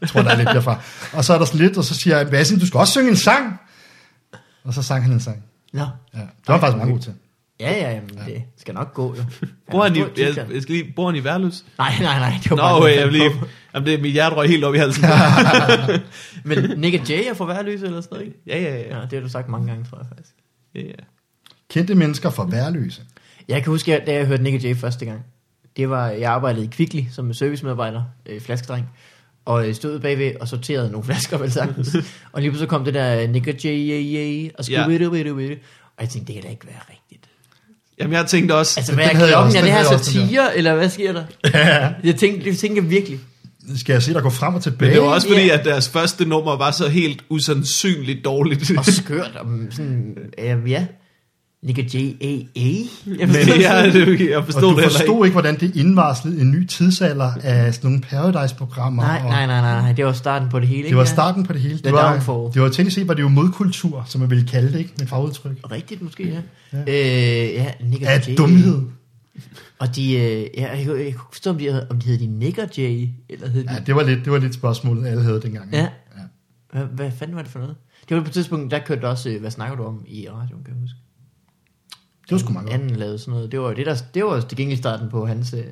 jeg 0.01 0.09
tror 0.09 0.21
der 0.21 0.29
er 0.29 0.37
lidt 0.37 0.49
derfra. 0.49 0.79
Og 1.13 1.25
så 1.25 1.33
er 1.33 1.37
der 1.37 1.45
sådan 1.45 1.59
lidt, 1.59 1.77
og 1.77 1.83
så 1.83 1.95
siger 1.95 2.17
jeg, 2.17 2.29
Basim, 2.29 2.59
du 2.59 2.67
skal 2.67 2.77
også 2.77 2.93
synge 2.93 3.09
en 3.09 3.17
sang. 3.17 3.59
Og 4.63 4.73
så 4.73 4.81
sang 4.81 5.03
han 5.03 5.11
en 5.11 5.19
sang. 5.19 5.43
Nå. 5.73 5.79
Ja, 6.13 6.19
det 6.19 6.27
var 6.47 6.53
han 6.53 6.61
faktisk 6.61 6.77
meget 6.77 6.91
god 6.91 6.99
til. 6.99 7.13
Ja, 7.59 7.71
ja, 7.71 7.91
jamen, 7.91 8.09
det 8.09 8.43
skal 8.57 8.73
nok 8.73 8.93
gå, 8.93 9.15
jo. 9.15 9.23
Bor 9.71 9.83
han, 9.83 9.95
i, 9.95 9.99
jeg, 9.99 10.09
jeg 10.53 10.61
skal 10.61 10.75
lige, 10.75 10.93
bor 10.95 11.05
han 11.05 11.15
i 11.15 11.23
Værløs? 11.23 11.65
Nej, 11.77 11.93
nej, 12.01 12.19
nej. 12.19 12.33
Det 12.43 12.51
var 12.51 12.57
Nå, 12.57 12.61
bare 12.61 12.77
okay, 12.77 12.97
jeg 12.97 13.11
lige, 13.11 13.31
jamen, 13.73 13.87
det 13.87 13.93
er 13.93 14.01
mit 14.01 14.11
hjerte 14.11 14.35
røg 14.35 14.49
helt 14.49 14.63
op 14.63 14.75
i 14.75 14.77
halsen. 14.77 15.03
Men 16.43 16.79
Nick 16.79 17.01
og 17.01 17.09
Jay 17.09 17.29
er 17.29 17.33
fra 17.33 17.45
værløse 17.45 17.85
eller 17.85 18.01
sådan 18.01 18.15
noget, 18.15 18.25
ikke? 18.27 18.39
ja, 18.47 18.61
ja, 18.61 18.75
ja. 18.75 18.97
Ja, 18.97 19.01
det 19.01 19.13
har 19.13 19.19
du 19.21 19.29
sagt 19.29 19.49
mange 19.49 19.67
gange, 19.67 19.85
tror 19.89 19.97
jeg 19.97 20.07
faktisk. 20.07 20.35
ja, 20.75 20.81
ja. 20.81 21.03
Kendte 21.69 21.95
mennesker 21.95 22.29
for 22.29 22.45
værløse. 22.45 23.01
Jeg 23.47 23.63
kan 23.63 23.71
huske, 23.71 24.03
da 24.07 24.13
jeg 24.13 24.25
hørte 24.27 24.43
Nick 24.43 24.55
og 24.55 24.61
Jay 24.61 24.75
første 24.75 25.05
gang. 25.05 25.21
Det 25.77 25.89
var, 25.89 26.07
jeg 26.09 26.31
arbejdede 26.31 26.65
i 26.65 26.67
Kvickly 26.71 27.01
som 27.11 27.33
servicemedarbejder, 27.33 28.03
øh, 28.25 28.41
flaskedreng. 28.41 28.89
Og 29.45 29.65
jeg 29.67 29.75
stod 29.75 29.99
bagved 29.99 30.35
og 30.41 30.47
sorterede 30.47 30.91
nogle 30.91 31.05
flasker, 31.05 31.37
vel 31.37 31.51
sagtens. 31.51 31.95
og 32.33 32.41
lige 32.41 32.51
pludselig 32.51 32.69
kom 32.69 32.85
det 32.85 32.93
der 32.93 33.27
Nick 33.27 33.47
og 33.47 33.53
Jay, 33.63 33.89
yay, 33.89 34.15
yay, 34.15 34.49
og 34.59 34.69
Ja. 34.69 34.83
skulle 34.83 35.09
ja. 35.17 35.55
Og 35.97 36.01
jeg 36.01 36.09
tænkte, 36.09 36.33
det 36.33 36.33
kan 36.33 36.43
da 36.43 36.49
ikke 36.49 36.67
være 36.67 36.79
rigtigt. 36.89 37.29
Jamen, 37.99 38.13
jeg 38.13 38.25
tænkte 38.25 38.55
også, 38.55 38.73
Altså, 38.79 38.93
hvad 38.95 39.05
er 39.05 39.09
klokken? 39.09 39.35
også, 39.35 39.57
Er 39.57 39.61
det 39.61 39.71
her 39.71 39.83
satire, 39.83 40.57
eller 40.57 40.75
hvad 40.75 40.89
sker 40.89 41.13
der? 41.13 41.23
Jeg 42.03 42.15
tænkte, 42.15 42.49
det 42.49 42.57
tænker 42.57 42.81
jeg 42.81 42.89
virkelig. 42.91 43.19
Skal 43.75 43.93
jeg 43.93 44.03
se 44.03 44.13
dig 44.13 44.21
gå 44.21 44.29
frem 44.29 44.55
og 44.55 44.63
tilbage? 44.63 44.89
men 44.89 44.95
det 44.95 45.01
var 45.07 45.13
også 45.13 45.27
fordi, 45.27 45.45
Ja. 45.45 45.57
at 45.59 45.65
deres 45.65 45.89
første 45.89 46.25
nummer 46.25 46.57
var 46.57 46.71
så 46.71 46.87
helt 46.87 47.21
usandsynligt 47.29 48.25
dårligt. 48.25 48.71
Og 48.77 48.85
skørt, 48.85 49.31
og 49.39 49.45
sådan, 49.71 50.15
ja. 50.67 50.85
Nick 51.65 51.79
og 51.79 51.85
Jay, 51.93 52.15
A, 52.21 52.25
A. 52.25 52.69
Jeg 53.19 53.27
Men 53.27 53.29
forstår 53.29 53.55
ja, 53.61 53.91
det. 53.91 54.29
jeg 54.29 54.37
Og 54.37 54.45
forstod 54.45 54.61
du 54.61 54.67
det 54.69 54.75
heller 54.75 54.89
forstod 54.99 55.15
ikke. 55.15 55.25
ikke, 55.25 55.31
hvordan 55.33 55.59
det 55.59 55.75
indvarslede 55.75 56.41
en 56.41 56.51
ny 56.51 56.65
tidsalder 56.67 57.31
af 57.43 57.73
sådan 57.73 57.87
nogle 57.89 58.01
Paradise-programmer. 58.01 59.03
Nej, 59.03 59.21
og 59.23 59.29
nej, 59.29 59.45
nej, 59.45 59.61
nej, 59.61 59.81
nej, 59.81 59.91
det 59.91 60.05
var 60.05 60.13
starten 60.13 60.49
på 60.49 60.59
det 60.59 60.67
hele. 60.67 60.87
Det 60.87 60.95
var 60.95 61.03
ikke? 61.03 61.09
starten 61.11 61.45
på 61.45 61.53
det 61.53 61.61
hele. 61.61 61.77
Det 61.77 61.91
var, 61.93 62.11
downfall. 62.11 62.53
det 62.53 62.61
var 62.61 62.69
teknisk 62.69 62.95
set, 62.95 63.07
var 63.07 63.13
det 63.13 63.21
jo 63.21 63.27
modkultur, 63.29 64.03
som 64.07 64.21
man 64.21 64.29
ville 64.29 64.47
kalde 64.47 64.71
det, 64.71 64.79
ikke? 64.79 64.93
Med 64.99 65.07
fagudtryk. 65.07 65.57
Rigtigt 65.71 66.01
måske, 66.01 66.23
ja. 66.29 66.41
ja. 66.73 66.79
Øh, 67.47 67.53
ja, 67.53 67.71
Nick 67.89 68.03
og 68.03 68.09
Af 68.09 68.27
Jay. 68.27 68.37
dumhed. 68.37 68.81
Og 69.79 69.95
de, 69.95 70.13
øh, 70.13 70.21
ja, 70.21 70.45
jeg, 70.57 70.77
jeg 70.77 70.85
kunne 70.87 71.03
ikke 71.03 71.19
forstå, 71.31 71.49
om 71.49 71.57
de, 71.57 71.65
havde- 71.71 71.87
om 71.89 71.99
de 71.99 72.07
hed 72.07 72.17
de 72.19 72.27
Nick 72.27 72.57
og 72.57 72.69
Jay, 72.77 73.07
eller 73.29 73.49
hed 73.49 73.63
de... 73.63 73.73
Ja, 73.73 73.79
det 73.85 73.95
var 73.95 74.03
lidt, 74.03 74.25
det 74.25 74.33
var 74.33 74.39
lidt 74.39 74.53
spørgsmålet, 74.53 75.07
alle 75.07 75.23
havde 75.23 75.41
dengang. 75.41 75.69
Ja. 75.73 75.79
ja. 75.81 75.87
Hvad, 76.73 76.83
hvad 76.95 77.11
fanden 77.19 77.35
var 77.35 77.41
det 77.41 77.51
for 77.51 77.59
noget? 77.59 77.75
Det 78.09 78.17
var 78.17 78.23
på 78.23 78.27
et 78.27 78.33
tidspunkt, 78.33 78.71
der 78.71 78.79
kørte 78.79 79.05
også, 79.05 79.29
øh, 79.29 79.39
hvad 79.41 79.51
snakker 79.51 79.75
du 79.77 79.83
om 79.83 80.03
i 80.07 80.27
radioen, 80.29 80.63
kan 80.63 80.73
jeg 80.73 80.81
huske? 80.81 80.95
Det 82.25 82.31
var 82.31 82.37
sgu 82.37 82.53
meget 82.53 82.67
godt. 82.67 82.81
Anden 82.81 82.95
lavede 82.95 83.19
sådan 83.19 83.33
noget. 83.33 83.51
Det 83.51 83.59
var 83.59 83.67
jo 83.67 83.73
det, 83.75 83.85
der, 83.85 83.95
det 84.13 84.25
var 84.25 84.39
det 84.39 84.57
gik 84.57 84.69
i 84.69 84.75
starten 84.75 85.09
på 85.09 85.25
hans... 85.25 85.53
Øh... 85.53 85.63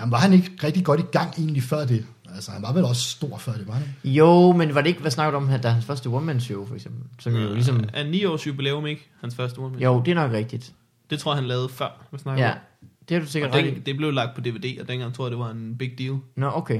Jamen, 0.00 0.12
var 0.12 0.18
han 0.18 0.32
ikke 0.32 0.50
rigtig 0.64 0.84
godt 0.84 1.00
i 1.00 1.04
gang 1.12 1.34
egentlig 1.38 1.62
før 1.62 1.84
det? 1.84 2.04
Altså, 2.34 2.50
han 2.50 2.62
var 2.62 2.72
vel 2.72 2.84
også 2.84 3.02
stor 3.02 3.38
før 3.38 3.52
det, 3.52 3.68
var 3.68 3.74
han? 3.74 3.94
Jo, 4.04 4.52
men 4.52 4.74
var 4.74 4.80
det 4.80 4.88
ikke, 4.88 5.00
hvad 5.00 5.10
snakker 5.10 5.30
du 5.30 5.36
om 5.36 5.48
her, 5.48 5.58
er 5.62 5.68
hans 5.68 5.84
første 5.84 6.06
one-man-show, 6.06 6.66
for 6.66 6.74
eksempel? 6.74 7.02
Som 7.18 7.36
jo 7.36 7.54
ligesom... 7.54 7.84
Er 7.92 8.04
9 8.04 8.24
års 8.24 8.46
jubilæum, 8.46 8.86
ikke? 8.86 9.08
Hans 9.20 9.34
første 9.34 9.58
one 9.58 9.78
Jo, 9.78 10.02
det 10.04 10.10
er 10.10 10.14
nok 10.14 10.32
rigtigt. 10.32 10.72
Det 11.10 11.18
tror 11.18 11.32
jeg, 11.32 11.36
han 11.36 11.48
lavede 11.48 11.68
før. 11.68 12.06
Hvad 12.10 12.20
snakker 12.20 12.44
Ja, 12.44 12.50
du 12.50 12.54
om? 12.54 12.88
det 13.08 13.14
har 13.16 13.24
du 13.24 13.30
sikkert 13.30 13.50
Og 13.50 13.56
ret 13.56 13.64
den, 13.64 13.82
det 13.86 13.96
blev 13.96 14.12
lagt 14.12 14.34
på 14.34 14.40
DVD, 14.40 14.80
og 14.80 14.88
dengang 14.88 15.14
tror 15.14 15.24
jeg, 15.24 15.30
det 15.30 15.38
var 15.38 15.50
en 15.50 15.76
big 15.78 15.98
deal. 15.98 16.16
Nå, 16.36 16.50
okay. 16.54 16.74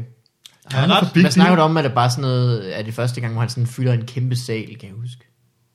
Har 0.65 0.79
jeg 0.79 0.81
Han 0.81 0.91
er 0.91 1.03
ret? 1.03 1.21
Hvad 1.23 1.31
snakker 1.31 1.57
du 1.57 1.63
om, 1.63 1.77
at 1.77 1.85
det 1.85 1.93
bare 1.95 2.11
sådan 2.11 2.23
noget, 2.23 2.79
er 2.79 2.83
det 2.83 2.95
første 2.95 3.21
gang, 3.21 3.33
hvor 3.33 3.41
han 3.41 3.49
sådan 3.51 3.67
fylder 3.67 3.93
en 3.93 4.07
kæmpe 4.07 4.37
sal, 4.37 4.79
kan 4.79 4.89
jeg 4.89 4.97
huske? 5.01 5.25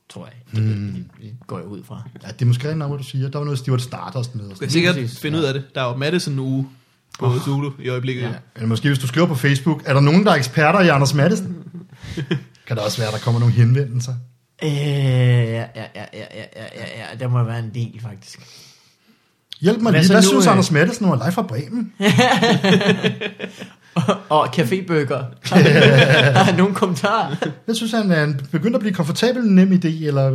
tror 0.08 0.26
jeg. 0.26 0.34
Det, 0.62 0.76
mm. 0.76 1.04
går 1.46 1.58
jeg 1.58 1.66
ud 1.66 1.84
fra. 1.84 2.02
Ja, 2.22 2.28
det 2.28 2.42
er 2.42 2.46
måske 2.46 2.68
rent 2.68 2.78
nok, 2.78 2.90
hvad 2.90 2.98
du 2.98 3.04
siger. 3.04 3.28
Der 3.28 3.38
var 3.38 3.44
noget 3.44 3.58
Stuart 3.58 3.82
Stardust 3.82 4.34
med. 4.34 4.50
Du 4.50 4.54
kan 4.54 4.70
sikkert 4.70 4.94
præcis. 4.94 5.20
finde 5.20 5.38
ja. 5.38 5.42
ud 5.42 5.48
af 5.48 5.54
det. 5.54 5.64
Der 5.74 5.82
er 5.82 5.88
jo 5.88 5.96
Madison 5.96 6.38
uge 6.38 6.68
på 7.18 7.26
oh. 7.26 7.40
Zulu 7.40 7.72
i 7.78 7.88
øjeblikket. 7.88 8.22
Ja. 8.22 8.32
Eller 8.54 8.68
måske 8.68 8.88
hvis 8.88 8.98
du 8.98 9.06
skriver 9.06 9.26
på 9.26 9.34
Facebook, 9.34 9.82
er 9.86 9.94
der 9.94 10.00
nogen, 10.00 10.24
der 10.24 10.32
er 10.32 10.36
eksperter 10.36 10.80
i 10.80 10.88
Anders 10.88 11.14
Madsen? 11.14 11.56
kan 12.66 12.76
det 12.76 12.78
også 12.78 12.98
være, 12.98 13.08
at 13.08 13.14
der 13.14 13.20
kommer 13.20 13.40
nogle 13.40 13.54
henvendelser? 13.54 14.14
Øh, 14.62 14.68
ja, 14.68 15.52
ja, 15.52 15.66
ja, 15.76 16.04
ja, 16.14 16.26
ja, 16.34 16.46
ja, 16.56 16.86
ja, 16.96 17.18
der 17.20 17.28
må 17.28 17.42
være 17.42 17.58
en 17.58 17.70
del 17.74 18.00
faktisk. 18.00 18.40
Hjælp 19.60 19.80
mig 19.80 19.90
Hvad 19.90 20.00
lige, 20.00 20.12
hvad 20.12 20.22
synes 20.22 20.46
øh? 20.46 20.52
Anders 20.52 20.70
Madsen 20.70 21.08
var 21.08 21.16
live 21.24 21.32
fra 21.32 21.42
Bremen? 21.42 21.92
Og 24.28 24.46
cafébøger. 24.46 25.22
Har 26.36 26.42
han 26.44 26.54
nogen 26.54 26.74
kommentarer? 26.74 27.36
Jeg 27.66 27.76
synes, 27.76 27.92
han 27.92 28.10
er 28.10 28.32
begyndt 28.52 28.76
at 28.76 28.80
blive 28.80 28.94
komfortabel 28.94 29.42
nem 29.42 29.72
idé, 29.72 30.06
eller, 30.06 30.26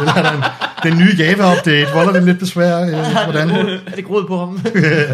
eller 0.00 0.12
er 0.14 0.32
en, 0.32 0.42
den 0.82 0.98
nye 0.98 1.14
Java-update, 1.18 1.94
volder 1.94 2.12
det 2.12 2.22
lidt 2.22 2.38
besvær? 2.38 2.80
Øh, 2.80 2.90
hvordan? 3.24 3.50
Er 3.86 3.96
det 3.96 4.04
groet 4.04 4.26
på 4.26 4.38
ham? 4.38 4.60
øh, 4.74 5.10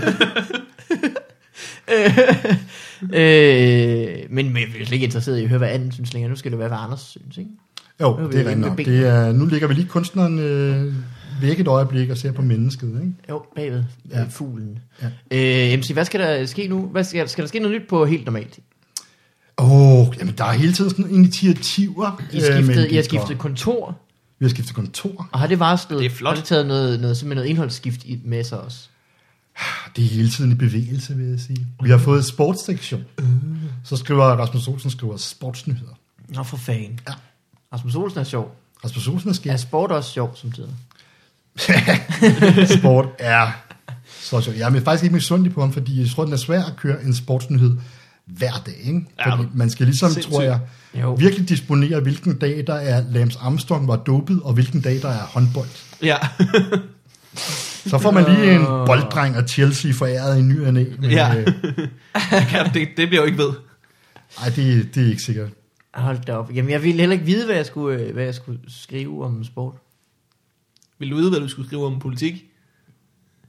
øh, 3.13 4.09
men, 4.31 4.53
men 4.53 4.57
jeg 4.57 4.81
er 4.81 4.85
slet 4.85 4.93
ikke 4.93 5.05
interesseret 5.05 5.39
i 5.39 5.43
at 5.43 5.49
høre, 5.49 5.59
hvad 5.59 5.69
anden 5.69 5.93
synes 5.93 6.13
længere. 6.13 6.31
Nu 6.31 6.37
skal 6.37 6.51
det 6.51 6.59
være, 6.59 6.69
hvad 6.69 6.79
Anders 6.81 7.01
synes, 7.01 7.37
ikke? 7.37 7.51
Jo, 8.01 8.19
det 8.33 8.35
er 8.35 8.39
rigtigt 8.39 8.59
nok. 8.59 8.79
Det 8.79 9.07
er, 9.07 9.33
nu 9.33 9.47
ligger 9.47 9.69
vi 9.69 9.75
lige 9.75 9.89
kunstneren 9.89 10.39
øh, 10.39 10.95
væk 11.41 11.61
et 11.61 11.69
øjeblik 11.69 12.11
og 12.11 12.19
ser 12.19 12.33
på 12.33 12.43
mennesket. 12.43 12.89
Ikke? 13.01 13.13
Jo, 13.29 13.43
bagved 13.57 13.85
Ja. 14.11 14.25
fuglen. 14.31 14.79
Ja. 15.31 15.73
Øh, 15.73 15.79
MC, 15.79 15.91
hvad 15.91 16.05
skal 16.05 16.21
der 16.21 16.47
ske 16.47 16.69
nu? 16.69 16.87
Hvad 16.87 17.05
skal, 17.05 17.29
skal 17.29 17.43
der 17.43 17.49
ske 17.49 17.59
noget 17.59 17.81
nyt 17.81 17.89
på 17.89 18.05
helt 18.05 18.25
normalt? 18.25 18.59
Åh, 19.59 19.71
oh, 19.73 20.07
jamen 20.19 20.35
der 20.39 20.45
er 20.45 20.53
hele 20.53 20.73
tiden 20.73 20.91
sådan 20.91 21.11
initiativer. 21.11 22.23
I, 22.33 22.37
øh, 22.37 22.43
skiftet, 22.43 22.77
det 22.77 22.93
I 22.93 22.95
har 22.95 23.03
skiftet 23.03 23.39
kontor, 23.39 23.99
Vi 24.39 24.45
har 24.45 24.51
skiftet 24.51 24.75
kontor. 24.75 25.29
og 25.33 25.39
har 25.39 25.47
det 25.47 25.59
varslet? 25.59 25.99
Det 25.99 26.07
er 26.07 26.11
flot. 26.11 26.29
Har 26.31 26.37
det 26.37 26.45
taget 26.45 26.67
noget, 26.67 27.01
noget, 27.01 27.17
simpelthen 27.17 27.37
noget 27.37 27.49
indholdsskift 27.51 28.05
i, 28.05 28.21
med 28.25 28.45
sig 28.45 28.61
også? 28.61 28.79
Det 29.97 30.05
er 30.05 30.09
hele 30.09 30.29
tiden 30.31 30.53
i 30.53 30.55
bevægelse, 30.55 31.15
vil 31.17 31.27
jeg 31.31 31.41
sige. 31.41 31.67
Vi 31.83 31.91
har 31.91 31.99
fået 31.99 32.25
sportssektion. 32.25 33.05
Så 33.85 33.97
skriver 33.97 34.25
Rasmus 34.25 34.69
Olsen 34.69 34.91
skriver 34.91 35.17
sportsnyheder. 35.17 35.93
Nå, 36.29 36.43
for 36.43 36.57
fanden. 36.57 37.01
Ja. 37.09 37.13
Rasmus 37.73 37.95
Olsen 37.95 38.21
er 38.21 38.25
sjov. 38.25 38.57
Rasmus 38.85 39.09
Olsen 39.09 39.29
er 39.29 39.33
Er 39.33 39.35
skært. 39.37 39.61
sport 39.61 39.93
også 39.93 40.11
sjov 40.11 40.37
som 40.37 40.53
tider? 40.53 40.69
Sport 42.79 43.07
er 43.19 43.47
så 44.21 44.41
sjovt. 44.41 44.59
Jeg 44.59 44.75
er 44.77 44.81
faktisk 44.81 45.03
ikke 45.05 45.15
misundelig 45.15 45.55
på 45.55 45.61
ham, 45.61 45.73
fordi 45.73 46.01
jeg 46.01 46.09
tror, 46.11 46.25
den 46.25 46.33
er 46.33 46.37
svær 46.37 46.63
at 46.63 46.77
køre 46.77 47.03
en 47.05 47.15
sportsnyhed 47.15 47.77
hver 48.27 48.63
dag. 48.67 48.75
Ikke? 48.85 49.01
Ja, 49.19 49.35
Fordi 49.35 49.49
man 49.55 49.71
skal 49.71 49.87
ligesom, 49.87 50.11
sindssygt. 50.11 50.35
tror 50.35 50.43
jeg, 50.43 50.61
Jo. 51.01 51.13
virkelig 51.15 51.49
disponere, 51.49 52.01
hvilken 52.01 52.39
dag 52.39 52.65
der 52.67 52.75
er 52.75 53.05
Lance 53.11 53.39
Armstrong 53.43 53.89
var 53.89 53.97
dopet, 53.97 54.41
og 54.45 54.53
hvilken 54.53 54.81
dag 54.81 55.03
der 55.03 55.09
er 55.09 55.23
håndbold. 55.27 55.69
ja. 56.03 56.17
Så 57.87 57.99
får 57.99 58.11
man 58.11 58.25
lige 58.25 58.55
en 58.55 58.65
bolddreng 58.65 59.37
og 59.37 59.49
Chelsea 59.49 59.93
foræret 59.93 60.39
i 60.39 60.43
ny 60.43 60.67
og 60.67 60.75
næ. 60.75 60.85
Men, 60.99 61.11
Ja. 61.11 61.35
øh, 61.37 61.47
ja 62.53 62.71
det, 62.75 62.89
det 62.97 63.09
bliver 63.09 63.21
jo 63.23 63.27
ikke 63.27 63.39
ved. 63.39 63.51
ej, 64.43 64.49
det, 64.57 64.95
det 64.95 65.03
er 65.07 65.11
ikke 65.11 65.23
sikkert. 65.23 65.49
Hold 65.95 66.19
da 66.27 66.33
op. 66.33 66.51
Jamen, 66.55 66.71
jeg 66.71 66.83
ville 66.83 67.01
heller 67.01 67.13
ikke 67.15 67.27
vide, 67.27 67.47
hvad 67.47 67.57
jeg 67.57 67.67
skulle, 67.67 67.99
øh, 67.99 68.15
hvad 68.15 68.25
jeg 68.25 68.35
skulle 68.35 68.59
skrive 68.69 69.25
om 69.25 69.45
sport. 69.45 69.75
Vil 71.03 71.11
du 71.11 71.17
vide, 71.17 71.31
hvad 71.31 71.41
du 71.41 71.49
skulle 71.49 71.69
skrive 71.69 71.87
om 71.87 71.99
politik? 71.99 72.45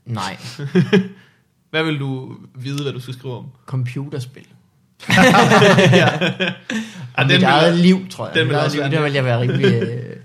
Nej, 0.05 0.37
Hvad 1.71 1.83
vil 1.83 1.99
du 1.99 2.35
vide, 2.55 2.83
hvad 2.83 2.93
du 2.93 2.99
skal 2.99 3.13
skrive 3.13 3.37
om? 3.37 3.45
computerspil. 3.65 4.45
ja. 5.91 6.33
Og 7.13 7.27
mit 7.31 7.43
eget 7.43 7.75
liv, 7.79 8.09
tror 8.09 8.27
jeg. 8.27 8.35
den 8.35 8.47
vil 8.47 8.55
også 8.55 8.77
liv, 8.77 8.91
der 8.91 9.01
vil 9.01 9.13
jeg 9.13 9.25
være 9.25 9.41
rimelig 9.41 9.65
øh, 9.65 10.15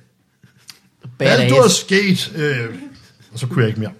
Baldur 1.18 1.57
badass. 1.57 1.74
Skate. 1.74 2.43
Øh, 2.43 2.74
og 3.33 3.39
så 3.39 3.47
kunne 3.47 3.61
jeg 3.61 3.68
ikke 3.68 3.81
mere. 3.81 3.93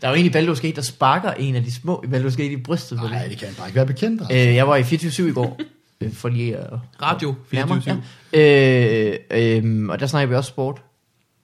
Der 0.00 0.08
er 0.08 0.08
jo 0.08 0.14
en 0.14 0.26
i 0.26 0.30
Baldur 0.30 0.54
Skate, 0.54 0.76
der 0.76 0.82
sparker 0.82 1.30
en 1.32 1.54
af 1.54 1.64
de 1.64 1.72
små 1.74 2.02
i 2.04 2.06
Baldur 2.06 2.30
Skate 2.30 2.52
i 2.52 2.56
brystet. 2.56 3.00
Nej, 3.02 3.28
det 3.28 3.38
kan 3.38 3.48
bare 3.58 3.68
ikke 3.68 3.76
være 3.76 3.86
bekendt. 3.86 4.20
Altså. 4.20 4.36
Øh, 4.36 4.54
jeg 4.54 4.68
var 4.68 4.76
i 4.76 4.82
24 4.84 5.28
i 5.28 5.32
går, 5.32 5.60
øh, 6.00 6.12
for 6.12 6.28
lige 6.28 6.56
at... 6.56 6.70
Radio 7.02 7.34
nærmere, 7.52 7.82
24 7.82 8.02
Ja. 8.32 9.18
Øh, 9.30 9.64
øh, 9.64 9.88
og 9.88 10.00
der 10.00 10.06
snakker 10.06 10.28
vi 10.28 10.34
også 10.34 10.48
sport. 10.48 10.82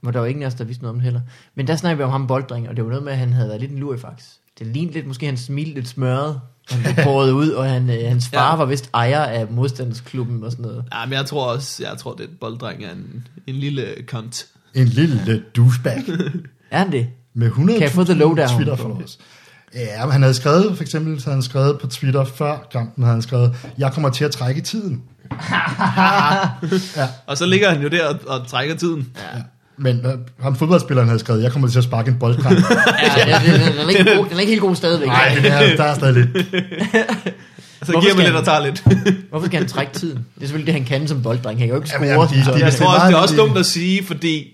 Men 0.05 0.13
der 0.15 0.21
var 0.21 0.27
ingen 0.27 0.43
af 0.43 0.47
os, 0.47 0.55
der 0.55 0.65
vidste 0.65 0.83
noget 0.83 0.91
om 0.95 0.97
det 0.97 1.05
heller. 1.05 1.21
Men 1.55 1.67
der 1.67 1.77
snakker 1.77 1.97
vi 1.97 2.03
om 2.03 2.11
ham 2.11 2.27
bolddreng, 2.27 2.69
og 2.69 2.77
det 2.77 2.85
var 2.85 2.91
noget 2.91 3.05
med, 3.05 3.13
at 3.13 3.19
han 3.19 3.33
havde 3.33 3.49
været 3.49 3.61
lidt 3.61 3.73
en 3.73 3.79
lurifax. 3.79 4.23
Det 4.59 4.67
lignede 4.67 4.95
lidt, 4.95 5.07
måske 5.07 5.27
han 5.27 5.37
smilte 5.37 5.75
lidt 5.75 5.89
smørret. 5.89 6.41
Han 6.71 6.83
blev 6.83 7.05
båret 7.07 7.31
ud, 7.31 7.49
og 7.51 7.65
han, 7.71 7.91
øh, 7.91 7.97
hans 8.09 8.29
far 8.29 8.51
Ja. 8.51 8.57
var 8.57 8.65
vist 8.65 8.91
ejer 8.95 9.21
af 9.21 9.47
modstandsklubben 9.51 10.45
og 10.45 10.51
sådan 10.51 10.63
noget. 10.63 10.85
Ja, 10.95 11.07
men 11.07 11.13
jeg 11.13 11.27
tror 11.27 11.53
også, 11.53 11.83
jeg 11.89 11.99
tror, 11.99 12.15
det 12.15 12.29
bolddreng 12.41 12.85
er 12.85 12.93
en, 12.93 13.27
en 13.47 13.55
lille 13.55 13.87
kont. 14.07 14.47
En 14.75 14.87
lille 14.87 15.43
douchebag 15.57 16.03
Er 16.71 16.79
han 16.79 16.93
det? 16.93 17.07
med 17.35 17.47
100 17.47 17.79
Kan 17.79 17.83
jeg 17.85 17.93
få 17.93 18.05
the 18.05 18.15
lowdown? 18.15 18.49
Twitter 18.49 18.77
followers. 18.77 19.19
Ja, 19.75 20.05
men 20.05 20.13
han 20.13 20.23
havde 20.23 20.35
skrevet, 20.35 20.77
for 20.77 20.83
eksempel, 20.83 21.21
så 21.21 21.31
han 21.31 21.43
skrevet 21.43 21.79
på 21.81 21.87
Twitter 21.87 22.25
før 22.25 22.69
kampen, 22.73 23.05
havde 23.05 23.15
han 23.15 23.23
skrevet, 23.23 23.57
jeg 23.79 23.93
kommer 23.93 24.11
til 24.11 24.25
at 24.25 24.31
trække 24.31 24.61
tiden. 24.61 25.03
ja, 26.97 27.09
Og 27.27 27.37
så 27.39 27.47
ligger 27.47 27.71
han 27.71 27.83
jo 27.83 27.89
der 27.89 28.09
og, 28.09 28.19
og 28.27 28.47
trækker 28.47 28.75
tiden. 28.77 29.13
Ja. 29.17 29.41
Men 29.79 30.07
øh, 30.07 30.13
ham 30.41 30.57
fodboldspilleren 30.57 31.09
havde 31.09 31.19
skrevet, 31.19 31.43
jeg 31.43 31.53
kommer 31.53 31.69
til 31.69 31.79
at 31.79 31.85
sparke 31.85 32.11
en 32.11 32.19
bolddreng. 32.19 32.57
Ja, 33.27 33.39
den, 33.39 33.61
den, 33.61 33.73
den, 33.73 33.79
er 33.79 33.89
ikke 33.89 34.17
god, 34.17 34.25
den 34.27 34.37
er 34.37 34.41
ikke 34.41 34.51
helt 34.51 34.61
god 34.61 34.75
stadigvæk. 34.77 35.09
Nej, 35.09 35.39
det 35.43 35.51
er, 35.53 35.77
der 35.77 35.85
er 35.85 35.95
stadig 35.95 36.15
lidt. 36.15 36.47
Så 37.83 37.93
Hvorfor 37.93 38.01
giver 38.07 38.15
man 38.17 38.25
lidt 38.25 38.37
og 38.37 38.45
tager 38.45 38.61
lidt. 38.65 38.85
Hvorfor 39.31 39.47
skal 39.47 39.59
han 39.59 39.69
trække 39.69 39.93
tiden? 39.93 40.17
Det 40.17 40.43
er 40.43 40.47
selvfølgelig 40.47 40.67
det, 40.67 40.75
han 40.75 40.85
kan 41.01 41.09
som 41.09 41.23
bolddreng. 41.23 41.59
Han 41.59 41.69
kan 41.69 41.77
jo 41.77 41.83
ikke 41.83 41.91
Jamen, 41.95 42.09
score. 42.09 42.23
jamen, 42.25 42.39
de- 42.41 42.45
så- 42.45 42.51
de- 42.51 42.57
Jeg 42.59 42.67
det 42.73 42.75
er 42.75 42.85
tror 42.85 42.95
også, 42.95 43.07
det 43.07 43.13
er 43.15 43.19
også 43.19 43.37
dumt 43.37 43.59
at 43.59 43.67
sige, 43.67 44.05
fordi 44.05 44.47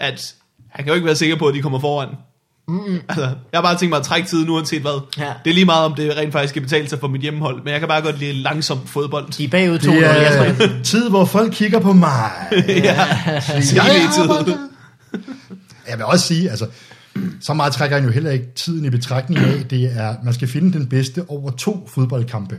at 0.00 0.34
han 0.70 0.84
kan 0.84 0.88
jo 0.88 0.94
ikke 0.94 1.06
være 1.06 1.16
sikker 1.16 1.36
på, 1.36 1.46
at 1.46 1.54
de 1.54 1.62
kommer 1.62 1.78
foran. 1.80 2.08
Mm-mm. 2.68 3.00
Altså, 3.08 3.24
jeg 3.24 3.34
har 3.54 3.62
bare 3.62 3.78
tænkt 3.78 3.90
mig 3.90 3.98
at 3.98 4.04
trække 4.04 4.28
tiden 4.28 4.48
uanset 4.50 4.82
hvad. 4.82 5.00
Ja. 5.18 5.32
Det 5.44 5.50
er 5.50 5.54
lige 5.54 5.64
meget, 5.64 5.84
om 5.84 5.94
det 5.94 6.16
rent 6.16 6.32
faktisk 6.32 6.50
skal 6.50 6.62
betale 6.62 6.88
sig 6.88 6.98
for 7.00 7.08
mit 7.08 7.20
hjemmehold, 7.20 7.62
men 7.64 7.72
jeg 7.72 7.80
kan 7.80 7.88
bare 7.88 8.02
godt 8.02 8.18
lide 8.18 8.32
langsomt 8.32 8.88
fodbold. 8.88 9.32
De 9.32 9.44
er 9.44 9.48
bagud 9.48 9.78
2-0. 9.78 9.90
Det 9.90 10.02
Jeg 10.02 10.54
tror, 10.58 10.64
er 10.66 10.82
tid, 10.82 11.08
hvor 11.10 11.24
folk 11.24 11.52
kigger 11.52 11.80
på 11.80 11.92
mig. 11.92 12.30
ja, 12.52 12.62
Jeg 12.68 13.84
Hele 13.84 14.12
tiden. 14.14 14.30
arbejder. 14.30 14.56
Jeg 15.88 15.96
vil 15.96 16.04
også 16.04 16.26
sige, 16.26 16.50
altså, 16.50 16.66
så 17.40 17.54
meget 17.54 17.72
trækker 17.72 17.96
han 17.96 18.04
jo 18.06 18.12
heller 18.12 18.30
ikke 18.30 18.46
tiden 18.54 18.84
i 18.84 18.90
betragtning 18.90 19.40
af, 19.40 19.64
det 19.70 19.84
er, 19.96 20.14
man 20.24 20.34
skal 20.34 20.48
finde 20.48 20.72
den 20.78 20.86
bedste 20.88 21.24
over 21.28 21.50
to 21.50 21.88
fodboldkampe. 21.94 22.58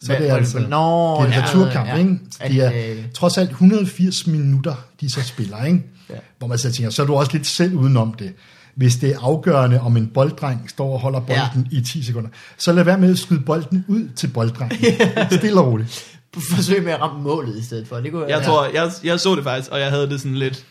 Så 0.00 0.12
det 0.18 0.28
er 0.30 0.34
altså, 0.34 0.58
Nå, 0.58 0.64
det 0.66 0.70
er 0.70 1.24
en 1.26 1.32
ja, 1.32 1.42
returkamp, 1.46 1.88
ja. 1.88 1.96
ikke? 1.96 2.18
Er 2.40 2.48
Det 2.48 2.90
er 2.98 3.02
trods 3.14 3.38
alt 3.38 3.50
180 3.50 4.26
minutter, 4.26 4.74
de 5.00 5.10
så 5.10 5.22
spiller, 5.22 5.64
ikke? 5.64 5.82
Ja. 6.10 6.14
Hvor 6.38 6.46
man 6.48 6.58
så 6.58 6.72
tænker, 6.72 6.90
så 6.90 7.02
er 7.02 7.06
du 7.06 7.14
også 7.14 7.32
lidt 7.32 7.46
selv 7.46 7.74
udenom 7.74 8.12
det. 8.12 8.32
Hvis 8.78 8.96
det 8.96 9.10
er 9.10 9.18
afgørende, 9.20 9.80
om 9.80 9.96
en 9.96 10.06
bolddreng 10.14 10.70
står 10.70 10.92
og 10.92 11.00
holder 11.00 11.20
bolden 11.20 11.68
ja. 11.72 11.78
i 11.78 11.80
10 11.80 12.02
sekunder, 12.02 12.28
så 12.58 12.72
lad 12.72 12.84
være 12.84 12.98
med 12.98 13.10
at 13.12 13.18
skyde 13.18 13.40
bolden 13.40 13.84
ud 13.88 14.08
til 14.16 14.28
bolddrengen. 14.28 14.78
Stille 15.38 15.60
og 15.60 15.66
roligt. 15.72 16.04
Forsøg 16.50 16.82
med 16.84 16.92
at 16.92 17.00
ramme 17.00 17.22
målet 17.22 17.56
i 17.58 17.64
stedet 17.64 17.88
for. 17.88 17.96
Det 17.96 18.12
kunne, 18.12 18.26
Jeg 18.28 18.42
tror, 18.42 18.64
jeg, 18.74 18.90
jeg 19.04 19.20
så 19.20 19.34
det 19.34 19.44
faktisk, 19.44 19.70
og 19.70 19.80
jeg 19.80 19.90
havde 19.90 20.10
det 20.10 20.20
sådan 20.20 20.34
lidt... 20.36 20.64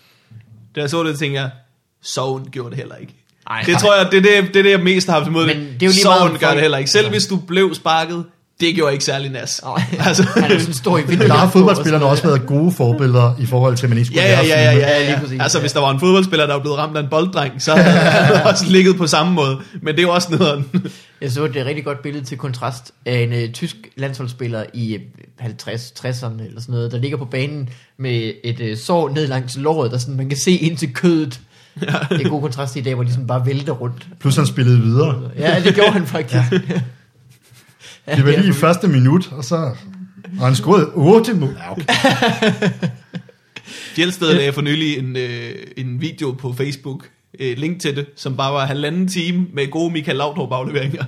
Da 0.75 0.81
jeg 0.81 0.89
så 0.89 1.03
det, 1.03 1.19
tænkte 1.19 1.41
jeg, 1.41 1.49
Soven 2.01 2.45
gjorde 2.51 2.69
det 2.69 2.77
heller 2.77 2.95
ikke. 2.95 3.13
Ej, 3.49 3.63
det 3.65 3.77
tror 3.77 3.95
jeg, 3.95 4.07
det 4.11 4.17
er 4.17 4.21
det, 4.41 4.53
det, 4.53 4.59
er 4.59 4.63
det 4.63 4.71
jeg 4.71 4.79
mest 4.79 5.07
har 5.07 5.13
haft 5.13 5.27
imod. 5.27 5.45
Men 5.45 5.55
det. 5.57 5.63
er 5.65 5.69
jo 5.69 5.69
lige 5.79 5.83
meget, 5.83 6.19
Soven 6.19 6.31
gør 6.31 6.39
folk- 6.39 6.53
det 6.53 6.61
heller 6.61 6.77
ikke. 6.77 6.89
Selv 6.91 7.05
Ja. 7.05 7.09
hvis 7.11 7.27
du 7.27 7.35
blev 7.37 7.75
sparket, 7.75 8.25
det 8.59 8.75
gjorde 8.75 8.93
ikke 8.93 9.05
særlig 9.05 9.31
nas. 9.31 9.61
Nej, 9.63 9.83
Altså, 10.07 10.23
han 10.23 10.51
er 10.51 10.59
sådan 10.59 10.73
stor 10.73 10.97
i 10.97 11.01
vinduet. 11.07 11.29
Der 11.31 11.35
har 11.35 11.49
fodboldspillerne 11.49 12.05
også 12.05 12.23
været 12.23 12.45
gode 12.45 12.71
forbilleder 12.71 13.35
i 13.39 13.45
forhold 13.45 13.77
til, 13.77 13.85
at 13.85 13.89
man 13.89 13.97
ikke 13.97 14.05
skulle 14.05 14.21
Ja, 14.21 14.41
ja, 14.41 14.47
ja, 14.47 14.71
ja, 14.71 14.77
ja, 14.77 14.99
Ja, 14.99 15.09
lige 15.09 15.19
præcis, 15.19 15.41
Altså, 15.41 15.59
hvis 15.59 15.73
der 15.73 15.79
var 15.79 15.91
en 15.91 15.99
fodboldspiller, 15.99 16.45
der 16.45 16.53
var 16.53 16.61
blevet 16.61 16.77
ramt 16.77 16.97
af 16.97 17.01
en 17.01 17.07
bolddreng, 17.09 17.61
så 17.61 17.75
havde 17.75 17.97
han 18.35 18.47
også 18.47 18.65
ligget 18.67 18.95
på 18.95 19.07
samme 19.07 19.33
måde. 19.33 19.57
Men 19.81 19.95
det 19.95 19.99
er 19.99 20.03
jo 20.03 20.13
også 20.13 20.27
nederen. 20.31 20.65
Jeg 21.21 21.31
så 21.31 21.45
et 21.45 21.55
øh, 21.55 21.65
rigtig 21.65 21.85
godt 21.85 22.01
billede 22.01 22.25
til 22.25 22.37
kontrast 22.37 22.91
af 23.05 23.19
en 23.19 23.33
uh, 23.43 23.53
tysk 23.53 23.75
landsholdsspiller 23.97 24.63
i 24.73 24.93
øh, 24.95 25.01
50 25.39 25.93
60'erne 25.99 26.45
eller 26.45 26.61
sådan 26.61 26.73
noget, 26.75 26.91
der 26.91 26.97
ligger 26.97 27.17
på 27.17 27.25
banen 27.25 27.69
med 27.99 28.31
et 28.43 28.59
uh, 28.59 28.77
sår 28.77 29.09
ned 29.09 29.27
langs 29.27 29.57
låret, 29.57 29.91
der 29.91 29.97
sådan, 29.97 30.15
man 30.15 30.29
kan 30.29 30.37
se 30.37 30.51
ind 30.51 30.77
til 30.77 30.93
kødet. 30.93 31.39
Ja. 31.81 31.87
Det 32.09 32.25
er 32.25 32.29
god 32.29 32.41
kontrast 32.41 32.75
i 32.75 32.81
dag, 32.81 32.95
hvor 32.95 33.03
de 33.03 33.11
sådan 33.11 33.27
bare 33.27 33.45
vælter 33.45 33.73
rundt. 33.73 34.07
Plus 34.19 34.35
han 34.35 34.45
spillede 34.45 34.81
videre. 34.81 35.21
Ja, 35.39 35.61
det 35.63 35.75
gjorde 35.75 35.91
han 35.91 36.05
faktisk. 36.07 36.51
Ja. 36.51 36.59
Det 38.15 38.25
var 38.25 38.31
lige 38.31 38.49
i 38.49 38.53
første 38.53 38.87
minut, 38.87 39.31
og 39.31 39.43
så... 39.43 39.55
Og 40.39 40.45
han 40.45 40.55
scorede 40.55 40.91
8 40.93 41.33
mål. 41.33 41.57
Ja, 41.57 41.71
okay. 41.71 41.83
Fjeldsted 43.95 44.33
lagde 44.33 44.53
for 44.53 44.61
nylig 44.61 44.97
en, 44.97 45.15
øh, 45.15 45.55
en 45.77 46.01
video 46.01 46.31
på 46.31 46.53
Facebook, 46.57 47.09
øh, 47.39 47.57
link 47.57 47.81
til 47.81 47.95
det, 47.95 48.05
som 48.15 48.37
bare 48.37 48.53
var 48.53 48.65
halvanden 48.65 49.07
time 49.07 49.47
med 49.53 49.71
gode 49.71 49.93
Michael 49.93 50.17
Laudrup 50.17 50.51
afleveringer. 50.51 51.03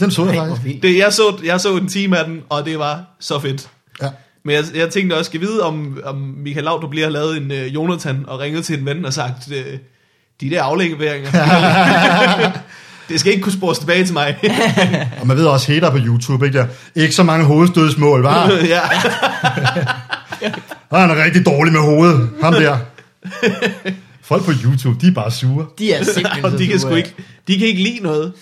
Den 0.00 0.10
så 0.10 0.24
jeg 0.24 0.36
faktisk. 0.36 0.82
Det, 0.82 0.98
jeg, 0.98 1.12
så, 1.12 1.40
jeg 1.44 1.60
så 1.60 1.76
en 1.76 1.88
time 1.88 2.18
af 2.18 2.24
den, 2.24 2.42
og 2.48 2.64
det 2.64 2.78
var 2.78 3.04
så 3.20 3.40
fedt. 3.40 3.68
Ja. 4.02 4.08
Men 4.44 4.54
jeg, 4.54 4.64
jeg 4.74 4.90
tænkte 4.90 5.14
også, 5.14 5.28
skal 5.28 5.40
vide, 5.40 5.62
om, 5.62 5.98
om 6.04 6.16
Michael 6.16 6.64
Laudrup 6.64 6.94
har 6.94 7.08
lavet 7.08 7.36
en 7.36 7.50
øh, 7.50 7.74
Jonathan 7.74 8.24
og 8.28 8.40
ringet 8.40 8.64
til 8.64 8.78
en 8.78 8.86
ven 8.86 9.04
og 9.04 9.12
sagt, 9.12 9.52
øh, 9.52 9.78
de 10.40 10.50
der 10.50 10.62
afleveringer. 10.62 11.30
det 13.08 13.20
skal 13.20 13.32
ikke 13.32 13.42
kunne 13.42 13.52
spores 13.52 13.78
tilbage 13.78 14.04
til 14.04 14.12
mig. 14.12 14.36
Og 15.20 15.26
man 15.26 15.36
ved 15.36 15.46
også 15.46 15.72
hater 15.72 15.90
på 15.90 15.98
YouTube, 15.98 16.46
ikke 16.46 16.58
der? 16.58 16.66
Ikke 16.94 17.14
så 17.14 17.22
mange 17.22 17.44
hovedstødsmål, 17.44 18.22
var. 18.22 18.50
ja. 18.74 18.80
Han 20.98 21.10
er 21.10 21.24
rigtig 21.24 21.46
dårlig 21.46 21.72
med 21.72 21.80
hovedet, 21.80 22.30
ham 22.42 22.52
der. 22.52 22.78
Folk 24.22 24.44
på 24.44 24.52
YouTube, 24.64 25.00
de 25.00 25.06
er 25.06 25.12
bare 25.12 25.30
sure. 25.30 25.66
De 25.78 25.92
er 25.92 26.04
simpelthen 26.04 26.44
og 26.44 26.58
de 26.58 26.66
kan, 26.66 26.78
sure. 26.78 26.90
sgu 26.90 26.96
ikke, 26.96 27.14
de 27.48 27.58
kan 27.58 27.68
ikke 27.68 27.82
lide 27.82 27.98
noget. 28.02 28.32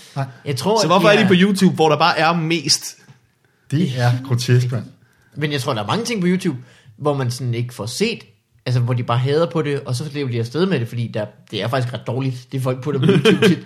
Jeg 0.45 0.57
tror, 0.57 0.81
Så 0.81 0.87
hvorfor 0.87 1.09
de 1.09 1.15
er 1.15 1.23
de 1.23 1.29
på 1.29 1.35
YouTube, 1.37 1.75
hvor 1.75 1.89
der 1.89 1.97
bare 1.97 2.19
er 2.19 2.33
mest? 2.33 2.97
Det 3.71 3.93
er 3.97 4.11
grotesk, 4.27 4.73
mand. 4.73 4.85
Men 5.37 5.53
jeg 5.53 5.61
tror, 5.61 5.75
der 5.75 5.83
er 5.83 5.87
mange 5.87 6.05
ting 6.05 6.21
på 6.21 6.27
YouTube, 6.27 6.57
hvor 6.99 7.15
man 7.15 7.31
sådan 7.31 7.55
ikke 7.55 7.75
får 7.75 7.87
set, 7.87 8.19
altså 8.67 8.81
hvor 8.81 8.95
de 8.95 9.03
bare 9.03 9.19
hader 9.19 9.47
på 9.47 9.63
det, 9.63 9.81
og 9.81 9.95
så 9.95 10.05
lever 10.13 10.31
de 10.31 10.39
afsted 10.39 10.67
med 10.67 10.81
det, 10.81 10.89
fordi 10.89 11.11
der, 11.15 11.27
det 11.51 11.63
er 11.63 11.69
faktisk 11.69 11.95
ret 11.95 12.07
dårligt, 12.07 12.47
det 12.53 12.63
folk 12.63 12.83
putter 12.83 13.01
på 13.01 13.07
YouTube 13.07 13.49
tit. 13.49 13.59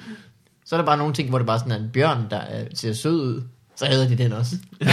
Så 0.66 0.76
er 0.76 0.78
der 0.80 0.86
bare 0.86 0.96
nogle 0.98 1.14
ting, 1.14 1.28
hvor 1.28 1.38
det 1.38 1.46
bare 1.46 1.58
sådan 1.58 1.72
er 1.72 1.76
en 1.76 1.90
bjørn, 1.92 2.26
der 2.30 2.40
øh, 2.40 2.66
ser 2.74 2.92
sød 2.92 3.20
ud. 3.20 3.42
Så 3.76 3.86
hader 3.86 4.08
de 4.08 4.18
den 4.18 4.32
også. 4.32 4.56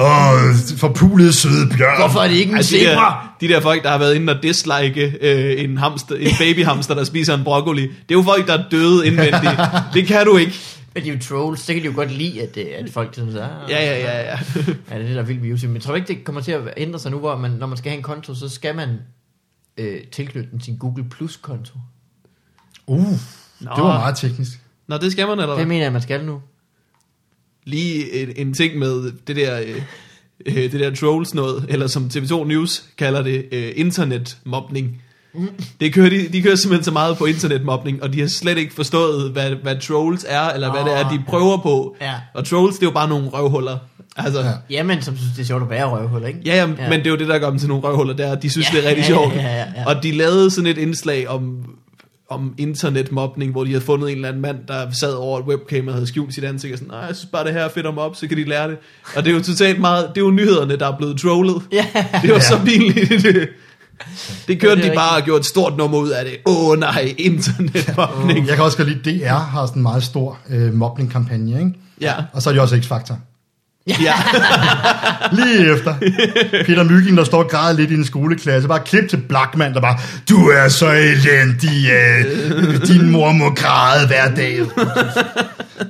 Åh, 0.00 0.78
forpulede 0.78 1.32
søde 1.32 1.68
bjørn. 1.76 2.00
Hvorfor 2.00 2.20
er 2.20 2.28
det 2.28 2.34
ikke 2.34 2.50
en 2.50 2.56
Altså, 2.56 2.76
de, 2.76 2.80
zebra? 2.80 3.28
der, 3.40 3.46
de 3.48 3.54
der 3.54 3.60
folk, 3.60 3.82
der 3.82 3.90
har 3.90 3.98
været 3.98 4.14
inde 4.14 4.32
og 4.32 4.42
dislike 4.42 5.18
øh, 5.20 5.64
en, 5.64 5.78
hamster, 5.78 6.14
en 6.14 6.30
babyhamster, 6.38 6.94
der 6.94 7.04
spiser 7.04 7.34
en 7.34 7.44
broccoli, 7.44 7.82
det 7.82 7.90
er 8.10 8.14
jo 8.14 8.22
folk, 8.22 8.46
der 8.46 8.58
er 8.58 8.64
døde 8.70 9.06
indvendigt. 9.06 9.60
Det 9.94 10.06
kan 10.06 10.26
du 10.26 10.36
ikke. 10.36 10.52
Men 10.94 11.04
de 11.04 11.08
er 11.08 11.12
jo 11.12 11.18
trolls, 11.20 11.60
så 11.60 11.72
kan 11.72 11.82
de 11.82 11.86
jo 11.86 11.92
godt 11.94 12.12
lide, 12.12 12.42
at, 12.42 12.56
øh, 12.56 12.66
at 12.78 12.90
folk 12.92 13.14
sådan 13.14 13.32
så, 13.32 13.42
ah, 13.42 13.70
Ja, 13.70 13.84
ja, 13.84 13.98
ja, 13.98 14.22
ja. 14.22 14.38
Ja, 14.90 14.98
det 14.98 15.02
er 15.02 15.06
det, 15.06 15.14
der 15.14 15.22
er 15.22 15.26
vildt 15.26 15.40
med 15.40 15.50
YouTube. 15.50 15.66
Men 15.68 15.74
jeg 15.74 15.82
tror 15.82 15.94
ikke, 15.94 16.08
det 16.08 16.24
kommer 16.24 16.40
til 16.40 16.52
at 16.52 16.60
ændre 16.76 16.98
sig 16.98 17.10
nu, 17.10 17.18
hvor 17.18 17.36
man, 17.36 17.50
når 17.50 17.66
man 17.66 17.78
skal 17.78 17.90
have 17.90 17.96
en 17.96 18.02
konto, 18.02 18.34
så 18.34 18.48
skal 18.48 18.74
man 18.76 18.88
øh, 19.76 20.00
tilknytte 20.12 20.50
den 20.50 20.60
til 20.60 20.78
Google 20.78 21.04
Plus-konto. 21.10 21.74
Uh, 22.86 23.08
det 23.08 23.18
Nå. 23.60 23.70
var 23.70 23.98
meget 23.98 24.16
teknisk. 24.16 24.60
Nå, 24.88 24.96
det 24.98 25.12
skal 25.12 25.26
man, 25.26 25.32
eller 25.38 25.46
Det 25.46 25.56
hvad? 25.56 25.66
mener 25.66 25.82
jeg, 25.82 25.92
man 25.92 26.02
skal 26.02 26.24
nu. 26.24 26.40
Lige 27.64 28.22
en, 28.22 28.32
en 28.36 28.54
ting 28.54 28.78
med 28.78 29.12
det 29.26 29.36
der, 29.36 29.60
øh, 29.60 29.82
øh, 30.46 30.54
det 30.72 30.80
der 30.80 30.94
trolls 30.94 31.34
noget, 31.34 31.64
eller 31.68 31.86
som 31.86 32.10
TV2 32.14 32.44
News 32.44 32.84
kalder 32.98 33.22
det, 33.22 33.44
øh, 33.52 33.72
internetmobning. 33.76 35.02
Det 35.80 35.92
kører 35.94 36.10
de, 36.10 36.28
de 36.28 36.42
kører 36.42 36.54
simpelthen 36.56 36.84
så 36.84 36.90
meget 36.90 37.16
på 37.16 37.24
internetmobning, 37.24 38.02
og 38.02 38.12
de 38.12 38.20
har 38.20 38.26
slet 38.28 38.58
ikke 38.58 38.74
forstået, 38.74 39.30
hvad, 39.30 39.50
hvad 39.50 39.76
trolls 39.80 40.24
er, 40.28 40.48
eller 40.50 40.72
hvad 40.72 40.84
det 40.84 41.00
er, 41.00 41.08
de 41.08 41.22
prøver 41.28 41.56
på. 41.58 41.96
Ja. 42.00 42.12
Og 42.34 42.44
trolls, 42.46 42.74
det 42.76 42.82
er 42.82 42.86
jo 42.86 42.92
bare 42.92 43.08
nogle 43.08 43.28
røvhuller. 43.28 43.78
Altså, 44.16 44.40
Ja. 44.40 44.46
ja. 44.46 44.52
Jamen, 44.70 45.02
som 45.02 45.16
synes, 45.16 45.32
det 45.36 45.42
er 45.42 45.46
sjovt 45.46 45.62
at 45.62 45.70
være 45.70 45.84
røvhuller, 45.84 46.28
ikke? 46.28 46.40
Ja, 46.46 46.54
ja, 46.56 46.60
ja, 46.78 46.88
men 46.90 46.98
det 46.98 47.06
er 47.06 47.10
jo 47.10 47.16
det, 47.16 47.28
der 47.28 47.38
gør 47.38 47.50
dem 47.50 47.58
til 47.58 47.68
nogle 47.68 47.84
røvhuller, 47.84 48.14
det 48.14 48.26
er, 48.26 48.32
at 48.32 48.42
de 48.42 48.50
synes, 48.50 48.72
Ja, 48.72 48.76
det 48.78 48.84
er 48.84 48.88
rigtig 48.88 49.02
ja, 49.02 49.06
sjovt. 49.08 49.34
ja, 49.34 49.40
ja, 49.56 49.64
ja. 49.76 49.86
Og 49.86 50.02
de 50.02 50.12
lavede 50.12 50.50
sådan 50.50 50.66
et 50.70 50.78
indslag 50.78 51.28
om, 51.28 51.64
om 52.30 52.54
internetmobning, 52.58 53.52
hvor 53.52 53.64
de 53.64 53.70
havde 53.70 53.84
fundet 53.84 54.10
en 54.10 54.14
eller 54.16 54.28
anden 54.28 54.42
mand, 54.42 54.58
der 54.68 54.90
sad 54.90 55.12
over 55.12 55.38
et 55.38 55.44
webcam 55.44 55.88
og 55.88 55.94
havde 55.94 56.06
skjult 56.06 56.34
sit 56.34 56.44
ansigt, 56.44 56.72
og 56.72 56.78
sådan, 56.78 56.90
nej, 56.94 57.00
jeg 57.00 57.16
synes 57.16 57.30
bare, 57.32 57.44
det 57.44 57.52
her 57.52 57.60
er 57.60 57.68
fedt 57.68 57.86
om 57.86 57.98
op, 57.98 58.16
så 58.16 58.26
kan 58.26 58.36
de 58.36 58.44
lære 58.44 58.68
det. 58.68 58.78
Og 59.16 59.24
det 59.24 59.30
er 59.30 59.34
jo 59.34 59.42
totalt 59.42 59.80
meget, 59.80 60.08
det 60.14 60.20
er 60.20 60.24
jo 60.24 60.30
nyhederne, 60.30 60.76
der 60.76 60.92
er 60.92 60.96
blevet 60.96 61.20
trollet. 61.20 61.62
Ja. 61.72 61.86
Det 62.22 62.30
var 62.32 62.38
så 62.38 62.60
pinligt. 62.64 63.36
Det 64.48 64.60
kørte 64.60 64.80
Ja, 64.80 64.84
det 64.84 64.90
de 64.92 64.96
bare 64.96 65.16
og 65.16 65.22
gjorde 65.24 65.38
et 65.40 65.46
stort 65.46 65.76
nummer 65.76 65.98
ud 65.98 66.10
af 66.10 66.24
det. 66.24 66.34
Åh 66.46 66.68
oh, 66.68 66.78
nej, 66.78 67.14
internetmobning. 67.18 68.46
Jeg 68.46 68.54
kan 68.54 68.64
også 68.64 68.76
godt 68.76 68.88
lide, 68.88 69.18
DR 69.24 69.32
har 69.32 69.66
sådan 69.66 69.78
en 69.78 69.82
meget 69.82 70.02
stor 70.02 70.38
øh, 70.50 70.74
mobning-kampagne, 70.74 71.58
ikke? 71.58 71.72
Ja, 72.00 72.14
Og 72.32 72.42
så 72.42 72.50
er 72.50 72.54
de 72.54 72.60
også 72.60 72.76
X-Factor. 72.76 73.14
Ja. 73.86 74.14
Lige 75.36 75.72
efter. 75.72 75.94
Peter 76.66 76.84
Mygind, 76.84 77.16
der 77.16 77.24
står 77.24 77.42
og 77.42 77.50
græder 77.50 77.76
lidt 77.76 77.90
i 77.90 77.94
en 77.94 78.04
skoleklasse. 78.04 78.68
Bare 78.68 78.80
klip 78.80 79.08
til 79.08 79.16
Blackman, 79.16 79.74
der 79.74 79.80
bare, 79.80 79.98
du 80.28 80.48
er 80.48 80.68
så 80.68 80.90
elendig, 80.90 81.90
øh, 81.90 82.86
din 82.86 83.10
mor 83.10 83.32
må 83.32 83.50
græde 83.54 84.06
hver 84.06 84.34
dag. 84.34 84.58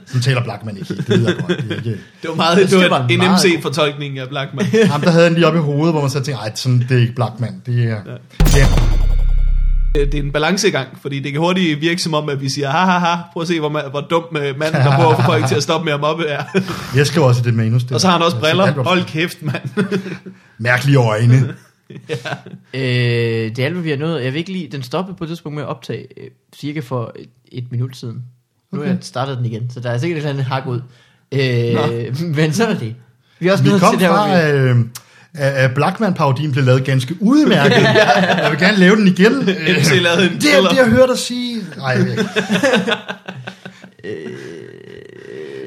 Sådan 0.06 0.22
taler 0.22 0.42
Blackman 0.42 0.76
ikke 0.76 0.94
det 0.94 1.08
ved 1.08 1.26
jeg 1.26 1.36
godt. 1.36 1.48
Det 1.48 1.72
er 1.72 1.76
ikke. 1.76 1.90
Det 2.22 2.30
var 2.30 2.34
meget, 2.34 2.58
Det 2.58 2.70
det 2.70 2.90
var 2.90 3.06
en 3.08 3.20
MC-fortolkning 3.20 4.18
af 4.18 4.28
Blackman. 4.28 4.66
Ham, 4.90 5.00
der 5.00 5.10
havde 5.10 5.24
han 5.24 5.34
lige 5.34 5.46
oppe 5.46 5.58
i 5.58 5.62
hovedet, 5.62 5.94
hvor 5.94 6.00
man 6.00 6.10
så 6.10 6.20
tænkte, 6.20 6.32
ej, 6.32 6.52
sådan, 6.54 6.86
det 6.88 6.96
er 6.96 7.00
ikke 7.00 7.14
Blackman. 7.14 7.62
Det 7.66 7.84
er... 7.84 7.96
Ja. 8.56 8.66
Det 10.00 10.14
er 10.14 10.22
en 10.22 10.32
balancegang, 10.32 10.88
fordi 11.02 11.20
det 11.20 11.32
kan 11.32 11.40
hurtigt 11.40 11.80
virke 11.80 12.02
som 12.02 12.14
om, 12.14 12.28
at 12.28 12.40
vi 12.40 12.48
siger, 12.48 12.70
ha 12.70 12.78
ha 12.78 12.98
ha, 12.98 13.16
prøv 13.32 13.40
at 13.42 13.48
se, 13.48 13.60
hvor, 13.60 13.70
ma- 13.80 13.90
hvor 13.90 14.00
dum 14.00 14.24
øh, 14.36 14.58
manden, 14.58 14.80
der 14.80 14.96
prøver 14.96 15.10
at 15.10 15.16
få 15.16 15.22
folk 15.22 15.46
til 15.46 15.54
at 15.54 15.62
stoppe 15.62 15.84
med 15.84 15.92
at 15.92 16.00
mobbe 16.00 16.24
er. 16.26 16.42
Jeg 16.96 17.06
skriver 17.06 17.26
også 17.26 17.42
det 17.42 17.54
manus. 17.54 17.82
Det 17.82 17.92
Og 17.92 18.00
så 18.00 18.06
har 18.06 18.12
han 18.14 18.22
også 18.22 18.36
Altså, 18.36 18.48
briller. 18.50 18.64
alt 18.64 18.76
var- 18.76 18.82
Hold 18.82 19.04
kæft, 19.04 19.42
mand. 19.42 19.62
Mærkelige 20.58 20.98
øjne. 20.98 21.54
Øh, 22.74 22.80
det 22.82 23.58
er 23.58 23.64
alt, 23.64 23.74
hvad 23.74 23.82
vi 23.82 23.90
har 23.90 23.96
nået. 23.96 24.24
Jeg 24.24 24.32
vil 24.32 24.38
ikke 24.38 24.52
lige, 24.52 24.68
den 24.72 24.82
stoppede 24.82 25.16
på 25.16 25.24
et 25.24 25.28
tidspunkt 25.28 25.54
med 25.54 25.62
at 25.62 25.68
optage 25.68 26.06
øh, 26.22 26.30
cirka 26.56 26.80
for 26.80 27.12
et, 27.18 27.28
et 27.52 27.64
minut 27.72 27.96
siden. 27.96 28.14
Nu 28.14 28.20
okay. 28.72 28.78
Okay. 28.78 28.88
er 28.88 28.94
jeg 28.94 28.98
startet 29.04 29.36
den 29.38 29.46
igen, 29.46 29.70
så 29.70 29.80
der 29.80 29.90
er 29.90 29.98
sikkert 29.98 30.16
et 30.16 30.20
eller 30.20 30.30
andet 30.30 30.44
hak 30.44 30.66
ud. 30.66 30.80
Øh, 31.32 32.20
men 32.36 32.52
så 32.52 32.66
er 32.66 32.74
det. 32.74 32.94
Vi 33.38 33.48
er 33.48 33.52
også 33.52 33.64
Vi 33.64 33.70
nået 33.70 33.80
kom 33.80 33.92
til 33.98 34.00
der, 34.00 34.14
fra, 34.14 34.50
vi... 34.52 34.58
øh, 34.70 34.76
at 35.36 35.52
at 35.52 35.70
Blackman-parodien 35.74 36.52
blev 36.52 36.64
lavet 36.64 36.84
ganske 36.84 37.14
udmærket. 37.20 37.82
Jeg 38.42 38.48
vil 38.50 38.58
gerne 38.60 38.76
lave 38.78 38.96
den 38.96 39.06
igen. 39.08 39.32
Øh, 39.48 39.76
MC 39.80 40.02
lavede 40.02 40.30
en 40.30 40.40
Det 40.40 40.54
er 40.54 40.68
det, 40.68 40.76
jeg 40.76 40.86
hørte 40.86 41.12
dig 41.12 41.18
sige. 41.18 41.64
Nej, 41.76 41.88
jeg 41.88 42.10
ikke. 42.10 42.24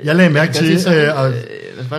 Jeg 0.03 0.15
lagde 0.15 0.29
mærke 0.29 0.51
Hvad 0.51 0.61
til, 0.61 0.71
det 0.71 0.81
så? 0.81 0.95
øh, 0.95 1.33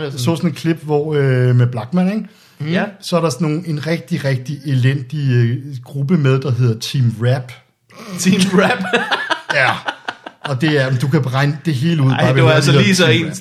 Øh, 0.06 0.12
så 0.12 0.18
sådan? 0.18 0.50
et 0.50 0.56
klip 0.56 0.82
hvor, 0.82 1.14
øh, 1.14 1.56
med 1.56 1.66
Blackman, 1.66 2.12
ikke? 2.12 2.72
Ja. 2.72 2.84
så 3.00 3.16
er 3.16 3.20
der 3.20 3.30
sådan 3.30 3.48
nogle, 3.48 3.68
en 3.68 3.86
rigtig, 3.86 4.24
rigtig 4.24 4.58
elendig 4.66 5.30
øh, 5.30 5.56
gruppe 5.84 6.16
med, 6.16 6.40
der 6.40 6.50
hedder 6.50 6.78
Team 6.80 7.14
Rap. 7.22 7.52
Team 8.18 8.40
Rap. 8.60 8.84
Ja, 9.54 9.70
og 10.40 10.60
det 10.60 10.80
er, 10.82 10.98
du 10.98 11.08
kan 11.08 11.22
beregne 11.22 11.58
det 11.64 11.74
hele 11.74 12.02
ud. 12.02 12.10
Ej, 12.10 12.16
bare 12.20 12.28
ved 12.28 12.36
det 12.36 12.44
var 12.44 12.50
altså 12.50 12.72
lige 12.72 12.96
så 12.96 13.06
en 13.06 13.32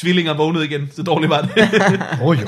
tvillinger 0.00 0.36
vågnede 0.36 0.64
igen. 0.64 0.80
Så 0.96 1.02
dårligt 1.02 1.30
var 1.30 1.40
det. 1.40 1.68
Åh 2.12 2.26
oh, 2.26 2.40
jo. 2.40 2.46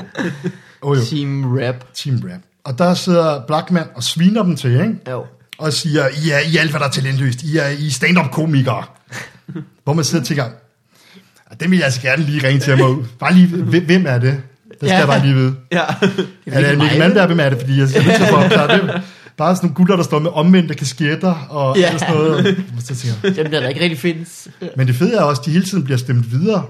Oh, 0.81 0.97
jo. 0.97 1.03
Team 1.05 1.57
Rap. 1.57 1.75
Team 1.93 2.15
Rap. 2.31 2.41
Og 2.63 2.77
der 2.77 2.93
sidder 2.93 3.41
Blackman 3.47 3.85
og 3.95 4.03
sviner 4.03 4.43
dem 4.43 4.55
til, 4.55 4.71
ikke? 4.71 4.95
Jo. 5.09 5.25
og 5.57 5.73
siger, 5.73 6.07
I 6.07 6.29
er, 6.29 6.39
I 6.39 6.55
er 6.57 6.61
alt, 6.61 6.69
hvad 6.71 6.79
der 6.79 6.85
er 6.85 6.91
talentløst. 6.91 7.43
I 7.43 7.57
er, 7.57 7.67
I 7.67 7.87
er 7.87 7.91
stand-up-komikere. 7.91 8.83
Hvor 9.83 9.93
man 9.93 10.03
sidder 10.05 10.21
og 10.23 10.27
tænker, 10.27 10.43
"Ah, 10.43 11.59
det 11.59 11.69
vil 11.71 11.77
jeg 11.77 11.85
altså 11.85 12.01
gerne 12.01 12.23
lige 12.23 12.47
ringe 12.47 12.59
til 12.59 12.77
mig 12.77 12.89
ud. 12.89 13.03
Bare 13.19 13.33
lige, 13.33 13.47
hvem 13.47 13.85
hvem 13.85 14.05
er 14.07 14.17
det? 14.17 14.31
Det 14.69 14.77
skal 14.79 14.87
Ja. 14.89 14.97
jeg 14.97 15.07
bare 15.07 15.21
lige 15.21 15.33
vide. 15.35 15.55
ja. 15.71 15.83
Er 16.45 16.69
det 16.69 16.77
Mikkel 16.77 16.99
Mandberg, 16.99 17.25
hvem 17.27 17.39
er 17.39 17.49
det? 17.49 17.59
Fordi 17.59 17.79
jeg 17.79 17.89
skal 17.89 18.03
nødt 18.05 18.15
til 18.15 18.23
at 18.23 18.29
få 18.29 18.35
opklaret 18.35 18.81
det. 18.81 19.01
Bare 19.37 19.55
sådan 19.55 19.65
nogle 19.67 19.75
gutter, 19.75 19.95
der 19.95 20.03
står 20.03 20.19
med 20.19 20.31
omvendte 20.33 20.73
kasketter 20.73 21.33
og 21.49 21.77
Ja. 21.77 21.97
sådan 21.97 22.15
noget. 22.15 22.63
Så 22.79 22.95
tænker 22.95 23.43
Dem 23.43 23.51
der, 23.51 23.59
der 23.59 23.67
ikke 23.69 23.81
rigtig 23.81 23.99
findes. 23.99 24.47
Men 24.77 24.87
det 24.87 24.95
fede 24.95 25.15
er 25.17 25.21
også, 25.21 25.41
at 25.41 25.45
de 25.45 25.51
hele 25.51 25.65
tiden 25.65 25.83
bliver 25.83 25.97
stemt 25.97 26.31
videre. 26.31 26.65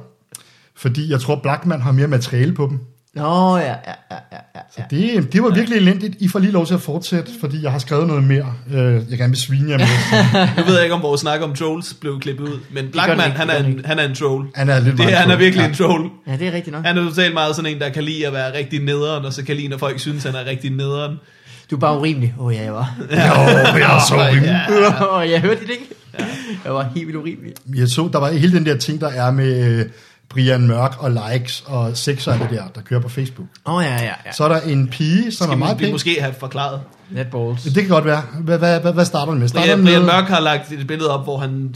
Fordi 0.77 1.11
jeg 1.11 1.19
tror, 1.21 1.39
Blackman 1.43 1.81
har 1.81 1.91
mere 1.91 2.07
materiale 2.07 2.53
på 2.53 2.67
dem. 2.69 2.79
Nå, 3.15 3.57
ja, 3.57 3.63
ja, 3.63 3.71
ja, 4.11 4.17
ja, 4.31 4.37
ja. 4.55 4.59
Så 4.75 4.81
det, 4.89 5.33
det 5.33 5.43
var 5.43 5.49
virkelig 5.49 5.77
elendigt. 5.77 6.15
I 6.19 6.27
får 6.27 6.39
lige 6.39 6.51
lov 6.51 6.65
til 6.65 6.73
at 6.73 6.81
fortsætte, 6.81 7.31
fordi 7.39 7.63
jeg 7.63 7.71
har 7.71 7.79
skrevet 7.79 8.07
noget 8.07 8.23
mere. 8.23 8.53
Øh, 8.73 8.93
jeg 9.09 9.17
gerne 9.17 9.29
vil 9.29 9.41
svine 9.41 9.71
jer 9.71 9.77
med. 9.77 9.87
Nu 10.57 10.63
ved 10.63 10.73
jeg 10.75 10.83
ikke, 10.83 10.95
om 10.95 11.01
vores 11.01 11.21
snak 11.21 11.41
om 11.41 11.55
trolls 11.55 11.93
blev 12.01 12.19
klippet 12.19 12.43
ud. 12.43 12.59
Men 12.73 12.87
Blackman, 12.91 13.31
han 13.31 13.49
er, 13.49 13.63
en, 13.63 13.81
han 13.85 13.99
er 13.99 14.03
en 14.09 14.15
troll. 14.15 14.47
Han 14.55 14.69
er 14.69 14.79
lidt 14.79 14.85
Det, 14.97 14.97
meget 15.05 15.15
han 15.17 15.31
er 15.31 15.35
virkelig 15.35 15.61
Ja. 15.63 15.67
en 15.69 15.75
troll. 15.75 16.09
Ja, 16.27 16.31
det 16.37 16.47
er 16.47 16.51
rigtigt 16.51 16.75
nok. 16.75 16.85
Han 16.85 16.97
er 16.97 17.03
totalt 17.09 17.33
meget 17.33 17.55
sådan 17.55 17.71
en, 17.75 17.79
der 17.81 17.89
kan 17.89 18.03
lide 18.03 18.27
at 18.27 18.33
være 18.33 18.57
rigtig 18.57 18.79
nederen, 18.83 19.25
og 19.25 19.33
så 19.33 19.43
kan 19.43 19.55
lide, 19.55 19.67
når 19.67 19.77
folk 19.77 19.99
synes, 19.99 20.23
han 20.23 20.35
er 20.35 20.45
rigtig 20.45 20.71
nederen. 20.71 21.15
Du 21.71 21.75
er 21.75 21.79
bare 21.79 21.99
urimelig. 21.99 22.33
Åh, 22.39 22.45
oh, 22.45 22.55
ja, 22.55 22.63
jeg 22.63 22.73
var. 22.73 22.95
Jo, 23.11 23.77
jeg 23.79 23.95
er 23.95 23.99
så 24.09 24.27
rimelig. 24.27 24.59
Åh, 25.11 25.29
jeg 25.31 25.41
hørte 25.41 25.61
det 25.61 25.69
ikke. 25.69 25.85
Jeg 26.65 26.73
var 26.73 26.89
helt 26.95 27.07
vildt 27.07 27.19
urimelig. 27.19 27.53
Jeg 27.75 27.87
så, 27.87 28.09
der 28.13 28.19
var 28.19 28.31
hele 28.31 28.57
den 28.57 28.65
der 28.65 28.77
ting, 28.77 29.01
der 29.01 29.07
er 29.09 29.31
med 29.31 29.79
øh, 29.79 29.85
Brian 30.29 30.67
Mørk 30.67 30.95
og 31.03 31.11
likes 31.33 31.63
og 31.65 31.97
sex 31.97 32.27
og 32.27 32.33
alt 32.33 32.41
det 32.41 32.49
der, 32.49 32.67
der 32.75 32.81
kører 32.81 33.01
på 33.01 33.09
Facebook. 33.09 33.47
Åh, 33.65 33.73
oh, 33.73 33.83
ja, 33.83 33.93
ja, 33.93 34.03
ja. 34.03 34.31
Så 34.31 34.43
er 34.43 34.47
der 34.49 34.61
en 34.61 34.87
pige, 34.87 35.31
som 35.31 35.45
Skal 35.45 35.53
er 35.53 35.57
meget 35.57 35.77
pæn. 35.77 35.91
måske 35.91 36.21
have 36.21 36.33
forklaret. 36.39 36.81
Netballs. 37.09 37.63
Det 37.63 37.73
kan 37.73 37.87
godt 37.87 38.05
være. 38.05 38.21
Hvad, 38.39 38.57
hvad, 38.57 38.79
hvad, 38.79 38.93
hvad 38.93 39.05
starter 39.05 39.31
den 39.31 39.39
med? 39.39 39.47
Starter 39.47 39.65
Brian, 39.65 39.77
den 39.77 39.85
Brian 39.85 40.01
med 40.01 40.05
Mørk 40.13 40.23
har 40.23 40.39
lagt 40.39 40.71
et 40.71 40.87
billede 40.87 41.09
op, 41.13 41.23
hvor 41.23 41.37
han 41.37 41.75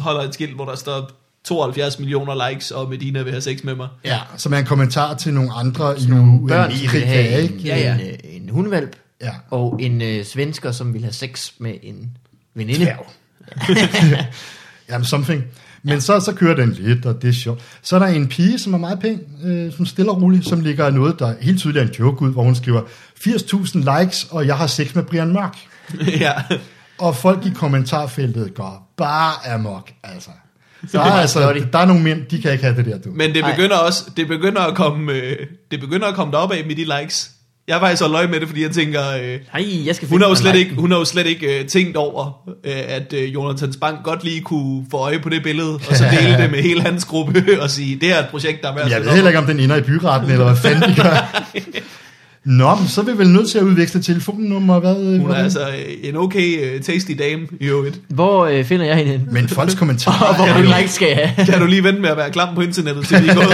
holder 0.00 0.20
et 0.20 0.34
skilt, 0.34 0.54
hvor 0.54 0.64
der 0.64 0.76
står 0.76 1.10
72 1.44 1.98
millioner 1.98 2.48
likes, 2.50 2.70
og 2.70 2.90
Medina 2.90 3.22
vil 3.22 3.32
have 3.32 3.40
sex 3.40 3.62
med 3.64 3.74
mig. 3.74 3.88
Ja, 4.04 4.18
som 4.36 4.52
er 4.54 4.58
en 4.58 4.64
kommentar 4.64 5.14
til 5.14 5.34
nogle 5.34 5.52
andre 5.52 6.00
i 6.00 6.04
Nogle 6.06 6.48
børn, 6.48 6.70
en, 6.70 6.76
ikke? 7.42 7.58
Ja, 7.64 7.78
ja. 7.78 7.94
en, 7.94 8.00
øh, 8.00 8.14
en 8.22 8.48
hundvalp, 8.48 8.96
Ja. 9.22 9.30
og 9.50 9.78
en 9.82 10.02
øh, 10.02 10.24
svensker, 10.24 10.72
som 10.72 10.94
vil 10.94 11.02
have 11.02 11.12
sex 11.12 11.50
med 11.58 11.74
en 11.82 12.16
veninde. 12.54 12.84
Dværg. 12.84 13.06
Jamen, 14.90 15.04
something. 15.04 15.44
Men 15.86 16.00
så, 16.00 16.20
så 16.20 16.32
kører 16.32 16.54
den 16.54 16.72
lidt, 16.72 17.06
og 17.06 17.22
det 17.22 17.28
er 17.28 17.32
sjovt. 17.32 17.62
Så 17.82 17.94
er 17.96 17.98
der 17.98 18.06
en 18.06 18.28
pige, 18.28 18.58
som 18.58 18.74
er 18.74 18.78
meget 18.78 19.00
pæn, 19.00 19.20
øh, 19.44 19.72
som 19.72 19.86
stille 19.86 20.10
og 20.10 20.22
roligt, 20.22 20.48
som 20.48 20.60
ligger 20.60 20.90
noget, 20.90 21.18
der 21.18 21.34
helt 21.40 21.58
tydeligt 21.58 21.82
er 21.82 21.88
en 21.88 21.94
joke 21.94 22.22
ud, 22.22 22.32
hvor 22.32 22.42
hun 22.42 22.54
skriver 22.54 22.80
80.000 22.80 24.00
likes, 24.00 24.26
og 24.30 24.46
jeg 24.46 24.56
har 24.56 24.66
sex 24.66 24.94
med 24.94 25.02
Brian 25.02 25.32
Mørk. 25.32 25.56
ja. 26.20 26.32
Og 26.98 27.16
folk 27.16 27.46
i 27.46 27.50
kommentarfeltet 27.50 28.54
går 28.54 28.92
bare 28.96 29.52
amok, 29.54 29.90
altså. 30.04 30.30
Der 30.92 31.00
er, 31.00 31.12
altså, 31.24 31.64
der 31.72 31.78
er 31.78 31.86
nogle 31.86 32.02
mænd, 32.02 32.26
de 32.30 32.42
kan 32.42 32.52
ikke 32.52 32.64
have 32.64 32.76
det 32.76 32.86
der, 32.86 32.98
du. 32.98 33.10
Men 33.10 33.34
det 33.34 33.42
Ej. 33.42 33.50
begynder 33.50 33.76
også, 33.76 34.10
det 34.16 34.28
begynder 34.28 34.60
at 34.60 34.76
komme, 34.76 35.12
øh, 35.12 35.46
det 35.70 35.80
begynder 35.80 36.06
at 36.06 36.14
komme 36.14 36.32
derop 36.32 36.52
af 36.52 36.64
med 36.66 36.76
de 36.76 37.00
likes. 37.00 37.30
Jeg 37.68 37.80
var 37.80 37.94
så 37.94 38.08
løg 38.08 38.30
med 38.30 38.40
det, 38.40 38.48
fordi 38.48 38.62
jeg 38.62 38.70
tænker, 38.70 39.00
øh, 39.22 39.38
Nej, 39.54 39.86
jeg 39.86 39.94
skal 39.94 40.08
hun 40.08 40.20
har 40.20 40.28
jo 40.28 40.34
slet 40.34 40.54
ikke, 40.54 40.74
hun 40.74 40.90
har 40.90 40.98
jo 40.98 41.04
slet 41.04 41.26
ikke 41.26 41.60
øh, 41.60 41.66
tænkt 41.66 41.96
over, 41.96 42.48
øh, 42.64 42.72
at 42.88 43.12
øh, 43.12 43.34
Jonathan 43.34 43.72
Spang 43.72 43.98
godt 44.04 44.24
lige 44.24 44.40
kunne 44.40 44.86
få 44.90 44.96
øje 44.96 45.18
på 45.18 45.28
det 45.28 45.42
billede, 45.42 45.74
og 45.74 45.96
så 45.96 46.04
dele 46.20 46.36
det 46.42 46.50
med 46.50 46.62
hele 46.62 46.82
hans 46.82 47.04
gruppe, 47.04 47.44
og 47.60 47.70
sige, 47.70 47.98
det 48.00 48.12
er 48.12 48.18
et 48.18 48.26
projekt, 48.30 48.62
der 48.62 48.70
er 48.70 48.74
værd 48.74 48.90
Jeg 48.90 49.00
ved 49.00 49.10
heller 49.10 49.28
ikke, 49.28 49.38
om 49.38 49.46
den 49.46 49.60
ender 49.60 49.76
i 49.76 49.80
byretten, 49.80 50.30
eller 50.30 50.44
hvad 50.44 50.56
fanden 50.56 50.90
de 50.90 51.02
gør. 51.02 51.42
Nå, 52.44 52.74
men 52.74 52.88
så 52.88 53.00
er 53.00 53.04
vi 53.04 53.18
vel 53.18 53.28
nødt 53.28 53.50
til 53.50 53.58
at 53.58 53.64
udveksle 53.64 54.02
telefonnummer. 54.02 54.80
Hvad, 54.80 54.96
om. 54.96 55.20
Hun 55.20 55.30
er 55.30 55.34
altså 55.34 55.60
øh, 55.60 56.08
en 56.08 56.16
okay 56.16 56.74
øh, 56.74 56.80
tasty 56.80 57.12
dame 57.18 57.46
i 57.60 57.66
øvrigt. 57.66 58.00
Hvor 58.08 58.46
øh, 58.46 58.64
finder 58.64 58.86
jeg 58.86 58.96
hende 58.96 59.12
hen? 59.12 59.28
Men 59.30 59.48
folks 59.48 59.74
kommentarer... 59.74 60.26
Og 60.28 60.36
hvor 60.36 60.44
er 60.44 60.54
mange 60.54 60.78
likes 60.78 60.90
skal 60.90 61.08
jeg 61.08 61.16
have? 61.28 61.46
Kan 61.46 61.60
du 61.60 61.66
lige 61.66 61.84
vente 61.84 62.00
med 62.00 62.08
at 62.08 62.16
være 62.16 62.30
klam 62.30 62.54
på 62.54 62.60
internettet, 62.60 63.06
til 63.06 63.22
vi 63.22 63.28
er 63.28 63.34
gået? 63.34 63.50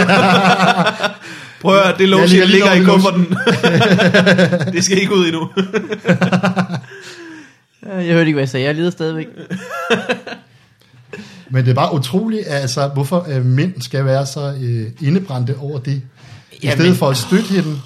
Prøv 1.61 1.77
at 1.77 1.83
høre, 1.83 1.93
det 1.93 2.01
Jeg 2.01 2.09
lotion 2.09 2.49
ligger 2.49 2.73
i 2.73 2.85
kufferten. 2.85 3.37
det 4.75 4.85
skal 4.85 4.99
ikke 4.99 5.15
ud 5.15 5.27
endnu. 5.27 5.49
Jeg 7.83 8.15
hørte 8.15 8.27
ikke, 8.27 8.33
hvad 8.33 8.43
jeg 8.43 8.49
sagde. 8.49 8.67
Jeg 8.67 8.75
lider 8.75 8.91
stadigvæk. 8.91 9.27
Men 11.51 11.65
det 11.65 11.71
er 11.71 11.75
bare 11.75 11.95
utroligt, 11.95 12.43
altså, 12.47 12.89
hvorfor 12.89 13.27
øh, 13.29 13.45
mænd 13.45 13.81
skal 13.81 14.05
være 14.05 14.27
så 14.27 14.55
øh, 14.63 14.87
indebrændte 15.01 15.57
over 15.59 15.79
det, 15.79 16.03
i 16.53 16.59
Jamen. 16.63 16.79
stedet 16.79 16.97
for 16.97 17.09
at 17.09 17.17
støtte 17.17 17.49
hende. 17.49 17.81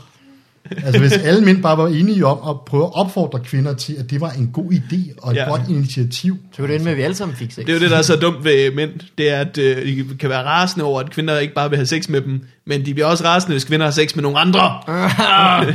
Altså, 0.71 1.01
hvis 1.01 1.13
alle 1.13 1.41
mænd 1.45 1.63
bare 1.63 1.79
var 1.79 1.89
enige 1.89 2.27
om 2.27 2.51
at 2.51 2.57
prøve 2.67 2.85
at 2.85 2.91
opfordre 2.95 3.41
kvinder 3.41 3.75
til, 3.75 3.97
at 3.99 4.11
det 4.11 4.21
var 4.21 4.31
en 4.31 4.51
god 4.53 4.73
idé 4.73 5.15
og 5.23 5.33
et 5.33 5.37
Ja. 5.37 5.45
godt 5.49 5.61
initiativ. 5.69 6.37
Så 6.53 6.57
kunne 6.57 6.69
det 6.69 6.75
ende 6.75 6.85
med, 6.85 6.93
at 6.93 6.99
vi 6.99 7.03
alle 7.03 7.17
sammen 7.17 7.37
fik 7.37 7.51
sex. 7.53 7.57
Det 7.65 7.69
er 7.69 7.73
jo 7.75 7.81
det, 7.81 7.91
der 7.91 7.97
er 7.97 8.03
så 8.03 8.17
dumt 8.17 8.45
ved 8.45 8.75
mænd. 8.75 8.91
Det 9.19 9.31
er, 9.31 9.37
at 9.41 9.59
øh, 9.59 9.77
de 9.87 10.05
kan 10.21 10.31
være 10.31 10.43
rasende 10.45 10.85
over, 10.85 11.01
at 11.01 11.11
kvinder 11.11 11.39
ikke 11.39 11.55
bare 11.55 11.71
vil 11.71 11.77
have 11.77 11.87
sex 11.87 12.09
med 12.09 12.21
dem, 12.21 12.41
men 12.67 12.87
de 12.87 12.95
bliver 12.95 13.07
også 13.07 13.25
rasende, 13.25 13.55
hvis 13.55 13.65
kvinder 13.65 13.87
har 13.87 13.91
sex 13.91 14.15
med 14.15 14.23
nogle 14.23 14.39
andre. 14.39 14.61
Det 14.87 14.95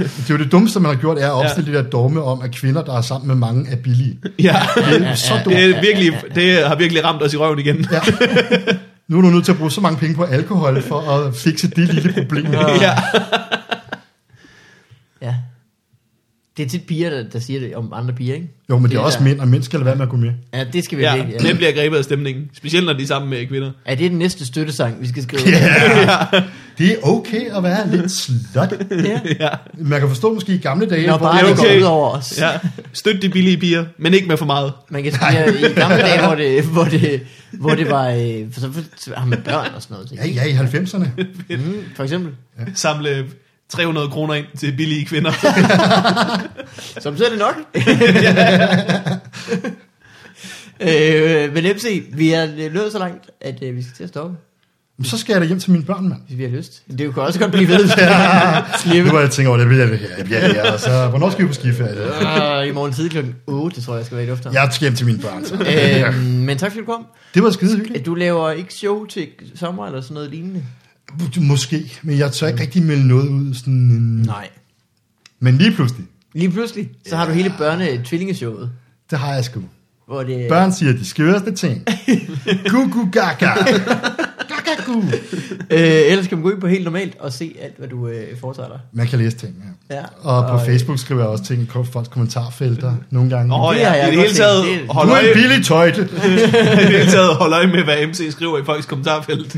er 0.03 0.23
jo 0.29 0.37
det 0.37 0.51
dummeste, 0.51 0.79
man 0.79 0.91
har 0.95 0.99
gjort, 1.01 1.17
er 1.17 1.25
at 1.27 1.31
opstille 1.45 1.71
ja. 1.71 1.77
det 1.77 1.83
der 1.85 1.89
dogme 1.89 2.23
om, 2.23 2.41
at 2.41 2.51
kvinder, 2.51 2.83
der 2.83 2.97
er 2.97 3.01
sammen 3.01 3.27
med 3.27 3.35
mange, 3.35 3.71
er 3.71 3.75
billige. 3.75 4.17
Ja, 4.39 4.55
Det 4.75 5.07
er 5.07 5.15
så 5.15 5.33
dumt. 5.45 5.55
det, 5.55 5.63
er 5.75 5.81
virkelig, 5.81 6.13
det 6.35 6.67
har 6.67 6.75
virkelig 6.75 7.03
ramt 7.05 7.23
os 7.23 7.33
i 7.33 7.37
røven 7.37 7.59
igen. 7.59 7.85
Ja. 7.91 7.99
Nu 9.07 9.17
er 9.17 9.21
du 9.21 9.29
nødt 9.29 9.45
til 9.45 9.51
at 9.51 9.57
bruge 9.57 9.71
så 9.71 9.81
mange 9.81 9.97
penge 9.97 10.15
på 10.15 10.23
alkohol 10.23 10.81
for 10.81 10.99
at 10.99 11.35
fikse 11.35 11.67
det 11.69 11.93
lille 11.93 12.13
problem. 12.13 12.45
Ja. 12.81 12.95
Det 16.59 16.65
er 16.65 16.69
tit 16.69 16.83
piger, 16.83 17.09
der, 17.09 17.23
der 17.33 17.39
siger 17.39 17.59
det 17.59 17.75
om 17.75 17.93
andre 17.93 18.13
piger, 18.13 18.35
ikke? 18.35 18.47
Jo, 18.69 18.77
men 18.77 18.83
det 18.83 18.89
er 18.89 18.89
Det 18.89 18.97
er 18.97 19.05
også 19.05 19.17
der. 19.17 19.23
mænd, 19.23 19.39
og 19.39 19.47
mænd 19.47 19.63
skal 19.63 19.79
lade 19.79 19.85
være 19.85 19.95
med 19.95 20.03
at 20.03 20.09
gå 20.09 20.17
med. 20.17 20.31
Ja, 20.53 20.63
det 20.73 20.83
skal 20.83 20.97
vi 20.97 21.03
ja, 21.03 21.15
virkelig. 21.15 21.39
den 21.49 21.57
bliver 21.57 21.71
grebet 21.71 21.97
af 21.97 22.03
stemningen. 22.03 22.49
Specielt 22.57 22.85
når 22.85 22.93
de 22.93 23.03
er 23.03 23.07
sammen 23.07 23.29
med 23.29 23.45
kvinder. 23.47 23.71
Er 23.85 23.95
det 23.95 24.11
den 24.11 24.19
næste 24.19 24.45
støttesang, 24.45 25.01
vi 25.01 25.07
skal 25.07 25.23
skrive? 25.23 25.41
Ja. 25.47 26.25
Det 26.77 26.91
er 26.91 26.95
okay 27.03 27.55
at 27.57 27.63
være 27.63 27.91
lidt 27.91 28.11
slut. 28.11 28.37
ja. 28.55 29.19
Ja. 29.39 29.49
Man 29.77 29.99
kan 29.99 30.09
forstå 30.09 30.33
måske 30.33 30.53
i 30.53 30.57
gamle 30.57 30.85
dage, 30.89 31.07
Når 31.07 31.17
hvor 31.17 31.27
bare 31.27 31.37
det 31.37 31.49
er 31.49 31.53
det 31.55 31.59
okay. 31.59 31.71
går 31.71 31.77
ud 31.79 31.83
over 31.83 32.09
os. 32.09 32.37
ja. 32.37 32.49
Støt 32.93 33.21
de 33.21 33.29
billige 33.29 33.57
piger, 33.57 33.85
men 33.97 34.13
ikke 34.13 34.27
med 34.27 34.37
for 34.37 34.45
meget. 34.45 34.73
Man 34.89 35.03
kan 35.03 35.11
sige, 35.11 35.69
i 35.71 35.73
gamle 35.73 35.97
dage, 35.97 36.21
hvor 36.25 36.35
det, 36.35 36.63
hvor 36.63 36.83
det, 36.83 37.21
hvor 37.51 37.69
det 37.75 37.89
var, 37.89 38.07
øh, 38.09 38.51
for 38.51 38.59
så 38.97 39.11
har 39.17 39.25
man 39.25 39.41
børn 39.45 39.67
og 39.75 39.81
sådan 39.81 39.97
noget. 39.97 40.11
Ja, 40.35 40.43
ja, 40.43 40.43
i 40.43 40.51
90'erne. 40.67 41.07
Mm, 41.49 41.73
for 41.95 42.03
eksempel. 42.03 42.31
Samle 42.75 43.25
300 43.69 44.09
kroner 44.09 44.33
ind 44.33 44.45
til 44.57 44.73
billige 44.77 45.05
kvinder. 45.05 45.31
Så 47.01 47.11
betyder 47.11 47.29
det 47.29 47.39
nok. 47.39 47.55
øh, 50.79 51.53
men 51.53 51.63
MC, 51.75 52.03
vi 52.13 52.31
er 52.31 52.69
nået 52.73 52.91
så 52.91 52.99
langt, 52.99 53.29
at 53.41 53.63
øh, 53.63 53.75
vi 53.75 53.81
skal 53.81 53.93
til 53.95 54.03
at 54.03 54.09
stoppe, 54.09 54.37
Men 54.97 55.05
Så 55.05 55.17
skal 55.17 55.33
jeg 55.33 55.41
da 55.41 55.47
hjem 55.47 55.59
til 55.59 55.71
mine 55.71 55.83
børn, 55.83 56.09
mand. 56.09 56.21
hvis 56.27 56.37
vi 56.37 56.43
har 56.43 56.49
lyst. 56.49 56.83
Det 56.97 57.13
kan 57.13 57.23
også 57.23 57.39
godt 57.39 57.51
blive 57.51 57.67
ved. 57.67 57.79
Nu 59.05 59.11
var 59.11 59.19
jeg 59.19 59.31
tænker 59.31 59.49
over, 59.49 59.57
det 59.59 59.67
bliver 59.67 59.85
jeg 59.85 59.99
ja, 60.29 60.47
ja, 60.47 60.71
ja, 60.71 60.77
så, 60.77 61.07
hvornår 61.09 61.29
skal 61.29 61.43
vi 61.43 61.47
på 61.47 61.53
skiferie? 61.53 62.61
Uh, 62.61 62.67
I 62.67 62.71
morgen 62.71 62.93
tidlig 62.93 63.11
klokken 63.11 63.35
8, 63.47 63.81
tror 63.81 63.93
jeg, 63.93 63.97
jeg 63.97 64.05
skal 64.05 64.17
være 64.17 64.25
i 64.25 64.29
lufthavn. 64.29 64.55
Jeg 64.55 64.69
skal 64.71 64.85
hjem 64.85 64.95
til 64.95 65.05
mine 65.05 65.19
børn. 65.19 65.45
Så. 65.45 65.55
Øh, 65.55 66.23
men 66.23 66.57
tak 66.57 66.71
fordi 66.71 66.85
du 66.85 66.91
kom. 66.91 67.05
Det 67.33 67.43
var 67.43 67.51
skide 67.51 67.77
hyggeligt. 67.77 68.05
Du 68.05 68.15
laver 68.15 68.51
ikke 68.51 68.73
show 68.73 69.05
til 69.05 69.27
sommer 69.55 69.85
eller 69.85 70.01
sådan 70.01 70.13
noget 70.13 70.29
lignende? 70.29 70.63
Måske, 71.41 71.99
men 72.03 72.17
jeg 72.17 72.31
tør 72.31 72.47
ikke 72.47 72.61
rigtig 72.61 72.83
melde 72.83 73.07
noget 73.07 73.29
ud. 73.29 73.53
Sådan, 73.53 73.73
Nej. 74.25 74.49
men 75.39 75.57
lige 75.57 75.71
pludselig, 75.71 76.05
Lige 76.33 76.51
pludselig, 76.51 76.89
så 77.07 77.15
har 77.15 77.25
du 77.25 77.31
hele 77.31 77.53
børne-tvillingeshowet. 77.57 78.71
det 79.09 79.19
har 79.19 79.33
jeg 79.33 79.45
sgu. 79.45 79.61
Hvor 80.07 80.23
det, 80.23 80.45
Børn 80.49 80.73
siger 80.73 80.93
de 80.93 81.05
skøreste 81.05 81.51
ting. 81.51 81.85
Gu 82.71 82.89
gu 82.91 83.09
gaga. 83.11 83.49
Øh, 85.71 85.79
ellers 86.11 86.27
kan 86.27 86.37
man 86.37 86.43
gå 86.43 86.51
ind 86.51 86.61
på 86.61 86.67
helt 86.67 86.83
normalt 86.83 87.13
og 87.19 87.33
se 87.33 87.55
alt, 87.61 87.73
hvad 87.77 87.87
du 87.87 88.07
øh, 88.07 88.39
foretager 88.39 88.67
dig. 88.69 88.79
Man 88.93 89.07
kan 89.07 89.19
læse 89.19 89.37
ting, 89.37 89.55
ja. 89.89 89.95
Ja. 89.95 90.01
Og 90.21 90.49
på 90.49 90.55
øh, 90.55 90.65
Facebook 90.65 90.99
skriver 90.99 91.21
jeg 91.21 91.29
også 91.29 91.43
ting 91.43 91.61
i 91.61 91.67
folks 91.91 92.07
kommentarfelter 92.07 92.95
nogle 93.09 93.29
gange. 93.29 93.53
Åh 93.55 93.61
oh, 93.61 93.75
ja, 93.75 93.91
jeg 93.91 94.07
i 94.13 94.15
det 94.15 94.19
hele 94.21 94.33
taget 94.35 94.63
Det- 94.65 94.79
hold 94.89 95.09
er 95.09 95.13
øje, 95.15 95.27
en 95.29 95.33
billig 95.35 95.65
tøjte. 95.65 96.01
i 96.01 96.05
det 96.05 96.87
hele 96.87 97.11
taget 97.11 97.35
hold 97.35 97.53
øje 97.53 97.67
med, 97.67 97.83
hvad 97.83 98.07
MC 98.07 98.31
skriver 98.31 98.57
i 98.57 98.63
folks 98.65 98.85
kommentarfelt. 98.85 99.53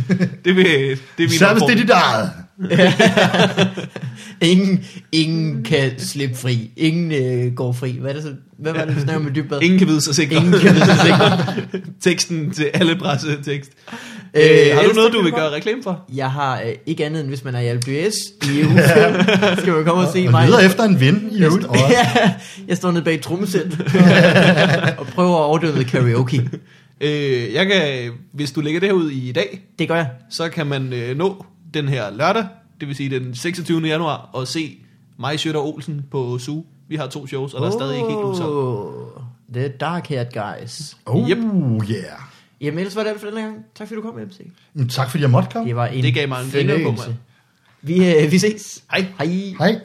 Det, 0.45 0.55
vil, 0.55 0.65
det 0.65 0.93
er 0.95 0.97
min 1.19 1.27
Især 1.27 1.53
hvis 1.53 1.63
det 1.63 1.71
er 1.71 1.75
dit 1.81 1.89
eget. 1.89 2.31
Ingen, 4.41 4.83
ingen 5.11 5.63
kan 5.63 5.91
slippe 5.97 6.35
fri. 6.35 6.71
Ingen 6.77 7.11
øh, 7.11 7.53
går 7.53 7.71
fri. 7.73 7.97
Hvad, 8.01 8.09
er 8.11 8.13
det 8.15 8.23
så, 8.23 8.33
hvad 8.59 8.73
var 8.73 8.85
det, 8.85 8.95
du 8.95 9.01
snakkede 9.01 9.23
med 9.23 9.31
Dybvad? 9.31 9.61
Ingen 9.61 9.79
kan 9.79 9.87
vide 9.87 10.01
sig 10.01 10.15
sikker. 10.15 10.37
Ingen 10.37 10.51
kan 10.59 10.75
vide 10.75 10.85
sig 10.85 10.97
sikker. 10.97 11.53
Teksten 12.01 12.51
til 12.51 12.69
alle 12.73 12.95
pressetekst. 12.95 13.71
Øh, 14.33 14.43
Øh, 14.69 14.75
har 14.75 14.83
du 14.83 14.93
noget, 14.95 15.13
du 15.13 15.21
vil 15.23 15.31
gøre 15.31 15.51
reklame 15.51 15.83
for? 15.83 16.05
Jeg 16.15 16.31
har 16.31 16.61
øh, 16.61 16.73
ikke 16.85 17.05
andet 17.05 17.19
end, 17.19 17.27
hvis 17.29 17.43
man 17.43 17.55
er 17.55 17.59
i 17.59 17.67
Alpe 17.67 18.11
S 18.11 18.15
i 18.43 18.63
uge 18.65 18.81
5, 19.47 19.57
skal 19.57 19.73
man 19.73 19.85
komme 19.85 20.01
og 20.07 20.13
se 20.13 20.23
Og 20.25 20.31
mig. 20.31 20.45
leder 20.47 20.59
efter 20.59 20.83
en 20.83 20.99
ven 20.99 21.29
i 21.31 21.43
øvrigt. 21.43 21.65
Og 21.65 21.75
ja, 22.15 22.33
jeg 22.67 22.77
står 22.77 22.91
nede 22.91 23.03
bag 23.03 23.13
et 23.15 23.21
trommesæt 23.21 23.67
og 24.99 25.07
prøver 25.07 25.37
at 25.37 25.43
overdøve 25.43 25.71
noget 25.71 25.87
karaoke. 25.87 26.49
Øh, 27.01 27.53
jeg 27.53 27.65
kan, 27.67 28.11
hvis 28.33 28.51
du 28.51 28.61
lægger 28.61 28.79
det 28.79 28.89
her 28.89 28.93
ud 28.93 29.09
i 29.09 29.31
dag, 29.31 29.61
Det 29.79 29.87
gør 29.87 29.95
jeg. 29.95 30.09
så 30.29 30.49
kan 30.49 30.67
man 30.67 30.93
øh, 30.93 31.17
nå 31.17 31.45
den 31.73 31.87
her 31.87 32.03
lørdag, 32.11 32.45
det 32.79 32.87
vil 32.87 32.95
sige 32.95 33.19
den 33.19 33.35
26. 33.35 33.79
januar, 33.87 34.29
og 34.33 34.47
se 34.47 34.77
mig, 35.19 35.39
Sjøtter 35.39 35.61
Olsen 35.61 36.01
på 36.11 36.39
SU. 36.39 36.61
Vi 36.89 36.95
har 36.95 37.07
to 37.07 37.27
shows, 37.27 37.53
og 37.53 37.61
der 37.61 37.67
er 37.67 37.71
stadig 37.71 37.95
ikke 37.95 38.07
helt 38.09 38.19
udsolgt. 38.23 38.51
Oh, 38.53 38.91
The 39.53 39.67
Dark 39.67 40.07
Haired 40.07 40.31
Guys. 40.33 40.97
oh, 41.05 41.29
Yep. 41.29 41.37
yeah. 41.89 42.19
Jamen 42.61 42.79
ellers 42.79 42.95
var 42.95 43.03
det 43.03 43.09
alt 43.09 43.19
for 43.19 43.27
den 43.27 43.37
her 43.37 43.43
gang. 43.45 43.57
Tak 43.75 43.87
fordi 43.87 43.95
du 43.95 44.01
kom, 44.01 44.15
MC. 44.19 44.41
Men 44.73 44.89
Tak 44.89 45.09
fordi 45.09 45.21
jeg 45.21 45.29
måtte 45.29 45.49
komme. 45.51 45.67
Det 45.67 45.75
var 45.75 45.87
en 45.87 46.03
Det 46.03 46.13
gav 46.13 46.27
mig 46.27 46.41
en 46.43 46.49
fornøjelse. 46.51 47.07
mand. 47.07 47.17
Vi, 47.81 48.15
øh, 48.15 48.31
vi 48.31 48.37
ses. 48.39 48.83
Hej. 48.91 49.05
Hej. 49.17 49.25
Hej. 49.59 49.79